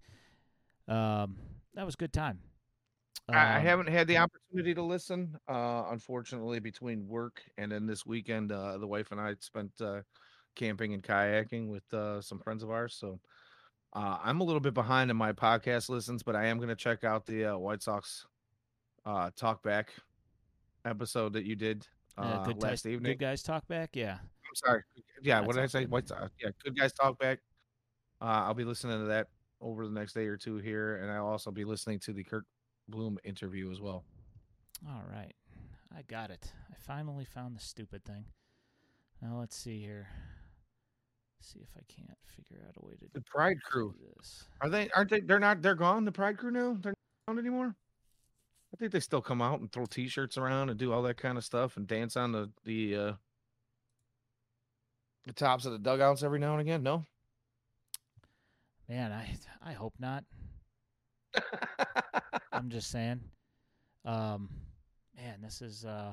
Um, 0.86 1.38
that 1.72 1.86
was 1.86 1.94
a 1.94 1.96
good 1.96 2.12
time. 2.12 2.40
I, 3.32 3.56
I 3.56 3.60
Um, 3.60 3.64
haven't 3.64 3.88
had 3.88 4.06
the 4.06 4.18
opportunity 4.18 4.74
to 4.74 4.82
listen. 4.82 5.38
Uh, 5.48 5.84
unfortunately, 5.88 6.60
between 6.60 7.08
work 7.08 7.40
and 7.56 7.72
then 7.72 7.86
this 7.86 8.04
weekend, 8.04 8.52
uh, 8.52 8.76
the 8.76 8.86
wife 8.86 9.12
and 9.12 9.20
I 9.20 9.34
spent 9.40 9.70
uh, 9.80 10.02
camping 10.56 10.92
and 10.92 11.02
kayaking 11.02 11.68
with 11.70 11.90
uh, 11.94 12.20
some 12.20 12.38
friends 12.40 12.62
of 12.62 12.70
ours. 12.70 12.94
So 13.00 13.18
uh, 13.94 14.18
I'm 14.22 14.42
a 14.42 14.44
little 14.44 14.60
bit 14.60 14.74
behind 14.74 15.10
in 15.10 15.16
my 15.16 15.32
podcast 15.32 15.88
listens, 15.88 16.22
but 16.22 16.36
I 16.36 16.44
am 16.44 16.58
going 16.58 16.68
to 16.68 16.76
check 16.76 17.02
out 17.02 17.24
the 17.24 17.54
uh, 17.54 17.56
White 17.56 17.82
Sox 17.82 18.26
uh 19.06 19.30
talk 19.36 19.62
back 19.62 19.94
episode 20.84 21.32
that 21.32 21.46
you 21.46 21.56
did 21.56 21.86
uh, 22.18 22.44
good 22.44 22.62
last 22.62 22.84
guys, 22.84 22.86
evening. 22.86 23.12
Good 23.12 23.18
guys 23.20 23.42
talk 23.42 23.66
back. 23.68 23.90
Yeah. 23.94 24.14
I'm 24.20 24.54
sorry. 24.54 24.82
Yeah, 25.22 25.40
what 25.40 25.56
That's 25.56 25.72
did 25.72 25.78
I 25.78 25.80
say? 25.80 25.84
good. 25.84 25.90
What's 25.92 26.10
uh, 26.12 26.28
yeah, 26.42 26.50
good 26.64 26.78
guys 26.78 26.92
talk 26.92 27.18
back. 27.18 27.38
Uh, 28.20 28.24
I'll 28.46 28.54
be 28.54 28.64
listening 28.64 28.98
to 28.98 29.04
that 29.06 29.28
over 29.60 29.86
the 29.86 29.92
next 29.92 30.12
day 30.14 30.26
or 30.26 30.36
two 30.36 30.56
here, 30.56 30.96
and 30.96 31.10
I'll 31.10 31.26
also 31.26 31.50
be 31.50 31.64
listening 31.64 31.98
to 32.00 32.12
the 32.12 32.24
Curt 32.24 32.44
Bloom 32.88 33.18
interview 33.24 33.70
as 33.72 33.80
well. 33.80 34.04
All 34.88 35.02
right. 35.12 35.34
I 35.96 36.02
got 36.02 36.30
it. 36.30 36.52
I 36.70 36.74
finally 36.78 37.24
found 37.24 37.56
the 37.56 37.60
stupid 37.60 38.04
thing. 38.04 38.26
Now 39.22 39.38
let's 39.38 39.56
see 39.56 39.80
here. 39.80 40.08
See 41.40 41.60
if 41.60 41.68
I 41.76 41.82
can't 41.88 42.18
figure 42.24 42.62
out 42.66 42.74
a 42.82 42.84
way 42.86 42.94
to 42.94 43.06
The 43.14 43.20
Pride 43.22 43.56
do 43.64 43.70
Crew 43.70 43.94
this. 44.16 44.44
are 44.60 44.68
they? 44.68 44.90
Aren't 44.94 45.10
they? 45.10 45.20
They're 45.20 45.38
not. 45.38 45.62
They're 45.62 45.74
gone. 45.74 46.04
The 46.04 46.12
Pride 46.12 46.36
Crew 46.38 46.50
now. 46.50 46.76
They're 46.80 46.94
not 47.28 47.38
anymore. 47.38 47.74
I 48.76 48.78
think 48.78 48.92
they 48.92 49.00
still 49.00 49.22
come 49.22 49.40
out 49.40 49.60
and 49.60 49.72
throw 49.72 49.86
T-shirts 49.86 50.36
around 50.36 50.68
and 50.68 50.78
do 50.78 50.92
all 50.92 51.00
that 51.04 51.16
kind 51.16 51.38
of 51.38 51.44
stuff 51.44 51.78
and 51.78 51.86
dance 51.86 52.14
on 52.14 52.32
the 52.32 52.50
the 52.66 52.94
uh, 52.94 53.12
the 55.24 55.32
tops 55.32 55.64
of 55.64 55.72
the 55.72 55.78
dugouts 55.78 56.22
every 56.22 56.38
now 56.38 56.52
and 56.52 56.60
again. 56.60 56.82
No. 56.82 57.06
Man, 58.86 59.12
I 59.12 59.34
I 59.64 59.72
hope 59.72 59.94
not. 59.98 60.24
I'm 62.52 62.68
just 62.68 62.90
saying. 62.90 63.20
Um, 64.04 64.50
man, 65.16 65.40
this 65.40 65.62
is 65.62 65.86
uh, 65.86 66.12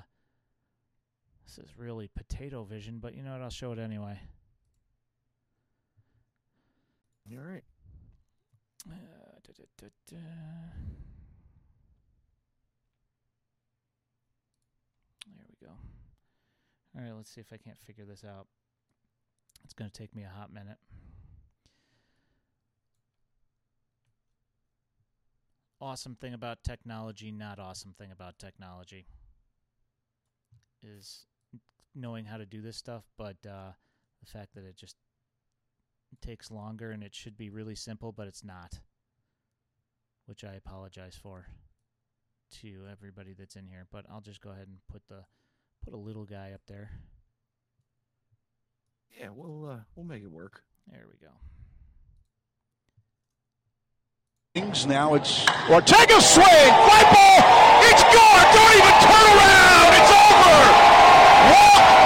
this 1.46 1.58
is 1.58 1.78
really 1.78 2.10
potato 2.16 2.64
vision, 2.64 3.00
but 3.02 3.14
you 3.14 3.24
know 3.24 3.34
what? 3.34 3.42
I'll 3.42 3.50
show 3.50 3.74
it 3.74 3.80
anyway. 3.80 4.18
You're 7.26 7.44
right. 7.44 7.64
Uh, 8.90 8.96
da, 9.44 9.52
da, 9.54 9.64
da, 9.78 9.88
da. 10.10 10.18
There 15.26 15.46
we 15.48 15.68
go. 15.68 15.74
All 16.96 17.04
right, 17.04 17.16
let's 17.16 17.34
see 17.34 17.42
if 17.42 17.52
I 17.52 17.58
can't 17.58 17.80
figure 17.80 18.06
this 18.06 18.24
out. 18.24 18.48
It's 19.64 19.74
going 19.74 19.90
to 19.90 19.98
take 19.98 20.16
me 20.16 20.24
a 20.24 20.30
hot 20.30 20.54
minute. 20.54 20.78
Awesome 25.82 26.16
thing 26.16 26.34
about 26.34 26.64
technology, 26.64 27.32
not 27.32 27.60
awesome 27.60 27.94
thing 27.98 28.12
about 28.12 28.38
technology 28.38 29.08
is 30.84 31.26
knowing 31.96 32.26
how 32.26 32.38
to 32.38 32.46
do 32.46 32.62
this 32.62 32.78
stuff, 32.78 33.04
but 33.18 33.38
uh, 33.46 33.72
the 34.22 34.32
fact 34.32 34.54
that 34.56 34.66
it 34.66 34.78
just 34.78 34.96
takes 36.22 36.52
longer 36.52 36.92
and 36.92 37.04
it 37.04 37.16
should 37.16 37.38
be 37.38 37.50
really 37.50 37.76
simple, 37.76 38.12
but 38.12 38.28
it's 38.28 38.44
not. 38.44 38.80
Which 40.26 40.44
I 40.44 40.54
apologize 40.54 41.18
for 41.22 41.48
to 42.62 42.84
everybody 42.92 43.34
that's 43.38 43.56
in 43.56 43.68
here, 43.68 43.88
but 43.92 44.06
I'll 44.10 44.22
just 44.22 44.42
go 44.42 44.52
ahead 44.52 44.68
and 44.68 44.78
put 44.90 45.02
the 45.10 45.26
put 45.84 45.94
a 45.94 45.98
little 45.98 46.26
guy 46.26 46.52
up 46.54 46.62
there. 46.68 46.92
Yeah, 49.20 49.30
we'll 49.34 49.70
uh, 49.70 49.80
we'll 49.96 50.06
make 50.06 50.24
it 50.24 50.32
work. 50.32 50.64
There 50.90 51.06
we 51.08 51.18
go. 51.26 51.34
Now 54.86 55.16
it's 55.16 55.46
Ortega 55.70 56.22
swing, 56.22 56.46
fly 56.46 57.04
ball, 57.10 57.40
it's 57.90 58.04
gone. 58.04 58.46
Don't 58.54 58.74
even 58.78 58.96
turn 59.02 59.26
around. 59.34 59.94
It's 59.98 60.12
over. 60.14 60.60
Walk 61.50 62.03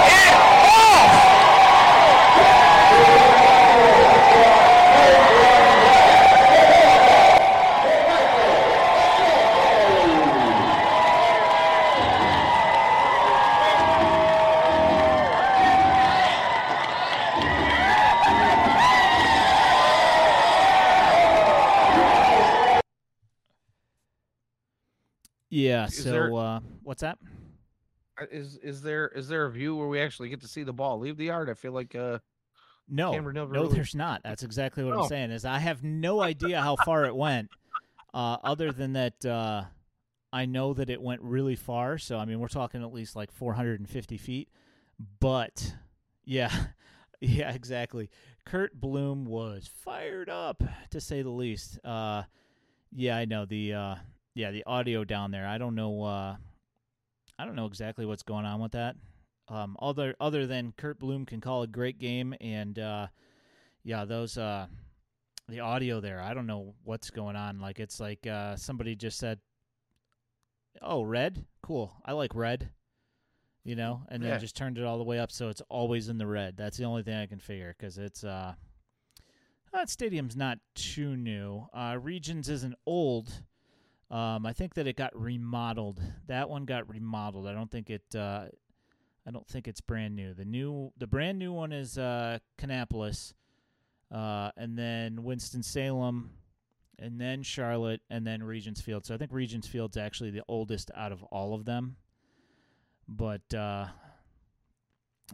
so 26.04 26.10
there- 26.10 26.34
uh, 26.34 26.60
what's 26.82 27.00
that? 27.02 27.18
Uh, 28.20 28.24
Is 28.30 28.56
is 28.58 28.82
there 28.82 29.08
is 29.08 29.28
there 29.28 29.44
a 29.46 29.50
view 29.50 29.76
where 29.76 29.86
we 29.88 30.00
actually 30.00 30.28
get 30.28 30.40
to 30.40 30.48
see 30.48 30.62
the 30.64 30.72
ball 30.72 30.98
leave 30.98 31.16
the 31.16 31.26
yard? 31.26 31.48
I 31.48 31.54
feel 31.54 31.72
like 31.72 31.94
uh 31.94 32.18
No, 32.88 33.12
no, 33.20 33.44
really- 33.44 33.74
there's 33.74 33.94
not. 33.94 34.22
That's 34.24 34.42
exactly 34.42 34.82
what 34.84 34.94
Oh. 34.96 35.02
I'm 35.02 35.08
saying. 35.08 35.30
Is 35.30 35.44
I 35.44 35.58
have 35.58 35.82
no 35.84 36.20
idea 36.20 36.60
how 36.60 36.76
far 36.76 37.04
it 37.04 37.14
went, 37.14 37.50
uh, 38.14 38.38
other 38.42 38.72
than 38.72 38.94
that 38.94 39.24
uh, 39.24 39.64
I 40.32 40.46
know 40.46 40.74
that 40.74 40.90
it 40.90 41.00
went 41.00 41.22
really 41.22 41.54
far. 41.56 41.96
So 41.98 42.18
I 42.18 42.24
mean, 42.24 42.40
we're 42.40 42.48
talking 42.48 42.82
at 42.82 42.92
least 42.92 43.14
like 43.14 43.30
450 43.30 44.16
feet. 44.18 44.48
But 45.20 45.74
yeah, 46.24 46.50
yeah, 47.20 47.52
exactly. 47.52 48.10
Curt 48.44 48.80
Bloom 48.80 49.26
was 49.26 49.68
fired 49.84 50.28
up 50.28 50.62
to 50.90 51.00
say 51.00 51.22
the 51.22 51.30
least. 51.30 51.78
Uh, 51.84 52.24
yeah, 52.90 53.16
I 53.16 53.26
know 53.26 53.44
the 53.44 53.74
uh, 53.74 53.94
yeah 54.38 54.52
the 54.52 54.62
audio 54.64 55.02
down 55.04 55.32
there. 55.32 55.46
I 55.46 55.58
don't 55.58 55.74
know. 55.74 56.04
Uh, 56.04 56.36
I 57.38 57.44
don't 57.44 57.56
know 57.56 57.66
exactly 57.66 58.06
what's 58.06 58.22
going 58.22 58.46
on 58.46 58.60
with 58.60 58.72
that. 58.72 58.94
Um, 59.48 59.76
other 59.82 60.14
other 60.20 60.46
than 60.46 60.72
Curt 60.76 60.98
Bloom 60.98 61.26
can 61.26 61.40
call 61.40 61.62
a 61.62 61.66
great 61.66 61.98
game, 61.98 62.34
and 62.40 62.78
uh, 62.78 63.08
yeah, 63.82 64.04
those 64.04 64.38
uh, 64.38 64.66
the 65.48 65.60
audio 65.60 66.00
there. 66.00 66.20
I 66.20 66.34
don't 66.34 66.46
know 66.46 66.74
what's 66.84 67.10
going 67.10 67.34
on. 67.34 67.58
Like 67.58 67.80
it's 67.80 67.98
like 67.98 68.26
uh, 68.26 68.54
somebody 68.56 68.94
just 68.94 69.18
said, 69.18 69.40
"Oh, 70.80 71.02
red, 71.02 71.44
cool. 71.62 71.92
I 72.04 72.12
like 72.12 72.34
red," 72.34 72.70
you 73.64 73.74
know, 73.74 74.02
and 74.08 74.22
then 74.22 74.30
Yeah. 74.30 74.38
just 74.38 74.56
turned 74.56 74.78
it 74.78 74.84
all 74.84 74.98
the 74.98 75.04
way 75.04 75.18
up 75.18 75.32
so 75.32 75.48
it's 75.48 75.62
always 75.68 76.08
in 76.08 76.18
the 76.18 76.26
red. 76.26 76.56
That's 76.56 76.76
the 76.76 76.84
only 76.84 77.02
thing 77.02 77.16
I 77.16 77.26
can 77.26 77.40
figure 77.40 77.74
because 77.76 77.98
it's 77.98 78.22
uh, 78.22 78.54
that 79.72 79.88
stadium's 79.90 80.36
not 80.36 80.58
too 80.74 81.16
new. 81.16 81.66
Uh, 81.74 81.96
Regions 82.00 82.48
isn't 82.48 82.74
old. 82.86 83.32
Um, 84.10 84.46
I 84.46 84.52
think 84.52 84.74
that 84.74 84.86
it 84.86 84.96
got 84.96 85.18
remodeled. 85.20 86.00
That 86.28 86.48
one 86.48 86.64
got 86.64 86.88
remodeled. 86.88 87.46
I 87.46 87.52
don't 87.52 87.70
think 87.70 87.90
it. 87.90 88.14
Uh, 88.14 88.46
I 89.26 89.30
don't 89.30 89.46
think 89.46 89.68
it's 89.68 89.82
brand 89.82 90.16
new. 90.16 90.32
The 90.32 90.46
new, 90.46 90.90
the 90.96 91.06
brand 91.06 91.38
new 91.38 91.52
one 91.52 91.72
is 91.72 91.98
uh, 91.98 92.38
Kannapolis, 92.58 93.34
uh, 94.10 94.50
and 94.56 94.78
then 94.78 95.22
Winston 95.22 95.62
Salem, 95.62 96.30
and 96.98 97.20
then 97.20 97.42
Charlotte, 97.42 98.00
and 98.08 98.26
then 98.26 98.42
Regions 98.42 98.80
Field. 98.80 99.04
So 99.04 99.14
I 99.14 99.18
think 99.18 99.30
Regions 99.30 99.66
Field's 99.66 99.98
actually 99.98 100.30
the 100.30 100.42
oldest 100.48 100.90
out 100.96 101.12
of 101.12 101.22
all 101.24 101.52
of 101.52 101.66
them. 101.66 101.96
But 103.06 103.42
uh, 103.52 103.88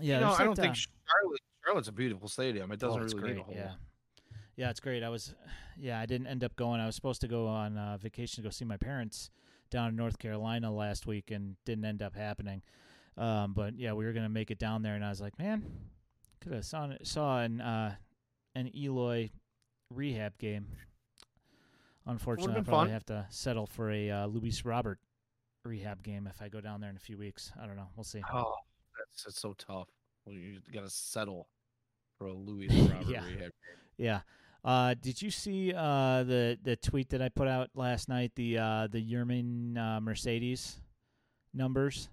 yeah, 0.01 0.15
you 0.17 0.21
know, 0.21 0.33
I 0.33 0.43
don't 0.45 0.57
that, 0.57 0.63
think 0.63 0.75
uh, 0.75 1.21
Charlotte 1.21 1.41
Charlotte's 1.65 1.89
a 1.89 1.93
beautiful 1.93 2.29
stadium. 2.29 2.73
It 2.73 2.81
doesn't 2.81 3.01
oh, 3.01 3.05
really 3.05 3.21
great. 3.21 3.35
need 3.35 3.41
a 3.41 3.45
whole 3.45 3.55
Yeah, 3.55 3.73
yeah, 4.57 4.71
it's 4.71 4.81
great. 4.81 5.03
I 5.03 5.09
was, 5.09 5.35
yeah, 5.79 5.99
I 6.01 6.07
didn't 6.07 6.27
end 6.27 6.45
up 6.45 6.57
going. 6.57 6.81
I 6.81 6.87
was 6.87 6.95
supposed 6.95 7.21
to 7.23 7.29
go 7.29 7.47
on 7.47 7.77
uh, 7.77 7.97
vacation 7.99 8.43
to 8.43 8.47
go 8.49 8.51
see 8.51 8.65
my 8.65 8.77
parents 8.77 9.31
down 9.71 9.89
in 9.91 9.97
North 9.97 10.19
Carolina 10.19 10.73
last 10.73 11.07
week, 11.07 11.31
and 11.31 11.57
didn't 11.65 11.85
end 11.85 12.03
up 12.03 12.15
happening. 12.15 12.63
Um, 13.17 13.53
but 13.55 13.79
yeah, 13.79 13.93
we 13.93 14.05
were 14.05 14.13
gonna 14.13 14.29
make 14.29 14.51
it 14.51 14.59
down 14.59 14.83
there, 14.83 14.95
and 14.95 15.05
I 15.05 15.09
was 15.11 15.21
like, 15.21 15.39
man, 15.39 15.65
could 16.41 16.53
have 16.53 16.65
saw 16.65 16.89
saw 17.03 17.41
an 17.41 17.61
uh, 17.61 17.95
an 18.55 18.71
Eloy 18.77 19.31
rehab 19.91 20.37
game. 20.39 20.67
Unfortunately, 22.07 22.57
I'll 22.57 22.65
probably 22.65 22.87
fun. 22.87 22.93
have 22.93 23.07
to 23.07 23.27
settle 23.31 23.67
for 23.67 23.91
a 23.91 24.11
uh, 24.11 24.27
Luis 24.27 24.65
Robert 24.65 24.99
rehab 25.65 26.03
game 26.03 26.27
if 26.29 26.43
I 26.43 26.49
go 26.49 26.61
down 26.61 26.81
there 26.81 26.91
in 26.91 26.97
a 26.97 27.01
few 27.01 27.17
weeks. 27.17 27.51
I 27.61 27.67
don't 27.67 27.77
know. 27.77 27.89
We'll 27.97 28.05
see. 28.05 28.21
Oh, 28.33 28.55
that's 28.99 29.25
that's 29.25 29.41
so 29.41 29.55
tough. 29.55 29.89
Well, 30.27 30.35
you 30.35 30.59
got 30.73 30.83
to 30.85 30.91
settle 30.91 31.49
for 32.19 32.27
a 32.27 32.33
Luis 32.33 32.71
Robert 32.91 33.09
Yeah. 33.09 33.25
rehab. 33.25 33.39
Game. 33.41 33.51
Yeah. 33.97 34.21
Uh, 34.65 34.95
did 34.95 35.21
you 35.21 35.31
see 35.31 35.75
uh, 35.75 36.23
the 36.23 36.59
the 36.63 36.77
tweet 36.77 37.11
that 37.11 37.21
I 37.21 37.29
put 37.29 37.49
out 37.49 37.71
last 37.75 38.09
night? 38.09 38.33
The 38.35 38.59
uh, 38.59 38.89
the 38.91 39.05
Yermín 39.05 39.77
uh, 39.77 40.01
Mercedes 40.01 40.81
numbers. 41.53 42.09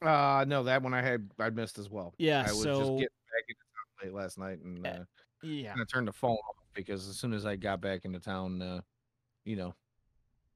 Uh 0.00 0.44
no, 0.46 0.62
that 0.62 0.82
one 0.82 0.94
I 0.94 1.02
had 1.02 1.28
I 1.38 1.50
missed 1.50 1.78
as 1.78 1.90
well. 1.90 2.14
Yeah. 2.18 2.44
I 2.46 2.52
was 2.52 2.62
just 2.62 2.78
getting 2.78 2.98
back 2.98 3.44
into 3.48 3.60
town 3.74 4.04
late 4.04 4.14
last 4.14 4.38
night 4.38 4.60
and 4.60 4.86
Uh, 4.86 4.90
uh, 4.90 5.04
yeah, 5.42 5.74
of 5.78 5.88
turned 5.90 6.06
the 6.06 6.12
phone 6.12 6.36
off 6.36 6.56
because 6.74 7.08
as 7.08 7.16
soon 7.16 7.32
as 7.32 7.44
I 7.44 7.56
got 7.56 7.80
back 7.80 8.04
into 8.04 8.20
town, 8.20 8.62
uh, 8.62 8.80
you 9.44 9.56
know, 9.56 9.74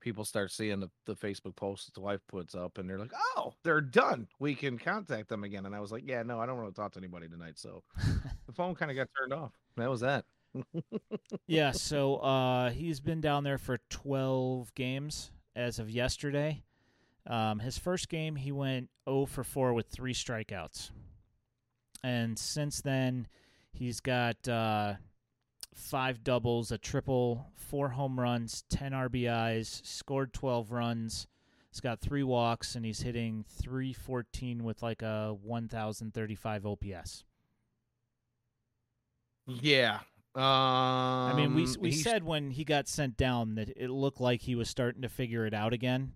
people 0.00 0.24
start 0.24 0.52
seeing 0.52 0.78
the, 0.78 0.88
the 1.06 1.16
Facebook 1.16 1.56
posts 1.56 1.86
that 1.86 1.94
the 1.94 2.00
wife 2.00 2.20
puts 2.28 2.54
up 2.54 2.78
and 2.78 2.88
they're 2.88 2.98
like, 2.98 3.12
Oh, 3.36 3.54
they're 3.64 3.80
done. 3.80 4.28
We 4.38 4.54
can 4.54 4.78
contact 4.78 5.28
them 5.28 5.42
again. 5.42 5.66
And 5.66 5.74
I 5.74 5.80
was 5.80 5.90
like, 5.90 6.04
Yeah, 6.06 6.22
no, 6.22 6.38
I 6.38 6.46
don't 6.46 6.56
want 6.56 6.72
to 6.72 6.80
talk 6.80 6.92
to 6.92 7.00
anybody 7.00 7.28
tonight. 7.28 7.58
So 7.58 7.82
the 8.46 8.52
phone 8.52 8.76
kind 8.76 8.90
of 8.92 8.96
got 8.96 9.08
turned 9.18 9.32
off. 9.32 9.52
That 9.76 9.90
was 9.90 10.00
that. 10.00 10.24
Yeah. 11.46 11.72
So 11.72 12.16
uh, 12.16 12.70
he's 12.70 13.00
been 13.00 13.20
down 13.20 13.44
there 13.44 13.58
for 13.58 13.78
twelve 13.88 14.74
games 14.74 15.30
as 15.54 15.78
of 15.78 15.90
yesterday. 15.90 16.62
Um, 17.26 17.60
his 17.60 17.78
first 17.78 18.08
game, 18.08 18.34
he 18.34 18.50
went 18.50 18.90
0 19.08 19.26
for 19.26 19.44
4 19.44 19.74
with 19.74 19.86
three 19.86 20.12
strikeouts, 20.12 20.90
and 22.02 22.36
since 22.36 22.80
then, 22.80 23.28
he's 23.72 24.00
got 24.00 24.48
uh, 24.48 24.94
five 25.74 26.24
doubles, 26.24 26.72
a 26.72 26.78
triple, 26.78 27.46
four 27.54 27.90
home 27.90 28.18
runs, 28.18 28.64
10 28.70 28.92
RBIs, 28.92 29.86
scored 29.86 30.32
12 30.32 30.72
runs. 30.72 31.26
He's 31.70 31.80
got 31.80 32.00
three 32.00 32.22
walks, 32.22 32.74
and 32.74 32.84
he's 32.84 33.00
hitting 33.00 33.44
314 33.48 34.62
with 34.62 34.82
like 34.82 35.02
a 35.02 35.34
1,035 35.42 36.66
OPS. 36.66 37.24
Yeah. 39.46 40.00
Um, 40.34 40.42
I 40.42 41.32
mean, 41.34 41.54
we 41.54 41.66
we 41.78 41.92
said 41.92 42.24
when 42.24 42.50
he 42.50 42.64
got 42.64 42.88
sent 42.88 43.16
down 43.18 43.56
that 43.56 43.68
it 43.76 43.90
looked 43.90 44.20
like 44.20 44.40
he 44.40 44.54
was 44.54 44.68
starting 44.68 45.02
to 45.02 45.08
figure 45.08 45.44
it 45.46 45.52
out 45.54 45.72
again. 45.72 46.14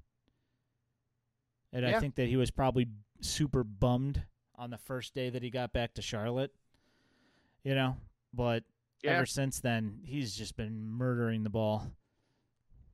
And 1.72 1.84
I 1.86 2.00
think 2.00 2.14
that 2.14 2.28
he 2.28 2.36
was 2.36 2.50
probably 2.50 2.86
super 3.20 3.62
bummed 3.62 4.22
on 4.54 4.70
the 4.70 4.78
first 4.78 5.14
day 5.14 5.28
that 5.28 5.42
he 5.42 5.50
got 5.50 5.72
back 5.74 5.94
to 5.94 6.02
Charlotte. 6.02 6.52
You 7.64 7.74
know, 7.74 7.96
but 8.32 8.64
Yeah. 9.02 9.12
ever 9.16 9.26
since 9.26 9.60
then, 9.60 10.00
he's 10.04 10.34
just 10.34 10.56
been 10.56 10.88
murdering 10.88 11.42
the 11.42 11.50
ball. 11.50 11.92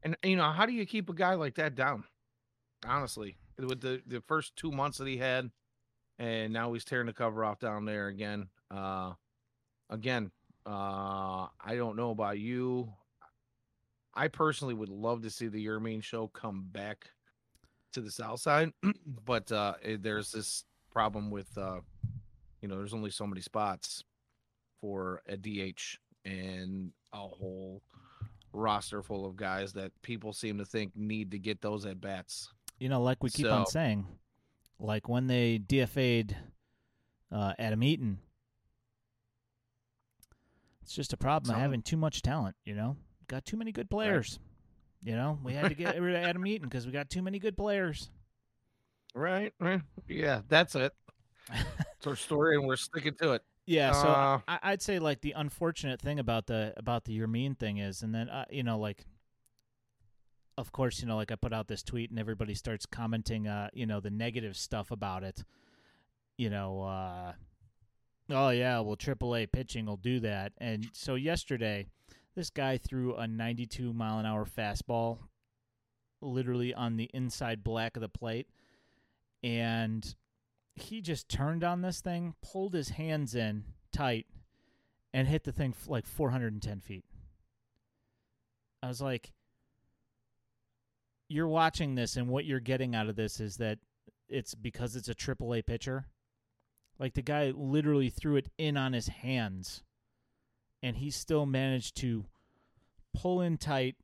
And 0.03 0.17
you 0.25 0.35
know, 0.35 0.51
how 0.51 0.67
do 0.67 0.73
you 0.73 0.85
keep 0.87 1.09
a 1.09 1.15
guy 1.15 1.35
like 1.35 1.55
that 1.55 1.77
down? 1.77 2.05
Honestly, 2.85 3.37
with 3.59 3.81
the 3.81 4.03
the 4.07 4.21
first 4.23 4.57
two 4.57 4.73
months 4.73 4.99
that 4.99 5.07
he 5.07 5.19
had, 5.19 5.53
and 6.19 6.53
now 6.53 6.73
he's 6.73 6.85
tearing 6.85 7.07
the 7.07 7.13
cover 7.13 7.45
off 7.45 7.61
down 7.61 7.85
there 7.85 8.09
again. 8.09 8.49
Uh, 8.71 9.13
again, 9.89 10.33
uh, 10.67 11.47
I 11.61 11.75
don't 11.77 11.97
know 11.97 12.11
about 12.11 12.39
you. 12.39 12.93
I 14.15 14.29
personally 14.29 14.75
would 14.75 14.89
love 14.89 15.23
to 15.23 15.31
see 15.31 15.49
the 15.49 15.65
Yermín 15.65 16.03
show 16.03 16.29
come 16.29 16.67
back 16.71 17.11
to 17.93 18.01
the 18.01 18.11
South 18.11 18.41
Side, 18.41 18.73
but 19.25 19.51
uh, 19.51 19.75
eh, 19.83 19.97
there's 20.01 20.33
this 20.33 20.65
problem 20.91 21.31
with, 21.31 21.57
uh, 21.57 21.81
you 22.61 22.69
know, 22.69 22.77
there's 22.77 22.95
only 22.95 23.11
so 23.11 23.27
many 23.27 23.41
spots 23.41 24.05
for 24.81 25.23
a 25.27 25.37
DH 25.37 25.99
and 26.25 26.93
a 27.13 27.19
whole 27.19 27.83
roster 28.53 29.03
full 29.03 29.25
of 29.25 29.37
guys 29.37 29.73
that 29.73 29.91
people 30.03 30.33
seem 30.33 30.59
to 30.59 30.65
think 30.65 30.95
need 30.95 31.31
to 31.31 31.39
get 31.39 31.61
those 31.61 31.87
at 31.87 32.01
bats. 32.01 32.51
You 32.79 32.89
know, 32.89 33.03
like 33.03 33.23
we 33.23 33.31
keep 33.31 33.47
on 33.47 33.67
saying, 33.67 34.07
like 34.79 35.09
when 35.09 35.27
they 35.27 35.59
DFA'd 35.59 36.37
uh, 37.31 37.53
Adam 37.59 37.83
Eaton, 37.83 38.19
it's 40.83 40.95
just 40.95 41.13
a 41.13 41.17
problem 41.17 41.55
of 41.55 41.61
having 41.61 41.83
too 41.83 41.97
much 41.97 42.23
talent. 42.23 42.57
You 42.65 42.75
know, 42.75 42.97
got 43.29 43.45
too 43.45 43.57
many 43.57 43.73
good 43.73 43.89
players. 43.91 44.39
You 45.03 45.17
know, 45.17 45.39
we 45.43 45.53
had 45.55 45.69
to 45.69 45.75
get 45.75 46.01
rid 46.01 46.15
of 46.15 46.23
Adam 46.29 46.47
Eaton 46.47 46.69
because 46.69 46.87
we 46.87 46.93
got 46.93 47.11
too 47.11 47.23
many 47.23 47.39
good 47.39 47.57
players. 47.57 48.11
Right, 49.15 49.53
right. 49.61 49.81
Yeah, 50.09 50.43
that's 50.49 50.75
it. 50.75 50.95
It's 51.53 52.07
our 52.07 52.17
story, 52.17 52.57
and 52.57 52.67
we're 52.67 52.77
sticking 52.77 53.15
to 53.17 53.33
it. 53.33 53.43
Yeah, 53.67 53.93
so 53.93 54.09
Uh, 54.09 54.41
I, 54.49 54.59
I'd 54.63 54.83
say 54.83 54.99
like 54.99 55.21
the 55.21 55.33
unfortunate 55.33 56.01
thing 56.01 56.19
about 56.19 56.47
the 56.47 56.73
about 56.77 57.05
the 57.05 57.19
Yermín 57.19 57.57
thing 57.59 57.79
is, 57.79 58.03
and 58.03 58.15
then 58.15 58.29
uh, 58.29 58.45
you 58.51 58.63
know 58.63 58.79
like, 58.79 59.05
of 60.57 60.73
course 60.73 61.01
you 61.01 61.07
know 61.07 61.17
like 61.17 61.31
I 61.31 61.37
put 61.37 61.53
out 61.53 61.69
this 61.69 61.83
tweet 61.83 62.11
and 62.11 62.19
everybody 62.19 62.55
starts 62.55 62.87
commenting, 62.87 63.47
uh, 63.47 63.71
you 63.73 63.87
know 63.87 64.01
the 64.01 64.11
negative 64.11 64.57
stuff 64.57 64.91
about 64.91 65.23
it. 65.25 65.45
You 66.37 66.51
know, 66.51 66.83
uh, 66.83 67.33
oh 68.31 68.51
yeah, 68.51 68.81
well 68.81 68.97
AAA 68.97 69.51
pitching 69.53 69.87
will 69.87 69.97
do 69.97 70.21
that, 70.21 70.53
and 70.59 70.89
so 70.93 71.15
yesterday, 71.15 71.87
this 72.35 72.51
guy 72.51 72.79
threw 72.79 73.15
a 73.17 73.27
92 73.27 73.93
mile 73.93 74.19
an 74.19 74.27
hour 74.27 74.45
fastball, 74.47 75.19
literally 76.21 76.73
on 76.75 76.97
the 76.97 77.11
inside 77.13 77.65
black 77.65 77.97
of 77.97 78.01
the 78.01 78.09
plate, 78.09 78.49
and 79.43 80.15
he 80.75 81.01
just 81.01 81.29
turned 81.29 81.65
on 81.65 81.83
this 81.83 82.01
thing, 82.01 82.35
pulled 82.43 82.75
his 82.75 82.91
hands 82.91 83.35
in 83.35 83.65
tight, 83.93 84.27
and 85.13 85.29
hit 85.29 85.45
the 85.45 85.53
thing 85.53 85.75
like 85.87 86.07
410 86.07 86.81
feet. 86.81 87.05
I 88.83 88.89
was 88.89 89.01
like, 89.01 89.33
you're 91.29 91.49
watching 91.49 91.95
this, 91.95 92.17
and 92.17 92.29
what 92.29 92.45
you're 92.45 92.61
getting 92.61 92.95
out 92.95 93.09
of 93.09 93.17
this 93.17 93.41
is 93.41 93.57
that 93.59 93.79
it's 94.29 94.55
because 94.55 94.97
it's 94.97 95.09
a 95.09 95.15
AAA 95.15 95.67
pitcher. 95.67 96.07
Like 96.99 97.15
the 97.15 97.23
guy 97.23 97.53
literally 97.55 98.11
threw 98.11 98.37
it 98.37 98.51
in 98.59 98.77
on 98.77 98.93
his 98.93 99.09
hands, 99.09 99.83
and 100.83 100.97
he 100.97 101.11
still 101.11 101.47
managed 101.47 101.97
to 101.99 102.27
pull 103.15 103.41
in 103.41 103.59
tight, 103.59 103.97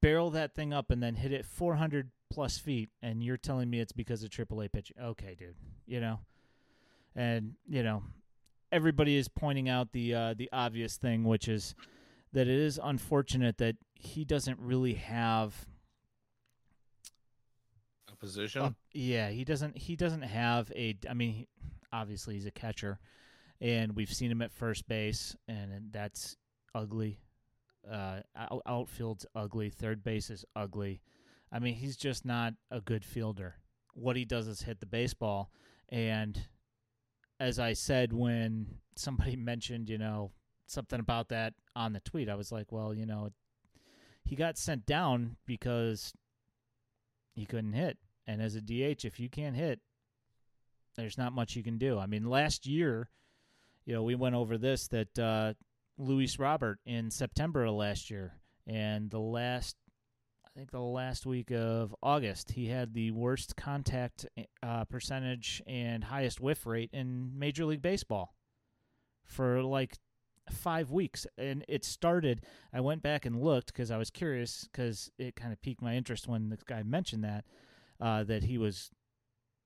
barrel 0.00 0.30
that 0.30 0.54
thing 0.54 0.72
up, 0.72 0.90
and 0.90 1.02
then 1.02 1.14
hit 1.14 1.32
it 1.32 1.44
400 1.44 2.10
plus 2.30 2.58
feet. 2.58 2.90
And 3.02 3.22
you're 3.22 3.36
telling 3.36 3.70
me 3.70 3.80
it's 3.80 3.92
because 3.92 4.22
of 4.22 4.30
AAA 4.30 4.72
pitch? 4.72 4.92
Okay, 5.00 5.36
dude. 5.38 5.56
You 5.86 6.00
know, 6.00 6.20
and 7.14 7.54
you 7.68 7.82
know, 7.82 8.02
everybody 8.70 9.16
is 9.16 9.28
pointing 9.28 9.68
out 9.68 9.92
the 9.92 10.14
uh, 10.14 10.34
the 10.36 10.48
obvious 10.52 10.96
thing, 10.96 11.24
which 11.24 11.48
is 11.48 11.74
that 12.32 12.48
it 12.48 12.58
is 12.58 12.80
unfortunate 12.82 13.58
that 13.58 13.76
he 13.94 14.24
doesn't 14.24 14.58
really 14.58 14.94
have 14.94 15.66
A 18.10 18.16
position. 18.16 18.62
Uh, 18.62 18.70
yeah, 18.92 19.28
he 19.30 19.44
doesn't. 19.44 19.76
He 19.76 19.96
doesn't 19.96 20.22
have 20.22 20.72
a. 20.74 20.96
I 21.08 21.14
mean, 21.14 21.32
he, 21.32 21.48
obviously 21.92 22.34
he's 22.34 22.46
a 22.46 22.50
catcher, 22.50 22.98
and 23.60 23.94
we've 23.94 24.12
seen 24.12 24.30
him 24.30 24.42
at 24.42 24.52
first 24.52 24.88
base, 24.88 25.36
and 25.48 25.92
that's 25.92 26.36
ugly. 26.74 27.20
Uh, 27.90 28.20
out, 28.36 28.62
outfield's 28.66 29.26
ugly. 29.34 29.70
Third 29.70 30.04
base 30.04 30.30
is 30.30 30.44
ugly. 30.54 31.02
I 31.50 31.58
mean, 31.58 31.74
he's 31.74 31.96
just 31.96 32.24
not 32.24 32.54
a 32.70 32.80
good 32.80 33.04
fielder. 33.04 33.56
What 33.94 34.16
he 34.16 34.24
does 34.24 34.46
is 34.46 34.62
hit 34.62 34.80
the 34.80 34.86
baseball, 34.86 35.50
and 35.88 36.40
as 37.38 37.58
I 37.58 37.72
said 37.72 38.12
when 38.12 38.78
somebody 38.96 39.36
mentioned, 39.36 39.88
you 39.88 39.98
know, 39.98 40.32
something 40.66 41.00
about 41.00 41.28
that 41.28 41.54
on 41.76 41.92
the 41.92 42.00
tweet, 42.00 42.28
I 42.28 42.34
was 42.34 42.52
like, 42.52 42.72
well, 42.72 42.94
you 42.94 43.06
know, 43.06 43.30
he 44.24 44.36
got 44.36 44.56
sent 44.56 44.86
down 44.86 45.36
because 45.46 46.12
he 47.34 47.44
couldn't 47.44 47.72
hit. 47.72 47.98
And 48.26 48.40
as 48.40 48.54
a 48.54 48.60
DH, 48.60 49.04
if 49.04 49.18
you 49.18 49.28
can't 49.28 49.56
hit, 49.56 49.80
there's 50.96 51.18
not 51.18 51.32
much 51.32 51.56
you 51.56 51.62
can 51.62 51.78
do. 51.78 51.98
I 51.98 52.06
mean, 52.06 52.24
last 52.24 52.66
year, 52.66 53.08
you 53.84 53.94
know, 53.94 54.02
we 54.02 54.14
went 54.14 54.34
over 54.34 54.58
this 54.58 54.88
that 54.88 55.18
uh, 55.18 55.54
Luis 55.98 56.38
Robert 56.38 56.78
in 56.86 57.10
September 57.10 57.64
of 57.64 57.74
last 57.74 58.10
year, 58.10 58.34
and 58.66 59.10
the 59.10 59.18
last, 59.18 59.76
I 60.44 60.50
think 60.56 60.70
the 60.70 60.80
last 60.80 61.26
week 61.26 61.50
of 61.50 61.94
August, 62.02 62.52
he 62.52 62.66
had 62.68 62.94
the 62.94 63.10
worst 63.10 63.56
contact 63.56 64.26
uh, 64.62 64.84
percentage 64.84 65.62
and 65.66 66.04
highest 66.04 66.40
whiff 66.40 66.66
rate 66.66 66.90
in 66.92 67.38
Major 67.38 67.64
League 67.64 67.82
Baseball 67.82 68.34
for 69.24 69.62
like 69.62 69.96
five 70.50 70.90
weeks. 70.90 71.26
And 71.38 71.64
it 71.68 71.84
started, 71.84 72.44
I 72.72 72.80
went 72.80 73.02
back 73.02 73.24
and 73.26 73.42
looked 73.42 73.68
because 73.68 73.90
I 73.90 73.96
was 73.96 74.10
curious 74.10 74.68
because 74.70 75.10
it 75.18 75.36
kind 75.36 75.52
of 75.52 75.62
piqued 75.62 75.82
my 75.82 75.94
interest 75.96 76.28
when 76.28 76.50
this 76.50 76.62
guy 76.62 76.82
mentioned 76.82 77.24
that 77.24 77.44
uh, 78.00 78.24
that 78.24 78.44
he 78.44 78.58
was 78.58 78.90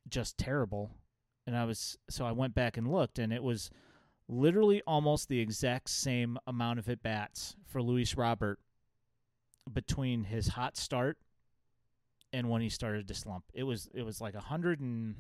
just 0.09 0.37
terrible. 0.39 0.91
And 1.47 1.57
I 1.57 1.65
was 1.65 1.97
so 2.11 2.25
I 2.27 2.33
went 2.33 2.55
back 2.55 2.77
and 2.77 2.91
looked, 2.91 3.19
and 3.19 3.33
it 3.33 3.43
was 3.43 3.71
literally 4.29 4.83
almost 4.87 5.29
the 5.29 5.41
exact 5.41 5.91
same 5.91 6.39
amount 6.47 6.79
of 6.79 6.89
at 6.89 7.03
bats 7.03 7.55
for 7.65 7.81
Luis 7.81 8.17
Robert 8.17 8.59
between 9.73 10.25
his 10.25 10.49
hot 10.49 10.77
start 10.77 11.19
and 12.33 12.51
when 12.51 12.63
he 12.63 12.69
started 12.69 13.09
to 13.09 13.15
slump. 13.15 13.45
It 13.55 13.63
was 13.63 13.89
it 13.95 14.03
was 14.03 14.21
like 14.21 14.35
a 14.35 14.41
hundred 14.41 14.81
and 14.81 15.15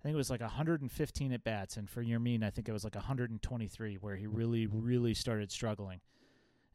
I 0.00 0.02
think 0.02 0.14
it 0.14 0.16
was 0.16 0.30
like 0.30 0.40
115 0.40 1.32
at 1.32 1.44
bats, 1.44 1.76
and 1.76 1.88
for 1.88 2.02
Yermín, 2.02 2.42
I 2.42 2.50
think 2.50 2.68
it 2.68 2.72
was 2.72 2.84
like 2.84 2.94
123 2.94 3.96
where 3.96 4.16
he 4.16 4.26
really 4.26 4.66
really 4.66 5.14
started 5.14 5.50
struggling. 5.50 6.00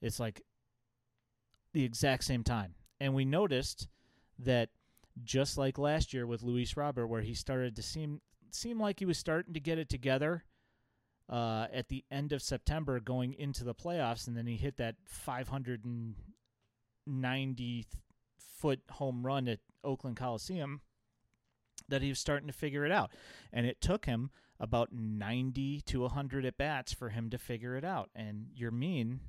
It's 0.02 0.20
like 0.20 0.42
the 1.74 1.84
exact 1.84 2.24
same 2.24 2.44
time, 2.44 2.76
and 3.00 3.14
we 3.14 3.26
noticed 3.26 3.88
that 4.40 4.70
just 5.24 5.58
like 5.58 5.78
last 5.78 6.14
year 6.14 6.28
with 6.28 6.44
Luis 6.44 6.76
Robert, 6.76 7.08
where 7.08 7.22
he 7.22 7.34
started 7.34 7.76
to 7.78 7.82
seem 7.82 8.22
seem 8.52 8.80
like 8.80 9.00
he 9.00 9.06
was 9.06 9.18
starting 9.18 9.54
to 9.54 9.60
get 9.60 9.80
it 9.80 9.90
together 9.90 10.44
uh, 11.30 11.68
at 11.74 11.90
the 11.90 12.04
end 12.12 12.32
of 12.34 12.42
September, 12.42 13.00
going 13.00 13.34
into 13.34 13.64
the 13.64 13.74
playoffs, 13.74 14.28
and 14.28 14.36
then 14.38 14.46
he 14.48 14.58
hit 14.58 14.78
that 14.78 14.96
590 15.08 17.86
foot 18.58 18.80
home 18.92 19.26
run 19.26 19.48
at 19.48 19.60
Oakland 19.84 20.18
Coliseum. 20.18 20.82
That 21.88 22.02
he 22.02 22.10
was 22.10 22.20
starting 22.20 22.48
to 22.48 22.54
figure 22.54 22.84
it 22.86 22.92
out, 22.92 23.12
and 23.54 23.68
it 23.68 23.80
took 23.80 24.06
him 24.06 24.32
about 24.60 24.90
90 24.92 25.82
to 25.82 26.02
100 26.02 26.46
at 26.46 26.58
bats 26.58 26.94
for 26.94 27.10
him 27.10 27.30
to 27.30 27.38
figure 27.38 27.76
it 27.76 27.84
out. 27.84 28.10
And 28.16 28.48
Yermín 28.60 29.20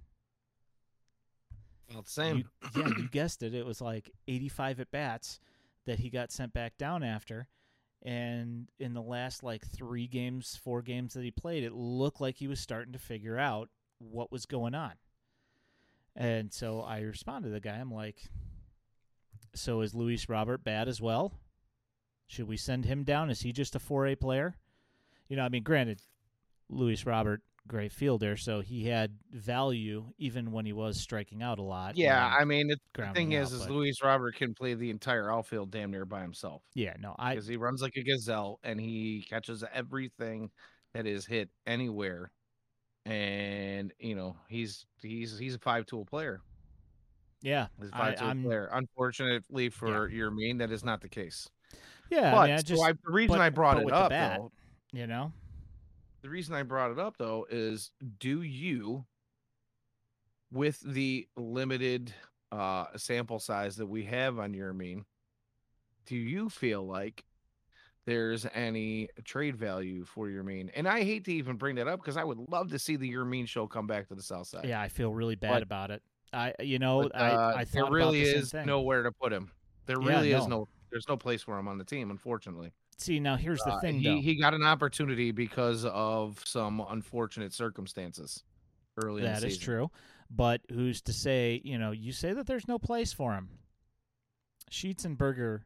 Well, 1.93 2.05
same. 2.07 2.39
you, 2.39 2.45
yeah, 2.75 2.89
you 2.97 3.09
guessed 3.11 3.43
it. 3.43 3.55
It 3.55 3.67
was 3.67 3.83
like 3.83 4.11
85 4.27 4.81
at 4.81 4.91
bats 4.91 5.39
that 5.85 5.99
he 5.99 6.09
got 6.09 6.33
sent 6.33 6.53
back 6.53 6.79
down 6.79 7.03
after. 7.03 7.49
And 8.07 8.69
in 8.79 8.95
the 8.95 9.03
last 9.03 9.43
like 9.43 9.67
three 9.67 10.07
games, 10.07 10.59
four 10.63 10.81
games 10.81 11.15
that 11.15 11.25
he 11.25 11.33
played, 11.33 11.65
it 11.65 11.73
looked 11.73 12.21
like 12.21 12.37
he 12.37 12.47
was 12.47 12.61
starting 12.61 12.93
to 12.93 13.01
figure 13.01 13.37
out 13.37 13.69
what 13.99 14.31
was 14.31 14.47
going 14.47 14.77
on. 14.77 14.93
And 16.15 16.53
so 16.53 16.83
I 16.83 17.01
responded 17.01 17.49
to 17.49 17.53
the 17.53 17.61
guy. 17.61 17.75
I'm 17.75 17.93
like, 17.93 18.23
so 19.57 19.81
is 19.81 19.93
Luis 19.93 20.29
Robert 20.29 20.63
bad 20.63 20.87
as 20.87 21.01
well? 21.01 21.33
Should 22.29 22.47
we 22.47 22.57
send 22.57 22.85
him 22.85 23.03
down? 23.03 23.29
Is 23.29 23.41
he 23.41 23.53
just 23.53 23.75
a 23.75 23.81
4A 23.81 24.21
player? 24.21 24.55
You 25.29 25.37
know, 25.37 25.45
I 25.45 25.49
mean, 25.49 25.65
granted, 25.65 26.01
Luis 26.69 27.07
Robert 27.07 27.43
great 27.67 27.93
fielder, 27.93 28.37
so 28.37 28.61
he 28.61 28.87
had 28.87 29.17
value 29.33 30.07
even 30.19 30.53
when 30.53 30.65
he 30.67 30.73
was 30.73 31.01
striking 31.01 31.43
out 31.43 31.59
a 31.59 31.63
lot. 31.63 31.97
Yeah, 31.97 32.27
I 32.27 32.45
mean, 32.45 32.71
it, 32.71 32.81
the 32.95 33.09
thing 33.15 33.35
out, 33.35 33.43
is, 33.43 33.53
is 33.53 33.63
but- 33.63 33.71
Luis 33.71 34.03
Robert 34.03 34.37
can 34.37 34.55
play 34.55 34.75
the 34.75 34.91
entire 34.91 35.31
outfield 35.33 35.71
damn 35.71 35.91
near 35.91 36.05
by 36.05 36.23
himself 36.23 36.63
yeah, 36.75 36.95
no, 37.01 37.15
I 37.19 37.35
because 37.35 37.47
he 37.47 37.57
runs 37.57 37.83
like 37.83 37.97
a 37.97 38.03
gazelle 38.03 38.61
and 38.63 38.81
he 38.81 39.25
catches 39.29 39.65
everything 39.73 40.51
that 40.95 41.07
is 41.07 41.27
hit 41.27 41.51
anywhere. 41.67 42.31
And 43.05 43.93
you 44.01 44.17
know, 44.17 44.37
he's 44.49 44.85
he's 45.01 45.39
he's 45.39 45.55
a 45.55 45.59
five 45.61 45.87
tool 45.87 46.05
player. 46.05 46.41
yeah, 47.41 47.69
He's 47.81 47.91
five 47.91 48.19
tool 48.19 48.35
player. 48.43 48.69
Unfortunately 48.73 49.69
for 49.69 50.11
Yermín, 50.11 50.59
that 50.59 50.73
is 50.73 50.85
not 50.85 51.01
the 51.01 51.09
case. 51.09 51.49
yeah. 52.11 52.33
but 52.33 52.39
I 52.39 52.47
mean, 52.47 52.55
I 52.55 52.57
so 52.59 52.63
just 52.63 52.83
I, 52.83 52.93
the 52.93 53.13
reason 53.13 53.37
but- 53.37 53.43
I 53.43 53.51
brought 53.51 53.81
it 53.81 53.93
up, 53.93 54.11
though, 54.11 54.51
you 54.93 55.07
know, 55.07 55.33
the 56.27 56.31
reason 56.31 56.57
I 56.57 56.65
brought 56.65 56.91
it 56.91 56.99
up 56.99 57.17
though 57.19 57.47
is 57.49 57.93
do 58.19 58.43
you 58.43 59.05
with 60.51 60.81
the 60.81 61.29
limited 61.37 62.13
uh 62.51 62.87
sample 62.97 63.39
size 63.39 63.77
that 63.77 63.87
we 63.87 64.03
have 64.05 64.41
on 64.41 64.53
Yermín 64.53 65.05
do 66.05 66.17
you 66.17 66.49
feel 66.51 66.85
like 66.85 67.25
there's 68.07 68.45
any 68.55 69.09
trade 69.25 69.57
value 69.57 70.05
for 70.05 70.27
Yermín 70.27 70.71
and 70.75 70.89
i 70.89 71.03
hate 71.05 71.25
to 71.27 71.33
even 71.33 71.57
bring 71.57 71.77
that 71.77 71.87
up 71.89 72.01
because 72.01 72.17
i 72.17 72.23
would 72.25 72.39
love 72.51 72.71
to 72.71 72.79
see 72.79 72.97
the 72.97 73.13
Yermín 73.13 73.47
show 73.49 73.67
come 73.69 73.87
back 73.87 74.09
to 74.09 74.15
the 74.17 74.23
south 74.23 74.49
side 74.49 74.65
yeah, 74.65 74.81
I 74.81 74.89
feel 74.89 75.13
really 75.13 75.35
bad 75.37 75.51
But- 75.55 75.63
about 75.63 75.91
it. 75.93 76.03
I, 76.33 76.53
you 76.61 76.81
know, 76.81 77.03
But, 77.05 77.17
I, 77.17 77.31
uh, 77.31 77.53
I 77.59 77.65
there 77.65 77.83
thought 77.85 77.93
really 77.93 78.25
the 78.25 78.37
is 78.37 78.51
thing. 78.51 78.67
nowhere 78.67 79.05
to 79.05 79.13
put 79.13 79.33
him 79.33 79.51
there 79.87 80.01
Yeah, 80.03 80.09
really 80.09 80.33
is 80.33 80.47
no. 80.49 80.59
no 80.59 80.69
there's 80.91 81.09
no 81.09 81.17
place 81.17 81.43
for 81.43 81.57
him 81.59 81.69
on 81.69 81.79
the 81.79 81.85
team 81.85 82.11
unfortunately 82.11 82.73
See, 82.99 83.21
now 83.21 83.37
here's 83.37 83.61
the 83.63 83.73
Uh, 83.75 83.81
thing, 83.81 84.01
he, 84.01 84.21
he 84.23 84.35
got 84.37 84.55
an 84.55 84.63
opportunity 84.63 85.31
because 85.31 85.85
of 85.85 86.43
some 86.47 86.85
unfortunate 86.89 87.53
circumstances 87.53 88.43
early 89.03 89.23
in 89.23 89.33
That 89.33 89.45
is 89.45 89.59
true. 89.59 89.91
But 90.31 90.63
who's 90.73 91.03
to 91.03 91.13
say, 91.13 91.61
you 91.63 91.79
know, 91.79 91.93
you 91.93 92.13
say 92.13 92.33
that 92.33 92.47
there's 92.47 92.67
no 92.67 92.79
place 92.79 93.13
for 93.13 93.35
him. 93.35 93.51
Sheets 94.71 95.05
and 95.05 95.17
Burger 95.17 95.65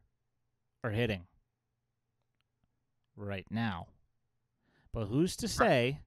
are 0.83 0.91
hitting 0.91 1.25
right 3.15 3.45
now. 3.49 3.87
But 4.93 5.05
who's 5.05 5.35
to 5.37 5.47
say 5.47 6.01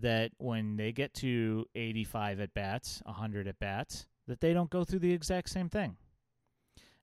that 0.00 0.32
when 0.38 0.76
they 0.76 0.92
get 0.92 1.14
to 1.14 1.66
85 1.74 2.40
at 2.40 2.54
bats, 2.54 3.00
100 3.06 3.48
at 3.48 3.58
bats, 3.58 4.06
that 4.26 4.40
they 4.40 4.52
don't 4.52 4.70
go 4.70 4.84
through 4.84 4.98
the 5.00 5.12
exact 5.12 5.48
same 5.48 5.70
thing? 5.70 5.96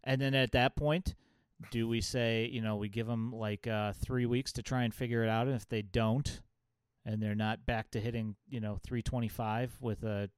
And 0.03 0.21
then 0.21 0.35
at 0.35 0.51
that 0.51 0.75
point, 0.75 1.15
do 1.71 1.87
we 1.87 2.01
say, 2.01 2.49
you 2.51 2.61
know, 2.61 2.75
we 2.75 2.89
give 2.89 3.07
them 3.07 3.31
like 3.31 3.67
uh, 3.67 3.93
three 3.93 4.25
weeks 4.25 4.51
to 4.53 4.63
try 4.63 4.83
and 4.83 4.93
figure 4.93 5.23
it 5.23 5.29
out? 5.29 5.47
And 5.47 5.55
if 5.55 5.67
they 5.67 5.81
don't, 5.81 6.41
and 7.05 7.21
they're 7.21 7.35
not 7.35 7.65
back 7.65 7.91
to 7.91 7.99
hitting, 7.99 8.35
you 8.49 8.59
know, 8.59 8.79
325 8.83 9.77
with 9.79 10.03
a 10.03 10.29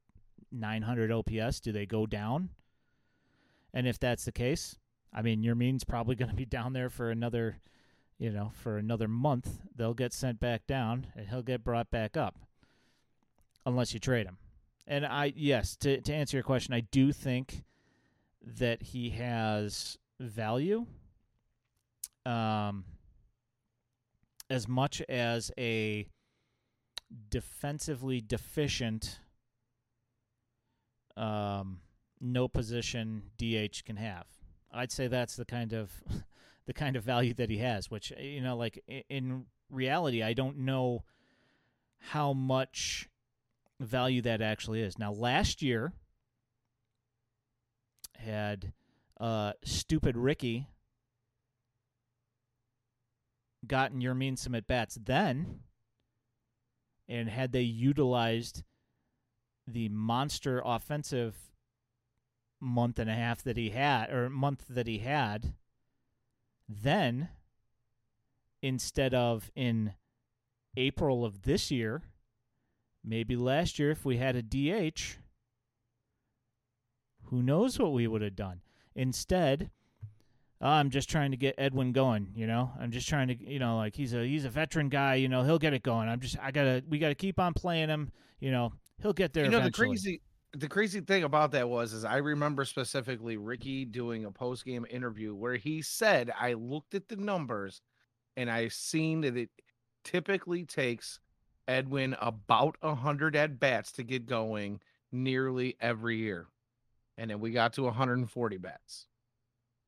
900 0.52 1.12
OPS, 1.12 1.60
do 1.60 1.72
they 1.72 1.86
go 1.86 2.06
down? 2.06 2.50
And 3.74 3.88
if 3.88 4.00
that's 4.00 4.26
the 4.26 4.32
case, 4.32 4.78
I 5.14 5.22
mean, 5.22 5.44
Yermín's 5.44 5.84
probably 5.84 6.16
going 6.16 6.30
to 6.30 6.36
be 6.36 6.46
down 6.46 6.74
there 6.74 6.90
for 6.90 7.10
another, 7.10 7.58
you 8.18 8.32
know, 8.32 8.52
for 8.54 8.78
another 8.78 9.08
month. 9.08 9.60
They'll 9.76 9.94
get 9.94 10.14
sent 10.14 10.40
back 10.40 10.68
down, 10.68 11.08
and 11.16 11.28
he'll 11.28 11.42
get 11.42 11.64
brought 11.64 11.90
back 11.90 12.18
up, 12.18 12.36
unless 13.66 13.94
you 13.94 14.00
trade 14.00 14.28
him. 14.28 14.38
And 14.88 15.06
I, 15.06 15.34
yes, 15.36 15.76
to 15.78 16.00
to 16.02 16.14
answer 16.14 16.38
your 16.38 16.44
question, 16.44 16.74
I 16.74 16.80
do 16.80 17.12
think 17.12 17.64
that 18.42 18.82
he 18.82 19.10
has 19.12 19.98
value. 20.20 20.86
Um, 22.28 22.84
as 24.50 24.68
much 24.68 25.02
as 25.08 25.52
a 25.58 26.08
defensively 27.30 28.22
deficient 28.22 29.20
um, 31.16 31.80
no 32.20 32.48
position 32.48 33.24
DH 33.38 33.84
can 33.86 33.98
have. 33.98 34.26
I'd 34.72 34.92
say 34.92 35.08
that's 35.08 35.36
the 35.36 35.46
kind 35.46 35.74
of 35.74 35.92
the 36.66 36.74
kind 36.74 36.96
of 36.96 37.04
value 37.04 37.34
that 37.36 37.50
he 37.50 37.58
has, 37.60 37.90
which 37.90 38.12
you 38.20 38.42
know 38.42 38.58
like 38.58 38.84
in 39.10 39.46
reality 39.70 40.22
I 40.22 40.34
don't 40.34 40.60
know 40.60 41.04
how 42.00 42.34
much 42.34 43.10
value 43.80 44.22
that 44.24 44.42
actually 44.42 44.82
is. 44.82 45.00
Now 45.00 45.12
last 45.12 45.62
year 45.62 45.94
had 48.18 48.74
uh 49.20 49.54
stupid 49.64 50.18
Ricky 50.18 50.68
gotten 53.66 54.02
Yermín 54.02 54.38
some 54.38 54.56
at 54.56 54.68
bats 54.68 54.98
then 55.04 55.62
and 57.08 57.30
had 57.30 57.52
they 57.52 57.62
utilized 57.62 58.64
the 59.66 59.90
monster 59.90 60.62
offensive 60.64 61.36
month 62.60 63.00
and 63.00 63.10
a 63.10 63.16
half 63.16 63.42
that 63.44 63.58
he 63.58 63.70
had 63.70 64.10
or 64.10 64.30
month 64.30 64.66
that 64.70 64.88
he 64.88 65.00
had 65.00 65.54
then 66.68 67.30
instead 68.62 69.14
of 69.14 69.52
in 69.56 69.94
April 70.76 71.26
of 71.26 71.44
this 71.44 71.72
year 71.72 72.04
maybe 73.04 73.36
last 73.36 73.80
year 73.80 73.92
if 73.92 74.06
we 74.06 74.18
had 74.18 74.36
a 74.36 74.42
DH 74.42 75.18
who 77.30 77.44
knows 77.44 77.78
what 77.78 77.94
we 77.94 78.08
would 78.08 78.22
have 78.22 78.36
done. 78.36 78.62
Instead 78.96 79.70
"Oh, 79.70 79.77
I'm 80.60 80.90
just 80.90 81.10
trying 81.10 81.32
to 81.32 81.38
get 81.38 81.56
Edwin 81.58 81.92
going, 81.92 82.32
you 82.36 82.48
know. 82.48 82.72
I'm 82.80 82.92
just 82.92 83.08
trying 83.08 83.28
to, 83.28 83.36
you 83.38 83.60
know, 83.60 83.78
like 83.78 83.96
he's 83.96 84.14
a 84.14 84.26
he's 84.26 84.46
a 84.46 84.50
veteran 84.50 84.90
guy, 84.90 85.16
you 85.16 85.28
know. 85.28 85.44
He'll 85.44 85.60
get 85.60 85.74
it 85.74 85.84
going. 85.84 86.10
I'm 86.10 86.20
just 86.20 86.38
I 86.42 86.52
gotta 86.52 86.84
we 86.90 86.98
gotta 86.98 87.16
keep 87.16 87.40
on 87.40 87.54
playing 87.54 87.90
him, 87.90 88.12
you 88.40 88.52
know. 88.52 88.74
He'll 89.02 89.14
get 89.14 89.34
there. 89.34 89.46
You 89.46 89.52
know 89.52 89.60
eventually. 89.60 89.88
the 89.88 89.94
crazy 89.94 90.22
the 90.54 90.68
crazy 90.68 91.02
thing 91.02 91.24
about 91.24 91.52
that 91.52 91.70
was 91.70 91.94
is 91.94 92.04
I 92.04 92.18
remember 92.18 92.66
specifically 92.66 93.38
Ricky 93.38 93.86
doing 93.86 94.26
a 94.26 94.32
post 94.32 94.66
game 94.66 94.86
interview 94.90 95.36
where 95.36 95.56
he 95.56 95.82
said 95.82 96.32
I 96.40 96.54
looked 96.54 96.96
at 96.96 97.08
the 97.08 97.18
numbers 97.18 97.82
and 98.36 98.50
I've 98.50 98.74
seen 98.74 99.22
that 99.22 99.38
it 99.38 99.50
typically 100.04 100.64
takes 100.64 101.20
Edwin 101.68 102.16
about 102.22 102.78
a 102.82 102.96
hundred 102.96 103.36
at 103.36 103.60
bats 103.60 103.92
to 103.94 104.04
get 104.04 104.26
going 104.26 104.80
nearly 105.12 105.76
every 105.80 106.18
year. 106.18 106.48
And 107.18 107.30
then 107.30 107.40
we 107.40 107.52
got 107.52 107.74
to 107.74 107.84
140 107.84 108.58
bats. 108.58 109.08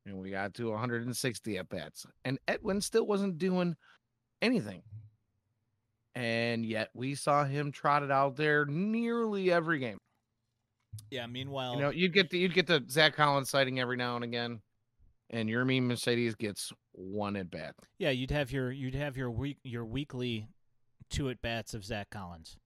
And 0.10 0.18
we 0.20 0.32
got 0.32 0.54
to 0.56 0.70
160 0.72 1.58
at 1.58 1.70
bats. 1.70 2.06
And 2.26 2.40
Edwin 2.48 2.82
still 2.82 3.06
wasn't 3.06 3.38
doing 3.38 3.76
anything. 4.42 4.82
And 6.16 6.66
yet 6.66 6.90
we 6.94 7.16
saw 7.16 7.44
him 7.46 7.72
trotted 7.72 8.12
out 8.12 8.36
there 8.36 8.66
nearly 8.66 9.52
every 9.52 9.80
game. 9.80 10.00
Yeah. 11.12 11.28
Meanwhile, 11.28 11.76
You 11.76 11.82
know, 11.82 11.90
you'd 11.92 12.14
get 12.14 12.30
the 12.30 12.40
you'd 12.40 12.54
get 12.54 12.68
the 12.68 12.84
Zach 12.90 13.16
Collins 13.16 13.50
sighting 13.50 13.80
every 13.80 13.96
now 13.96 14.16
and 14.16 14.24
again, 14.24 14.62
and 15.30 15.48
Yermín 15.48 15.84
Mercedes 15.84 16.36
gets 16.36 16.74
one 16.94 17.36
at 17.36 17.52
bat. 17.52 17.76
yeah, 18.00 18.10
you'd 18.10 18.32
have 18.32 18.52
your 18.52 18.72
you'd 18.72 18.96
have 18.96 19.16
your 19.16 19.30
week 19.32 19.60
your 19.64 19.86
weekly 19.86 20.48
two 21.10 21.30
at 21.30 21.42
bats 21.42 21.74
of 21.74 21.86
Zach 21.86 22.10
Collins. 22.10 22.58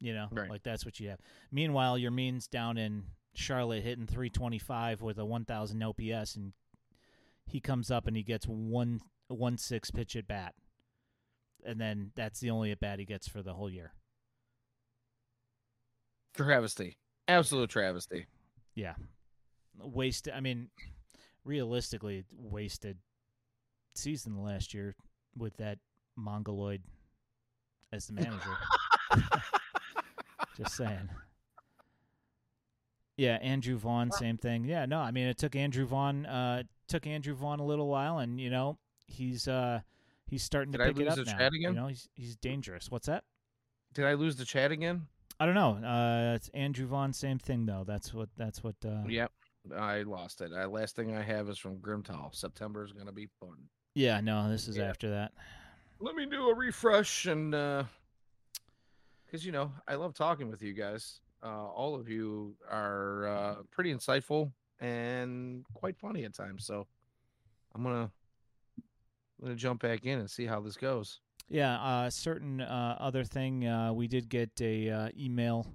You 0.00 0.14
know, 0.14 0.28
Right. 0.32 0.50
like 0.50 0.62
that's 0.64 0.84
what 0.84 0.98
you 0.98 1.10
have. 1.10 1.20
Meanwhile, 1.52 1.98
Yermín's 1.98 2.48
down 2.48 2.76
in 2.78 3.04
Charlotte 3.34 3.84
hitting 3.84 4.06
325 4.06 5.00
with 5.00 5.18
a 5.18 5.24
1,000 5.24 5.80
OPS, 5.82 6.34
and 6.34 6.52
he 7.52 7.60
comes 7.60 7.90
up 7.90 8.06
and 8.06 8.16
he 8.16 8.22
gets 8.22 8.46
one 8.46 9.00
one 9.28 9.58
six 9.58 9.90
pitch 9.90 10.16
at 10.16 10.26
bat, 10.26 10.54
and 11.64 11.78
then 11.78 12.10
that's 12.16 12.40
the 12.40 12.50
only 12.50 12.70
at 12.70 12.80
bat 12.80 12.98
he 12.98 13.04
gets 13.04 13.28
for 13.28 13.42
the 13.42 13.52
whole 13.52 13.70
year. 13.70 13.92
Travesty, 16.34 16.96
absolute 17.28 17.68
travesty. 17.68 18.26
Yeah, 18.74 18.94
wasted. 19.78 20.32
I 20.32 20.40
mean, 20.40 20.68
realistically, 21.44 22.24
wasted 22.34 22.96
season 23.94 24.42
last 24.42 24.72
year 24.72 24.96
with 25.36 25.56
that 25.58 25.78
mongoloid 26.16 26.82
as 27.92 28.06
the 28.06 28.14
manager. 28.14 28.56
Just 30.56 30.74
saying. 30.74 31.10
Yeah, 33.18 33.36
Andrew 33.36 33.76
Vaughn, 33.76 34.10
same 34.10 34.38
thing. 34.38 34.64
Yeah, 34.64 34.86
no, 34.86 34.98
I 34.98 35.10
mean 35.10 35.26
it 35.26 35.36
took 35.36 35.54
Andrew 35.54 35.84
Vaughn 35.84 36.24
uh 36.24 36.62
took 36.92 37.06
Andrew 37.06 37.34
Vaughn 37.34 37.58
a 37.58 37.64
little 37.64 37.88
while 37.88 38.18
and 38.18 38.38
you 38.38 38.50
know, 38.50 38.76
he's 39.06 39.48
uh 39.48 39.80
he's 40.26 40.42
starting 40.42 40.72
Did 40.72 40.78
to 40.78 40.84
I 40.84 40.86
pick 40.88 41.00
it 41.00 41.08
up 41.08 41.16
the 41.16 41.24
now. 41.24 41.38
chat 41.38 41.52
You 41.54 41.60
again? 41.68 41.74
know, 41.74 41.86
he's 41.86 42.08
he's 42.14 42.36
dangerous. 42.36 42.90
What's 42.90 43.06
that? 43.06 43.24
Did 43.94 44.04
I 44.04 44.12
lose 44.12 44.36
the 44.36 44.44
chat 44.44 44.70
again? 44.72 45.06
I 45.40 45.46
don't 45.46 45.54
know. 45.54 45.86
Uh 45.86 46.34
it's 46.34 46.50
Andrew 46.50 46.86
Vaughn, 46.86 47.12
same 47.14 47.38
thing 47.38 47.64
though. 47.64 47.84
That's 47.86 48.12
what 48.12 48.28
that's 48.36 48.62
what 48.62 48.76
uh 48.84 49.04
Yep, 49.08 49.32
I 49.74 50.02
lost 50.02 50.42
it. 50.42 50.52
Uh, 50.52 50.68
last 50.68 50.94
thing 50.94 51.16
I 51.16 51.22
have 51.22 51.48
is 51.48 51.56
from 51.58 51.78
Grimtal. 51.78 52.34
September 52.34 52.84
is 52.84 52.92
gonna 52.92 53.10
be 53.12 53.28
fun. 53.40 53.56
Yeah, 53.94 54.20
no, 54.20 54.50
this 54.50 54.68
is 54.68 54.76
Yeah. 54.76 54.84
after 54.84 55.08
that. 55.10 55.32
Let 55.98 56.14
me 56.14 56.26
do 56.26 56.48
a 56.50 56.54
refresh 56.54 57.24
and 57.26 57.54
uh 57.54 57.84
because 59.24 59.46
you 59.46 59.52
know 59.52 59.72
I 59.88 59.94
love 59.94 60.12
talking 60.12 60.50
with 60.50 60.60
you 60.62 60.74
guys. 60.74 61.20
Uh, 61.42 61.66
all 61.66 61.94
of 61.94 62.08
you 62.08 62.54
are 62.70 63.26
uh, 63.26 63.54
pretty 63.72 63.92
insightful 63.92 64.52
and 64.82 65.64
quite 65.72 65.96
funny 65.96 66.24
at 66.24 66.34
times. 66.34 66.66
So 66.66 66.86
I'm 67.74 67.82
gonna 67.82 68.10
I'm 69.40 69.44
gonna 69.44 69.54
jump 69.54 69.80
back 69.80 70.04
in 70.04 70.18
and 70.18 70.30
see 70.30 70.44
how 70.44 70.60
this 70.60 70.76
goes. 70.76 71.20
Yeah, 71.48 71.80
uh, 71.80 72.10
certain 72.10 72.60
uh, 72.60 72.96
other 73.00 73.24
thing. 73.24 73.66
Uh, 73.66 73.92
we 73.92 74.08
did 74.08 74.28
get 74.28 74.50
a 74.60 74.90
uh, 74.90 75.08
email 75.18 75.66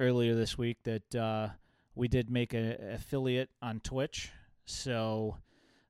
earlier 0.00 0.34
this 0.34 0.56
week 0.56 0.78
that 0.84 1.14
uh, 1.14 1.48
we 1.94 2.08
did 2.08 2.30
make 2.30 2.54
an 2.54 2.76
affiliate 2.92 3.50
on 3.62 3.80
Twitch. 3.80 4.30
So 4.66 5.38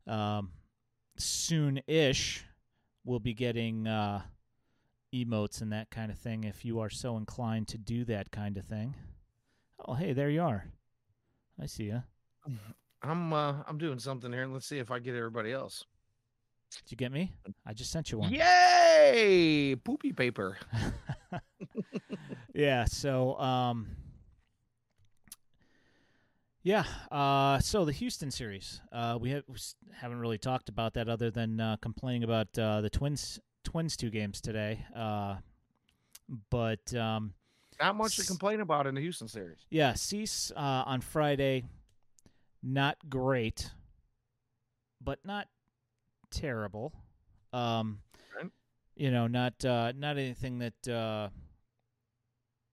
um, 0.07 0.53
soon-ish, 1.17 2.45
we'll 3.05 3.19
be 3.19 3.35
getting 3.35 3.89
uh, 3.89 4.23
emotes 5.13 5.63
and 5.63 5.73
that 5.73 5.91
kind 5.91 6.13
of 6.13 6.19
thing. 6.19 6.45
If 6.45 6.65
you 6.65 6.79
are 6.81 6.91
so 6.91 7.17
inclined 7.17 7.69
to 7.69 7.79
do 7.79 8.05
that 8.05 8.31
kind 8.31 8.57
of 8.57 8.67
thing. 8.67 8.95
Oh, 9.87 9.95
hey, 9.95 10.13
there 10.13 10.31
you 10.31 10.43
are. 10.43 10.67
I 11.61 11.67
see 11.67 11.85
you. 11.85 12.03
I'm 13.03 13.33
uh 13.33 13.55
I'm 13.67 13.79
doing 13.79 13.99
something 13.99 14.33
here. 14.33 14.43
and 14.43 14.53
Let's 14.53 14.67
see 14.67 14.79
if 14.79 14.91
I 14.91 14.99
get 14.99 15.15
everybody 15.15 15.53
else. 15.53 15.85
Did 16.71 16.91
you 16.91 16.97
get 16.97 17.13
me? 17.13 17.33
I 17.67 17.73
just 17.73 17.91
sent 17.91 18.13
you 18.13 18.19
one. 18.19 18.31
Yay! 18.33 19.75
Poopy 19.83 20.13
paper. 20.13 20.59
yeah. 22.55 22.85
So, 22.85 23.39
um, 23.39 23.87
yeah. 26.63 26.85
Uh, 27.11 27.59
so 27.61 27.87
the 27.87 27.93
Houston 27.93 28.31
series, 28.31 28.83
uh, 28.93 29.17
we, 29.19 29.31
have, 29.31 29.45
haven't 29.95 30.19
really 30.19 30.37
talked 30.37 30.69
about 30.69 30.93
that 30.95 31.09
other 31.09 31.31
than 31.31 31.59
uh, 31.59 31.77
complaining 31.81 32.23
about 32.23 32.49
uh, 32.59 32.83
the 32.83 32.91
Twins 32.91 33.41
Twins 33.65 33.97
two 33.97 34.11
games 34.11 34.41
today. 34.43 34.85
Uh, 34.95 35.37
but 36.51 36.95
um, 36.95 37.33
Not 37.81 37.97
much 37.97 38.17
to 38.17 38.27
complain 38.27 38.61
about 38.61 38.87
in 38.87 38.95
the 38.95 39.01
Houston 39.01 39.29
series. 39.29 39.59
yeah, 39.71 39.95
Cease 39.95 40.53
uh, 40.55 40.83
on 40.85 41.01
Friday, 41.01 41.65
not 42.63 42.97
great, 43.09 43.71
but 45.01 45.19
not 45.25 45.49
terrible. 46.31 46.93
Um, 47.53 48.01
Right. 48.37 48.51
You 48.97 49.11
know, 49.11 49.27
not 49.27 49.65
uh, 49.65 49.93
not 49.97 50.19
anything 50.19 50.59
that 50.59 50.89
uh, 50.89 51.29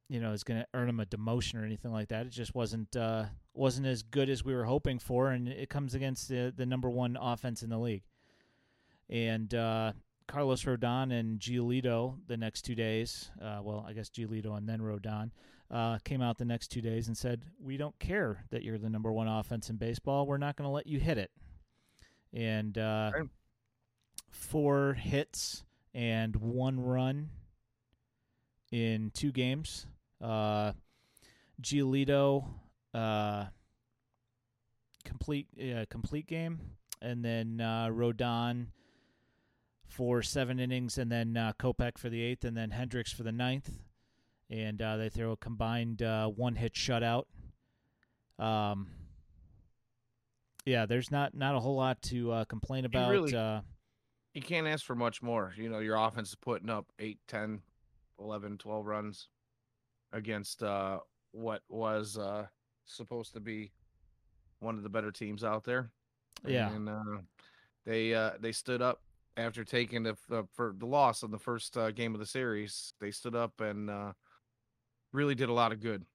you 0.09 0.19
know 0.19 0.31
is 0.33 0.43
going 0.43 0.59
to 0.59 0.67
earn 0.73 0.89
him 0.89 0.99
a 0.99 1.05
demotion 1.05 1.61
or 1.61 1.65
anything 1.65 1.91
like 1.91 2.09
that. 2.09 2.25
It 2.25 2.31
just 2.31 2.55
wasn't 2.55 2.95
uh, 2.95 3.25
wasn't 3.53 3.87
as 3.87 4.03
good 4.03 4.29
as 4.29 4.43
we 4.43 4.53
were 4.53 4.65
hoping 4.65 4.99
for, 4.99 5.31
and 5.31 5.47
it 5.47 5.69
comes 5.69 5.95
against 5.95 6.27
the 6.29 6.53
the 6.55 6.65
number 6.65 6.89
one 6.89 7.17
offense 7.19 7.63
in 7.63 7.69
the 7.69 7.77
league. 7.77 8.03
And 9.09 9.53
uh, 9.53 9.93
Carlos 10.27 10.63
Rodon 10.63 11.11
and 11.17 11.39
Giolito 11.39 12.17
the 12.27 12.37
next 12.37 12.63
two 12.63 12.75
days. 12.75 13.29
Uh, 13.41 13.59
well, 13.61 13.85
I 13.87 13.93
guess 13.93 14.09
Giolito 14.09 14.57
and 14.57 14.67
then 14.67 14.79
Rodon 14.79 15.29
uh, 15.71 15.97
came 16.03 16.21
out 16.21 16.37
the 16.37 16.45
next 16.45 16.67
two 16.69 16.81
days 16.81 17.07
and 17.07 17.17
said, 17.17 17.43
"We 17.59 17.77
don't 17.77 17.97
care 17.99 18.45
that 18.51 18.63
you're 18.63 18.77
the 18.77 18.89
number 18.89 19.11
one 19.11 19.27
offense 19.27 19.69
in 19.69 19.77
baseball. 19.77 20.25
We're 20.27 20.37
not 20.37 20.55
going 20.55 20.67
to 20.67 20.71
let 20.73 20.87
you 20.87 20.99
hit 20.99 21.17
it." 21.17 21.31
And 22.33 22.77
uh, 22.77 23.11
Right. 23.13 23.29
four 24.29 24.93
hits 24.93 25.63
and 25.93 26.35
one 26.35 26.79
run 26.79 27.29
in 28.71 29.11
two 29.13 29.31
games. 29.31 29.87
Uh, 30.21 30.73
Giolito, 31.61 32.45
uh, 32.93 33.45
complete 35.03 35.47
uh, 35.61 35.85
complete 35.89 36.27
game, 36.27 36.59
and 37.01 37.23
then 37.23 37.61
uh, 37.61 37.87
Rodon 37.87 38.67
for 39.87 40.21
seven 40.21 40.59
innings, 40.59 40.97
and 40.97 41.09
then 41.11 41.37
uh, 41.37 41.53
Kopech 41.57 41.97
for 41.97 42.09
the 42.09 42.21
eighth, 42.21 42.43
and 42.43 42.57
then 42.57 42.71
Hendriks 42.71 43.13
for 43.13 43.23
the 43.23 43.31
ninth, 43.31 43.69
and 44.49 44.81
uh, 44.81 44.97
they 44.97 45.09
throw 45.09 45.31
a 45.31 45.37
combined 45.37 46.01
uh, 46.01 46.27
one 46.27 46.55
hit 46.55 46.73
shutout. 46.73 47.25
Um, 48.37 48.87
yeah, 50.65 50.85
there's 50.85 51.11
not 51.11 51.33
not 51.35 51.55
a 51.55 51.59
whole 51.59 51.75
lot 51.75 52.01
to 52.03 52.31
uh, 52.31 52.45
complain 52.45 52.85
about. 52.85 53.11
really- 53.11 53.35
uh, 53.35 53.61
You 54.33 54.41
can't 54.41 54.67
ask 54.67 54.83
for 54.85 54.95
much 54.95 55.21
more. 55.21 55.53
You 55.57 55.69
know, 55.69 55.79
your 55.79 55.95
offense 55.95 56.29
is 56.29 56.35
putting 56.35 56.69
up 56.69 56.91
8, 56.99 57.19
10, 57.27 57.61
11, 58.19 58.57
12 58.57 58.85
runs 58.85 59.29
against 60.11 60.63
uh 60.63 60.99
what 61.31 61.61
was 61.67 62.17
uh 62.17 62.45
supposed 62.85 63.33
to 63.33 63.39
be 63.41 63.71
one 64.59 64.75
of 64.77 64.83
the 64.83 64.89
better 64.89 65.11
teams 65.11 65.43
out 65.43 65.63
there. 65.65 65.89
Yeah. 66.45 66.73
And 66.73 66.87
uh 66.89 67.17
they 67.85 68.13
uh 68.13 68.31
they 68.39 68.51
stood 68.51 68.81
up 68.81 69.01
after 69.37 69.63
taking 69.65 70.03
the 70.03 70.15
f- 70.31 70.45
for 70.53 70.73
the 70.77 70.85
loss 70.85 71.23
in 71.23 71.31
the 71.31 71.39
first 71.39 71.75
uh, 71.77 71.91
game 71.91 72.13
of 72.13 72.19
the 72.19 72.25
series. 72.25 72.93
They 73.01 73.11
stood 73.11 73.35
up 73.35 73.59
and 73.61 73.89
uh 73.89 74.13
really 75.15 75.35
did 75.35 75.49
a 75.49 75.53
lot 75.53 75.71
of 75.71 75.81
good 75.81 76.05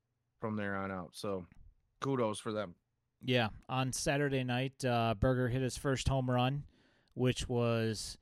from 0.40 0.56
there 0.56 0.76
on 0.76 0.90
out. 0.90 1.10
So 1.12 1.46
kudos 2.00 2.38
for 2.38 2.52
them. 2.52 2.74
Yeah, 3.22 3.48
on 3.68 3.92
Saturday 3.92 4.44
night, 4.44 4.84
uh, 4.84 5.14
Burger 5.18 5.48
hit 5.48 5.60
his 5.60 5.76
first 5.76 6.08
home 6.08 6.30
run, 6.30 6.64
which 7.14 7.48
was 7.48 8.16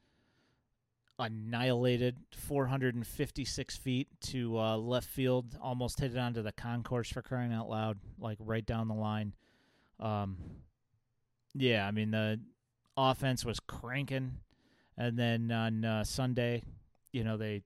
annihilated 1.20 2.16
456 2.32 3.76
feet 3.76 4.08
to 4.22 4.58
uh, 4.58 4.76
left 4.76 5.06
field. 5.06 5.56
Almost 5.62 6.00
hit 6.00 6.12
it 6.12 6.18
onto 6.18 6.42
the 6.42 6.52
concourse 6.52 7.10
for 7.10 7.22
crying 7.22 7.52
out 7.52 7.68
loud, 7.68 7.98
like 8.18 8.38
right 8.40 8.64
down 8.64 8.88
the 8.88 8.94
line. 8.94 9.34
Um, 10.00 10.36
yeah, 11.54 11.86
I 11.86 11.92
mean 11.92 12.10
the 12.10 12.40
offense 12.96 13.44
was 13.44 13.60
cranking, 13.60 14.38
and 14.96 15.16
then 15.16 15.50
on 15.52 15.84
uh, 15.84 16.04
Sunday, 16.04 16.64
you 17.12 17.22
know 17.22 17.36
they 17.36 17.62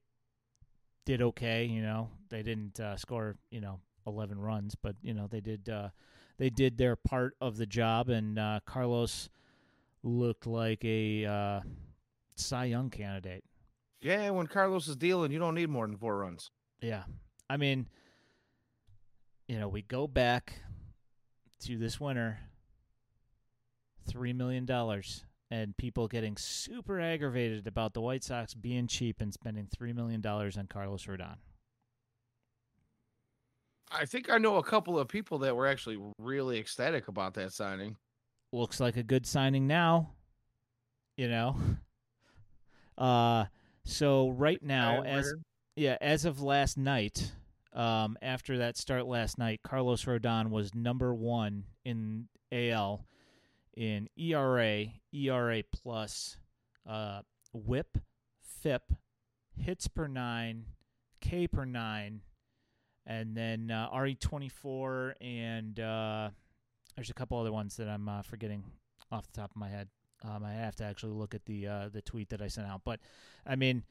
did 1.07 1.23
okay. 1.23 1.65
You 1.65 1.83
know 1.83 2.11
they 2.33 2.43
didn't 2.43 2.81
uh, 2.81 2.97
score, 2.97 3.37
you 3.51 3.61
know, 3.61 3.79
11 4.07 4.41
runs, 4.41 4.75
but 4.75 4.97
you 5.03 5.15
know 5.15 5.29
they 5.29 5.41
did. 5.41 5.69
Uh, 5.69 5.91
they 6.39 6.51
did 6.51 6.79
their 6.79 6.97
part 6.97 7.37
of 7.41 7.57
the 7.57 7.67
job, 7.67 8.09
and 8.09 8.39
uh, 8.39 8.61
Carlos 8.65 9.29
looked 10.03 10.47
like 10.47 10.85
a 10.85 11.25
uh, 11.25 11.61
Cy 12.35 12.65
Young 12.65 12.91
candidate. 12.91 13.45
Yeah, 14.01 14.31
when 14.31 14.49
Carlos 14.49 14.89
is 14.89 14.97
dealing, 14.97 15.31
you 15.31 15.39
don't 15.39 15.55
need 15.55 15.69
more 15.69 15.87
than 15.87 15.97
four 15.97 16.19
runs. 16.19 16.51
Yeah, 16.81 17.05
I 17.49 17.59
mean, 17.59 17.87
you 19.47 19.61
know, 19.61 19.69
we 19.69 19.83
go 19.83 20.09
back 20.09 20.55
to 21.67 21.77
this 21.77 22.01
winter, 22.01 22.41
three 24.09 24.33
million 24.33 24.65
dollars, 24.65 25.25
and 25.51 25.77
people 25.77 26.09
getting 26.09 26.37
super 26.37 26.99
aggravated 26.99 27.67
about 27.69 27.93
the 27.93 28.01
White 28.01 28.25
Sox 28.25 28.55
being 28.55 28.89
cheap 28.89 29.21
and 29.21 29.33
spending 29.33 29.69
three 29.71 29.93
million 29.93 30.23
dollars 30.23 30.57
on 30.57 30.67
Carlos 30.67 31.05
Rodon. 31.05 31.37
I 33.95 34.05
think 34.07 34.31
I 34.31 34.39
know 34.39 34.57
a 34.57 34.63
couple 34.63 34.99
of 34.99 35.09
people 35.09 35.39
that 35.41 35.55
were 35.55 35.67
actually 35.67 35.99
really 36.19 36.59
ecstatic 36.59 37.09
about 37.09 37.35
that 37.35 37.53
signing. 37.53 37.97
looks 38.53 38.81
like 38.81 38.97
a 38.97 39.03
good 39.03 39.27
signing 39.27 39.67
now. 39.67 40.13
You 41.17 41.29
know. 41.29 41.57
Uh 42.99 43.47
so 43.85 44.29
right 44.31 44.63
now 44.63 45.03
as 45.03 45.25
heard. 45.25 45.43
yeah, 45.77 45.97
as 46.03 46.27
of 46.27 46.43
last 46.43 46.77
night, 46.77 47.33
um 47.73 48.19
after 48.21 48.59
that 48.59 48.77
start 48.77 49.07
last 49.07 49.39
night, 49.39 49.61
Carlos 49.65 50.05
Rodon 50.05 50.51
was 50.51 50.75
number 50.75 51.15
1 51.15 51.65
in 51.87 52.29
AL 52.53 53.07
in 53.75 54.09
ERA, 54.17 54.85
ERA 55.13 55.63
plus, 55.73 56.37
uh 56.87 57.23
whip, 57.55 57.97
FIP, 58.61 58.93
hits 59.57 59.89
per 59.89 60.07
9, 60.07 60.67
K 61.23 61.49
per 61.49 61.65
9, 61.65 62.21
and 63.07 63.37
then 63.37 63.71
uh, 63.71 63.89
RE24 63.91 65.15
and 65.21 65.81
uh 65.81 66.31
there's 66.97 67.11
a 67.11 67.15
couple 67.15 67.39
other 67.39 67.53
ones 67.53 67.77
that 67.77 67.89
I'm 67.89 68.09
uh, 68.09 68.23
forgetting 68.23 68.65
off 69.11 69.27
the 69.27 69.41
top 69.41 69.51
of 69.51 69.57
my 69.57 69.69
head. 69.69 69.89
Um, 70.25 70.45
I 70.45 70.53
have 70.53 70.77
to 70.77 70.85
actually 70.85 71.13
look 71.13 71.35
at 71.35 71.45
the 71.47 71.67
uh, 71.67 71.89
the 71.93 72.03
tweet 72.03 72.29
that 72.31 72.41
I 72.41 72.49
sent 72.49 72.69
out, 72.69 72.83
but 72.85 73.01
I 73.47 73.57
mean, 73.57 73.83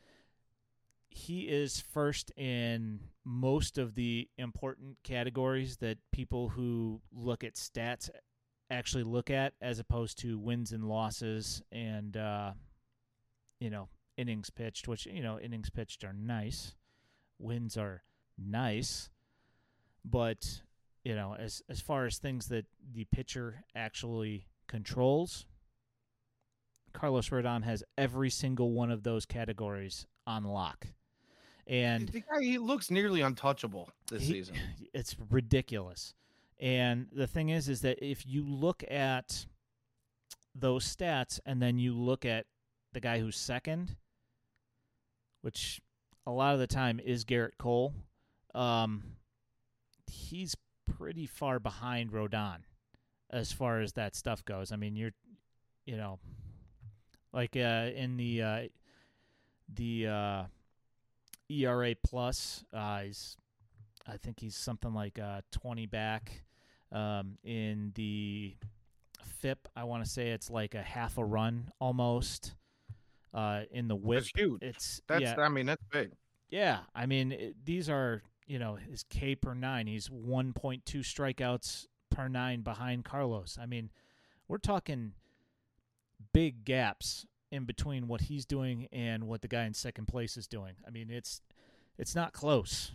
he 1.10 1.42
is 1.42 1.82
first 1.82 2.32
in 2.38 3.00
most 3.26 3.78
of 3.78 3.96
the 3.96 4.30
important 4.38 4.98
categories 5.04 5.78
that 5.78 5.98
people 6.12 6.50
who 6.50 7.02
look 7.12 7.44
at 7.44 7.56
stats 7.56 8.10
actually 8.70 9.04
look 9.04 9.30
at, 9.30 9.54
as 9.62 9.80
opposed 9.80 10.20
to 10.20 10.40
wins 10.40 10.72
and 10.72 10.86
losses 10.88 11.62
and 11.72 12.16
uh, 12.16 12.52
you 13.60 13.70
know 13.70 13.90
innings 14.16 14.50
pitched. 14.50 14.88
Which 14.88 15.06
you 15.06 15.22
know 15.22 15.38
innings 15.38 15.70
pitched 15.70 16.06
are 16.06 16.14
nice, 16.14 16.76
wins 17.40 17.76
are 17.76 18.04
nice, 18.46 19.10
but 20.04 20.62
you 21.04 21.16
know, 21.16 21.36
as 21.38 21.62
as 21.70 21.82
far 21.82 22.06
as 22.06 22.18
things 22.18 22.48
that 22.48 22.66
the 22.94 23.06
pitcher 23.06 23.64
actually 23.76 24.46
controls, 24.68 25.46
Carlos 26.94 27.30
Rodon 27.30 27.64
has 27.64 27.84
every 27.98 28.30
single 28.30 28.72
one 28.72 28.92
of 28.92 29.04
those 29.04 29.26
categories 29.26 30.06
on 30.28 30.44
lock. 30.44 30.88
And 31.68 32.10
the 32.10 32.22
guy 32.22 32.42
he 32.42 32.58
looks 32.58 32.92
nearly 32.92 33.22
untouchable 33.22 33.90
this 34.10 34.24
he- 34.24 34.34
season. 34.34 34.56
It's 34.94 35.16
ridiculous. 35.30 36.14
And 36.60 37.08
the 37.14 37.28
thing 37.28 37.50
is 37.50 37.70
is 37.70 37.82
that 37.82 38.06
if 38.06 38.28
you 38.28 38.44
look 38.46 38.84
at 38.92 39.46
those 40.54 40.86
stats 40.86 41.40
and 41.46 41.62
then 41.62 41.80
you 41.80 41.94
look 41.98 42.26
at 42.26 42.46
the 42.92 43.00
guy 43.00 43.20
who's 43.20 43.38
second, 43.38 43.96
which 45.42 45.80
a 46.28 46.32
lot 46.32 46.54
of 46.54 46.60
the 46.60 46.68
time 46.68 47.00
is 47.00 47.24
Gerrit 47.24 47.58
Cole, 47.58 47.94
um, 48.56 49.04
he's 50.08 50.56
pretty 50.98 51.26
far 51.26 51.60
behind 51.60 52.12
Rodon 52.12 52.58
as 53.30 53.52
far 53.52 53.82
as 53.82 53.94
that 53.94 54.16
stuff 54.16 54.44
goes. 54.46 54.72
I 54.72 54.76
mean, 54.76 54.96
you're, 54.96 55.14
you 55.86 55.98
know, 55.98 56.20
like 57.34 57.56
uh, 57.56 57.90
in 57.96 58.18
the 58.18 58.42
uh, 58.42 58.62
the 59.74 60.08
uh, 60.08 60.44
ERA 61.50 61.96
plus. 62.04 62.64
Uh, 62.74 63.02
he's, 63.02 63.38
I 64.08 64.18
think 64.18 64.40
he's 64.40 64.56
something 64.56 64.94
like 64.94 65.20
uh, 65.20 65.42
20 65.52 65.86
back. 65.86 66.44
Um, 66.92 67.38
in 67.46 67.94
the 67.96 68.56
FIP, 69.40 69.70
I 69.78 69.86
want 69.86 70.04
to 70.04 70.10
say 70.10 70.32
it's 70.32 70.50
like 70.50 70.76
a 70.76 70.82
half 70.82 71.18
a 71.18 71.24
run 71.24 71.72
almost. 71.80 72.54
Uh, 73.34 73.62
in 73.72 73.88
the 73.88 73.96
whip, 73.96 74.24
That's 74.24 74.32
huge. 74.36 74.62
it's 74.62 75.02
That's 75.08 75.22
yeah, 75.22 75.36
I 75.38 75.48
mean 75.48 75.66
that's 75.66 75.82
big. 75.90 76.12
yeah. 76.50 76.80
I 76.94 77.06
mean 77.06 77.32
it, 77.32 77.56
these 77.64 77.90
are 77.90 78.22
you 78.52 78.60
know 78.60 78.76
his 78.76 79.04
K 79.04 79.34
per 79.36 79.54
nine. 79.54 79.88
He's 79.88 80.10
1.2 80.10 80.84
strikeouts 80.84 81.88
per 82.10 82.28
nine 82.28 82.62
behind 82.62 83.06
Carlos. 83.06 83.58
I 83.62 83.66
mean, 83.66 83.90
we're 84.50 84.58
talking 84.58 85.14
big 86.34 86.66
gaps 86.66 87.26
in 87.50 87.64
between 87.64 88.08
what 88.10 88.22
he's 88.22 88.46
doing 88.46 88.88
and 88.92 89.24
what 89.24 89.42
the 89.42 89.48
guy 89.48 89.64
in 89.64 89.74
second 89.74 90.08
place 90.08 90.36
is 90.36 90.48
doing. 90.48 90.74
I 90.86 90.90
mean, 90.92 91.10
it's 91.10 91.42
it's 91.98 92.14
not 92.14 92.34
close. 92.34 92.92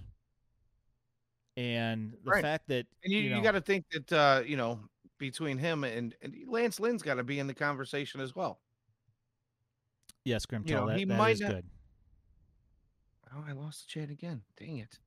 And 1.56 2.12
the 2.22 2.30
Right. 2.32 2.42
fact 2.42 2.68
that 2.68 2.86
And 3.02 3.12
you, 3.14 3.20
you, 3.20 3.36
you, 3.36 3.42
got 3.42 3.52
to 3.52 3.62
think 3.62 3.86
that 3.92 4.12
uh, 4.12 4.42
you 4.44 4.58
know 4.58 4.78
between 5.18 5.56
him 5.56 5.84
and, 5.84 6.14
and 6.20 6.34
Lance 6.46 6.78
Lynn's 6.78 7.00
got 7.02 7.14
to 7.14 7.24
be 7.24 7.38
in 7.38 7.46
the 7.46 7.54
conversation 7.54 8.20
as 8.20 8.36
well. 8.36 8.60
yes, 10.22 10.44
Grimtel, 10.44 10.68
you 10.68 10.74
know, 10.74 10.86
that, 10.88 10.98
he 10.98 11.04
that 11.06 11.16
might 11.16 11.30
is 11.30 11.40
not- 11.40 11.52
good. 11.52 11.64
Oh, 13.34 13.42
I 13.48 13.52
lost 13.52 13.86
the 13.86 14.00
chat 14.00 14.10
again. 14.10 14.42
Dang 14.58 14.78
it. 14.78 14.98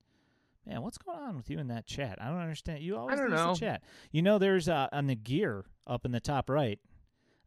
Man, 0.65 0.81
what's 0.81 0.98
going 0.98 1.18
on 1.18 1.36
with 1.36 1.49
you 1.49 1.57
in 1.57 1.68
that 1.69 1.86
chat? 1.86 2.19
I 2.22 2.27
don't 2.27 2.40
understand. 2.40 2.84
You 2.84 2.98
always 2.98 3.18
don't 3.18 3.31
lose 3.31 3.40
know. 3.40 3.53
the 3.53 3.60
chat. 3.60 3.84
You 4.11 4.22
know, 4.22 4.38
there's 4.38 4.69
uh, 4.69 4.88
on 4.91 5.07
the 5.07 5.15
gear 5.15 5.65
up 5.88 6.06
in 6.06 6.11
the 6.11 6.19
top 6.19 6.49
right. 6.49 6.80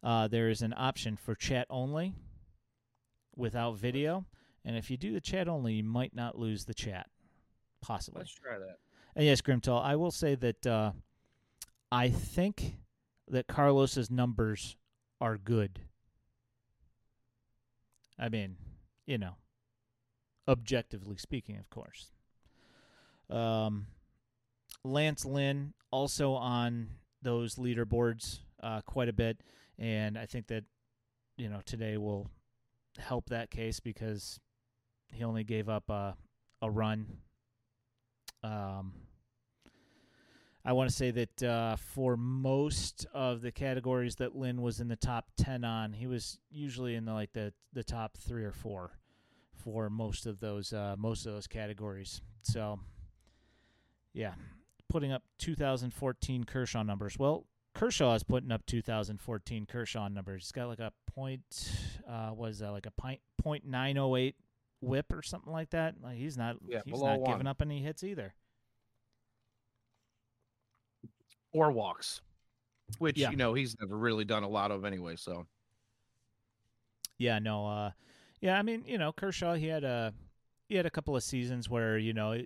Uh, 0.02 0.26
there 0.26 0.48
is 0.48 0.62
an 0.62 0.74
option 0.76 1.16
for 1.16 1.34
chat 1.34 1.66
only, 1.70 2.14
without 3.36 3.76
video, 3.76 4.26
and 4.64 4.76
if 4.76 4.90
you 4.90 4.97
do 4.97 5.12
the 5.12 5.20
chat 5.20 5.48
only, 5.48 5.74
you 5.74 5.84
might 5.84 6.14
not 6.14 6.36
lose 6.36 6.64
the 6.64 6.74
chat, 6.74 7.06
possibly. 7.80 8.20
Let's 8.20 8.34
try 8.34 8.59
that. 8.59 8.78
And 9.14 9.24
yes, 9.24 9.40
Grimtal, 9.40 9.80
I 9.80 9.94
will 9.94 10.10
say 10.10 10.34
that 10.34 10.66
uh, 10.66 10.93
I 11.93 12.09
think 12.09 12.78
that 13.28 13.47
Carlos's 13.47 14.10
numbers 14.10 14.76
are 15.20 15.39
good. 15.39 15.80
I 18.18 18.28
mean, 18.28 18.56
you 19.06 19.18
know, 19.18 19.36
objectively 20.48 21.16
speaking, 21.16 21.59
of 21.59 21.70
course. 21.70 22.10
Um, 23.32 23.86
Lance 24.84 25.24
Lynn 25.24 25.74
also 25.90 26.32
on 26.32 26.88
those 27.22 27.56
leaderboards 27.56 28.40
uh, 28.62 28.80
quite 28.82 29.09
a 29.09 29.12
bit, 29.12 29.42
and 29.78 30.18
I 30.18 30.26
think 30.26 30.48
that 30.48 30.64
you 31.36 31.48
know 31.48 31.60
today 31.64 31.96
will 31.96 32.30
help 32.98 33.30
that 33.30 33.50
case 33.50 33.80
because 33.80 34.38
he 35.12 35.24
only 35.24 35.44
gave 35.44 35.68
up 35.68 35.88
a 35.88 36.16
a 36.60 36.70
run. 36.70 37.06
Um, 38.42 38.92
I 40.64 40.72
want 40.72 40.90
to 40.90 40.94
say 40.94 41.10
that 41.10 41.42
uh, 41.42 41.76
for 41.76 42.16
most 42.16 43.06
of 43.12 43.40
the 43.40 43.50
categories 43.50 44.16
that 44.16 44.36
Lynn 44.36 44.62
was 44.62 44.80
in 44.80 44.88
the 44.88 44.96
top 44.96 45.26
ten 45.36 45.64
on, 45.64 45.92
he 45.92 46.06
was 46.06 46.38
usually 46.50 46.94
in 46.94 47.04
the 47.04 47.12
like 47.12 47.32
the 47.32 47.52
the 47.72 47.84
top 47.84 48.16
three 48.16 48.44
or 48.44 48.52
four 48.52 48.98
for 49.54 49.90
most 49.90 50.26
of 50.26 50.40
those 50.40 50.72
uh, 50.72 50.94
most 50.98 51.26
of 51.26 51.32
those 51.32 51.46
categories. 51.46 52.20
So, 52.42 52.80
yeah, 54.14 54.34
putting 54.89 55.12
up 55.12 55.22
2014 55.39 56.44
Kershaw 56.44 56.82
numbers. 56.82 57.18
Well, 57.18 57.47
Kershaw 57.74 58.14
is 58.14 58.22
putting 58.22 58.52
up 58.52 58.66
2014 58.66 59.66
Kershaw 59.66 60.09
numbers. 60.09 60.44
He's 60.44 60.52
got 60.52 60.68
like 60.68 60.78
a 60.80 60.93
point, 61.14 61.43
uh, 62.09 62.32
was 62.34 62.59
that 62.59 62.70
like 62.72 62.86
a 62.86 62.90
point 62.90 63.20
point 63.39 63.64
nine 63.64 63.97
oh 63.98 64.16
eight 64.16 64.36
whip 64.80 65.12
or 65.12 65.22
something 65.22 65.52
like 65.52 65.70
that. 65.70 65.94
Like 66.02 66.16
he's 66.18 66.36
not 66.36 66.56
Yeah, 66.66 66.82
he's 66.84 67.01
not 67.02 67.20
one. 67.20 67.30
giving 67.30 67.47
up 67.47 67.62
any 67.62 67.80
hits 67.82 68.05
either. 68.05 68.34
Or 71.52 71.70
walks, 71.70 72.20
which 72.98 73.18
Yeah. 73.18 73.30
you 73.30 73.36
know 73.36 73.55
he's 73.55 73.76
never 73.80 73.97
really 73.97 74.24
done 74.24 74.43
a 74.43 74.48
lot 74.48 74.70
of 74.70 74.84
anyway. 74.84 75.16
So 75.16 75.47
Yeah, 77.18 77.39
no, 77.39 77.66
uh, 77.66 77.90
yeah, 78.40 78.59
I 78.59 78.62
mean, 78.62 78.84
you 78.86 78.98
know, 78.98 79.12
Kershaw, 79.12 79.55
he 79.55 79.66
had 79.66 79.84
a 79.84 80.12
he 80.68 80.74
had 80.76 80.86
a 80.86 80.90
couple 80.90 81.14
of 81.14 81.22
seasons 81.22 81.68
where 81.68 81.98
you 81.98 82.12
know 82.14 82.43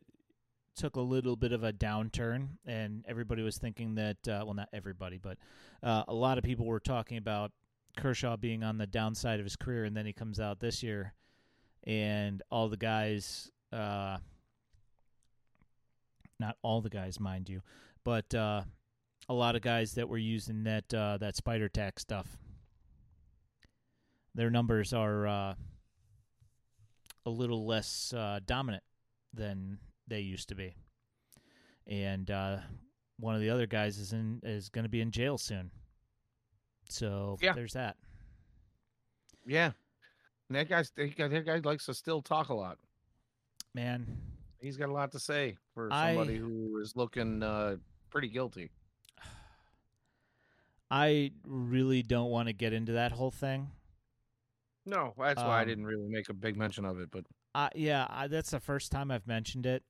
took 0.77 0.97
a 0.97 1.01
little 1.01 1.37
bit 1.37 1.53
of 1.53 1.65
a 1.65 1.73
downturn, 1.73 2.49
and 2.67 3.05
everybody 3.09 3.43
was 3.43 3.59
thinking 3.59 3.95
that, 3.97 4.17
uh, 4.29 4.43
well, 4.45 4.55
not 4.55 4.69
everybody, 4.73 5.19
but 5.19 5.39
uh, 5.83 6.05
a 6.09 6.15
lot 6.15 6.39
of 6.39 6.45
people 6.45 6.67
were 6.67 6.81
talking 6.81 7.19
about 7.19 7.53
Kershaw 7.97 8.37
being 8.37 8.63
on 8.63 8.79
the 8.79 8.87
downside 8.87 9.41
of 9.41 9.45
his 9.45 9.57
career, 9.57 9.85
and 9.85 9.97
then 9.97 10.07
he 10.07 10.13
comes 10.13 10.39
out 10.39 10.61
this 10.61 10.83
year, 10.83 11.15
and 11.85 12.43
all 12.51 12.69
the 12.69 12.77
guys, 12.77 13.51
uh, 13.73 14.19
not 16.39 16.57
all 16.63 16.81
the 16.81 16.91
guys, 16.91 17.19
mind 17.19 17.49
you, 17.49 17.63
but 18.05 18.35
uh, 18.35 18.63
a 19.29 19.35
lot 19.35 19.57
of 19.57 19.63
guys 19.63 19.95
that 19.95 20.09
were 20.09 20.19
using 20.19 20.65
that 20.65 20.93
uh, 20.93 21.17
that 21.19 21.37
spider 21.37 21.69
tack 21.69 21.99
stuff 21.99 22.37
their 24.37 24.51
numbers 24.51 24.93
are 24.93 25.27
uh, 25.27 25.55
a 27.25 27.31
little 27.31 27.67
less 27.67 28.13
uh, 28.13 28.39
dominant 28.47 28.85
than 29.33 29.79
they 30.09 30.21
used 30.21 30.49
to 30.49 30.55
be. 30.55 30.75
And 31.87 32.31
uh, 32.31 32.59
one 33.19 33.35
of 33.35 33.41
the 33.41 33.51
other 33.51 33.67
guys 33.67 33.99
is 33.99 34.13
in 34.13 34.41
is 34.43 34.69
going 34.69 34.85
to 34.85 34.89
be 34.91 35.01
in 35.01 35.11
jail 35.11 35.39
soon. 35.39 35.71
So 36.89 37.37
Yeah. 37.41 37.53
there's 37.55 37.73
that. 37.75 37.97
yeah, 39.47 39.73
and 40.49 40.57
that 40.57 40.69
guy's 40.69 40.91
that 40.97 41.17
guy, 41.17 41.29
that 41.29 41.47
guy 41.47 41.59
likes 41.59 41.87
to 41.87 41.95
still 41.95 42.23
talk 42.23 42.49
a 42.49 42.55
lot. 42.55 42.79
Man, 43.75 44.07
He's 44.61 44.77
got 44.77 44.89
a 44.89 44.93
lot 44.93 45.13
to 45.13 45.19
say 45.21 45.57
for 45.75 45.93
I- 45.93 46.15
somebody 46.15 46.39
who 46.39 46.79
is 46.81 46.97
looking 46.97 47.43
uh, 47.43 47.77
pretty 48.11 48.29
guilty. 48.29 48.71
I 50.91 51.33
really 51.45 52.03
don't 52.03 52.31
want 52.31 52.49
to 52.49 52.53
get 52.53 52.73
into 52.73 52.93
that 52.93 53.13
whole 53.13 53.31
thing. 53.31 53.71
No, 54.85 55.15
that's 55.19 55.43
why 55.43 55.59
I 55.59 55.63
Um, 55.63 55.69
didn't 55.69 55.85
really 55.87 56.09
make 56.09 56.29
a 56.29 56.35
big 56.35 56.57
mention 56.57 56.85
of 56.85 57.01
it. 57.01 57.11
But 57.11 57.27
Uh, 57.55 57.71
yeah, 57.75 58.07
I, 58.09 58.29
that's 58.29 58.51
the 58.51 58.61
first 58.61 58.93
time 58.93 59.11
I've 59.11 59.27
mentioned 59.27 59.67
it. 59.67 59.83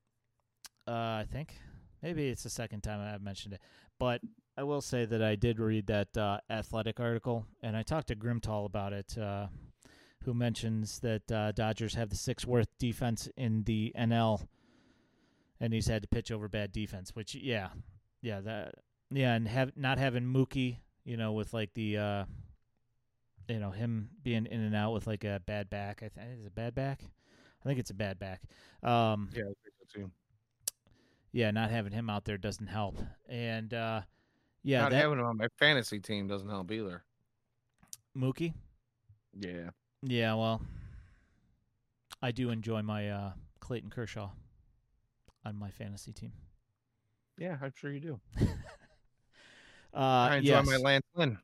Uh, 0.86 1.20
I 1.20 1.26
think 1.30 1.54
maybe 2.02 2.28
it's 2.28 2.42
the 2.42 2.50
second 2.50 2.82
time 2.82 3.00
I've 3.00 3.22
mentioned 3.22 3.54
it, 3.54 3.60
but 3.98 4.20
I 4.56 4.62
will 4.62 4.80
say 4.80 5.04
that 5.04 5.22
I 5.22 5.34
did 5.34 5.58
read 5.58 5.86
that 5.88 6.16
uh, 6.16 6.38
athletic 6.48 7.00
article, 7.00 7.46
and 7.62 7.76
I 7.76 7.82
talked 7.82 8.08
to 8.08 8.16
Grimtall 8.16 8.66
about 8.66 8.92
it, 8.92 9.16
uh, 9.18 9.46
who 10.24 10.32
mentions 10.32 11.00
that 11.00 11.30
uh, 11.30 11.52
Dodgers 11.52 11.94
have 11.94 12.10
the 12.10 12.16
sixth 12.16 12.46
worst 12.46 12.68
defense 12.78 13.28
in 13.36 13.64
the 13.64 13.92
NL, 13.98 14.46
and 15.60 15.72
he's 15.72 15.88
had 15.88 16.02
to 16.02 16.08
pitch 16.08 16.30
over 16.30 16.48
bad 16.48 16.72
defense. 16.72 17.14
Which, 17.14 17.34
yeah, 17.34 17.68
yeah, 18.22 18.40
that, 18.40 18.74
yeah, 19.10 19.34
and 19.34 19.48
have 19.48 19.76
not 19.76 19.98
having 19.98 20.24
Mookie, 20.24 20.78
you 21.04 21.16
know, 21.16 21.32
with 21.32 21.52
like 21.52 21.74
the. 21.74 21.98
Uh, 21.98 22.24
you 23.48 23.60
know 23.60 23.70
him 23.70 24.10
being 24.22 24.46
in 24.46 24.60
and 24.60 24.74
out 24.74 24.92
with 24.92 25.06
like 25.06 25.24
a 25.24 25.40
bad 25.46 25.70
back. 25.70 26.02
I 26.02 26.08
think 26.08 26.38
it's 26.38 26.46
a 26.46 26.50
bad 26.50 26.74
back. 26.74 27.00
I 27.64 27.68
think 27.68 27.78
it's 27.78 27.90
a 27.90 27.94
bad 27.94 28.18
back. 28.18 28.42
Um, 28.82 29.30
yeah, 29.32 29.42
I 29.42 29.46
think 29.46 29.74
so 29.78 30.00
too. 30.00 30.10
Yeah, 31.36 31.50
not 31.50 31.70
having 31.70 31.92
him 31.92 32.08
out 32.08 32.24
there 32.24 32.38
doesn't 32.38 32.66
help. 32.66 32.98
And 33.28 33.74
uh, 33.74 34.00
yeah, 34.62 34.80
Not 34.80 34.92
that 34.92 35.02
having 35.02 35.18
him 35.18 35.26
on 35.26 35.36
my 35.36 35.48
fantasy 35.58 36.00
team 36.00 36.26
doesn't 36.26 36.48
help 36.48 36.72
either. 36.72 37.04
Mookie. 38.16 38.54
Yeah, 39.38 39.68
Yeah, 40.02 40.32
well, 40.32 40.62
I 42.22 42.30
do 42.30 42.48
enjoy 42.48 42.80
my 42.80 43.10
uh, 43.10 43.32
Clayton 43.60 43.90
Kershaw 43.90 44.30
on 45.44 45.58
my 45.58 45.70
fantasy 45.70 46.14
team. 46.14 46.32
yeah, 47.36 47.58
I'm 47.60 47.74
sure 47.76 47.92
you 47.92 48.00
do. 48.00 48.20
Uh, 49.94 50.28
I 50.30 50.36
enjoy 50.36 50.56
yes. 50.56 50.66
my 50.66 50.76
Lance 50.76 51.06
Lynn. 51.14 51.38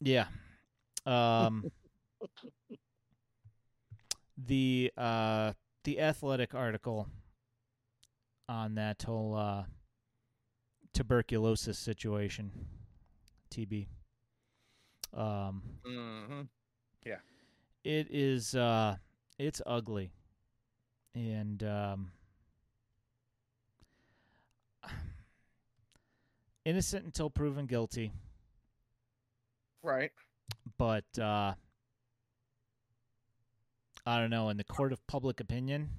Yeah. 0.00 0.24
Um, 1.06 1.70
the 4.36 4.90
uh, 4.96 5.52
the 5.84 6.00
athletic 6.00 6.52
article 6.52 7.08
on 8.48 8.74
that 8.76 9.02
whole 9.02 9.34
uh, 9.34 9.64
tuberculosis 10.92 11.78
situation, 11.78 12.50
TB. 13.50 13.86
Um, 15.16 15.62
Mm-hmm. 15.86 16.40
it 17.84 18.06
is 18.10 18.54
uh, 18.54 18.96
it's 19.38 19.60
ugly, 19.66 20.10
and 21.14 21.62
um, 21.62 22.10
innocent 26.64 27.04
until 27.04 27.30
proven 27.30 27.66
guilty. 27.66 28.12
Right. 29.82 30.12
but 30.78 31.04
uh, 31.18 31.52
I 34.06 34.18
don't 34.18 34.30
know. 34.30 34.48
In 34.48 34.56
the 34.56 34.64
court 34.64 34.92
of 34.94 35.06
public 35.06 35.40
opinion, 35.40 35.90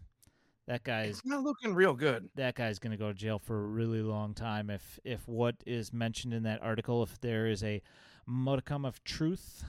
that 0.68 0.84
guy's 0.84 1.22
not 1.26 1.44
looking 1.44 1.74
real 1.76 1.94
good. 1.94 2.30
that 2.36 2.56
guy's 2.56 2.80
going 2.80 2.92
to 2.92 2.98
go 2.98 3.10
to 3.10 3.14
jail 3.14 3.38
for 3.40 3.64
a 3.64 3.68
really 3.68 4.02
long 4.02 4.34
time. 4.34 4.70
If 4.70 5.00
if 5.04 5.28
what 5.28 5.56
is 5.66 5.94
mentioned 5.94 6.34
in 6.34 6.44
that 6.44 6.62
article, 6.64 7.04
if 7.04 7.20
there 7.22 7.48
is 7.48 7.64
a 7.64 7.82
modicum 8.26 8.84
of 8.86 9.04
truth 9.04 9.64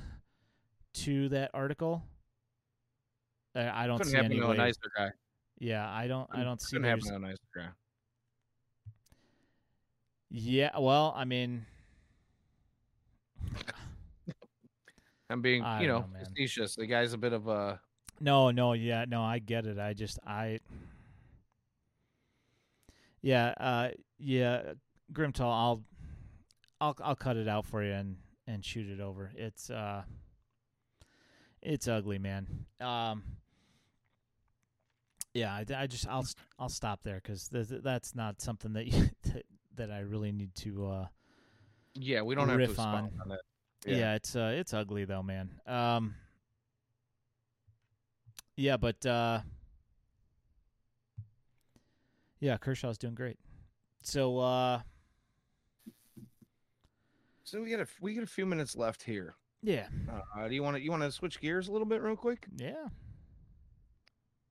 to 0.94 1.28
that 1.31 1.51
article, 1.52 2.02
I 3.55 3.85
I 3.85 3.86
don't 3.86 3.98
Couldn't 3.98 4.10
see 4.12 4.16
happen 4.16 4.32
any 4.32 4.40
to 4.40 4.47
a 4.47 4.51
way. 4.51 4.56
nicer 4.56 4.90
guy. 4.97 5.10
Yeah, 5.59 5.90
I 5.90 6.06
don't. 6.06 6.28
I 6.32 6.43
don't 6.44 6.60
see. 6.60 6.77
Couldn't 6.77 6.89
happen 6.89 7.05
there's- 7.05 7.20
to 7.20 7.27
a 7.27 7.28
nicer 7.28 7.43
guy. 7.55 7.68
Yeah, 10.31 10.77
well, 10.78 11.14
I 11.16 11.24
mean, 11.24 11.64
I'm 15.31 15.40
being, 15.43 15.62
I 15.62 15.82
you 15.82 15.89
know, 15.89 16.01
know, 16.01 16.06
facetious. 16.24 16.74
The 16.77 16.86
guy's 16.86 17.12
a 17.12 17.18
bit 17.18 17.32
of 17.32 17.48
a. 17.48 17.81
no, 18.20 18.51
no, 18.51 18.72
yeah, 18.72 19.05
no, 19.09 19.22
I 19.22 19.38
get 19.38 19.66
it. 19.66 19.78
I 19.78 19.93
just, 19.93 20.18
I, 20.26 20.60
yeah, 23.22 23.55
uh, 23.59 23.88
yeah, 24.18 24.72
Grimtall, 25.12 25.40
I'll, 25.52 25.82
I'll, 26.80 26.97
I'll 27.02 27.16
cut 27.16 27.36
it 27.36 27.48
out 27.48 27.66
for 27.66 27.82
you 27.82 27.93
and 27.93 28.16
and 28.48 28.64
shoot 28.64 28.88
it 28.88 29.01
over. 29.01 29.32
It's, 29.34 29.70
uh, 29.70 30.02
it's 31.62 31.88
ugly, 31.88 32.18
man. 32.18 32.47
Um, 32.80 33.24
yeah, 35.34 35.52
I, 35.52 35.64
I 35.76 35.86
just, 35.88 36.06
I'll, 36.06 36.24
I'll 36.59 36.68
stop 36.68 37.01
there 37.02 37.16
because 37.22 37.48
th- 37.48 37.66
that's 37.82 38.14
not 38.14 38.40
something 38.40 38.72
that 38.74 38.86
you 38.86 39.09
that, 39.24 39.43
that 39.76 39.90
I 39.90 40.01
really 40.01 40.30
need 40.32 40.55
to. 40.56 40.86
uh 40.86 41.06
Yeah, 41.94 42.22
we 42.22 42.34
don't 42.36 42.48
have 42.48 42.59
to 42.74 42.80
on. 42.80 43.10
on 43.20 43.28
that. 43.30 43.40
Yeah, 43.84 43.97
Yeah. 43.97 44.14
it's 44.14 44.36
uh 44.36 44.52
it's 44.55 44.72
ugly 44.72 45.05
though, 45.05 45.22
man. 45.22 45.51
Um 45.66 46.14
Yeah, 48.56 48.76
but 48.76 49.04
uh 49.04 49.40
Yeah, 52.40 52.56
Kershaw's 52.58 52.98
doing 52.98 53.14
great. 53.14 53.38
So 54.02 54.38
uh 54.38 54.80
So 57.44 57.62
we 57.62 57.70
got 57.70 57.80
a 57.80 57.86
we 58.00 58.14
got 58.14 58.24
a 58.24 58.28
few 58.28 58.46
minutes 58.46 58.76
left 58.76 59.02
here. 59.02 59.36
yeah. 59.62 59.86
Uh, 60.36 60.48
do 60.48 60.54
you 60.54 60.62
want 60.62 60.76
to 60.76 60.82
you 60.82 60.90
want 60.90 61.02
to 61.02 61.12
switch 61.12 61.40
gears 61.40 61.68
a 61.68 61.72
little 61.72 61.86
bit 61.86 62.02
real 62.02 62.16
quick? 62.16 62.46
Yeah. 62.56 62.86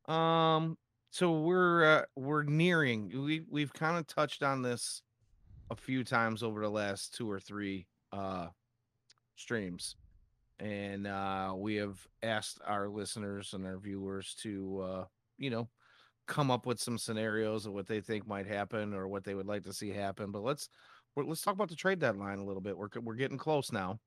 Um, 0.08 0.78
so 1.10 1.40
we're 1.40 1.84
uh, 1.84 2.02
we're 2.16 2.44
nearing. 2.44 3.10
We 3.10 3.42
we've 3.50 3.74
kind 3.74 3.98
of 3.98 4.08
touched 4.08 4.44
on 4.44 4.62
this 4.62 5.02
a 5.72 5.76
few 5.76 6.04
times 6.04 6.44
over 6.44 6.62
the 6.62 6.70
last 6.70 7.16
two 7.16 7.30
or 7.30 7.40
three 7.40 7.88
uh 8.14 8.48
streams, 9.36 9.96
and 10.60 11.06
uh, 11.08 11.54
we 11.56 11.76
have 11.76 11.98
asked 12.24 12.60
our 12.66 12.88
listeners 12.90 13.54
and 13.54 13.66
our 13.66 13.78
viewers 13.78 14.34
to 14.42 14.82
uh, 14.82 15.06
you 15.38 15.50
know 15.50 15.68
come 16.28 16.50
up 16.50 16.66
with 16.66 16.80
some 16.80 16.98
scenarios 16.98 17.66
of 17.66 17.74
what 17.74 17.88
they 17.88 18.02
think 18.02 18.28
might 18.28 18.48
happen 18.48 18.94
or 18.94 19.08
what 19.08 19.24
they 19.24 19.36
would 19.36 19.46
like 19.48 19.64
to 19.64 19.74
see 19.74 19.90
happen. 19.92 20.32
But 20.32 20.44
let's 20.44 20.70
we're, 21.16 21.24
let's 21.26 21.42
talk 21.42 21.54
about 21.54 21.70
the 21.70 21.76
trade 21.76 22.00
deadline 22.00 22.40
a 22.40 22.46
little 22.46 22.62
bit. 22.62 22.78
We're 22.78 22.90
we're 23.02 23.16
getting 23.16 23.38
close 23.38 23.72
now. 23.72 24.00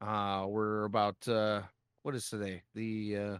Uh, 0.00 0.46
we're 0.48 0.84
about 0.84 1.26
uh, 1.26 1.62
what 2.02 2.14
is 2.14 2.28
today? 2.28 2.62
The 2.74 3.16
uh, 3.16 3.38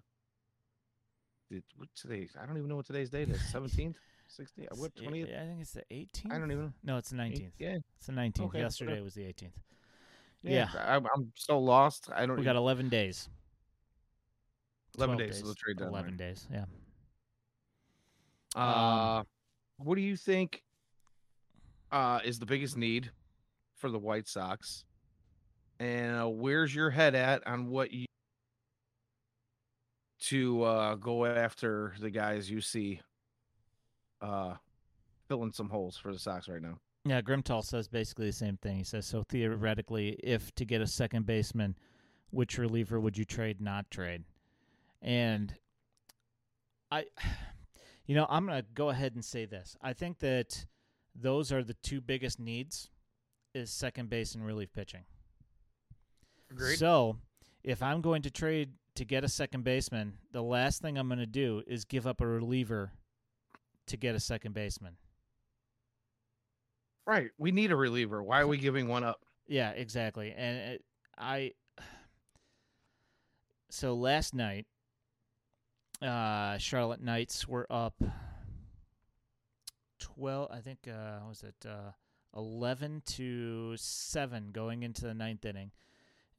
the, 1.50 1.62
what 1.76 1.88
today? 1.94 2.28
I 2.40 2.46
don't 2.46 2.56
even 2.56 2.68
know 2.68 2.76
what 2.76 2.86
today's 2.86 3.10
date 3.10 3.28
is. 3.30 3.40
Seventeenth, 3.50 3.96
sixteenth, 4.28 4.68
what 4.72 4.92
It's- 4.96 5.02
twentieth? 5.02 5.28
I 5.28 5.46
think 5.46 5.60
it's 5.60 5.72
the 5.72 5.82
18th. 5.90 6.32
I 6.32 6.38
don't 6.38 6.50
even. 6.52 6.64
know. 6.66 6.72
No, 6.84 6.96
it's 6.98 7.10
the 7.10 7.20
Eight- 7.22 7.34
19th. 7.34 7.52
Yeah, 7.58 7.76
It's 7.96 8.06
the 8.06 8.12
19th. 8.12 8.40
Okay, 8.46 8.58
Yesterday 8.60 8.90
whatever. 8.92 9.04
was 9.04 9.14
the 9.14 9.22
18th. 9.22 9.52
Yeah. 10.42 10.68
I'm, 10.76 11.06
I'm 11.14 11.32
so 11.34 11.58
lost. 11.58 12.08
I 12.14 12.26
don't. 12.26 12.38
We 12.38 12.44
got 12.44 12.56
11 12.56 12.88
days. 12.88 13.28
eleven 14.96 15.16
12 15.16 15.30
days, 15.30 15.40
of 15.42 15.48
the 15.48 15.54
trade 15.54 15.80
11 15.80 16.16
deadline. 16.16 16.16
days. 16.16 16.46
Yeah. 16.52 16.64
Uh, 18.56 19.22
what 19.78 19.94
do 19.94 20.00
you 20.00 20.16
think? 20.16 20.62
Uh, 21.90 22.20
is 22.24 22.38
the 22.38 22.46
biggest 22.46 22.76
need 22.76 23.10
for 23.76 23.90
the 23.90 23.98
White 23.98 24.28
Sox, 24.28 24.84
and 25.80 26.20
uh, 26.20 26.28
where's 26.28 26.74
your 26.74 26.90
head 26.90 27.14
at 27.14 27.46
on 27.46 27.68
what 27.70 27.92
you 27.92 28.04
to 30.20 30.62
uh, 30.64 30.94
go 30.96 31.24
after 31.24 31.94
the 32.00 32.10
guys 32.10 32.50
you 32.50 32.60
see 32.60 33.00
uh, 34.20 34.54
filling 35.28 35.52
some 35.52 35.70
holes 35.70 35.96
for 35.96 36.12
the 36.12 36.18
Sox 36.18 36.48
right 36.48 36.60
now? 36.60 36.78
Yeah, 37.08 37.22
Grimtall 37.22 37.64
says 37.64 37.88
basically 37.88 38.26
the 38.26 38.32
same 38.32 38.58
thing. 38.58 38.76
He 38.76 38.84
says, 38.84 39.06
so 39.06 39.22
theoretically, 39.22 40.18
if 40.22 40.54
to 40.56 40.66
get 40.66 40.82
a 40.82 40.86
second 40.86 41.24
baseman, 41.24 41.74
which 42.30 42.58
reliever 42.58 43.00
would 43.00 43.16
you 43.16 43.24
trade, 43.24 43.62
not 43.62 43.90
trade? 43.90 44.24
And 45.00 45.54
I, 46.90 47.06
you 48.06 48.14
know, 48.14 48.26
I'm 48.28 48.46
going 48.46 48.60
to 48.60 48.66
go 48.74 48.90
ahead 48.90 49.14
and 49.14 49.24
say 49.24 49.46
this. 49.46 49.74
I 49.80 49.94
think 49.94 50.18
that 50.18 50.66
those 51.14 51.50
are 51.50 51.64
the 51.64 51.74
two 51.74 52.02
biggest 52.02 52.38
needs 52.38 52.90
is 53.54 53.70
second 53.70 54.10
base 54.10 54.34
and 54.34 54.44
relief 54.44 54.72
pitching. 54.74 55.04
So, 56.76 57.16
if 57.64 57.82
I'm 57.82 58.02
going 58.02 58.22
to 58.22 58.30
trade 58.30 58.72
to 58.96 59.04
get 59.06 59.24
a 59.24 59.28
second 59.28 59.64
baseman, 59.64 60.14
the 60.32 60.42
last 60.42 60.82
thing 60.82 60.98
I'm 60.98 61.08
going 61.08 61.18
to 61.20 61.26
do 61.26 61.62
is 61.66 61.84
give 61.84 62.06
up 62.06 62.20
a 62.20 62.26
reliever 62.26 62.92
to 63.86 63.96
get 63.96 64.14
a 64.14 64.20
second 64.20 64.52
baseman. 64.52 64.96
Right. 67.08 67.30
We 67.38 67.52
need 67.52 67.72
a 67.72 67.76
reliever. 67.76 68.22
Why 68.22 68.40
are 68.40 68.46
we 68.46 68.58
giving 68.58 68.86
one 68.86 69.02
up? 69.02 69.24
Yeah, 69.46 69.70
exactly. 69.70 70.34
And 70.36 70.58
it, 70.58 70.84
I 71.16 71.52
so 73.70 73.94
last 73.94 74.34
night 74.34 74.66
uh 76.02 76.58
Charlotte 76.58 77.00
Knights 77.00 77.48
were 77.48 77.66
up 77.70 77.94
12 79.98 80.50
I 80.52 80.60
think 80.60 80.80
uh 80.86 81.20
what 81.20 81.30
was 81.30 81.42
it 81.42 81.66
uh 81.66 81.92
11 82.36 83.02
to 83.06 83.74
7 83.76 84.50
going 84.52 84.82
into 84.82 85.02
the 85.02 85.14
ninth 85.14 85.46
inning 85.46 85.72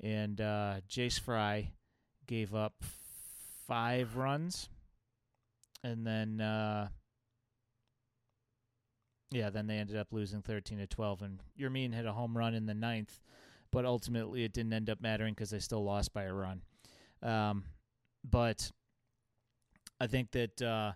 and 0.01 0.39
uh 0.39 0.75
Jace 0.87 1.19
Fry 1.19 1.71
gave 2.27 2.53
up 2.53 2.75
5 3.67 4.15
runs 4.15 4.69
and 5.83 6.05
then 6.05 6.39
uh 6.39 6.89
yeah, 9.31 9.49
then 9.49 9.67
they 9.67 9.77
ended 9.77 9.97
up 9.97 10.07
losing 10.11 10.41
13 10.41 10.79
to 10.79 10.87
12 10.87 11.21
and 11.21 11.39
Yermín 11.59 11.93
hit 11.93 12.05
a 12.05 12.13
home 12.13 12.37
run 12.37 12.53
in 12.53 12.65
the 12.65 12.73
ninth, 12.73 13.19
but 13.71 13.85
ultimately 13.85 14.43
it 14.43 14.53
didn't 14.53 14.73
end 14.73 14.89
up 14.89 15.01
mattering 15.01 15.33
because 15.33 15.51
they 15.51 15.59
still 15.59 15.83
lost 15.83 16.13
by 16.13 16.23
a 16.23 16.33
run. 16.33 16.61
Um, 17.21 17.63
but 18.29 18.71
I 19.99 20.07
think 20.07 20.31
that, 20.31 20.61
uh, 20.61 20.93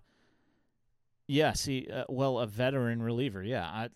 yeah, 1.27 1.53
see, 1.53 1.87
uh, 1.91 2.05
well, 2.09 2.39
a 2.39 2.47
veteran 2.47 3.01
reliever, 3.01 3.43
yeah, 3.43 3.65
I, 3.65 3.89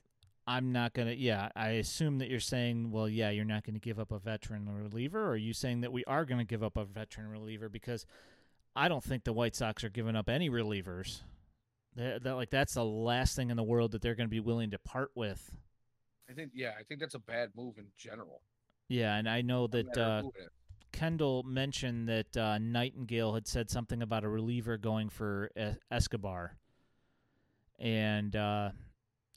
I'm 0.47 0.72
not 0.72 0.93
gonna. 0.93 1.11
Yeah, 1.11 1.49
I 1.57 1.72
assume 1.72 2.19
that 2.19 2.30
you're 2.30 2.39
saying, 2.39 2.89
well, 2.89 3.09
yeah, 3.09 3.31
you're 3.31 3.43
not 3.43 3.65
going 3.65 3.73
to 3.73 3.81
give 3.81 3.99
up 3.99 4.14
a 4.14 4.18
veteran 4.18 4.69
reliever, 4.69 5.26
or 5.26 5.31
are 5.31 5.35
you 5.35 5.51
saying 5.53 5.81
that 5.81 5.91
we 5.91 6.05
are 6.05 6.23
going 6.23 6.39
to 6.39 6.45
give 6.45 6.64
up 6.64 6.77
a 6.77 6.85
veteran 6.85 7.27
reliever? 7.27 7.68
Because 7.68 8.05
I 8.73 8.88
don't 8.88 9.03
think 9.03 9.26
the 9.26 9.34
White 9.34 9.57
Sox 9.57 9.84
are 9.84 9.89
giving 9.89 10.15
up 10.15 10.30
any 10.30 10.49
relievers. 10.49 11.19
That, 11.98 12.24
that 12.24 12.36
like 12.36 12.52
that's 12.52 12.76
the 12.76 12.86
last 12.86 13.36
thing 13.36 13.49
in 13.49 13.57
the 13.57 13.64
world 13.64 13.91
that 13.91 14.02
they're 14.02 14.15
going 14.15 14.28
to 14.28 14.32
be 14.32 14.40
willing 14.40 14.72
to 14.72 14.80
part 14.80 15.11
with. 15.15 15.52
I 16.30 16.34
think 16.34 16.52
yeah, 16.53 16.72
I 16.80 16.84
think 16.84 16.99
that's 16.99 17.15
a 17.15 17.19
bad 17.19 17.49
move 17.56 17.78
in 17.78 17.88
general. 17.98 18.41
Yeah, 18.88 19.15
and 19.15 19.28
I 19.28 19.41
know 19.41 19.68
that 19.68 19.98
uh, 19.98 20.22
who 20.22 20.32
it 20.38 20.44
is. 20.44 20.49
Kendall 20.91 21.44
mentioned 21.44 22.07
that 22.07 22.38
uh, 22.38 22.57
Nightingale 22.60 23.34
had 23.34 23.48
said 23.48 23.69
something 23.69 24.02
about 24.02 24.24
a 24.24 24.30
reliever 24.30 24.78
going 24.78 25.10
for 25.10 25.49
es- 25.56 25.78
Escobar, 25.91 26.57
and 27.80 28.36
uh, 28.36 28.69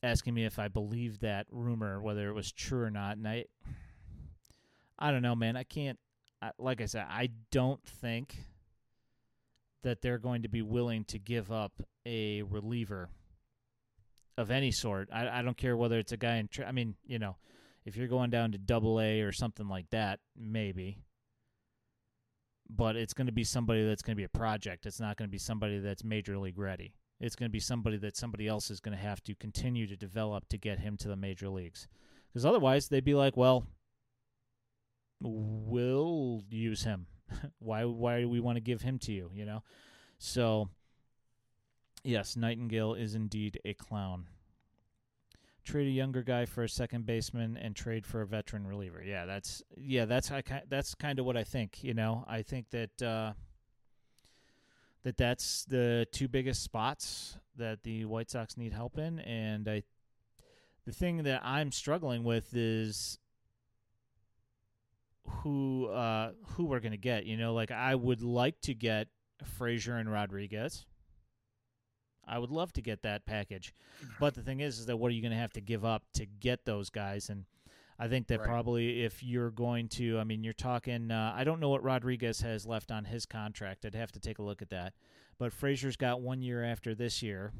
asking 0.03 0.35
me 0.35 0.45
if 0.45 0.59
I 0.59 0.69
believed 0.69 1.23
that 1.23 1.47
rumor, 1.51 2.01
whether 2.01 2.29
it 2.29 2.35
was 2.35 2.53
true 2.53 2.83
or 2.83 2.91
not. 2.91 3.17
And 3.17 3.27
I, 3.27 3.47
I 4.99 5.11
don't 5.11 5.23
know, 5.23 5.35
man. 5.35 5.57
I 5.57 5.65
can't. 5.65 5.99
I, 6.43 6.51
like 6.59 6.81
I 6.81 6.87
said, 6.87 7.07
I 7.09 7.31
don't 7.51 7.83
think 7.85 8.37
that 9.83 10.03
they're 10.03 10.19
going 10.19 10.43
to 10.43 10.49
be 10.49 10.63
willing 10.63 11.05
to 11.05 11.19
give 11.19 11.51
up 11.51 11.83
a 12.07 12.43
reliever 12.43 13.11
of 14.39 14.51
any 14.51 14.71
sort. 14.71 15.09
I, 15.13 15.29
I 15.29 15.43
don't 15.43 15.57
care 15.57 15.77
whether 15.77 15.99
it's 15.99 16.13
a 16.13 16.17
guy 16.17 16.37
in. 16.37 16.49
Tra- 16.49 16.67
I 16.67 16.73
mean, 16.73 16.95
you 17.07 17.19
know, 17.19 17.37
if 17.85 17.97
you're 17.97 18.09
going 18.09 18.31
down 18.31 18.53
to 18.53 18.59
Double 18.59 19.01
A 19.01 19.21
or 19.21 19.33
something 19.33 19.69
like 19.69 19.91
that, 19.91 20.21
maybe. 20.37 20.99
But 22.69 22.97
it's 22.97 23.15
going 23.15 23.27
to 23.27 23.33
be 23.33 23.45
somebody 23.45 23.85
that's 23.85 24.03
going 24.03 24.15
to 24.15 24.21
be 24.21 24.25
a 24.25 24.29
project. 24.29 24.87
It's 24.87 25.01
not 25.01 25.17
going 25.17 25.29
to 25.29 25.33
be 25.33 25.39
somebody 25.39 25.79
that's 25.79 26.05
major 26.05 26.39
league 26.39 26.59
ready. 26.59 26.95
It's 27.21 27.37
going 27.37 27.49
to 27.49 27.53
be 27.53 27.61
somebody 27.61 27.99
that 27.99 28.17
somebody 28.17 28.47
else 28.47 28.71
is 28.71 28.81
going 28.81 28.97
to 28.97 29.03
have 29.03 29.23
to 29.25 29.35
continue 29.35 29.87
to 29.87 29.97
develop 29.97 30.49
to 30.49 30.57
get 30.57 30.79
him 30.79 30.97
to 30.99 31.09
the 31.09 31.17
major 31.17 31.49
leagues. 31.49 31.89
Because 32.33 32.47
otherwise, 32.47 32.89
they'd 32.89 33.05
be 33.05 33.15
like, 33.15 33.37
well, 33.37 33.67
we'll 35.21 36.43
use 36.49 36.85
him. 36.85 37.07
why? 37.59 37.85
Why 37.85 38.21
do 38.21 38.29
we 38.29 38.41
want 38.41 38.57
to 38.57 38.61
give 38.61 38.83
him 38.83 38.99
to 39.01 39.13
you? 39.13 39.31
You 39.35 39.45
know. 39.45 39.63
So, 40.19 40.71
yes, 42.05 42.37
Nightingale 42.37 42.95
is 42.95 43.15
indeed 43.15 43.61
a 43.65 43.75
clown. 43.75 44.27
Trade 45.65 45.89
a 45.89 45.91
younger 45.91 46.23
guy 46.23 46.47
for 46.47 46.65
a 46.65 46.69
second 46.69 47.07
baseman 47.07 47.57
and 47.57 47.77
trade 47.77 48.07
for 48.07 48.23
a 48.23 48.27
veteran 48.27 48.67
reliever. 48.67 49.03
Yeah, 49.05 49.27
that's 49.27 49.63
yeah, 49.77 50.07
that's 50.07 50.31
I, 50.31 50.43
that's 50.69 50.95
kind 50.95 51.19
of 51.19 51.27
what 51.27 51.37
I 51.37 51.45
think. 51.45 51.85
You 51.85 51.95
know, 51.95 52.25
I 52.27 52.43
think 52.43 52.71
that 52.71 53.03
uh, 53.03 53.33
that 55.03 55.17
that's 55.17 55.65
the 55.67 56.07
two 56.13 56.29
biggest 56.29 56.63
spots 56.63 57.37
that 57.57 57.83
the 57.83 58.07
White 58.07 58.31
Sox 58.31 58.57
need 58.57 58.73
help 58.73 58.99
in, 58.99 59.21
and 59.21 59.69
I 59.69 59.83
the 60.87 60.93
thing 60.93 61.25
that 61.25 61.43
I'm 61.45 61.73
struggling 61.73 62.25
with 62.25 62.55
is 62.55 63.19
who 65.29 65.87
uh, 65.87 66.33
who 66.55 66.65
we're 66.65 66.81
gonna 66.81 66.97
get. 66.97 67.27
You 67.27 67.37
know, 67.37 67.55
like 67.55 67.71
I 67.71 67.95
would 67.95 68.23
like 68.23 68.61
to 68.63 68.75
get 68.75 69.09
Frazier 69.45 69.97
and 69.97 70.11
Rodriguez. 70.11 70.87
I 72.31 72.39
would 72.39 72.51
love 72.51 72.73
to 72.75 72.83
get 72.83 73.03
that 73.03 73.27
package, 73.27 73.75
but 74.19 74.35
the 74.35 74.43
thing 74.43 74.61
is, 74.61 74.79
is 74.79 74.87
that 74.87 74.97
what 74.97 75.11
are 75.11 75.15
you 75.15 75.23
going 75.23 75.33
to 75.33 75.39
have 75.39 75.53
to 75.55 75.61
give 75.61 75.85
up 75.85 76.05
to 76.15 76.27
get 76.27 76.65
those 76.65 76.91
guys? 76.91 77.29
And 77.31 77.45
I 77.99 78.09
think 78.09 78.29
that 78.29 78.41
Right. 78.41 78.49
probably 78.49 79.03
if 79.05 79.23
you're 79.23 79.51
going 79.51 79.89
to, 79.91 80.19
I 80.19 80.25
mean, 80.25 80.45
you're 80.45 80.53
talking. 80.55 81.11
Uh, 81.11 81.35
I 81.37 81.45
don't 81.45 81.61
know 81.61 81.69
what 81.69 81.83
Rodriguez 81.83 82.41
has 82.41 82.67
left 82.67 82.91
on 82.91 83.05
his 83.05 83.27
contract. 83.27 83.85
I'd 83.85 83.95
have 83.95 84.13
to 84.13 84.21
take 84.21 84.39
a 84.39 84.43
look 84.43 84.63
at 84.63 84.71
that. 84.71 84.95
But 85.39 85.53
Frazier's 85.53 85.97
got 85.97 86.21
one 86.21 86.43
year 86.43 86.65
after 86.65 86.95
this 86.95 87.23
year. 87.23 87.53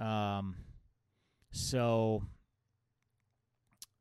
Um, 0.00 0.56
so 1.52 2.22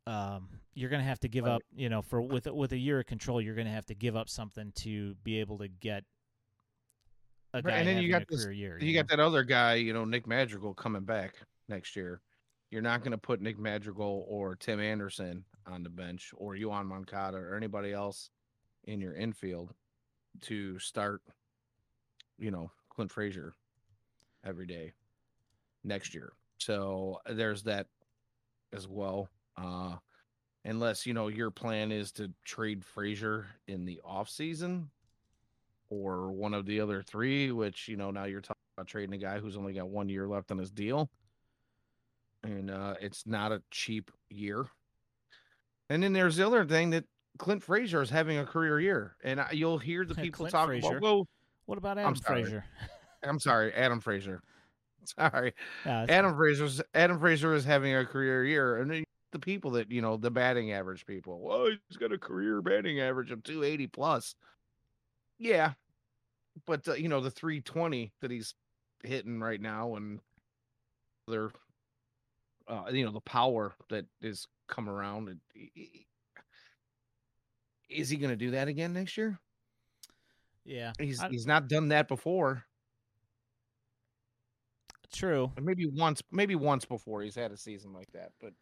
um, 0.08 0.50
you're 0.74 0.90
going 0.90 1.02
to 1.02 1.08
have 1.08 1.20
to 1.22 1.28
give 1.28 1.48
up, 1.48 1.64
you 1.76 1.90
know, 1.90 2.02
for 2.02 2.22
with 2.22 2.48
with 2.48 2.72
a 2.72 2.78
year 2.78 3.00
of 3.00 3.06
control, 3.06 3.42
you're 3.42 3.56
going 3.56 3.68
to 3.68 3.74
have 3.74 3.86
to 3.88 3.96
give 3.96 4.16
up 4.16 4.30
something 4.30 4.72
to 4.76 5.16
be 5.24 5.40
able 5.40 5.58
to 5.60 5.68
get 5.68 5.76
a 5.78 5.96
Right, 5.96 6.10
guy 6.10 6.23
and 7.54 7.88
then 7.88 8.02
you 8.02 8.10
got 8.10 8.28
this- 8.28 8.48
year. 8.48 8.78
You 8.80 8.94
got 8.94 9.08
that 9.10 9.20
other 9.20 9.44
guy, 9.44 9.76
you 9.76 9.94
know, 9.94 10.06
Nick 10.06 10.28
Madrigal 10.28 10.74
coming 10.74 11.04
back 11.04 11.36
next 11.70 11.96
year. 11.96 12.22
You're 12.72 12.82
not 12.82 13.02
going 13.02 13.12
to 13.12 13.18
put 13.18 13.42
Nick 13.42 13.60
Madrigal 13.60 14.26
or 14.28 14.56
Tim 14.56 14.80
Anderson 14.80 15.46
on 15.68 15.84
the 15.84 15.90
bench 15.90 16.32
or 16.36 16.56
Yoan 16.56 16.88
Moncada 16.88 17.38
or 17.38 17.56
anybody 17.56 17.94
else 17.94 18.32
in 18.86 19.00
your 19.00 19.14
infield 19.14 19.74
to 20.42 20.80
start, 20.80 21.22
you 22.40 22.50
know, 22.50 22.72
Clint 22.90 23.12
Frazier 23.12 23.54
every 24.44 24.66
day 24.66 24.92
next 25.84 26.16
year. 26.16 26.34
So 26.58 27.20
there's 27.30 27.64
that 27.64 27.88
as 28.74 28.88
well. 28.88 29.30
Uh, 29.56 29.98
unless, 30.66 31.06
you 31.06 31.14
know, 31.14 31.28
your 31.28 31.52
plan 31.52 31.92
is 31.92 32.12
to 32.14 32.32
trade 32.44 32.84
Frazier 32.84 33.46
in 33.68 33.86
the 33.86 34.02
off 34.04 34.30
season 34.30 34.90
or 35.90 36.32
one 36.32 36.54
of 36.54 36.66
the 36.66 36.80
other 36.80 37.02
three, 37.02 37.52
which, 37.52 37.88
you 37.88 37.96
know, 37.98 38.12
now 38.12 38.26
you're 38.26 38.42
talking 38.42 38.62
about 38.78 38.88
trading 38.88 39.14
a 39.14 39.18
guy 39.18 39.40
who's 39.40 39.58
only 39.58 39.74
got 39.74 39.90
one 39.90 40.10
year 40.10 40.28
left 40.28 40.52
on 40.52 40.58
his 40.58 40.72
deal. 40.72 41.10
And 42.44 42.70
uh, 42.70 42.96
it's 43.00 43.26
not 43.26 43.52
a 43.52 43.62
cheap 43.72 44.12
year. 44.30 44.66
And 45.90 46.02
then 46.04 46.14
there's 46.14 46.36
the 46.38 46.46
other 46.46 46.66
thing 46.66 46.90
that 46.92 47.06
Clint 47.38 47.64
Frazier 47.64 48.02
is 48.02 48.10
having 48.10 48.38
a 48.38 48.46
career 48.46 48.80
year. 48.80 49.16
And 49.24 49.40
I, 49.40 49.52
you'll 49.52 49.78
hear 49.78 50.06
the 50.06 50.16
people 50.16 50.38
Clint 50.40 50.52
talk 50.52 50.68
Frazier. 50.68 50.98
about, 50.98 51.02
well, 51.02 51.28
What 51.66 51.78
about 51.78 51.98
I'm 51.98 52.06
Adam 52.06 52.16
sorry. 52.16 52.42
Frazier? 52.44 52.66
I'm 53.24 53.40
sorry, 53.40 53.74
Adam 53.74 54.02
Frazier. 54.02 54.42
Sorry. 55.06 55.54
That's 55.84 56.10
Adam 56.10 56.34
Frazier's 56.36 56.82
Adam 56.94 57.20
Frazier 57.20 57.54
is 57.54 57.66
having 57.66 57.94
a 57.94 58.06
career 58.06 58.46
year, 58.46 58.78
and 58.78 58.90
then 58.90 59.04
the 59.34 59.40
people 59.40 59.72
that 59.72 59.92
you 59.92 60.02
know, 60.02 60.16
the 60.16 60.32
batting 60.32 60.72
average 60.72 61.06
people. 61.06 61.42
Well, 61.42 61.68
he's 61.90 61.98
got 61.98 62.14
a 62.14 62.18
career 62.18 62.62
batting 62.62 63.02
average 63.02 63.30
of 63.32 63.44
280 63.44 63.88
plus. 63.88 64.36
Yeah, 65.44 65.74
but 66.66 66.88
uh, 66.88 66.94
you 66.94 67.10
know 67.10 67.20
the 67.20 67.30
320 67.32 68.14
that 68.22 68.32
he's 68.32 68.56
hitting 69.04 69.40
right 69.42 69.60
now, 69.60 69.96
and 69.96 70.22
they're, 71.28 71.52
uh, 72.68 72.86
you 72.92 73.04
know, 73.06 73.12
the 73.12 73.20
power 73.22 73.74
that 73.90 74.06
is 74.22 74.48
come 74.68 74.90
around. 74.90 75.28
and 75.28 75.40
i- 75.56 75.72
i- 75.78 76.06
Is 77.90 78.10
he 78.10 78.16
going 78.18 78.30
to 78.32 78.38
do 78.38 78.52
that 78.52 78.68
again 78.70 78.94
next 78.94 79.18
year? 79.18 79.38
yeah, 80.64 80.94
He's 80.98 81.20
I- 81.20 81.30
he's 81.30 81.46
not 81.46 81.68
done 81.68 81.90
that 81.90 82.08
before. 82.08 82.66
true. 85.12 85.52
Maybe 85.62 85.86
once, 85.86 86.24
maybe 86.32 86.56
once 86.56 86.86
before 86.86 87.22
he's 87.22 87.36
had 87.36 87.52
a 87.52 87.58
season 87.58 87.94
like 87.94 88.12
that, 88.14 88.32
but. 88.40 88.54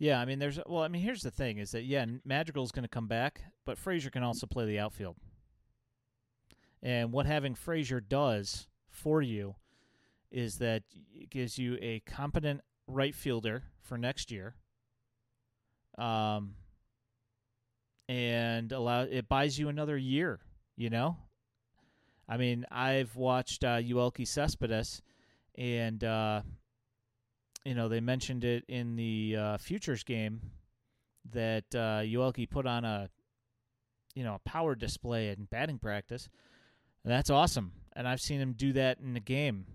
Yeah, 0.00 0.20
I 0.20 0.24
mean, 0.26 0.38
there's 0.38 0.60
well, 0.64 0.84
I 0.84 0.88
mean, 0.88 1.02
here's 1.02 1.22
the 1.22 1.30
thing: 1.32 1.58
is 1.58 1.72
that 1.72 1.82
yeah, 1.82 2.06
Madrigal's 2.24 2.70
going 2.70 2.84
to 2.84 2.88
come 2.88 3.08
back, 3.08 3.42
but 3.66 3.76
Frazier 3.76 4.10
can 4.10 4.22
also 4.22 4.46
play 4.46 4.64
the 4.64 4.78
outfield. 4.78 5.16
And 6.82 7.12
what 7.12 7.26
having 7.26 7.54
Frazier 7.54 8.00
does 8.00 8.68
for 8.88 9.20
you 9.20 9.56
is 10.30 10.58
that 10.58 10.82
it 11.14 11.30
gives 11.30 11.58
you 11.58 11.78
a 11.80 12.00
competent 12.00 12.60
right 12.86 13.14
fielder 13.14 13.64
for 13.82 13.98
next 13.98 14.30
year. 14.30 14.54
Um, 15.96 16.54
and 18.08 18.72
allow 18.72 19.02
it 19.02 19.28
buys 19.28 19.58
you 19.58 19.68
another 19.68 19.96
year. 19.96 20.40
You 20.76 20.90
know, 20.90 21.16
I 22.28 22.36
mean, 22.36 22.64
I've 22.70 23.16
watched 23.16 23.64
uh, 23.64 23.78
Yoelqui 23.78 24.26
Cespedes, 24.26 25.02
and 25.56 26.02
uh, 26.04 26.42
you 27.64 27.74
know 27.74 27.88
they 27.88 28.00
mentioned 28.00 28.44
it 28.44 28.64
in 28.68 28.96
the 28.96 29.36
uh, 29.36 29.56
futures 29.58 30.04
game 30.04 30.40
that 31.32 31.64
uh, 31.74 32.00
Yoelqui 32.02 32.48
put 32.48 32.66
on 32.66 32.84
a 32.84 33.10
you 34.14 34.24
know 34.24 34.34
a 34.34 34.48
power 34.48 34.74
display 34.74 35.28
in 35.28 35.44
batting 35.50 35.78
practice. 35.78 36.28
That's 37.04 37.30
awesome, 37.30 37.72
and 37.94 38.06
I've 38.06 38.20
seen 38.20 38.40
him 38.40 38.52
do 38.52 38.72
that 38.74 38.98
in 39.00 39.14
the 39.14 39.20
game 39.20 39.66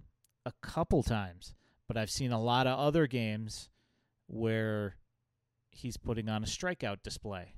a 0.45 0.51
couple 0.61 1.03
times. 1.03 1.55
But 1.87 1.97
I've 1.97 2.11
seen 2.11 2.31
a 2.31 2.41
lot 2.41 2.67
of 2.67 2.79
other 2.79 3.07
games 3.07 3.69
where 4.27 4.95
he's 5.69 5.97
putting 5.97 6.29
on 6.29 6.43
a 6.43 6.47
strikeout 6.47 7.03
display. 7.03 7.55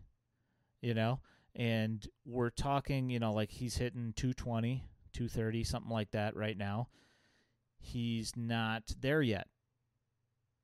You 0.82 0.94
know, 0.94 1.20
and 1.56 2.06
we're 2.26 2.50
talking, 2.50 3.10
you 3.10 3.20
know, 3.20 3.34
like 3.34 3.50
he's 3.52 3.78
hitting 3.78 4.14
220, 4.16 4.84
230, 5.14 5.64
something 5.64 5.92
like 5.92 6.12
that 6.12 6.36
right 6.36 6.58
now. 6.58 6.90
He's 7.80 8.34
not 8.36 8.84
there 9.00 9.22
yet. 9.22 9.48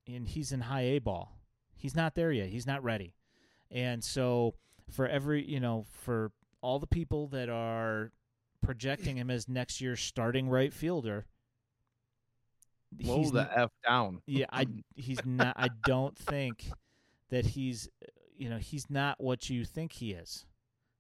And 0.08 0.28
he's 0.28 0.52
in 0.52 0.62
high 0.62 0.82
A 0.82 1.00
ball. 1.00 1.40
He's 1.76 1.96
not 1.96 2.16
there 2.16 2.32
yet. 2.32 2.50
He's 2.50 2.68
not 2.68 2.84
ready. 2.84 3.16
And 3.72 4.04
so 4.04 4.56
for 4.90 5.08
every, 5.08 5.44
you 5.44 5.60
know, 5.60 5.86
for 6.04 6.32
all 6.62 6.78
the 6.80 6.88
people 6.88 7.28
that 7.28 7.50
are 7.50 8.12
projecting 8.62 9.18
him 9.18 9.30
as 9.30 9.48
next 9.50 9.82
year's 9.82 10.00
starting 10.00 10.48
right 10.50 10.74
fielder, 10.74 11.26
Slow 13.02 13.18
he's 13.20 13.32
the 13.32 13.48
f 13.58 13.70
down. 13.88 14.22
yeah, 14.28 14.46
I 14.52 14.66
he's 14.96 15.24
not. 15.26 15.56
I 15.58 15.70
don't 15.86 16.18
think 16.18 16.70
that 17.30 17.46
he's, 17.46 17.90
you 18.38 18.50
know, 18.50 18.58
he's 18.58 18.90
not 18.90 19.22
what 19.24 19.50
you 19.50 19.64
think 19.64 19.94
he 19.94 20.12
is. 20.12 20.46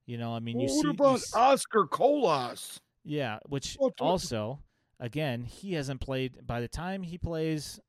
You 0.05 0.17
know, 0.17 0.33
I 0.33 0.39
mean, 0.39 0.59
you 0.59 0.67
Well, 0.67 0.75
see, 0.81 0.87
what 0.87 0.99
you 0.99 1.05
about 1.05 1.21
Oscar 1.35 1.85
Colas? 1.85 2.79
yeah, 3.03 3.39
which 3.49 3.77
also, 3.99 4.59
again, 4.99 5.43
he 5.43 5.73
hasn't 5.73 5.99
played. 6.01 6.45
By 6.47 6.61
the 6.61 6.67
time 6.69 7.03
he 7.03 7.17
plays, 7.17 7.79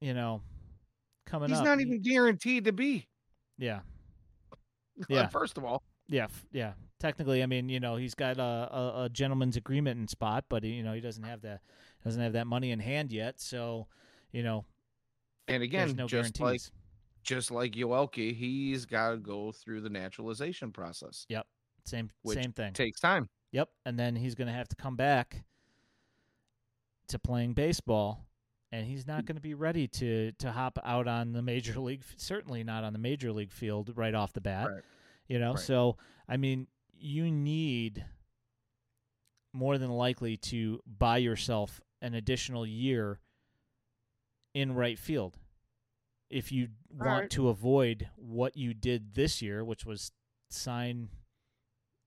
you 0.00 0.14
know, 0.14 0.40
coming 1.26 1.44
up 1.44 1.50
He's 1.50 1.58
up, 1.60 1.64
not 1.66 1.78
he- 1.80 1.84
even 1.86 2.00
guaranteed 2.02 2.64
to 2.64 2.72
be. 2.72 3.06
yeah, 3.58 3.80
Yeah. 5.08 5.28
First 5.28 5.58
of 5.58 5.64
all, 5.64 5.82
yeah, 6.08 6.28
yeah. 6.50 6.72
Technically, 7.00 7.42
I 7.42 7.46
mean, 7.46 7.70
you 7.70 7.80
know, 7.80 7.96
he's 7.96 8.14
got 8.14 8.38
a, 8.38 8.42
a, 8.42 9.04
a 9.04 9.08
gentleman's 9.08 9.56
agreement 9.56 9.98
in 9.98 10.06
spot, 10.06 10.44
but 10.48 10.62
you 10.64 10.82
know, 10.82 10.92
he 10.92 11.00
doesn't 11.00 11.24
have 11.24 11.40
the 11.40 11.58
doesn't 12.04 12.22
have 12.22 12.34
that 12.34 12.46
money 12.46 12.70
in 12.70 12.78
hand 12.78 13.10
yet. 13.10 13.40
So, 13.40 13.86
you 14.32 14.42
know, 14.42 14.66
and 15.48 15.62
again, 15.62 15.96
no 15.96 16.06
just 16.06 16.34
guarantees. 16.34 16.40
like 16.40 16.60
just 17.22 17.50
like 17.50 17.72
Yoelqui, 17.72 18.34
he's 18.34 18.84
got 18.84 19.10
to 19.10 19.16
go 19.16 19.50
through 19.50 19.80
the 19.80 19.90
naturalization 19.90 20.72
process. 20.72 21.26
Yep, 21.28 21.46
same 21.84 22.10
same 22.26 22.52
thing. 22.52 22.72
Takes 22.74 23.00
time. 23.00 23.28
Yep, 23.52 23.68
and 23.86 23.98
then 23.98 24.14
he's 24.14 24.34
going 24.34 24.48
to 24.48 24.54
have 24.54 24.68
to 24.68 24.76
come 24.76 24.96
back 24.96 25.42
to 27.08 27.18
playing 27.18 27.54
baseball, 27.54 28.26
and 28.70 28.86
he's 28.86 29.06
not 29.06 29.22
mm. 29.22 29.26
going 29.26 29.36
to 29.36 29.42
be 29.42 29.54
ready 29.54 29.88
to 29.88 30.32
to 30.32 30.52
hop 30.52 30.78
out 30.84 31.08
on 31.08 31.32
the 31.32 31.42
major 31.42 31.78
league. 31.80 32.02
Certainly 32.16 32.64
not 32.64 32.84
on 32.84 32.92
the 32.92 32.98
major 32.98 33.32
league 33.32 33.52
field 33.52 33.92
right 33.96 34.14
off 34.14 34.32
the 34.32 34.40
bat. 34.40 34.68
Right. 34.70 34.82
You 35.28 35.38
know, 35.38 35.52
Right. 35.52 35.60
so 35.60 35.96
I 36.28 36.36
mean, 36.36 36.66
you 37.00 37.30
need 37.30 38.04
more 39.52 39.78
than 39.78 39.90
likely 39.90 40.36
to 40.36 40.80
buy 40.86 41.18
yourself 41.18 41.80
an 42.02 42.14
additional 42.14 42.66
year 42.66 43.20
in 44.54 44.74
right 44.74 44.98
field 44.98 45.36
if 46.30 46.52
you 46.52 46.68
All 47.00 47.06
want 47.06 47.20
right. 47.22 47.30
to 47.30 47.48
avoid 47.48 48.08
what 48.16 48.56
you 48.56 48.72
did 48.72 49.14
this 49.14 49.42
year, 49.42 49.64
which 49.64 49.84
was 49.84 50.12
sign 50.48 51.08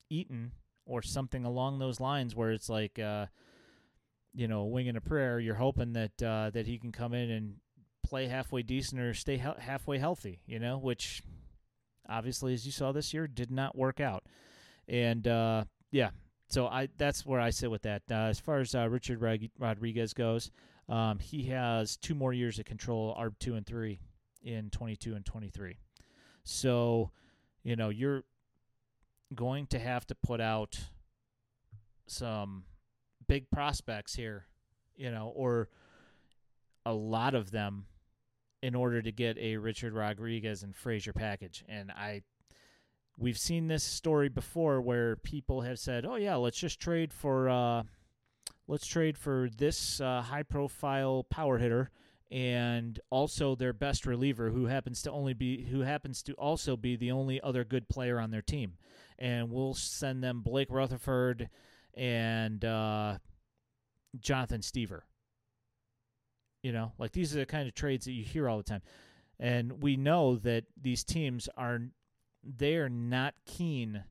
Eaton 0.09 0.53
or 0.85 1.01
something 1.01 1.45
along 1.45 1.79
those 1.79 1.99
lines, 1.99 2.35
where 2.35 2.51
it's 2.51 2.69
like, 2.69 2.97
uh, 2.97 3.25
you 4.33 4.47
know, 4.47 4.61
a 4.61 4.67
wing 4.67 4.87
and 4.87 4.97
a 4.97 5.01
prayer. 5.01 5.39
You're 5.39 5.55
hoping 5.55 5.93
that 5.93 6.23
uh, 6.23 6.49
that 6.51 6.65
he 6.65 6.77
can 6.77 6.91
come 6.91 7.13
in 7.13 7.29
and 7.29 7.55
play 8.03 8.27
halfway 8.27 8.63
decent 8.63 9.01
or 9.01 9.13
stay 9.13 9.37
hel- 9.37 9.57
halfway 9.59 9.97
healthy. 9.97 10.39
You 10.45 10.59
know, 10.59 10.77
which 10.77 11.21
obviously, 12.07 12.53
as 12.53 12.65
you 12.65 12.71
saw 12.71 12.91
this 12.91 13.13
year, 13.13 13.27
did 13.27 13.51
not 13.51 13.77
work 13.77 13.99
out. 13.99 14.23
And 14.87 15.27
uh, 15.27 15.63
yeah, 15.91 16.09
so 16.49 16.67
I 16.67 16.89
that's 16.97 17.25
where 17.25 17.39
I 17.39 17.49
sit 17.49 17.71
with 17.71 17.83
that. 17.83 18.03
Uh, 18.09 18.15
as 18.15 18.39
far 18.39 18.59
as 18.59 18.75
uh, 18.75 18.87
Richard 18.89 19.21
Rod- 19.21 19.49
Rodriguez 19.57 20.13
goes, 20.13 20.51
um, 20.89 21.19
he 21.19 21.43
has 21.43 21.97
two 21.97 22.15
more 22.15 22.33
years 22.33 22.59
of 22.59 22.65
control, 22.65 23.15
ARB 23.19 23.39
two 23.39 23.55
and 23.55 23.65
three 23.65 23.99
in 24.43 24.69
22 24.69 25.15
and 25.15 25.25
23. 25.25 25.77
So, 26.43 27.11
you 27.63 27.75
know, 27.75 27.89
you're 27.89 28.23
going 29.33 29.67
to 29.67 29.79
have 29.79 30.05
to 30.07 30.15
put 30.15 30.41
out 30.41 30.77
some 32.07 32.65
big 33.27 33.49
prospects 33.49 34.15
here, 34.15 34.45
you 34.95 35.09
know, 35.09 35.31
or 35.35 35.69
a 36.85 36.93
lot 36.93 37.33
of 37.33 37.51
them 37.51 37.85
in 38.61 38.75
order 38.75 39.01
to 39.01 39.11
get 39.11 39.37
a 39.37 39.57
Richard 39.57 39.93
Rodriguez 39.93 40.63
and 40.63 40.75
Frazier 40.75 41.13
package. 41.13 41.63
And 41.67 41.91
I 41.91 42.23
we've 43.17 43.37
seen 43.37 43.67
this 43.67 43.83
story 43.83 44.29
before 44.29 44.81
where 44.81 45.15
people 45.15 45.61
have 45.61 45.79
said, 45.79 46.05
"Oh 46.05 46.15
yeah, 46.15 46.35
let's 46.35 46.57
just 46.57 46.79
trade 46.79 47.13
for 47.13 47.49
uh, 47.49 47.83
let's 48.67 48.87
trade 48.87 49.17
for 49.17 49.49
this 49.57 50.01
uh, 50.01 50.21
high-profile 50.21 51.25
power 51.29 51.57
hitter." 51.57 51.89
And 52.31 52.99
also 53.11 53.53
their 53.53 53.73
best 53.73 54.07
reliever, 54.07 54.49
who 54.49 54.65
happens 54.65 55.03
to 55.03 55.11
only 55.11 55.33
be 55.33 55.65
who 55.65 55.81
happens 55.81 56.23
to 56.23 56.33
also 56.33 56.75
be 56.75 56.95
the 56.95 57.11
only 57.11 57.39
other 57.41 57.63
good 57.63 57.87
player 57.87 58.19
on 58.19 58.31
their 58.31 58.41
team, 58.41 58.73
and 59.19 59.51
we'll 59.51 59.75
send 59.75 60.23
them 60.23 60.41
Blake 60.41 60.71
Rutherford 60.71 61.49
and 61.93 62.65
uh, 62.65 63.17
Jonathan 64.19 64.61
Stiever. 64.61 65.01
You 66.63 66.71
know, 66.71 66.93
like 66.97 67.11
these 67.11 67.35
are 67.35 67.39
the 67.39 67.45
kind 67.45 67.67
of 67.67 67.75
trades 67.75 68.05
that 68.05 68.13
you 68.13 68.23
hear 68.23 68.49
all 68.49 68.57
the 68.57 68.63
time. 68.63 68.81
And 69.39 69.83
we 69.83 69.97
know 69.97 70.37
that 70.37 70.63
these 70.81 71.03
teams 71.03 71.49
are 71.57 71.81
they 72.43 72.75
are 72.75 72.89
not 72.89 73.33
keen 73.45 74.03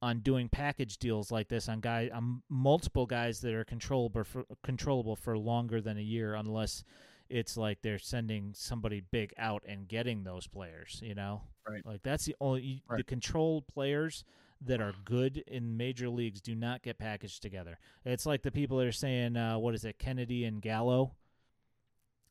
on 0.00 0.18
doing 0.20 0.48
package 0.48 0.98
deals 0.98 1.30
like 1.30 1.48
this 1.48 1.68
on 1.68 1.80
guy 1.80 2.10
on 2.12 2.42
multiple 2.48 3.06
guys 3.06 3.40
that 3.40 3.54
are 3.54 3.64
controllable 3.64 4.24
for 4.24 4.44
controllable 4.64 5.14
for 5.16 5.38
longer 5.38 5.80
than 5.80 5.96
a 5.96 6.02
year 6.02 6.34
unless 6.34 6.82
it's 7.28 7.56
like 7.56 7.80
they're 7.82 7.98
sending 7.98 8.52
somebody 8.54 9.00
big 9.00 9.32
out 9.38 9.62
and 9.66 9.88
getting 9.88 10.22
those 10.24 10.46
players, 10.46 11.00
you 11.02 11.14
know? 11.14 11.42
Right. 11.68 11.84
Like 11.86 12.02
that's 12.02 12.24
the 12.24 12.34
only 12.40 12.82
the 12.88 12.94
Right. 12.96 13.06
controlled 13.06 13.66
players 13.68 14.24
that 14.60 14.80
are 14.80 14.92
good 15.04 15.38
in 15.46 15.76
major 15.76 16.08
leagues 16.10 16.40
do 16.40 16.54
not 16.54 16.82
get 16.82 16.98
packaged 16.98 17.40
together. 17.40 17.78
It's 18.04 18.26
like 18.26 18.42
the 18.42 18.50
people 18.52 18.76
that 18.78 18.86
are 18.86 18.92
saying, 18.92 19.36
uh, 19.36 19.58
what 19.58 19.74
is 19.74 19.84
it, 19.84 19.98
Kennedy 19.98 20.44
and 20.44 20.60
Gallo, 20.60 21.14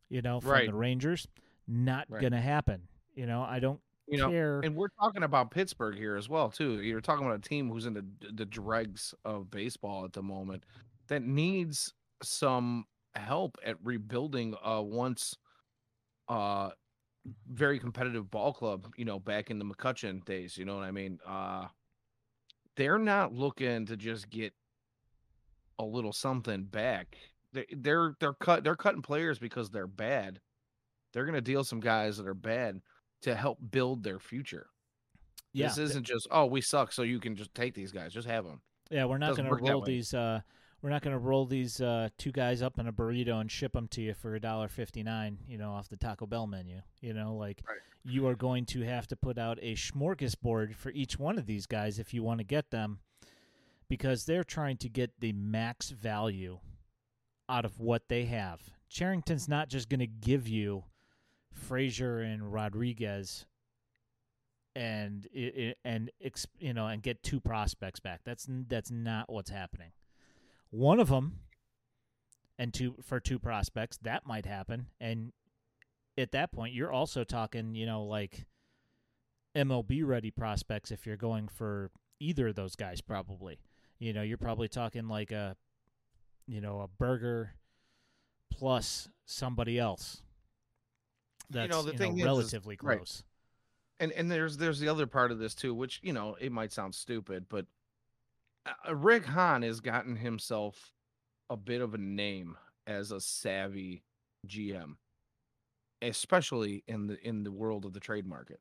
you 0.09 0.21
know, 0.21 0.39
from 0.39 0.51
Right. 0.51 0.67
the 0.67 0.73
Rangers. 0.75 1.27
Not 1.67 2.09
Right. 2.09 2.21
gonna 2.21 2.41
happen. 2.41 2.87
You 3.15 3.25
know, 3.25 3.41
I 3.41 3.59
don't 3.59 3.81
You 4.11 4.17
know, 4.17 4.29
care. 4.29 4.59
and 4.59 4.75
we're 4.75 4.89
talking 4.99 5.23
about 5.23 5.51
Pittsburgh 5.51 5.97
here 5.97 6.17
as 6.17 6.27
well 6.27 6.49
too. 6.49 6.81
You're 6.81 6.99
talking 6.99 7.25
about 7.25 7.39
a 7.39 7.49
team 7.49 7.69
who's 7.69 7.85
in 7.85 7.93
the 7.93 8.05
the 8.33 8.45
dregs 8.45 9.15
of 9.23 9.49
baseball 9.49 10.03
at 10.03 10.11
the 10.11 10.21
moment 10.21 10.65
that 11.07 11.23
needs 11.23 11.93
some 12.21 12.85
help 13.15 13.57
at 13.65 13.77
rebuilding 13.83 14.53
a 14.63 14.83
once 14.83 15.35
uh 16.27 16.71
very 17.47 17.79
competitive 17.79 18.29
ball 18.29 18.51
club, 18.51 18.91
you 18.97 19.05
know, 19.05 19.17
back 19.17 19.49
in 19.49 19.59
the 19.59 19.65
McCutchen 19.65 20.25
days, 20.25 20.57
you 20.57 20.65
know 20.65 20.75
what 20.75 20.83
I 20.83 20.91
mean? 20.91 21.17
Uh 21.25 21.67
they're 22.75 22.99
not 22.99 23.33
looking 23.33 23.85
to 23.85 23.95
just 23.95 24.29
get 24.29 24.53
a 25.79 25.85
little 25.85 26.13
something 26.13 26.63
back. 26.63 27.17
They, 27.53 27.65
they're 27.71 28.15
they're 28.19 28.33
cut 28.33 28.63
they're 28.65 28.75
cutting 28.75 29.01
players 29.01 29.39
because 29.39 29.69
they're 29.69 29.87
bad. 29.87 30.41
They're 31.13 31.25
going 31.25 31.35
to 31.35 31.41
deal 31.41 31.63
some 31.63 31.79
guys 31.81 32.17
that 32.17 32.27
are 32.27 32.33
bad 32.33 32.81
to 33.21 33.35
help 33.35 33.59
build 33.71 34.03
their 34.03 34.19
future. 34.19 34.67
yeah, 35.53 35.67
This 35.67 35.77
isn't 35.77 36.05
just 36.05 36.27
oh 36.31 36.45
we 36.45 36.61
suck, 36.61 36.91
so 36.91 37.01
you 37.03 37.19
can 37.19 37.35
just 37.35 37.53
take 37.55 37.73
these 37.73 37.91
guys, 37.91 38.13
just 38.13 38.27
have 38.27 38.45
them. 38.45 38.61
yeah, 38.89 39.05
we're 39.05 39.17
not 39.17 39.35
gonna 39.37 39.49
roll 39.53 39.81
these. 39.81 40.13
Uh, 40.13 40.41
we're 40.81 40.89
not 40.89 41.01
gonna 41.03 41.19
roll 41.19 41.45
these 41.45 41.79
uh, 41.79 42.09
two 42.17 42.31
guys 42.31 42.61
up 42.63 42.79
in 42.79 42.87
a 42.87 42.93
burrito 42.93 43.39
and 43.39 43.51
ship 43.51 43.73
them 43.73 43.87
to 43.89 44.01
you 44.01 44.13
for 44.15 44.33
a 44.35 44.39
dollar 44.39 44.67
fifty 44.67 45.03
nine. 45.03 45.37
You 45.47 45.57
know, 45.57 45.71
off 45.71 45.89
the 45.89 45.97
Taco 45.97 46.25
Bell 46.25 46.47
menu. 46.47 46.81
You 47.01 47.13
know, 47.13 47.35
like 47.35 47.61
Right. 47.67 47.77
you 48.03 48.25
are 48.27 48.35
going 48.35 48.65
to 48.67 48.81
have 48.81 49.07
to 49.07 49.15
put 49.15 49.37
out 49.37 49.59
a 49.61 49.75
smorgasbord 49.75 50.75
for 50.75 50.89
each 50.91 51.19
one 51.19 51.37
of 51.37 51.45
these 51.45 51.67
guys 51.67 51.99
if 51.99 52.13
you 52.13 52.23
want 52.23 52.39
to 52.39 52.43
get 52.43 52.71
them, 52.71 52.99
because 53.89 54.25
they're 54.25 54.43
trying 54.43 54.77
to 54.77 54.89
get 54.89 55.11
the 55.19 55.33
max 55.33 55.89
value 55.89 56.59
out 57.47 57.65
of 57.65 57.79
what 57.79 58.07
they 58.09 58.25
have. 58.25 58.61
Cherington's 58.89 59.47
not 59.47 59.69
just 59.69 59.87
going 59.89 59.99
to 59.99 60.07
give 60.07 60.47
you 60.47 60.83
Frazier 61.53 62.19
and 62.19 62.51
Rodriguez 62.51 63.45
and 64.75 65.27
and 65.83 66.09
you 66.59 66.73
know 66.73 66.87
and 66.87 67.03
get 67.03 67.23
two 67.23 67.39
prospects 67.39 67.99
back. 67.99 68.21
That's 68.23 68.47
that's 68.67 68.91
not 68.91 69.31
what's 69.31 69.49
happening. 69.49 69.91
One 70.69 70.99
of 70.99 71.09
them 71.09 71.39
and 72.57 72.73
two 72.73 72.95
for 73.03 73.19
two 73.19 73.39
prospects 73.39 73.97
that 74.03 74.25
might 74.25 74.45
happen 74.45 74.87
and 74.99 75.33
at 76.17 76.31
that 76.31 76.51
point 76.51 76.73
you're 76.73 76.91
also 76.91 77.23
talking, 77.23 77.75
you 77.75 77.85
know, 77.85 78.03
like 78.03 78.45
MLB 79.55 80.05
ready 80.05 80.31
prospects 80.31 80.91
if 80.91 81.05
you're 81.05 81.17
going 81.17 81.47
for 81.47 81.91
either 82.19 82.49
of 82.49 82.55
those 82.55 82.75
guys 82.75 83.01
probably. 83.01 83.59
You 83.99 84.13
know, 84.13 84.21
you're 84.21 84.37
probably 84.37 84.67
talking 84.67 85.07
like 85.07 85.31
a 85.31 85.57
you 86.47 86.61
know, 86.61 86.81
a 86.81 86.87
Burger 86.87 87.55
plus 88.51 89.09
somebody 89.25 89.77
else. 89.79 90.21
That's 91.51 91.71
know, 91.71 91.81
the 91.83 91.91
you 91.93 91.97
thing 91.97 92.13
is- 92.13 92.19
is- 92.19 92.25
relatively 92.25 92.77
right. 92.81 92.97
close. 92.97 93.23
And 93.99 94.11
and 94.13 94.31
there's 94.31 94.57
there's 94.57 94.79
the 94.79 94.87
other 94.87 95.05
part 95.05 95.31
of 95.31 95.37
this 95.37 95.53
too, 95.53 95.73
which 95.75 95.99
you 96.01 96.11
know 96.13 96.35
it 96.39 96.51
might 96.51 96.71
sound 96.71 96.95
stupid, 96.95 97.45
but 97.49 97.67
uh, 98.65 98.95
Rick 98.95 99.25
Hahn 99.25 99.61
has 99.61 99.79
gotten 99.79 100.15
himself 100.15 100.91
a 101.49 101.55
bit 101.57 101.81
of 101.81 101.93
a 101.93 101.99
name 101.99 102.57
as 102.87 103.11
a 103.11 103.21
savvy 103.21 104.03
GM, 104.47 104.95
especially 106.01 106.83
in 106.87 107.05
the 107.07 107.19
in 107.27 107.43
the 107.43 107.51
world 107.51 107.85
of 107.85 107.93
the 107.93 107.99
trade 107.99 108.25
market. 108.25 108.59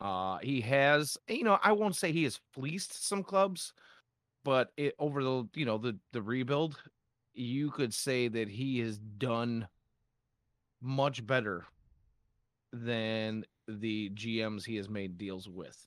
Uh, 0.00 0.38
he 0.38 0.60
has, 0.62 1.16
you 1.28 1.44
know, 1.44 1.58
I 1.62 1.72
won't 1.72 1.94
say 1.94 2.10
he 2.10 2.24
has 2.24 2.40
fleeced 2.52 3.06
some 3.06 3.22
clubs, 3.22 3.72
but 4.44 4.72
it, 4.76 4.94
over 4.98 5.22
the 5.22 5.46
you 5.54 5.66
know 5.66 5.76
the 5.76 5.98
the 6.12 6.22
rebuild, 6.22 6.82
you 7.34 7.70
could 7.70 7.92
say 7.92 8.28
that 8.28 8.48
he 8.48 8.78
has 8.80 8.98
done 8.98 9.68
much 10.80 11.24
better 11.26 11.66
than 12.72 13.44
the 13.68 14.10
GMs 14.10 14.64
he 14.64 14.76
has 14.76 14.88
made 14.88 15.18
deals 15.18 15.48
with. 15.48 15.86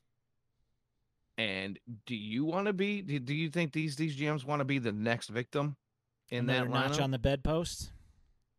And 1.37 1.77
do 2.05 2.15
you 2.15 2.45
want 2.45 2.67
to 2.67 2.73
be? 2.73 3.01
Do, 3.01 3.19
do 3.19 3.33
you 3.33 3.49
think 3.49 3.73
these 3.73 3.95
these 3.97 4.15
GMs 4.15 4.45
want 4.45 4.61
to 4.61 4.65
be 4.65 4.79
the 4.79 4.93
next 4.93 5.29
victim 5.29 5.75
in 6.29 6.45
that 6.47 6.69
notch 6.69 6.99
on 6.99 7.11
the 7.11 7.19
bedpost. 7.19 7.91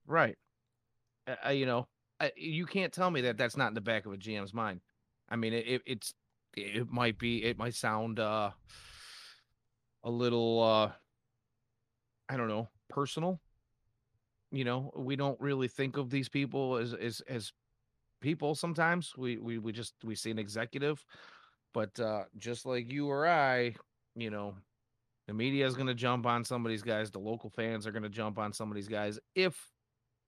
Right. 0.06 0.36
Uh, 1.26 1.50
you 1.50 1.66
know, 1.66 1.88
uh, 2.20 2.28
you 2.36 2.66
can't 2.66 2.92
tell 2.92 3.10
me 3.10 3.22
that 3.22 3.36
that's 3.36 3.56
not 3.56 3.68
in 3.68 3.74
the 3.74 3.80
back 3.80 4.06
of 4.06 4.12
a 4.12 4.16
GM's 4.16 4.54
mind. 4.54 4.80
I 5.28 5.36
mean, 5.36 5.52
it, 5.52 5.66
it 5.66 5.82
it's 5.86 6.14
it 6.56 6.90
might 6.90 7.18
be 7.18 7.44
it 7.44 7.58
might 7.58 7.74
sound 7.74 8.20
uh 8.20 8.50
a 10.04 10.10
little 10.10 10.62
uh 10.62 10.92
I 12.28 12.36
don't 12.36 12.48
know, 12.48 12.68
personal. 12.88 13.40
You 14.52 14.64
know, 14.64 14.92
we 14.96 15.16
don't 15.16 15.40
really 15.40 15.68
think 15.68 15.96
of 15.96 16.10
these 16.10 16.28
people 16.28 16.76
as 16.76 16.94
as 16.94 17.20
as 17.28 17.52
people 18.26 18.56
sometimes. 18.56 19.14
We 19.16 19.38
we 19.38 19.58
we 19.58 19.70
just 19.70 19.94
we 20.02 20.16
see 20.16 20.32
an 20.32 20.38
executive, 20.38 21.04
but 21.72 21.98
uh 22.00 22.24
just 22.36 22.66
like 22.66 22.90
you 22.90 23.06
or 23.08 23.24
I, 23.24 23.76
you 24.16 24.30
know, 24.30 24.56
the 25.28 25.32
media 25.32 25.64
is 25.64 25.76
going 25.76 25.86
to 25.86 25.94
jump 25.94 26.26
on 26.26 26.42
some 26.42 26.66
of 26.66 26.70
these 26.70 26.82
guys. 26.82 27.12
The 27.12 27.20
local 27.20 27.50
fans 27.50 27.86
are 27.86 27.92
going 27.92 28.02
to 28.02 28.08
jump 28.08 28.36
on 28.36 28.52
some 28.52 28.68
of 28.68 28.74
these 28.74 28.88
guys 28.88 29.20
if 29.36 29.70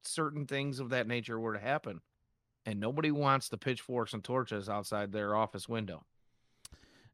certain 0.05 0.47
things 0.47 0.79
of 0.79 0.91
that 0.91 1.09
nature 1.09 1.41
were 1.41 1.55
to 1.55 1.59
happen. 1.59 2.01
And 2.67 2.79
nobody 2.79 3.11
wants 3.11 3.49
the 3.49 3.59
pitchforks 3.59 4.13
and 4.13 4.23
torches 4.23 4.69
outside 4.69 5.11
their 5.11 5.35
office 5.35 5.69
window. 5.69 6.05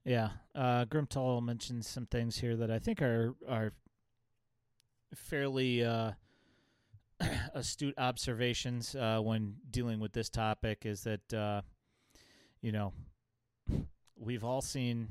Yeah, 0.04 0.30
uh, 0.54 0.84
Grimtall 0.84 1.42
mentioned 1.42 1.86
some 1.86 2.04
things 2.04 2.36
here 2.36 2.56
that 2.56 2.70
I 2.70 2.78
think 2.78 3.00
are 3.00 3.34
are 3.48 3.72
fairly 5.14 5.82
uh, 5.82 6.12
astute 7.54 7.94
observations 7.98 8.94
uh, 8.94 9.20
when 9.20 9.54
dealing 9.70 10.00
with 10.00 10.12
this 10.12 10.28
topic. 10.28 10.84
Is 10.84 11.02
that 11.04 11.34
uh, 11.34 11.62
you 12.60 12.72
know 12.72 12.92
we've 14.16 14.44
all 14.44 14.62
seen 14.62 15.08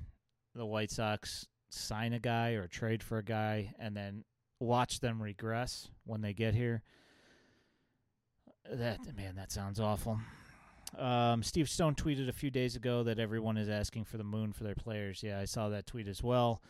the 0.56 0.66
White 0.66 0.92
Sox 0.92 1.48
sign 1.70 2.14
a 2.14 2.20
guy 2.20 2.52
or 2.52 2.68
trade 2.68 3.02
for 3.02 3.18
a 3.18 3.24
guy 3.24 3.74
and 3.80 3.96
then 3.96 4.24
watch 4.60 5.00
them 5.00 5.22
regress 5.22 5.90
when 6.06 6.22
they 6.22 6.34
get 6.34 6.54
here. 6.54 6.84
That 8.72 9.00
man, 9.16 9.36
that 9.36 9.52
sounds 9.52 9.80
awful. 9.80 10.20
Um, 10.98 11.42
Steve 11.42 11.70
Stone 11.70 11.96
tweeted 11.96 12.30
a 12.30 12.34
few 12.34 12.52
days 12.52 12.76
ago 12.76 13.04
that 13.04 13.20
everyone 13.20 13.58
is 13.58 13.68
asking 13.68 14.06
for 14.06 14.18
the 14.18 14.24
moon 14.24 14.54
for 14.54 14.64
their 14.64 14.76
players. 14.76 15.24
Yeah, 15.24 15.40
I 15.40 15.46
saw 15.46 15.70
that 15.70 15.88
tweet 15.88 16.08
as 16.08 16.22
well. 16.22 16.62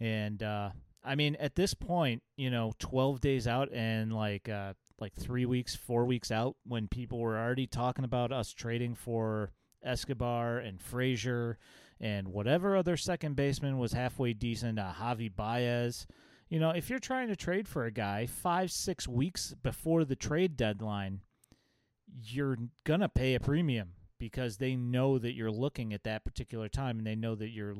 And 0.00 0.42
uh, 0.42 0.70
I 1.04 1.14
mean, 1.14 1.36
at 1.36 1.54
this 1.54 1.74
point, 1.74 2.22
you 2.36 2.50
know, 2.50 2.72
12 2.78 3.20
days 3.20 3.46
out 3.46 3.72
and 3.72 4.12
like 4.12 4.48
uh, 4.48 4.74
like 4.98 5.14
three 5.14 5.46
weeks, 5.46 5.74
four 5.76 6.04
weeks 6.04 6.30
out, 6.30 6.56
when 6.66 6.88
people 6.88 7.18
were 7.18 7.38
already 7.38 7.66
talking 7.66 8.04
about 8.04 8.32
us 8.32 8.52
trading 8.52 8.94
for 8.94 9.52
Escobar 9.82 10.58
and 10.58 10.80
Frazier 10.80 11.58
and 12.00 12.28
whatever 12.28 12.76
other 12.76 12.96
second 12.96 13.36
baseman 13.36 13.78
was 13.78 13.92
halfway 13.92 14.32
decent, 14.32 14.78
uh, 14.78 14.92
Javi 15.00 15.34
Baez. 15.34 16.06
You 16.48 16.58
know, 16.58 16.70
if 16.70 16.88
you're 16.88 16.98
trying 16.98 17.28
to 17.28 17.36
trade 17.36 17.68
for 17.68 17.84
a 17.84 17.90
guy 17.90 18.26
five, 18.26 18.70
six 18.70 19.06
weeks 19.06 19.54
before 19.62 20.04
the 20.04 20.16
trade 20.16 20.56
deadline, 20.56 21.20
you're 22.22 22.56
going 22.84 23.00
to 23.00 23.08
pay 23.08 23.34
a 23.34 23.40
premium 23.40 23.92
because 24.18 24.56
they 24.56 24.74
know 24.74 25.18
that 25.18 25.34
you're 25.34 25.50
looking 25.50 25.92
at 25.92 26.04
that 26.04 26.24
particular 26.24 26.68
time 26.68 26.98
and 26.98 27.06
they 27.06 27.14
know 27.14 27.34
that 27.34 27.50
you're 27.50 27.76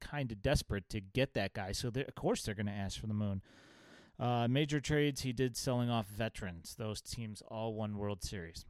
kind 0.00 0.32
of 0.32 0.42
desperate 0.42 0.88
to 0.90 1.00
get 1.00 1.34
that 1.34 1.54
guy. 1.54 1.72
So, 1.72 1.88
of 1.88 2.14
course, 2.14 2.42
they're 2.42 2.54
going 2.54 2.66
to 2.66 2.72
ask 2.72 3.00
for 3.00 3.06
the 3.06 3.14
moon. 3.14 3.42
Uh, 4.18 4.48
major 4.48 4.80
trades, 4.80 5.20
he 5.22 5.32
did 5.32 5.56
selling 5.56 5.90
off 5.90 6.06
veterans. 6.06 6.74
Those 6.76 7.00
teams 7.00 7.42
all 7.48 7.74
won 7.74 7.98
World 7.98 8.22
Series, 8.22 8.64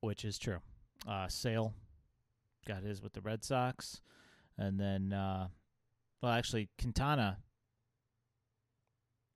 which 0.00 0.24
is 0.24 0.38
true. 0.38 0.58
Uh, 1.08 1.26
Sale, 1.28 1.74
got 2.66 2.82
his 2.82 3.02
with 3.02 3.12
the 3.12 3.20
Red 3.20 3.42
Sox, 3.42 4.00
and 4.56 4.78
then 4.78 5.12
uh, 5.12 5.48
well, 6.22 6.32
actually 6.32 6.68
Quintana. 6.78 7.38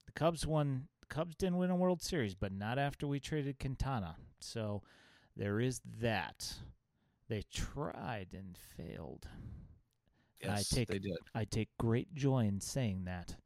The 0.07 0.13
Cubs 0.13 0.47
won. 0.47 0.89
The 1.01 1.07
Cubs 1.07 1.35
didn't 1.35 1.57
win 1.57 1.71
a 1.71 1.77
World 1.77 2.03
Series, 2.03 2.35
but 2.35 2.53
not 2.53 2.79
after 2.79 3.07
we 3.07 3.19
traded 3.19 3.59
Quintana. 3.59 4.17
So 4.41 4.83
there 5.37 5.61
is 5.61 5.81
that. 6.01 6.55
They 7.29 7.43
tried 7.53 8.29
and 8.33 8.57
failed. 8.77 9.27
I 10.51 10.62
take- 10.62 10.89
they 10.89 10.99
did. 10.99 11.16
I 11.35 11.45
take 11.45 11.69
great 11.79 12.15
joy 12.15 12.47
in 12.47 12.61
saying 12.61 13.05
that. 13.05 13.37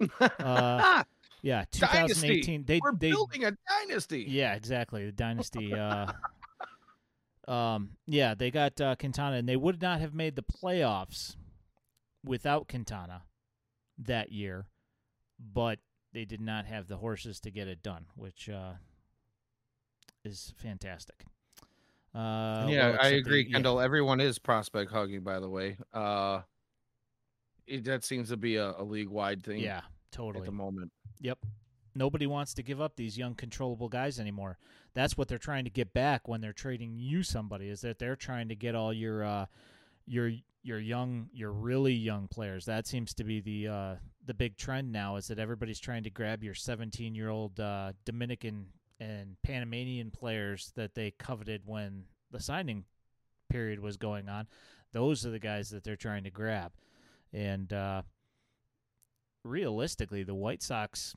Uh, 0.38 1.02
Yeah, 1.42 1.64
Dynasty. 1.70 2.40
2018. 2.42 2.64
They 2.64 2.80
We're 2.82 2.92
they 2.92 3.10
building 3.10 3.44
a 3.44 3.52
dynasty. 3.68 4.26
yeah, 4.28 4.54
exactly. 4.54 5.06
The 5.06 5.12
dynasty. 5.12 5.72
Uh, 7.48 7.50
um, 7.50 7.90
yeah, 8.06 8.34
they 8.34 8.50
got 8.50 8.78
uh, 8.80 8.94
Quintana, 8.96 9.36
and 9.36 9.48
they 9.48 9.56
would 9.56 9.80
not 9.80 10.00
have 10.00 10.12
made 10.14 10.36
the 10.36 10.42
playoffs 10.42 11.36
without 12.24 12.68
Quintana 12.68 13.22
that 13.96 14.30
year, 14.32 14.66
but 15.38 15.78
they 16.12 16.24
did 16.26 16.40
not 16.42 16.66
have 16.66 16.88
the 16.88 16.98
horses 16.98 17.40
to 17.40 17.50
get 17.50 17.66
it 17.68 17.82
done, 17.82 18.06
which 18.16 18.48
uh, 18.50 18.72
is 20.24 20.52
fantastic. 20.56 21.24
Uh, 22.18 22.66
yeah, 22.68 22.90
well, 22.90 22.98
I 23.00 23.08
agree, 23.10 23.44
yeah. 23.46 23.52
Kendall. 23.52 23.80
Everyone 23.80 24.20
is 24.20 24.40
prospect 24.40 24.90
hugging, 24.90 25.20
by 25.22 25.38
the 25.38 25.48
way. 25.48 25.76
Uh, 25.92 26.40
it, 27.64 27.84
that 27.84 28.04
seems 28.04 28.30
to 28.30 28.36
be 28.36 28.56
a, 28.56 28.72
a 28.72 28.82
league 28.82 29.08
wide 29.08 29.44
thing 29.44 29.60
Yeah, 29.60 29.82
totally. 30.10 30.42
at 30.42 30.46
the 30.46 30.52
moment. 30.52 30.90
Yep. 31.20 31.38
Nobody 31.94 32.26
wants 32.26 32.54
to 32.54 32.62
give 32.62 32.80
up 32.80 32.96
these 32.96 33.16
young 33.16 33.34
controllable 33.36 33.88
guys 33.88 34.18
anymore. 34.18 34.58
That's 34.94 35.16
what 35.16 35.28
they're 35.28 35.38
trying 35.38 35.64
to 35.64 35.70
get 35.70 35.92
back 35.92 36.26
when 36.26 36.40
they're 36.40 36.52
trading 36.52 36.96
you 36.96 37.22
somebody 37.22 37.68
is 37.68 37.82
that 37.82 38.00
they're 38.00 38.16
trying 38.16 38.48
to 38.48 38.56
get 38.56 38.74
all 38.74 38.92
your 38.92 39.24
uh 39.24 39.46
your 40.06 40.32
your 40.62 40.78
young 40.78 41.28
your 41.32 41.52
really 41.52 41.92
young 41.92 42.26
players. 42.28 42.64
That 42.64 42.86
seems 42.86 43.14
to 43.14 43.24
be 43.24 43.40
the 43.40 43.68
uh 43.68 43.94
the 44.26 44.34
big 44.34 44.56
trend 44.56 44.90
now 44.92 45.16
is 45.16 45.28
that 45.28 45.38
everybody's 45.38 45.80
trying 45.80 46.04
to 46.04 46.10
grab 46.10 46.42
your 46.42 46.54
17-year-old 46.54 47.58
uh 47.60 47.92
Dominican 48.04 48.66
and 49.00 49.36
Panamanian 49.42 50.10
players 50.10 50.72
that 50.76 50.94
they 50.94 51.12
coveted 51.12 51.62
when 51.64 52.04
the 52.30 52.40
signing 52.40 52.84
period 53.48 53.80
was 53.80 53.96
going 53.96 54.28
on. 54.28 54.46
Those 54.92 55.24
are 55.24 55.30
the 55.30 55.38
guys 55.38 55.70
that 55.70 55.84
they're 55.84 55.96
trying 55.96 56.24
to 56.24 56.30
grab. 56.30 56.72
And 57.32 57.72
uh 57.72 58.02
realistically, 59.44 60.22
the 60.22 60.34
White 60.34 60.62
Sox 60.62 61.14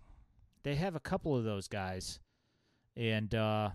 they 0.63 0.75
have 0.75 0.95
a 0.95 0.99
couple 0.99 1.35
of 1.35 1.43
those 1.43 1.67
guys, 1.67 2.19
and 2.95 3.33
uh, 3.33 3.69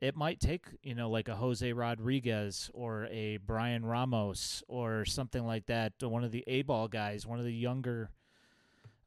it 0.00 0.16
might 0.16 0.40
take 0.40 0.66
you 0.82 0.94
know 0.94 1.10
like 1.10 1.28
a 1.28 1.36
Jose 1.36 1.72
Rodriguez 1.72 2.70
or 2.72 3.06
a 3.10 3.38
Bryan 3.38 3.84
Ramos 3.84 4.62
or 4.68 5.04
something 5.04 5.46
like 5.46 5.66
that, 5.66 5.92
one 6.00 6.24
of 6.24 6.32
the 6.32 6.44
A 6.46 6.62
ball 6.62 6.88
guys, 6.88 7.26
one 7.26 7.38
of 7.38 7.44
the 7.44 7.52
younger 7.52 8.10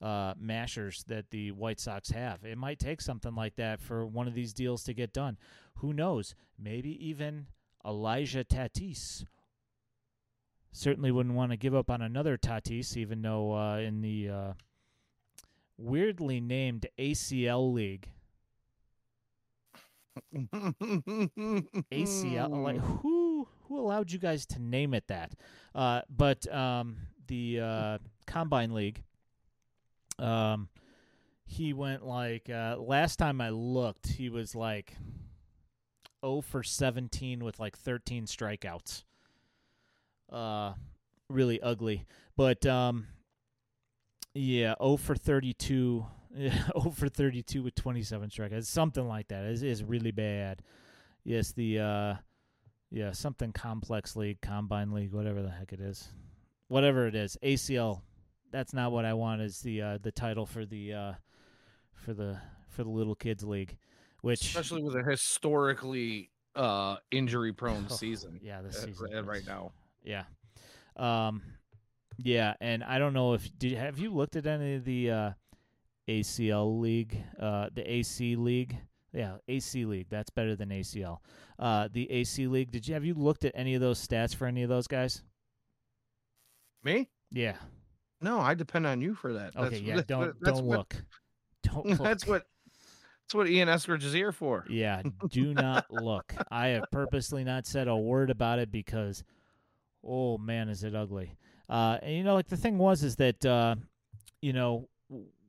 uh, 0.03 0.33
mashers 0.37 1.05
that 1.07 1.31
the 1.31 1.51
White 1.51 1.79
Sox 1.79 2.11
have. 2.11 2.43
It 2.43 2.57
might 2.57 2.77
take 2.77 2.99
something 2.99 3.33
like 3.33 3.55
that 3.55 3.79
for 3.79 4.05
one 4.05 4.27
of 4.27 4.33
these 4.33 4.53
deals 4.53 4.83
to 4.83 4.93
get 4.93 5.13
done. 5.13 5.37
Who 5.77 5.93
knows? 5.93 6.35
Maybe 6.59 7.07
even 7.07 7.47
Elijah 7.85 8.43
Tatis. 8.43 9.25
Certainly 10.73 11.11
wouldn't 11.11 11.35
want 11.35 11.51
to 11.51 11.57
give 11.57 11.73
up 11.73 11.89
on 11.89 12.01
another 12.01 12.37
Tatis, 12.37 12.97
even 12.97 13.21
though 13.21 13.55
uh, 13.55 13.77
in 13.77 14.01
the 14.01 14.29
uh, 14.29 14.53
weirdly 15.77 16.41
named 16.41 16.85
ACL 16.99 17.71
league. 17.73 18.09
ACL, 21.91 22.63
like 22.63 22.79
who 22.79 23.47
who 23.63 23.79
allowed 23.79 24.11
you 24.11 24.19
guys 24.19 24.45
to 24.47 24.59
name 24.59 24.93
it 24.93 25.07
that? 25.07 25.31
Uh, 25.73 26.01
but 26.09 26.45
um, 26.53 26.97
the 27.27 27.59
uh, 27.61 27.97
Combine 28.27 28.73
League, 28.73 29.01
um, 30.19 30.69
he 31.45 31.73
went 31.73 32.05
like 32.05 32.49
uh, 32.49 32.77
last 32.77 33.17
time 33.17 33.41
I 33.41 33.49
looked, 33.49 34.07
he 34.07 34.29
was 34.29 34.55
like 34.55 34.95
0 36.23 36.41
for 36.41 36.63
17 36.63 37.43
with 37.43 37.59
like 37.59 37.77
13 37.77 38.25
strikeouts. 38.25 39.03
Uh, 40.31 40.73
really 41.29 41.61
ugly, 41.61 42.05
but 42.35 42.65
um, 42.65 43.07
yeah, 44.33 44.75
0 44.81 44.97
for 44.97 45.15
32. 45.15 46.05
Yeah, 46.35 46.63
0 46.79 46.91
for 46.91 47.09
32 47.09 47.61
with 47.61 47.75
27 47.75 48.29
strikeouts. 48.29 48.65
Something 48.65 49.07
like 49.07 49.27
that. 49.27 49.43
It 49.45 49.61
is 49.61 49.83
really 49.83 50.11
bad. 50.11 50.61
Yes, 51.23 51.51
the 51.51 51.79
uh 51.79 52.13
yeah, 52.91 53.11
something 53.11 53.51
complex 53.51 54.15
league, 54.15 54.39
combine 54.41 54.91
league, 54.91 55.13
whatever 55.13 55.41
the 55.41 55.49
heck 55.49 55.73
it 55.73 55.79
is. 55.79 56.09
Whatever 56.67 57.07
it 57.07 57.15
is. 57.15 57.37
ACL. 57.43 58.01
That's 58.53 58.71
not 58.71 58.91
what 58.91 59.03
I 59.03 59.15
want 59.15 59.41
is 59.41 59.59
the 59.61 59.81
uh 59.81 59.97
the 60.01 60.11
title 60.11 60.45
for 60.45 60.63
the 60.63 60.93
uh 60.93 61.13
for 61.91 62.13
the 62.13 62.37
for 62.69 62.83
the 62.83 62.89
little 62.91 63.15
kids 63.15 63.43
league. 63.43 63.77
Which 64.21 64.41
especially 64.41 64.83
with 64.83 64.95
a 64.95 65.03
historically 65.03 66.29
uh 66.55 66.97
injury 67.11 67.51
prone 67.51 67.87
Oh, 67.91 67.95
season 67.95 68.39
yeah, 68.43 68.61
this 68.61 68.81
season 68.83 69.11
at 69.11 69.25
right 69.25 69.45
now. 69.45 69.71
Yeah. 70.03 70.23
Um 70.95 71.41
yeah, 72.17 72.53
and 72.61 72.83
I 72.83 72.99
don't 72.99 73.13
know 73.13 73.33
if 73.33 73.49
did 73.57 73.73
have 73.73 73.97
you 73.97 74.13
looked 74.13 74.35
at 74.35 74.45
any 74.45 74.75
of 74.75 74.85
the 74.85 75.09
uh 75.09 75.31
ACL 76.07 76.79
league, 76.79 77.17
uh 77.39 77.69
the 77.73 77.91
AC 77.91 78.35
league? 78.35 78.77
Yeah, 79.13 79.37
AC 79.47 79.85
league. 79.85 80.07
That's 80.11 80.29
better 80.29 80.55
than 80.55 80.69
ACL. 80.69 81.17
Uh 81.57 81.87
the 81.91 82.09
AC 82.11 82.45
league. 82.45 82.69
Did 82.69 82.87
you 82.87 82.93
have 82.93 83.03
you 83.03 83.15
looked 83.15 83.45
at 83.45 83.53
any 83.55 83.73
of 83.73 83.81
those 83.81 84.05
stats 84.05 84.35
for 84.35 84.45
any 84.45 84.61
of 84.61 84.69
those 84.69 84.85
guys? 84.85 85.23
Me? 86.83 87.09
Yeah. 87.31 87.55
No, 88.23 88.39
I 88.39 88.53
depend 88.53 88.87
on 88.87 89.01
you 89.01 89.13
for 89.13 89.33
that. 89.33 89.55
Okay, 89.55 89.69
That's, 89.69 89.81
yeah, 89.81 89.95
that's 89.97 90.07
don't 90.07 90.35
that's 90.41 90.59
don't 90.59 90.67
what, 90.67 90.77
look. 90.77 90.95
Don't 91.63 91.85
look. 91.85 91.99
That's 91.99 92.27
what 92.27 92.45
that's 93.23 93.35
what 93.35 93.49
Ian 93.49 93.69
Eskridge 93.69 94.03
is 94.03 94.11
here 94.11 94.31
for. 94.33 94.65
Yeah, 94.69 95.01
do 95.29 95.53
not 95.53 95.85
look. 95.89 96.33
I 96.51 96.67
have 96.69 96.91
purposely 96.91 97.43
not 97.43 97.65
said 97.65 97.87
a 97.87 97.95
word 97.95 98.29
about 98.29 98.59
it 98.59 98.69
because, 98.69 99.23
oh 100.03 100.37
man, 100.37 100.67
is 100.67 100.83
it 100.83 100.93
ugly. 100.93 101.37
Uh, 101.69 101.99
and 102.01 102.15
you 102.15 102.23
know, 102.23 102.33
like 102.33 102.49
the 102.49 102.57
thing 102.57 102.77
was 102.77 103.01
is 103.01 103.15
that, 103.15 103.45
uh, 103.45 103.75
you 104.41 104.51
know, 104.51 104.89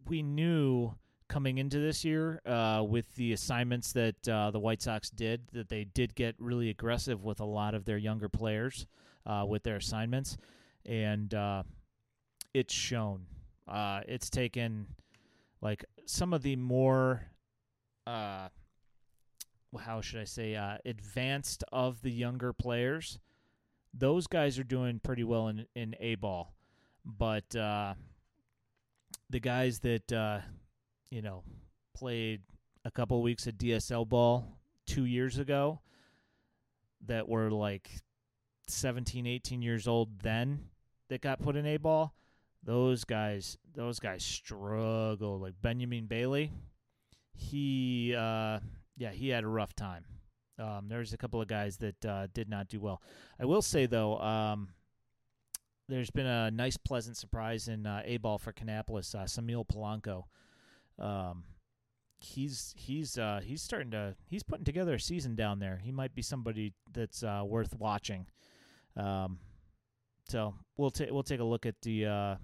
we 0.07 0.23
knew 0.23 0.95
coming 1.29 1.59
into 1.59 1.81
this 1.81 2.05
year 2.05 2.41
uh, 2.47 2.85
with 2.87 3.13
the 3.17 3.33
assignments 3.33 3.93
that 3.93 4.29
uh, 4.29 4.53
the 4.53 4.61
White 4.61 4.81
Sox 4.81 5.11
did 5.11 5.41
that 5.53 5.69
they 5.69 5.85
did 5.85 6.15
get 6.15 6.37
really 6.39 6.71
aggressive 6.71 7.25
with 7.25 7.41
a 7.41 7.45
lot 7.45 7.75
of 7.75 7.85
their 7.85 7.99
younger 7.99 8.29
players 8.29 8.87
uh, 9.27 9.45
with 9.47 9.65
their 9.65 9.77
assignments, 9.77 10.37
and 10.87 11.35
uh, 11.35 11.65
it's 12.55 12.73
shown. 12.73 13.27
Uh, 13.69 14.01
it's 14.07 14.31
taken 14.31 14.87
like 15.65 15.85
some 16.05 16.33
of 16.35 16.43
the 16.43 16.55
more 16.55 17.23
uh 18.07 18.49
how 19.81 20.01
should 20.01 20.21
I 20.21 20.25
say 20.25 20.55
uh 20.55 20.77
advanced 20.85 21.65
of 21.73 22.03
the 22.03 22.11
younger 22.11 22.53
players 22.53 23.19
those 23.93 24.27
guys 24.27 24.59
are 24.59 24.65
doing 24.65 25.01
pretty 25.03 25.25
well 25.25 25.49
in 25.49 25.67
in 25.75 25.97
A 25.99 26.15
ball 26.17 26.55
but 27.05 27.57
uh 27.57 27.95
the 29.31 29.41
guys 29.41 29.81
that 29.81 30.13
uh 30.13 30.41
you 31.11 31.23
know 31.23 31.43
played 31.95 32.43
a 32.85 32.91
couple 32.91 33.21
weeks 33.23 33.47
of 33.47 33.55
DSL 33.55 34.07
ball 34.07 34.59
2 34.87 35.07
years 35.07 35.39
ago 35.39 35.81
that 37.07 37.27
were 37.29 37.51
like 37.51 37.91
17 38.69 39.27
18 39.27 39.63
years 39.63 39.89
old 39.89 40.21
then 40.21 40.67
that 41.09 41.23
got 41.23 41.41
put 41.41 41.57
in 41.57 41.67
A 41.67 41.79
ball 41.79 42.15
those 42.65 43.05
guys 43.05 43.59
those 43.75 43.99
guys 43.99 44.25
struggle 44.25 45.39
like 45.39 45.55
Benyamin 45.61 46.07
Bailey 46.07 46.51
he 47.35 48.15
uh 48.17 48.61
yeah 48.97 49.11
he 49.11 49.29
had 49.29 49.45
a 49.45 49.49
rough 49.49 49.75
time. 49.75 50.05
Um 50.59 50.87
there's 50.89 51.13
a 51.13 51.17
couple 51.17 51.41
of 51.41 51.49
guys 51.49 51.77
that 51.79 52.05
uh 52.05 52.29
did 52.33 52.49
not 52.49 52.69
do 52.69 52.81
well. 52.81 53.03
I 53.41 53.45
will 53.45 53.63
say 53.63 53.87
though 53.87 54.19
um 54.19 54.69
there's 55.89 56.11
been 56.11 56.27
a 56.27 56.51
nice 56.51 56.79
pleasant 56.79 57.17
surprise 57.17 57.69
in 57.69 57.87
uh, 57.87 58.03
a 58.05 58.17
ball 58.19 58.39
for 58.39 58.53
Kannapolis 58.53 59.15
uh 59.15 59.25
Samil 59.25 59.67
Polanco. 59.67 60.25
Um 60.99 61.45
he's 62.19 62.73
he's 62.77 63.19
uh 63.19 63.41
he's 63.45 63.63
starting 63.63 63.91
to 63.91 64.15
he's 64.29 64.43
putting 64.43 64.65
together 64.65 64.95
a 64.95 65.01
season 65.01 65.35
down 65.35 65.59
there. 65.59 65.81
He 65.83 65.93
might 65.93 66.15
be 66.15 66.23
somebody 66.23 66.73
that's 66.93 67.23
uh 67.23 67.43
worth 67.45 67.75
watching. 67.79 68.27
Um 68.97 69.39
so 70.29 70.55
we'll 70.77 70.91
take 70.91 71.11
we'll 71.11 71.25
take 71.25 71.41
a 71.41 71.45
look 71.45 71.67
at 71.67 71.83
the 71.83 72.07
uh 72.07 72.35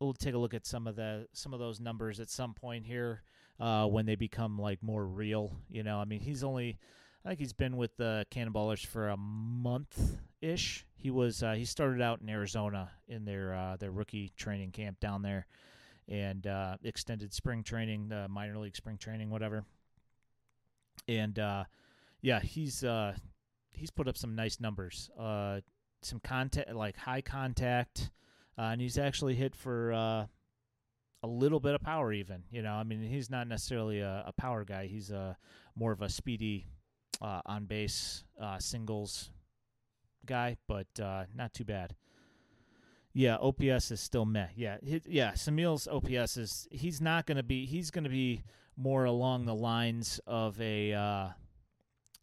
we'll 0.00 0.14
take 0.14 0.34
a 0.34 0.38
look 0.38 0.54
at 0.54 0.66
some 0.66 0.86
of 0.86 0.96
the 0.96 1.26
some 1.32 1.52
of 1.52 1.60
those 1.60 1.80
numbers 1.80 2.20
at 2.20 2.30
some 2.30 2.54
point 2.54 2.86
here 2.86 3.22
uh, 3.60 3.86
when 3.86 4.06
they 4.06 4.14
become 4.14 4.58
like 4.58 4.82
more 4.82 5.04
real. 5.04 5.56
You 5.68 5.82
know, 5.82 5.98
I 5.98 6.04
mean, 6.04 6.20
he's 6.20 6.44
only, 6.44 6.78
I 7.24 7.28
think 7.28 7.40
he's 7.40 7.52
been 7.52 7.76
with 7.76 7.96
the 7.96 8.26
Cannonballers 8.30 8.84
for 8.84 9.08
a 9.08 9.16
month 9.16 10.18
ish. 10.40 10.86
He 10.94 11.10
was 11.10 11.42
uh, 11.42 11.52
he 11.52 11.64
started 11.64 12.00
out 12.02 12.20
in 12.20 12.28
Arizona 12.28 12.90
in 13.06 13.24
their 13.24 13.54
uh, 13.54 13.76
their 13.76 13.90
rookie 13.90 14.32
training 14.36 14.72
camp 14.72 15.00
down 15.00 15.22
there, 15.22 15.46
and 16.08 16.46
uh, 16.46 16.76
extended 16.82 17.32
spring 17.32 17.62
training, 17.62 18.12
minor 18.28 18.58
league 18.58 18.76
spring 18.76 18.98
training, 18.98 19.30
whatever. 19.30 19.64
And 21.06 21.38
uh, 21.38 21.64
yeah, 22.20 22.40
he's 22.40 22.84
uh, 22.84 23.14
he's 23.72 23.90
put 23.90 24.08
up 24.08 24.16
some 24.16 24.34
nice 24.34 24.60
numbers. 24.60 25.10
Some 26.00 26.20
contact, 26.20 26.72
like 26.72 26.96
high 26.96 27.22
contact, 27.22 28.10
uh, 28.58 28.62
and 28.62 28.80
he's 28.80 28.98
actually 28.98 29.34
hit 29.34 29.54
for 29.54 29.92
uh, 29.92 30.26
a 31.22 31.26
little 31.26 31.60
bit 31.60 31.74
of 31.74 31.80
power. 31.80 32.12
Even 32.12 32.42
you 32.50 32.62
know, 32.62 32.72
I 32.72 32.82
mean, 32.82 33.02
he's 33.02 33.30
not 33.30 33.46
necessarily 33.46 34.00
a, 34.00 34.24
a 34.26 34.32
power 34.32 34.64
guy. 34.64 34.86
He's 34.86 35.10
a 35.10 35.36
more 35.76 35.92
of 35.92 36.02
a 36.02 36.08
speedy 36.08 36.66
uh, 37.22 37.40
on 37.46 37.64
base 37.66 38.24
uh, 38.40 38.58
singles 38.58 39.30
guy, 40.26 40.56
but 40.66 40.86
uh, 41.00 41.24
not 41.34 41.54
too 41.54 41.64
bad. 41.64 41.94
Yeah, 43.14 43.36
OPS 43.40 43.90
is 43.90 44.00
still 44.00 44.24
meh. 44.24 44.48
Yeah, 44.54 44.76
hi- 44.88 45.00
yeah. 45.06 45.32
Samil's 45.32 45.88
OPS 45.88 46.36
is 46.36 46.68
he's 46.70 47.00
not 47.00 47.26
going 47.26 47.36
to 47.36 47.42
be. 47.42 47.66
He's 47.66 47.90
going 47.90 48.04
to 48.04 48.10
be 48.10 48.42
more 48.76 49.04
along 49.04 49.46
the 49.46 49.54
lines 49.54 50.20
of 50.26 50.60
a 50.60 50.92
uh, 50.92 51.28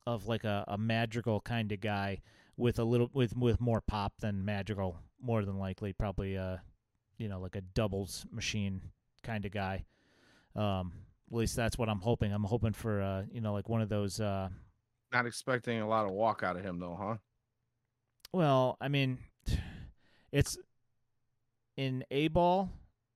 of 0.06 0.28
like 0.28 0.44
a, 0.44 0.64
a 0.68 0.78
Madrigal 0.78 1.42
kind 1.42 1.72
of 1.72 1.82
guy 1.82 2.22
with 2.56 2.80
a 2.80 2.84
little 2.84 3.10
with 3.14 3.36
with 3.36 3.60
more 3.60 3.82
pop 3.82 4.14
than 4.20 4.46
Madrigal. 4.46 4.98
More 5.26 5.44
than 5.44 5.58
likely, 5.58 5.92
probably 5.92 6.38
uh, 6.38 6.58
you 7.18 7.28
know, 7.28 7.40
like 7.40 7.56
a 7.56 7.62
doubles 7.62 8.28
machine 8.32 8.82
kind 9.24 9.44
of 9.44 9.52
guy. 9.52 9.86
Um, 10.56 10.94
at 11.32 11.36
least 11.36 11.56
that's 11.56 11.80
what 11.80 11.90
I'm 11.90 12.00
hoping. 12.00 12.32
I'm 12.32 12.44
hoping 12.44 12.74
for 12.74 13.02
uh, 13.02 13.24
you 13.32 13.42
know, 13.42 13.54
like 13.54 13.68
one 13.68 13.82
of 13.82 13.90
those. 13.90 14.20
Uh, 14.20 14.50
Not 15.12 15.26
expecting 15.26 15.82
a 15.82 15.88
lot 15.88 16.06
of 16.06 16.12
walk 16.12 16.44
out 16.44 16.58
of 16.58 16.64
him 16.64 16.80
though, 16.80 16.98
huh? 17.00 17.16
Well, 18.34 18.78
I 18.80 18.88
mean, 18.88 19.18
it's 20.32 20.58
in 21.76 22.04
A 22.12 22.28
ball. 22.28 22.70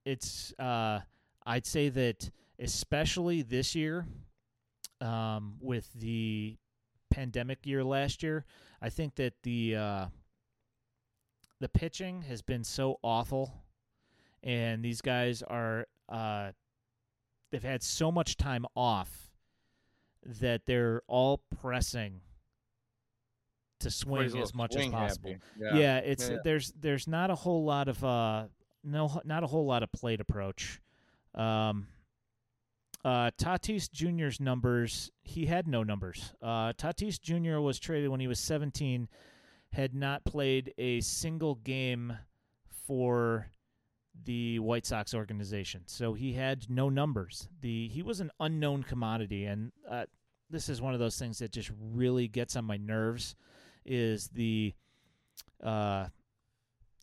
It's 0.03 0.51
uh, 0.57 1.01
I'd 1.45 1.67
say 1.67 1.89
that 1.89 2.31
especially 2.57 3.43
this 3.43 3.75
year, 3.75 4.07
um, 4.99 5.57
with 5.61 5.93
the 5.93 6.57
pandemic 7.11 7.65
year 7.65 7.83
last 7.83 8.23
year, 8.23 8.45
I 8.81 8.89
think 8.89 9.15
that 9.15 9.33
the 9.43 9.75
uh, 9.75 10.05
the 11.59 11.69
pitching 11.69 12.21
has 12.23 12.41
been 12.41 12.63
so 12.63 12.97
awful, 13.03 13.53
and 14.43 14.83
these 14.83 15.01
guys 15.01 15.41
are 15.43 15.85
uh, 16.07 16.51
they've 17.51 17.63
had 17.63 17.83
so 17.83 18.11
much 18.11 18.37
time 18.37 18.65
off 18.75 19.31
that 20.25 20.65
they're 20.65 21.01
all 21.07 21.41
pressing 21.61 22.21
to 23.79 23.89
swing 23.89 24.37
as 24.37 24.53
much 24.53 24.75
as 24.75 24.87
possible. 24.89 25.29
happy. 25.31 25.41
Yeah, 25.79 25.97
it's 25.99 26.29
Yeah. 26.29 26.37
there's 26.43 26.73
there's 26.73 27.07
not 27.07 27.29
a 27.31 27.35
whole 27.35 27.63
lot 27.63 27.87
of 27.87 28.03
uh 28.03 28.47
no 28.83 29.21
not 29.23 29.43
a 29.43 29.47
whole 29.47 29.65
lot 29.65 29.83
of 29.83 29.91
plate 29.93 30.19
approach. 30.19 30.81
Um 31.33 31.87
uh 33.05 33.31
Tatis 33.37 33.89
Jr.'s 33.89 34.41
numbers, 34.41 35.11
he 35.23 35.45
had 35.45 35.65
no 35.67 35.83
numbers. 35.83 36.33
Uh 36.41 36.73
Tatis 36.73 37.21
Jr. 37.21 37.59
was 37.61 37.79
traded 37.79 38.09
when 38.09 38.19
he 38.19 38.27
was 38.27 38.39
17, 38.41 39.07
had 39.71 39.93
not 39.93 40.23
played 40.25 40.73
a 40.77 41.01
single 41.01 41.55
game 41.55 42.17
for 42.85 43.47
the 44.25 44.59
White 44.59 44.85
Sox 44.85 45.13
organization. 45.13 45.83
So 45.85 46.13
he 46.13 46.33
had 46.33 46.69
no 46.69 46.89
numbers. 46.89 47.47
The 47.61 47.87
he 47.87 48.01
was 48.01 48.19
an 48.19 48.31
unknown 48.39 48.83
commodity 48.83 49.45
and 49.45 49.71
uh 49.89 50.05
this 50.49 50.67
is 50.67 50.81
one 50.81 50.93
of 50.93 50.99
those 50.99 51.17
things 51.17 51.39
that 51.39 51.51
just 51.51 51.71
really 51.79 52.27
gets 52.27 52.55
on 52.55 52.65
my 52.65 52.77
nerves 52.77 53.35
is 53.85 54.29
the 54.29 54.73
uh, 55.63 56.07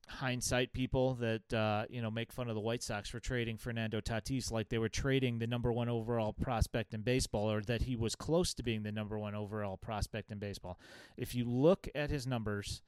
hindsight 0.08 0.72
people 0.72 1.14
that 1.14 1.52
uh, 1.52 1.84
you 1.90 2.00
know 2.00 2.10
make 2.10 2.32
fun 2.32 2.48
of 2.48 2.54
the 2.54 2.60
White 2.60 2.82
Sox 2.82 3.08
for 3.10 3.18
trading 3.20 3.56
Fernando 3.56 4.00
Tatis 4.00 4.50
like 4.52 4.68
they 4.68 4.78
were 4.78 4.88
trading 4.88 5.38
the 5.38 5.46
number 5.46 5.72
one 5.72 5.88
overall 5.88 6.32
prospect 6.32 6.94
in 6.94 7.02
baseball, 7.02 7.50
or 7.50 7.60
that 7.62 7.82
he 7.82 7.96
was 7.96 8.14
close 8.14 8.54
to 8.54 8.62
being 8.62 8.82
the 8.82 8.92
number 8.92 9.18
one 9.18 9.34
overall 9.34 9.76
prospect 9.76 10.30
in 10.30 10.38
baseball. 10.38 10.78
If 11.16 11.34
you 11.34 11.44
look 11.44 11.88
at 11.94 12.10
his 12.10 12.26
numbers, 12.26 12.82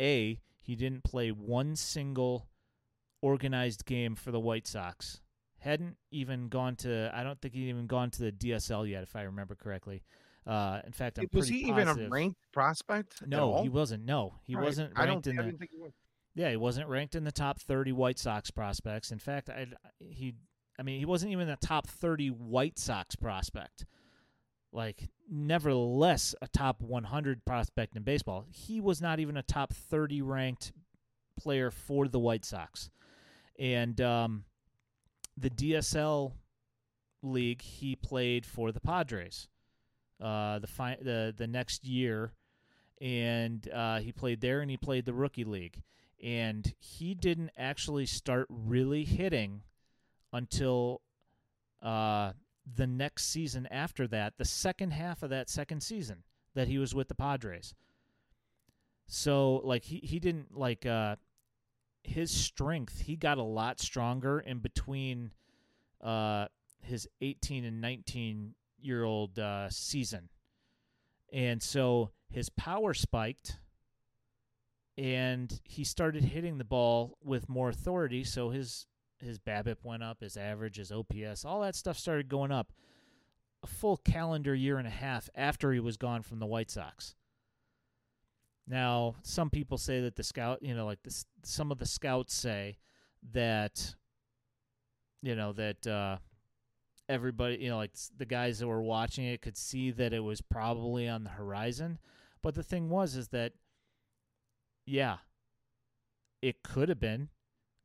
a 0.00 0.40
he 0.60 0.76
didn't 0.76 1.04
play 1.04 1.30
one 1.30 1.76
single 1.76 2.48
organized 3.20 3.84
game 3.86 4.14
for 4.14 4.30
the 4.30 4.40
White 4.40 4.66
Sox. 4.66 5.20
Hadn't 5.58 5.96
even 6.10 6.48
gone 6.48 6.74
to. 6.76 7.10
I 7.14 7.22
don't 7.22 7.40
think 7.40 7.54
he'd 7.54 7.68
even 7.68 7.86
gone 7.86 8.10
to 8.10 8.22
the 8.22 8.32
DSL 8.32 8.88
yet, 8.88 9.02
if 9.04 9.14
I 9.14 9.22
remember 9.22 9.54
correctly. 9.54 10.02
Uh, 10.44 10.80
in 10.84 10.90
fact, 10.92 11.20
I'm 11.20 11.28
was 11.32 11.46
he 11.46 11.58
even 11.68 11.82
a 11.82 11.86
positive- 11.86 12.10
ranked 12.10 12.40
prospect? 12.52 13.22
at 13.22 13.28
no, 13.28 13.62
he 13.62 13.68
wasn't. 13.68 14.04
No, 14.04 14.34
he 14.44 14.56
right. 14.56 14.64
wasn't 14.64 14.92
I 14.96 15.02
don't. 15.06 15.14
ranked 15.24 15.26
in 15.28 15.38
I 15.38 15.42
the. 15.42 15.46
didn't 15.50 15.58
think 15.60 15.70
he 15.70 15.78
was. 15.78 15.92
Yeah, 16.34 16.50
he 16.50 16.56
wasn't 16.56 16.88
ranked 16.88 17.14
in 17.14 17.24
the 17.24 17.32
top 17.32 17.60
30 17.60 17.92
White 17.92 18.18
Sox 18.18 18.50
prospects. 18.50 19.12
In 19.12 19.18
fact, 19.18 19.50
I 19.50 19.66
he 19.98 20.34
I 20.78 20.82
mean, 20.82 20.98
he 20.98 21.04
wasn't 21.04 21.32
even 21.32 21.48
a 21.48 21.56
top 21.56 21.86
30 21.86 22.28
White 22.28 22.78
Sox 22.78 23.14
prospect. 23.14 23.84
Like 24.72 25.10
nevertheless 25.30 26.34
a 26.40 26.48
top 26.48 26.80
100 26.80 27.44
prospect 27.44 27.94
in 27.96 28.02
baseball. 28.02 28.46
He 28.48 28.80
was 28.80 29.02
not 29.02 29.20
even 29.20 29.36
a 29.36 29.42
top 29.42 29.74
30 29.74 30.22
ranked 30.22 30.72
player 31.38 31.70
for 31.70 32.08
the 32.08 32.18
White 32.18 32.44
Sox. 32.44 32.90
And 33.58 34.00
um 34.00 34.44
the 35.36 35.50
DSL 35.50 36.32
league 37.22 37.62
he 37.62 37.94
played 37.96 38.46
for 38.46 38.72
the 38.72 38.80
Padres. 38.80 39.48
Uh 40.18 40.58
the 40.60 40.66
fi- 40.66 40.98
the 41.02 41.34
the 41.36 41.46
next 41.46 41.84
year 41.86 42.32
and 43.02 43.68
uh, 43.74 43.98
he 43.98 44.12
played 44.12 44.40
there 44.40 44.60
and 44.60 44.70
he 44.70 44.76
played 44.76 45.04
the 45.04 45.12
rookie 45.12 45.44
league 45.44 45.82
and 46.22 46.74
he 46.78 47.14
didn't 47.14 47.50
actually 47.56 48.06
start 48.06 48.46
really 48.48 49.04
hitting 49.04 49.62
until 50.32 51.02
uh, 51.82 52.32
the 52.76 52.86
next 52.86 53.26
season 53.26 53.66
after 53.70 54.06
that 54.06 54.38
the 54.38 54.44
second 54.44 54.92
half 54.92 55.22
of 55.22 55.30
that 55.30 55.50
second 55.50 55.82
season 55.82 56.22
that 56.54 56.68
he 56.68 56.78
was 56.78 56.94
with 56.94 57.08
the 57.08 57.14
padres. 57.14 57.74
So 59.06 59.56
like 59.64 59.84
he, 59.84 60.00
he 60.02 60.20
didn't 60.20 60.56
like 60.56 60.86
uh, 60.86 61.16
his 62.02 62.30
strength 62.30 63.00
he 63.00 63.16
got 63.16 63.38
a 63.38 63.42
lot 63.42 63.80
stronger 63.80 64.40
in 64.40 64.58
between 64.58 65.32
uh, 66.00 66.46
his 66.80 67.08
18 67.20 67.64
and 67.64 67.80
19 67.80 68.54
year 68.80 69.04
old 69.04 69.38
uh, 69.38 69.68
season. 69.70 70.28
And 71.32 71.62
so 71.62 72.10
his 72.30 72.48
power 72.50 72.94
spiked 72.94 73.58
and 74.98 75.60
he 75.64 75.84
started 75.84 76.24
hitting 76.24 76.58
the 76.58 76.64
ball 76.64 77.16
with 77.22 77.48
more 77.48 77.70
authority 77.70 78.24
so 78.24 78.50
his 78.50 78.86
his 79.18 79.38
BABIP 79.38 79.76
went 79.84 80.02
up, 80.02 80.20
his 80.20 80.36
average, 80.36 80.76
his 80.76 80.90
OPS, 80.90 81.44
all 81.44 81.60
that 81.60 81.76
stuff 81.76 81.96
started 81.96 82.28
going 82.28 82.50
up 82.50 82.72
a 83.62 83.66
full 83.68 83.96
calendar 83.96 84.54
year 84.54 84.78
and 84.78 84.86
a 84.88 84.90
half 84.90 85.30
after 85.34 85.72
he 85.72 85.80
was 85.80 85.96
gone 85.96 86.22
from 86.22 86.40
the 86.40 86.46
White 86.46 86.70
Sox. 86.70 87.14
Now, 88.66 89.16
some 89.22 89.50
people 89.50 89.78
say 89.78 90.00
that 90.00 90.16
the 90.16 90.22
scout, 90.22 90.62
you 90.62 90.74
know, 90.74 90.86
like 90.86 91.02
this, 91.02 91.24
some 91.42 91.70
of 91.70 91.78
the 91.78 91.86
scouts 91.86 92.34
say 92.34 92.78
that, 93.32 93.94
you 95.20 95.34
know, 95.34 95.52
that 95.52 95.86
uh, 95.86 96.16
everybody, 97.08 97.58
you 97.58 97.70
know, 97.70 97.76
like 97.76 97.92
the 98.16 98.26
guys 98.26 98.58
that 98.58 98.66
were 98.66 98.82
watching 98.82 99.24
it 99.24 99.42
could 99.42 99.56
see 99.56 99.90
that 99.92 100.12
it 100.12 100.20
was 100.20 100.40
probably 100.40 101.08
on 101.08 101.24
the 101.24 101.30
horizon. 101.30 101.98
But 102.42 102.54
the 102.54 102.62
thing 102.62 102.88
was, 102.88 103.14
is 103.14 103.28
that, 103.28 103.52
yeah, 104.86 105.18
it 106.40 106.62
could 106.62 106.88
have 106.88 107.00
been, 107.00 107.28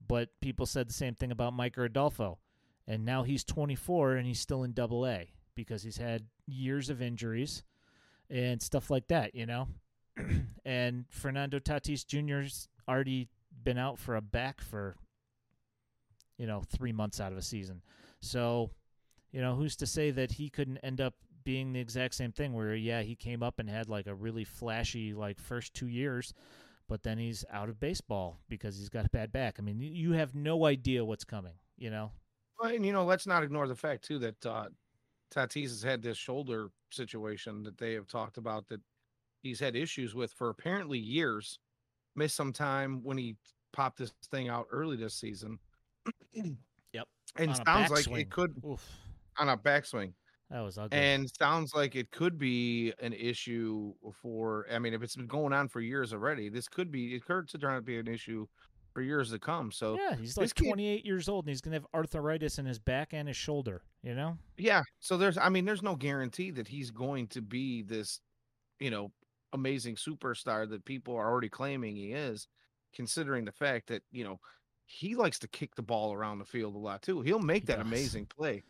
but 0.06 0.30
people 0.42 0.66
said 0.66 0.90
the 0.90 0.94
same 0.94 1.16
thing 1.16 1.32
about 1.32 1.56
Micker 1.56 1.86
Adolfo. 1.86 2.40
And 2.88 3.06
now 3.06 3.24
he's 3.24 3.44
24 3.44 4.14
and 4.16 4.26
he's 4.26 4.40
still 4.40 4.64
in 4.64 4.72
double 4.72 5.06
A 5.06 5.30
because 5.56 5.84
he's 5.84 5.98
had 5.98 6.24
years 6.48 6.90
of 6.90 7.02
injuries 7.02 7.64
and 8.30 8.62
stuff 8.62 8.90
like 8.90 9.08
that, 9.08 9.36
you 9.36 9.46
know? 9.46 9.68
and 10.66 11.06
Fernando 11.10 11.60
Tatis 11.60 12.06
Jr.'s 12.06 12.70
already 12.88 13.28
been 13.64 13.78
out 13.78 14.00
for 14.00 14.16
a 14.16 14.22
back 14.22 14.62
for, 14.62 14.96
you 16.38 16.48
know, 16.48 16.62
three 16.62 16.94
months 16.94 17.20
out 17.20 17.32
of 17.32 17.38
a 17.38 17.42
season. 17.42 17.82
So, 18.22 18.72
you 19.32 19.42
know, 19.42 19.56
who's 19.56 19.76
to 19.78 19.86
say 19.86 20.12
that 20.12 20.32
he 20.32 20.50
couldn't 20.50 20.78
end 20.78 21.02
up 21.02 21.16
being 21.44 21.74
the 21.74 21.80
exact 21.80 22.16
same 22.16 22.32
thing 22.32 22.54
where, 22.54 22.76
yeah, 22.76 23.02
he 23.02 23.16
came 23.16 23.44
up 23.44 23.60
and 23.60 23.70
had 23.70 23.90
like 23.90 24.08
a 24.08 24.16
really 24.16 24.44
flashy, 24.46 25.14
like, 25.14 25.40
first 25.40 25.74
two 25.74 25.88
years, 25.88 26.34
but 26.88 27.04
then 27.04 27.18
he's 27.18 27.46
out 27.52 27.70
of 27.70 27.80
baseball 27.80 28.40
because 28.50 28.78
he's 28.78 28.90
got 28.90 29.06
a 29.06 29.10
bad 29.10 29.32
back. 29.32 29.58
I 29.60 29.62
mean, 29.62 29.80
you 29.80 30.12
have 30.14 30.36
no 30.36 30.66
idea 30.66 31.04
what's 31.04 31.24
coming, 31.24 31.54
you 31.78 31.90
know? 31.90 32.12
Well, 32.60 32.74
and 32.74 32.86
you 32.86 32.94
know, 32.94 33.06
let's 33.06 33.28
not 33.28 33.44
ignore 33.44 33.68
the 33.68 33.76
fact 33.76 34.06
too 34.06 34.20
that 34.20 34.46
uh, 34.46 34.66
Tatis 35.34 35.64
has 35.64 35.84
had 35.84 36.02
this 36.02 36.18
shoulder 36.18 36.70
situation 36.92 37.64
that 37.64 37.78
they 37.78 37.94
have 37.94 38.08
talked 38.08 38.38
about 38.38 38.68
that 38.70 38.82
he's 39.42 39.60
had 39.60 39.76
issues 39.76 40.16
with 40.16 40.32
for 40.32 40.50
apparently 40.50 41.00
years. 41.00 41.60
Missed 42.16 42.36
some 42.36 42.54
time 42.54 43.02
when 43.04 43.18
he 43.18 43.36
popped 43.74 44.00
this 44.00 44.12
thing 44.32 44.50
out 44.50 44.68
early 44.72 44.98
this 44.98 45.14
season. 45.14 45.60
Yep. 46.34 47.08
And 47.36 47.50
On 47.50 47.66
sounds 47.66 47.92
like 47.92 48.08
it 48.20 48.30
could 48.30 48.56
Oof, 48.66 48.84
on 49.38 49.50
a 49.50 49.58
backswing. 49.58 50.14
That 50.50 50.62
was 50.62 50.78
ugly. 50.78 50.98
And 50.98 51.30
sounds 51.30 51.74
like 51.76 51.96
it 51.96 52.12
could 52.12 52.38
be 52.38 52.94
an 53.00 53.14
issue 53.14 53.94
for. 54.22 54.66
I 54.72 54.80
mean, 54.80 54.94
if 54.94 55.02
it's 55.04 55.16
been 55.16 55.28
going 55.28 55.54
on 55.54 55.68
for 55.68 55.82
years 55.82 56.14
already, 56.14 56.50
this 56.50 56.68
could 56.68 56.92
be. 56.92 57.16
It 57.16 57.26
could 57.26 57.48
turn 57.50 57.72
out 57.72 57.76
to 57.78 57.82
be 57.82 57.98
an 57.98 58.08
issue 58.08 58.48
for 58.94 59.02
years 59.02 59.30
to 59.32 59.38
come. 59.40 59.72
So 59.72 59.96
yeah, 59.96 60.16
he's 60.16 60.38
like 60.38 60.56
kid- 60.56 60.66
28 60.70 61.06
years 61.06 61.30
old 61.30 61.46
and 61.46 61.50
he's 61.50 61.62
going 61.62 61.74
to 61.74 61.76
have 61.80 61.88
arthritis 61.94 62.58
in 62.58 62.66
his 62.66 62.80
back 62.80 63.14
and 63.14 63.28
his 63.28 63.38
shoulder, 63.38 63.84
you 64.02 64.16
know? 64.16 64.38
Yeah. 64.58 64.82
So 65.00 65.18
there's, 65.18 65.38
I 65.38 65.50
mean, 65.50 65.66
there's 65.66 65.84
no 65.84 65.96
guarantee 65.96 66.50
that 66.52 66.68
he's 66.68 66.90
going 66.90 67.28
to 67.28 67.42
be 67.42 67.84
this, 67.84 68.22
you 68.80 68.90
know, 68.90 69.12
amazing 69.54 69.98
superstar 69.98 70.68
that 70.70 70.84
people 70.84 71.16
are 71.16 71.30
already 71.30 71.48
claiming 71.50 71.96
he 71.96 72.14
is, 72.14 72.48
considering 72.92 73.46
the 73.46 73.52
fact 73.52 73.88
that, 73.90 74.02
you 74.12 74.24
know, 74.24 74.40
he 74.86 75.14
likes 75.14 75.38
to 75.40 75.48
kick 75.48 75.76
the 75.76 75.84
ball 75.84 76.14
around 76.14 76.40
the 76.40 76.46
field 76.46 76.74
a 76.74 76.80
lot 76.80 77.04
too. 77.04 77.22
He'll 77.22 77.38
make 77.38 77.64
He 77.64 77.68
that 77.68 77.78
does. 77.78 77.86
amazing 77.88 78.26
play. 78.26 78.64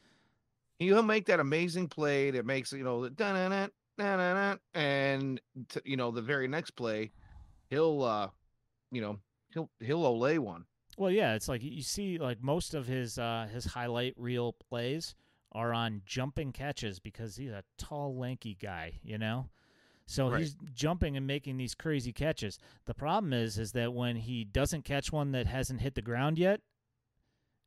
He'll 0.80 1.04
make 1.04 1.26
that 1.26 1.40
amazing 1.40 1.88
play 1.88 2.32
that 2.32 2.46
makes, 2.46 2.72
you 2.72 2.84
know, 2.84 3.08
the 3.08 4.60
and 4.74 5.42
t- 5.70 5.80
you 5.86 5.98
know, 5.98 6.12
the 6.12 6.22
very 6.22 6.48
next 6.48 6.72
play, 6.72 7.12
he'll 7.70 8.04
uh 8.04 8.30
you 8.92 9.02
know, 9.02 9.20
he'll 9.54 9.70
he'll 9.80 10.04
olay 10.04 10.40
one. 10.40 10.66
Well, 10.98 11.12
yeah, 11.12 11.36
it's 11.36 11.48
like 11.48 11.64
you 11.64 11.84
see, 11.84 12.18
like 12.18 12.42
most 12.42 12.74
of 12.74 12.88
his 12.88 13.20
uh, 13.20 13.48
his 13.52 13.66
highlight 13.66 14.14
reel 14.18 14.54
plays 14.54 15.16
are 15.52 15.74
on 15.74 16.02
jumping 16.06 16.52
catches 16.52 17.00
because 17.00 17.36
he's 17.38 17.52
a 17.52 17.64
tall, 17.78 18.16
lanky 18.18 18.56
guy, 18.60 19.00
you 19.04 19.18
know. 19.18 19.50
So 20.06 20.30
Right. 20.30 20.40
he's 20.40 20.56
jumping 20.74 21.18
and 21.18 21.28
making 21.28 21.58
these 21.58 21.76
crazy 21.76 22.14
catches. 22.14 22.58
The 22.86 22.94
problem 22.94 23.34
is, 23.34 23.58
is 23.58 23.74
that 23.74 23.94
when 23.94 24.16
he 24.16 24.44
doesn't 24.44 24.86
catch 24.86 25.12
one 25.12 25.32
that 25.32 25.48
hasn't 25.48 25.82
hit 25.82 25.96
the 25.96 26.02
ground 26.02 26.40
yet, 26.40 26.62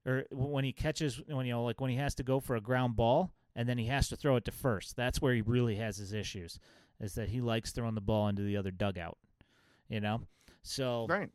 or 0.06 0.24
when 0.30 0.64
he 0.64 0.72
catches, 0.72 1.20
when 1.26 1.46
you 1.46 1.52
know, 1.52 1.64
like 1.64 1.80
when 1.80 1.90
he 1.90 1.96
has 1.96 2.14
to 2.16 2.22
go 2.22 2.40
for 2.40 2.56
a 2.56 2.60
ground 2.60 2.96
ball 2.96 3.32
and 3.54 3.68
then 3.68 3.78
he 3.78 3.86
has 3.86 4.08
to 4.08 4.16
throw 4.16 4.36
it 4.36 4.44
to 4.46 4.50
first, 4.52 4.96
that's 4.96 5.20
where 5.20 5.34
he 5.34 5.42
really 5.42 5.76
has 5.76 5.96
his 5.96 6.12
issues. 6.12 6.58
Is 7.00 7.14
that 7.14 7.28
he 7.30 7.40
likes 7.40 7.72
throwing 7.72 7.94
the 7.94 8.00
ball 8.00 8.28
into 8.28 8.42
the 8.42 8.56
other 8.56 8.70
dugout, 8.70 9.16
you 9.88 10.00
know. 10.00 10.20
So 10.62 11.06
Right. 11.08 11.30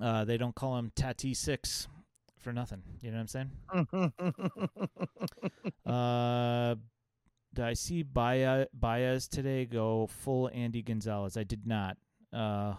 uh, 0.00 0.24
they 0.24 0.36
don't 0.36 0.54
call 0.54 0.76
him 0.78 0.92
Tati 0.94 1.34
Six 1.34 1.88
for 2.38 2.52
nothing. 2.52 2.82
You 3.00 3.10
know 3.10 3.16
what 3.18 3.34
I'm 3.34 3.50
saying? 3.72 4.90
Uh, 5.84 6.74
did 7.54 7.64
I 7.64 7.72
see 7.74 8.02
Baez, 8.02 8.66
Baez 8.72 9.28
today 9.28 9.64
go 9.66 10.06
full 10.08 10.50
Andy 10.52 10.82
Gonzalez? 10.82 11.36
I 11.36 11.44
did 11.44 11.66
not. 11.66 11.96
Uh, 12.32 12.74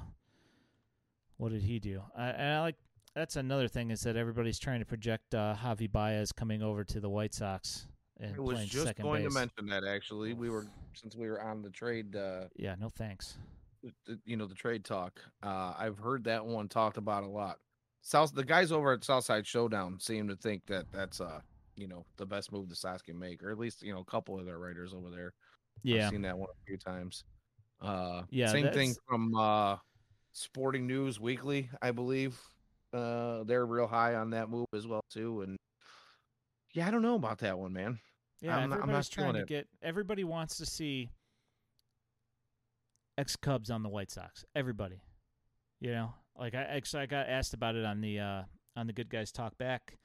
what 1.38 1.52
did 1.52 1.64
he 1.64 1.80
do? 1.80 2.02
I, 2.16 2.32
I 2.32 2.60
like 2.62 2.76
that's 3.18 3.35
another 3.35 3.68
thing 3.68 3.89
is 3.89 4.02
that 4.02 4.15
everybody's 4.15 4.60
trying 4.60 4.80
to 4.80 4.85
project 4.85 5.34
uh, 5.34 5.56
Javi 5.61 5.91
Baez 5.91 6.31
coming 6.31 6.61
over 6.61 6.84
to 6.84 6.99
the 6.99 7.10
White 7.10 7.34
Sox 7.34 7.88
and 8.19 8.35
I 8.35 8.39
was 8.39 8.53
playing 8.56 8.69
just 8.69 8.85
second 8.85 9.03
going 9.03 9.23
base. 9.23 9.34
to 9.34 9.39
mention 9.39 9.65
that 9.68 9.84
actually. 9.84 10.34
We 10.34 10.49
were 10.49 10.68
since 10.94 11.15
we 11.15 11.27
were 11.30 11.41
on 11.41 11.61
the 11.61 11.69
trade 11.69 12.15
uh 12.15 12.45
yeah, 12.56 12.76
no 12.80 12.89
thanks. 12.89 13.38
the- 14.06 14.19
you 14.26 14.38
know 14.38 14.45
the 14.45 14.56
trade 14.56 14.84
talk. 14.84 15.19
Uh, 15.44 15.73
I've 15.77 15.98
heard 15.98 16.23
that 16.26 16.45
one 16.45 16.68
talked 16.68 16.98
about 16.98 17.23
a 17.23 17.27
lot. 17.27 17.57
South 18.02 18.34
the 18.34 18.44
guys 18.44 18.72
over 18.72 18.94
at 18.94 19.03
Southside 19.03 19.45
Showdown 19.45 19.99
seem 19.99 20.27
to 20.27 20.35
think 20.35 20.65
that 20.68 20.85
that's 20.91 21.19
uh 21.19 21.41
you 21.76 21.88
know 21.88 22.06
the 22.18 22.26
best 22.26 22.52
move 22.52 22.69
the 22.69 22.76
Sox 22.76 23.02
can 23.02 23.18
make, 23.19 23.44
or 23.44 23.52
at 23.52 23.60
least 23.60 23.81
you 23.84 23.94
know 23.94 23.99
a 23.99 24.06
couple 24.11 24.39
of 24.39 24.45
their 24.45 24.60
writers 24.60 24.94
over 24.94 25.10
there. 25.10 25.34
Yeah, 25.84 26.06
I've 26.06 26.11
seen 26.11 26.22
that 26.23 26.38
one 26.38 26.49
a 26.49 26.65
few 26.65 26.77
times. 26.77 27.23
Uh, 27.81 28.23
Yeah, 28.31 28.52
same 28.52 28.65
thing 28.69 28.89
that's- 28.89 28.98
from 29.07 29.35
uh, 29.35 29.77
Sporting 30.31 30.88
News 30.88 31.19
Weekly, 31.19 31.69
I 31.81 31.91
believe. 31.91 32.39
Uh, 32.93 33.43
they're 33.43 33.65
real 33.65 33.88
high 33.88 34.15
on 34.15 34.30
that 34.31 34.49
move 34.49 34.68
as 34.73 34.88
well 34.88 35.01
too, 35.09 35.41
and 35.41 35.57
yeah, 36.73 36.88
I 36.88 36.91
don't 36.91 37.01
know 37.01 37.15
about 37.15 37.39
that 37.39 37.57
one, 37.59 37.73
man. 37.73 37.99
yeah. 38.41 38.55
I'm 38.57 38.69
not- 38.69 38.81
I'm 38.81 38.91
not 38.91 39.07
trying 39.09 39.34
to 39.34 39.39
it. 39.41 39.47
get. 39.47 39.68
Everybody 39.81 40.23
wants 40.23 40.57
to 40.57 40.65
see 40.65 41.09
ex 43.18 43.35
Cubs 43.35 43.69
on 43.69 43.84
the 43.84 43.89
White 43.89 44.11
Sox. 44.11 44.45
Everybody, 44.55 45.01
you 45.80 45.91
know, 45.91 46.14
like 46.39 46.55
I 46.55 46.61
actually 46.64 47.03
I 47.03 47.05
got 47.07 47.27
asked 47.27 47.53
about 47.53 47.76
it 47.76 47.85
on 47.85 48.01
the 48.01 48.19
uh, 48.19 48.43
on 48.76 48.88
the 48.88 48.93
Good 48.93 49.09
Guys 49.09 49.31
Talk 49.31 49.57
Back 49.57 49.97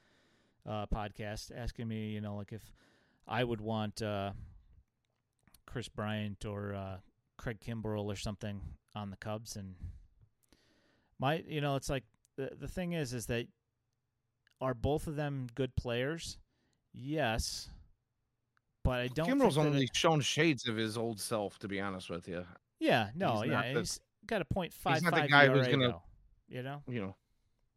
uh, 0.69 0.87
podcast, 0.87 1.51
asking 1.55 1.89
me, 1.89 2.11
you 2.11 2.21
know, 2.21 2.37
like 2.37 2.53
if 2.53 2.63
I 3.29 3.45
would 3.45 3.61
want 3.61 4.03
uh, 4.03 4.33
Kris 5.67 5.89
Bryant 5.89 6.45
or 6.45 6.75
uh, 6.75 6.97
Craig 7.37 7.59
Kimbrel 7.61 8.07
or 8.07 8.17
something 8.17 8.61
on 8.95 9.11
the 9.11 9.17
Cubs, 9.17 9.57
and 9.57 9.75
my, 11.19 11.43
you 11.47 11.61
know, 11.61 11.77
it's 11.77 11.91
like 11.91 12.05
the 12.37 12.51
the 12.59 12.69
thing 12.69 12.93
is, 12.93 13.13
is 13.13 13.27
that 13.27 13.47
are 14.61 14.75
both 14.75 15.07
of 15.07 15.17
them 15.17 15.49
good 15.55 15.75
players? 15.77 16.39
Yes, 16.95 17.69
but 18.85 19.01
I 19.01 19.09
don't. 19.09 19.27
Kimbrel's 19.29 19.55
think 19.57 19.67
only 19.67 19.85
it- 19.85 19.97
shown 19.97 20.21
shades 20.21 20.69
of 20.69 20.77
his 20.77 20.97
old 20.99 21.21
self, 21.21 21.59
to 21.61 21.69
be 21.69 21.81
honest 21.81 22.11
with 22.11 22.29
you. 22.29 22.45
yeah, 22.81 23.11
no, 23.15 23.41
he's 23.43 23.51
yeah, 23.51 23.73
the- 23.73 23.79
he's 23.81 24.01
got 24.27 24.41
a 24.43 24.45
point 24.45 24.73
five 24.73 25.03
not 25.03 25.15
the 25.15 25.27
guy 25.29 25.45
ERA 25.47 25.59
who's 25.59 25.69
gonna- 25.69 25.89
though, 25.89 26.03
You 26.49 26.63
know, 26.63 26.83
You 26.87 27.01
know, 27.01 27.17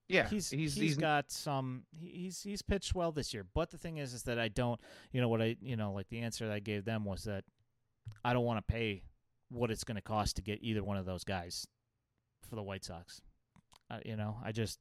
yeah, 0.09 0.27
he's 0.27 0.49
he's 0.49 0.73
he's, 0.75 0.81
he's 0.81 0.97
got 0.97 1.31
some 1.31 1.85
he's 1.97 2.43
he's 2.43 2.61
pitched 2.61 2.93
well 2.93 3.11
this 3.11 3.33
year. 3.33 3.45
But 3.53 3.71
the 3.71 3.77
thing 3.77 3.97
is, 3.97 4.13
is 4.13 4.23
that 4.23 4.37
I 4.37 4.49
don't, 4.49 4.79
you 5.11 5.21
know, 5.21 5.29
what 5.29 5.41
I 5.41 5.55
you 5.61 5.75
know, 5.77 5.93
like 5.93 6.09
the 6.09 6.19
answer 6.19 6.45
that 6.47 6.53
I 6.53 6.59
gave 6.59 6.83
them 6.85 7.05
was 7.05 7.23
that 7.23 7.45
I 8.23 8.33
don't 8.33 8.45
want 8.45 8.57
to 8.65 8.71
pay 8.73 9.03
what 9.49 9.71
it's 9.71 9.83
going 9.83 9.95
to 9.95 10.01
cost 10.01 10.35
to 10.35 10.41
get 10.41 10.59
either 10.61 10.83
one 10.83 10.97
of 10.97 11.05
those 11.05 11.23
guys 11.23 11.65
for 12.49 12.55
the 12.55 12.63
White 12.63 12.83
Sox. 12.83 13.21
Uh, 13.89 13.99
you 14.05 14.15
know, 14.15 14.37
I 14.43 14.51
just 14.51 14.79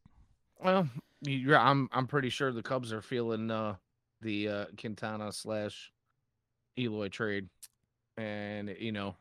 well, 0.63 0.89
yeah, 1.23 1.61
I'm 1.61 1.89
I'm 1.93 2.07
pretty 2.07 2.31
sure 2.31 2.53
the 2.53 2.63
Cubs 2.63 2.93
are 2.93 3.03
feeling 3.03 3.51
uh, 3.51 3.77
the 4.21 4.49
uh, 4.49 4.65
Quintana 4.79 5.33
slash 5.33 5.93
Eloy 6.79 7.09
trade, 7.09 7.49
and 8.17 8.75
you 8.79 8.93
know, 8.93 9.15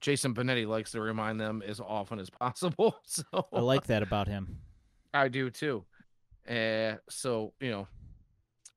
Jason 0.00 0.34
Benetti 0.34 0.66
likes 0.66 0.92
to 0.92 1.00
remind 1.00 1.40
them 1.40 1.62
as 1.66 1.80
often 1.80 2.18
as 2.18 2.30
possible. 2.30 2.96
So 3.06 3.24
I 3.52 3.60
like 3.60 3.86
that 3.86 4.02
about 4.02 4.28
him. 4.28 4.58
I 5.12 5.28
do 5.28 5.50
too. 5.50 5.84
Uh, 6.48 6.94
so 7.08 7.52
you 7.60 7.70
know, 7.70 7.88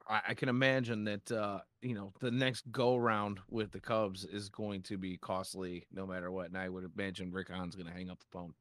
I, 0.08 0.22
I 0.30 0.34
can 0.34 0.50
imagine 0.50 1.06
that 1.06 1.32
uh, 1.32 1.60
you 1.82 1.96
know 1.96 2.12
the 2.20 2.32
next 2.32 2.70
go 2.72 2.98
round 2.98 3.40
with 3.50 3.72
the 3.72 3.80
Cubs 3.80 4.26
is 4.26 4.50
going 4.50 4.82
to 4.84 4.98
be 4.98 5.18
costly 5.18 5.86
no 5.94 6.06
matter 6.06 6.32
what, 6.32 6.48
and 6.48 6.58
I 6.58 6.68
would 6.68 6.90
imagine 6.98 7.32
Rick 7.32 7.50
Hahn's 7.50 7.76
going 7.76 7.88
to 7.88 7.94
hang 7.94 8.10
up 8.10 8.20
the 8.20 8.26
phone. 8.32 8.54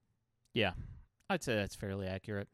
I'd 1.31 1.43
say 1.43 1.55
that's 1.55 1.75
fairly 1.75 2.07
accurate. 2.07 2.49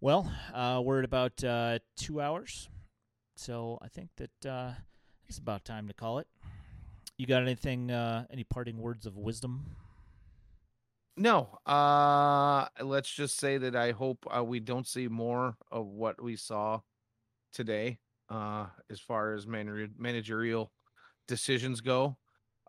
Well, 0.00 0.32
uh, 0.54 0.80
we're 0.84 1.00
at 1.00 1.04
about 1.04 1.42
uh, 1.44 1.78
two 1.96 2.20
hours, 2.20 2.68
so 3.34 3.78
I 3.82 3.88
think 3.88 4.10
that 4.16 4.50
uh, 4.50 4.72
it's 5.28 5.38
about 5.38 5.64
time 5.64 5.88
to 5.88 5.94
call 5.94 6.18
it. 6.18 6.26
You 7.18 7.26
got 7.26 7.42
anything? 7.42 7.90
Uh, 7.90 8.24
any 8.30 8.44
parting 8.44 8.78
words 8.78 9.06
of 9.06 9.16
wisdom? 9.16 9.64
No, 11.16 11.58
uh, 11.64 12.66
let's 12.82 13.10
just 13.10 13.38
say 13.38 13.56
that 13.56 13.74
I 13.74 13.92
hope 13.92 14.26
uh, 14.34 14.44
we 14.44 14.60
don't 14.60 14.86
see 14.86 15.08
more 15.08 15.56
of 15.70 15.86
what 15.86 16.22
we 16.22 16.36
saw 16.36 16.80
today, 17.54 18.00
uh, 18.28 18.66
as 18.90 19.00
far 19.00 19.32
as 19.32 19.46
managerial 19.46 20.72
decisions 21.26 21.80
go, 21.80 22.18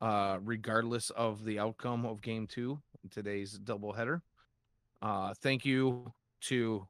uh, 0.02 0.38
regardless 0.44 1.10
of 1.12 1.44
the 1.46 1.60
outcome 1.60 2.06
of 2.06 2.22
Game 2.22 2.48
Two, 2.48 2.80
today's 3.10 3.58
doubleheader. 3.58 4.22
Uh, 5.02 5.34
thank 5.42 5.66
you 5.66 6.12
to 6.42 6.88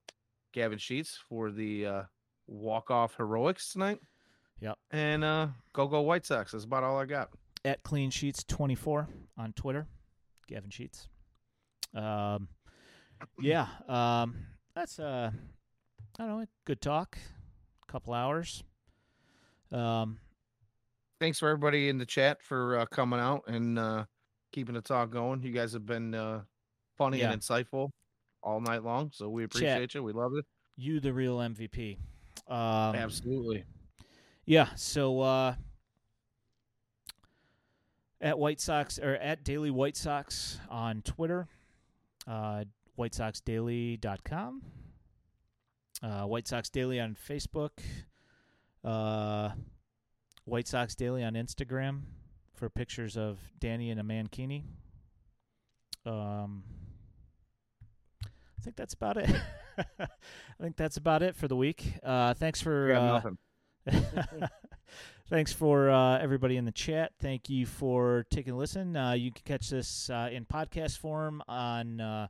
Gavin 0.53 0.77
Sheets 0.77 1.19
for 1.29 1.51
the 1.51 1.85
uh, 1.85 2.03
walk 2.47 2.89
off 2.91 3.15
heroics 3.15 3.71
tonight. 3.73 3.99
Yep. 4.59 4.77
And 4.91 5.23
uh, 5.23 5.47
go 5.73 5.88
go 5.88 6.01
White 6.01 6.25
Sox. 6.25 6.51
That's 6.51 6.63
about 6.63 6.84
all 6.84 6.97
I 6.97 7.05
got. 7.05 7.29
At 7.65 7.84
Clean 7.84 8.09
Sheets 8.09 8.43
twenty 8.43 8.75
four 8.75 9.07
on 9.38 9.53
Twitter, 9.53 9.88
Gavin 10.47 10.69
Sheets. 10.69 11.07
Um, 11.93 12.47
yeah, 13.39 13.67
um, 13.88 14.35
that's 14.75 14.99
uh, 14.99 15.31
I 16.19 16.23
don't 16.25 16.39
know, 16.39 16.45
good 16.65 16.81
talk. 16.81 17.17
Couple 17.88 18.13
hours. 18.13 18.63
Um, 19.71 20.19
thanks 21.19 21.39
for 21.39 21.49
everybody 21.49 21.89
in 21.89 21.98
the 21.98 22.06
chat 22.06 22.41
for 22.41 22.80
uh, 22.80 22.85
coming 22.88 23.19
out 23.19 23.44
and 23.48 23.77
uh, 23.80 24.06
keeping 24.52 24.76
the 24.76 24.81
talk 24.81 25.10
going. 25.11 25.41
You 25.44 25.52
guys 25.52 25.73
have 25.73 25.85
been 25.85 26.14
uh, 26.15 26.41
funny 26.98 27.19
Yeah. 27.19 27.31
and 27.31 27.41
insightful 27.41 27.89
all 28.44 28.60
night 28.61 28.84
long, 28.84 29.11
so 29.14 29.30
we 29.30 29.44
appreciate 29.44 29.94
you. 29.94 30.03
We 30.03 30.14
love 30.14 30.31
it. 30.38 30.45
you 30.77 30.99
the 30.99 31.14
real 31.14 31.38
MVP. 31.38 31.98
Um, 32.48 32.95
Absolutely. 32.95 33.65
Yeah, 34.45 34.69
so 34.76 35.19
uh 35.19 35.56
at 38.22 38.39
White 38.39 38.60
Sox 38.61 38.98
or 38.98 39.15
at 39.15 39.44
Daily 39.44 39.69
White 39.72 39.98
Sox 39.98 40.60
on 40.69 41.02
Twitter, 41.02 41.48
uh 42.27 42.64
whitesoxdaily.com, 42.98 44.61
uh 46.03 46.23
White 46.23 46.48
Sox 46.48 46.69
Daily 46.69 46.99
on 47.02 47.15
Facebook, 47.15 47.72
uh 48.85 49.49
White 50.48 50.68
Sox 50.68 50.95
Daily 50.95 51.24
on 51.24 51.34
Instagram 51.34 52.02
for 52.56 52.69
pictures 52.69 53.18
of 53.18 53.38
Danny 53.60 53.91
and 53.91 53.99
a 53.99 54.03
mankini. 54.03 54.64
Um 56.06 56.64
I 58.24 58.61
think 58.64 58.76
that's 58.76 58.94
about 58.94 59.18
it. 59.18 59.30
I 59.99 60.07
think 60.61 60.76
that's 60.76 60.98
about 60.98 61.22
it 61.22 61.36
for 61.36 61.48
the 61.48 61.56
week. 61.56 61.94
Uh 62.03 62.34
thanks 62.34 62.61
for 62.61 62.94
uh, 62.94 63.22
nothing. 63.22 63.38
Thanks 65.30 65.52
for 65.52 65.90
uh, 65.90 66.19
everybody 66.19 66.56
in 66.56 66.64
the 66.64 66.72
chat. 66.72 67.11
Thank 67.19 67.49
you 67.49 67.65
for 67.65 68.26
taking 68.30 68.53
a 68.53 68.57
listen. 68.57 68.95
Uh, 68.95 69.11
you 69.11 69.30
can 69.34 69.41
catch 69.44 69.69
this 69.69 70.10
uh, 70.10 70.30
in 70.32 70.45
podcast 70.45 70.99
form 70.99 71.44
on 71.49 71.99
uh, 71.99 72.28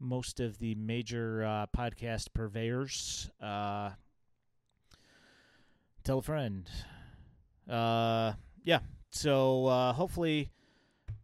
most 0.00 0.40
of 0.40 0.58
the 0.58 0.74
major 0.74 1.44
uh, 1.44 1.66
podcast 1.76 2.32
purveyors. 2.32 3.30
Uh, 3.42 3.90
tell 6.02 6.18
a 6.18 6.22
friend. 6.22 6.70
Uh, 7.68 8.32
yeah. 8.64 8.80
So 9.10 9.66
uh, 9.66 9.92
hopefully 9.92 10.50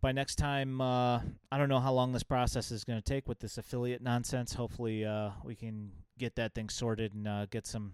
by 0.01 0.13
next 0.13 0.37
time, 0.37 0.81
uh, 0.81 1.21
I 1.53 1.59
don't 1.59 1.69
know 1.69 1.81
how 1.81 1.93
long 1.93 2.13
this 2.13 2.23
process 2.23 2.71
is 2.71 2.85
going 2.85 3.01
to 3.01 3.05
take 3.05 3.29
with 3.29 3.39
this 3.41 3.59
affiliate 3.59 4.03
nonsense. 4.03 4.55
Hopefully, 4.55 5.05
uh, 5.05 5.31
we 5.45 5.55
can 5.55 5.91
get 6.19 6.37
that 6.37 6.55
thing 6.55 6.69
sorted 6.69 7.15
and 7.15 7.29
uh, 7.29 7.47
get 7.47 7.67
some 7.67 7.93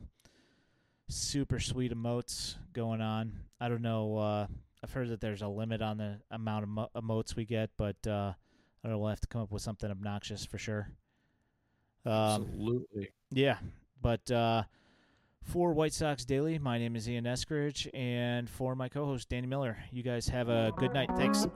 super 1.09 1.59
sweet 1.59 1.93
emotes 1.93 2.56
going 2.73 3.01
on. 3.01 3.32
I 3.60 3.68
don't 3.68 3.82
know. 3.82 4.18
Uh, 4.18 4.47
I've 4.82 4.93
heard 4.93 5.09
that 5.09 5.20
there's 5.20 5.43
a 5.43 5.48
limit 5.48 5.82
on 5.82 5.98
the 5.98 6.20
amount 6.31 6.64
of 6.64 6.68
mo- 6.68 6.90
emotes 6.94 7.35
we 7.35 7.44
get, 7.44 7.70
but 7.77 7.97
uh, 8.06 8.32
I 8.32 8.35
don't 8.85 8.93
know. 8.93 8.98
We'll 8.98 9.10
have 9.10 9.20
to 9.20 9.28
come 9.28 9.43
up 9.43 9.51
with 9.51 9.62
something 9.62 9.90
obnoxious 9.90 10.44
for 10.44 10.59
sure. 10.59 10.89
Um, 12.05 12.12
Absolutely. 12.12 13.10
yeah, 13.31 13.56
but 14.01 14.31
uh, 14.31 14.62
for 15.47 15.73
White 15.73 15.93
Sox 15.93 16.24
Daily, 16.24 16.59
my 16.59 16.78
name 16.78 16.97
is 16.97 17.09
Ian 17.09 17.24
Eskridge, 17.24 17.89
and 17.94 18.51
for 18.51 18.74
my 18.74 18.89
co-host 18.89 19.28
Danny 19.28 19.47
Miller, 19.47 19.78
you 19.93 20.02
guys 20.02 20.28
have 20.28 20.48
a 20.48 20.73
good 20.77 20.93
night. 20.93 21.09
Thanks. 21.16 21.47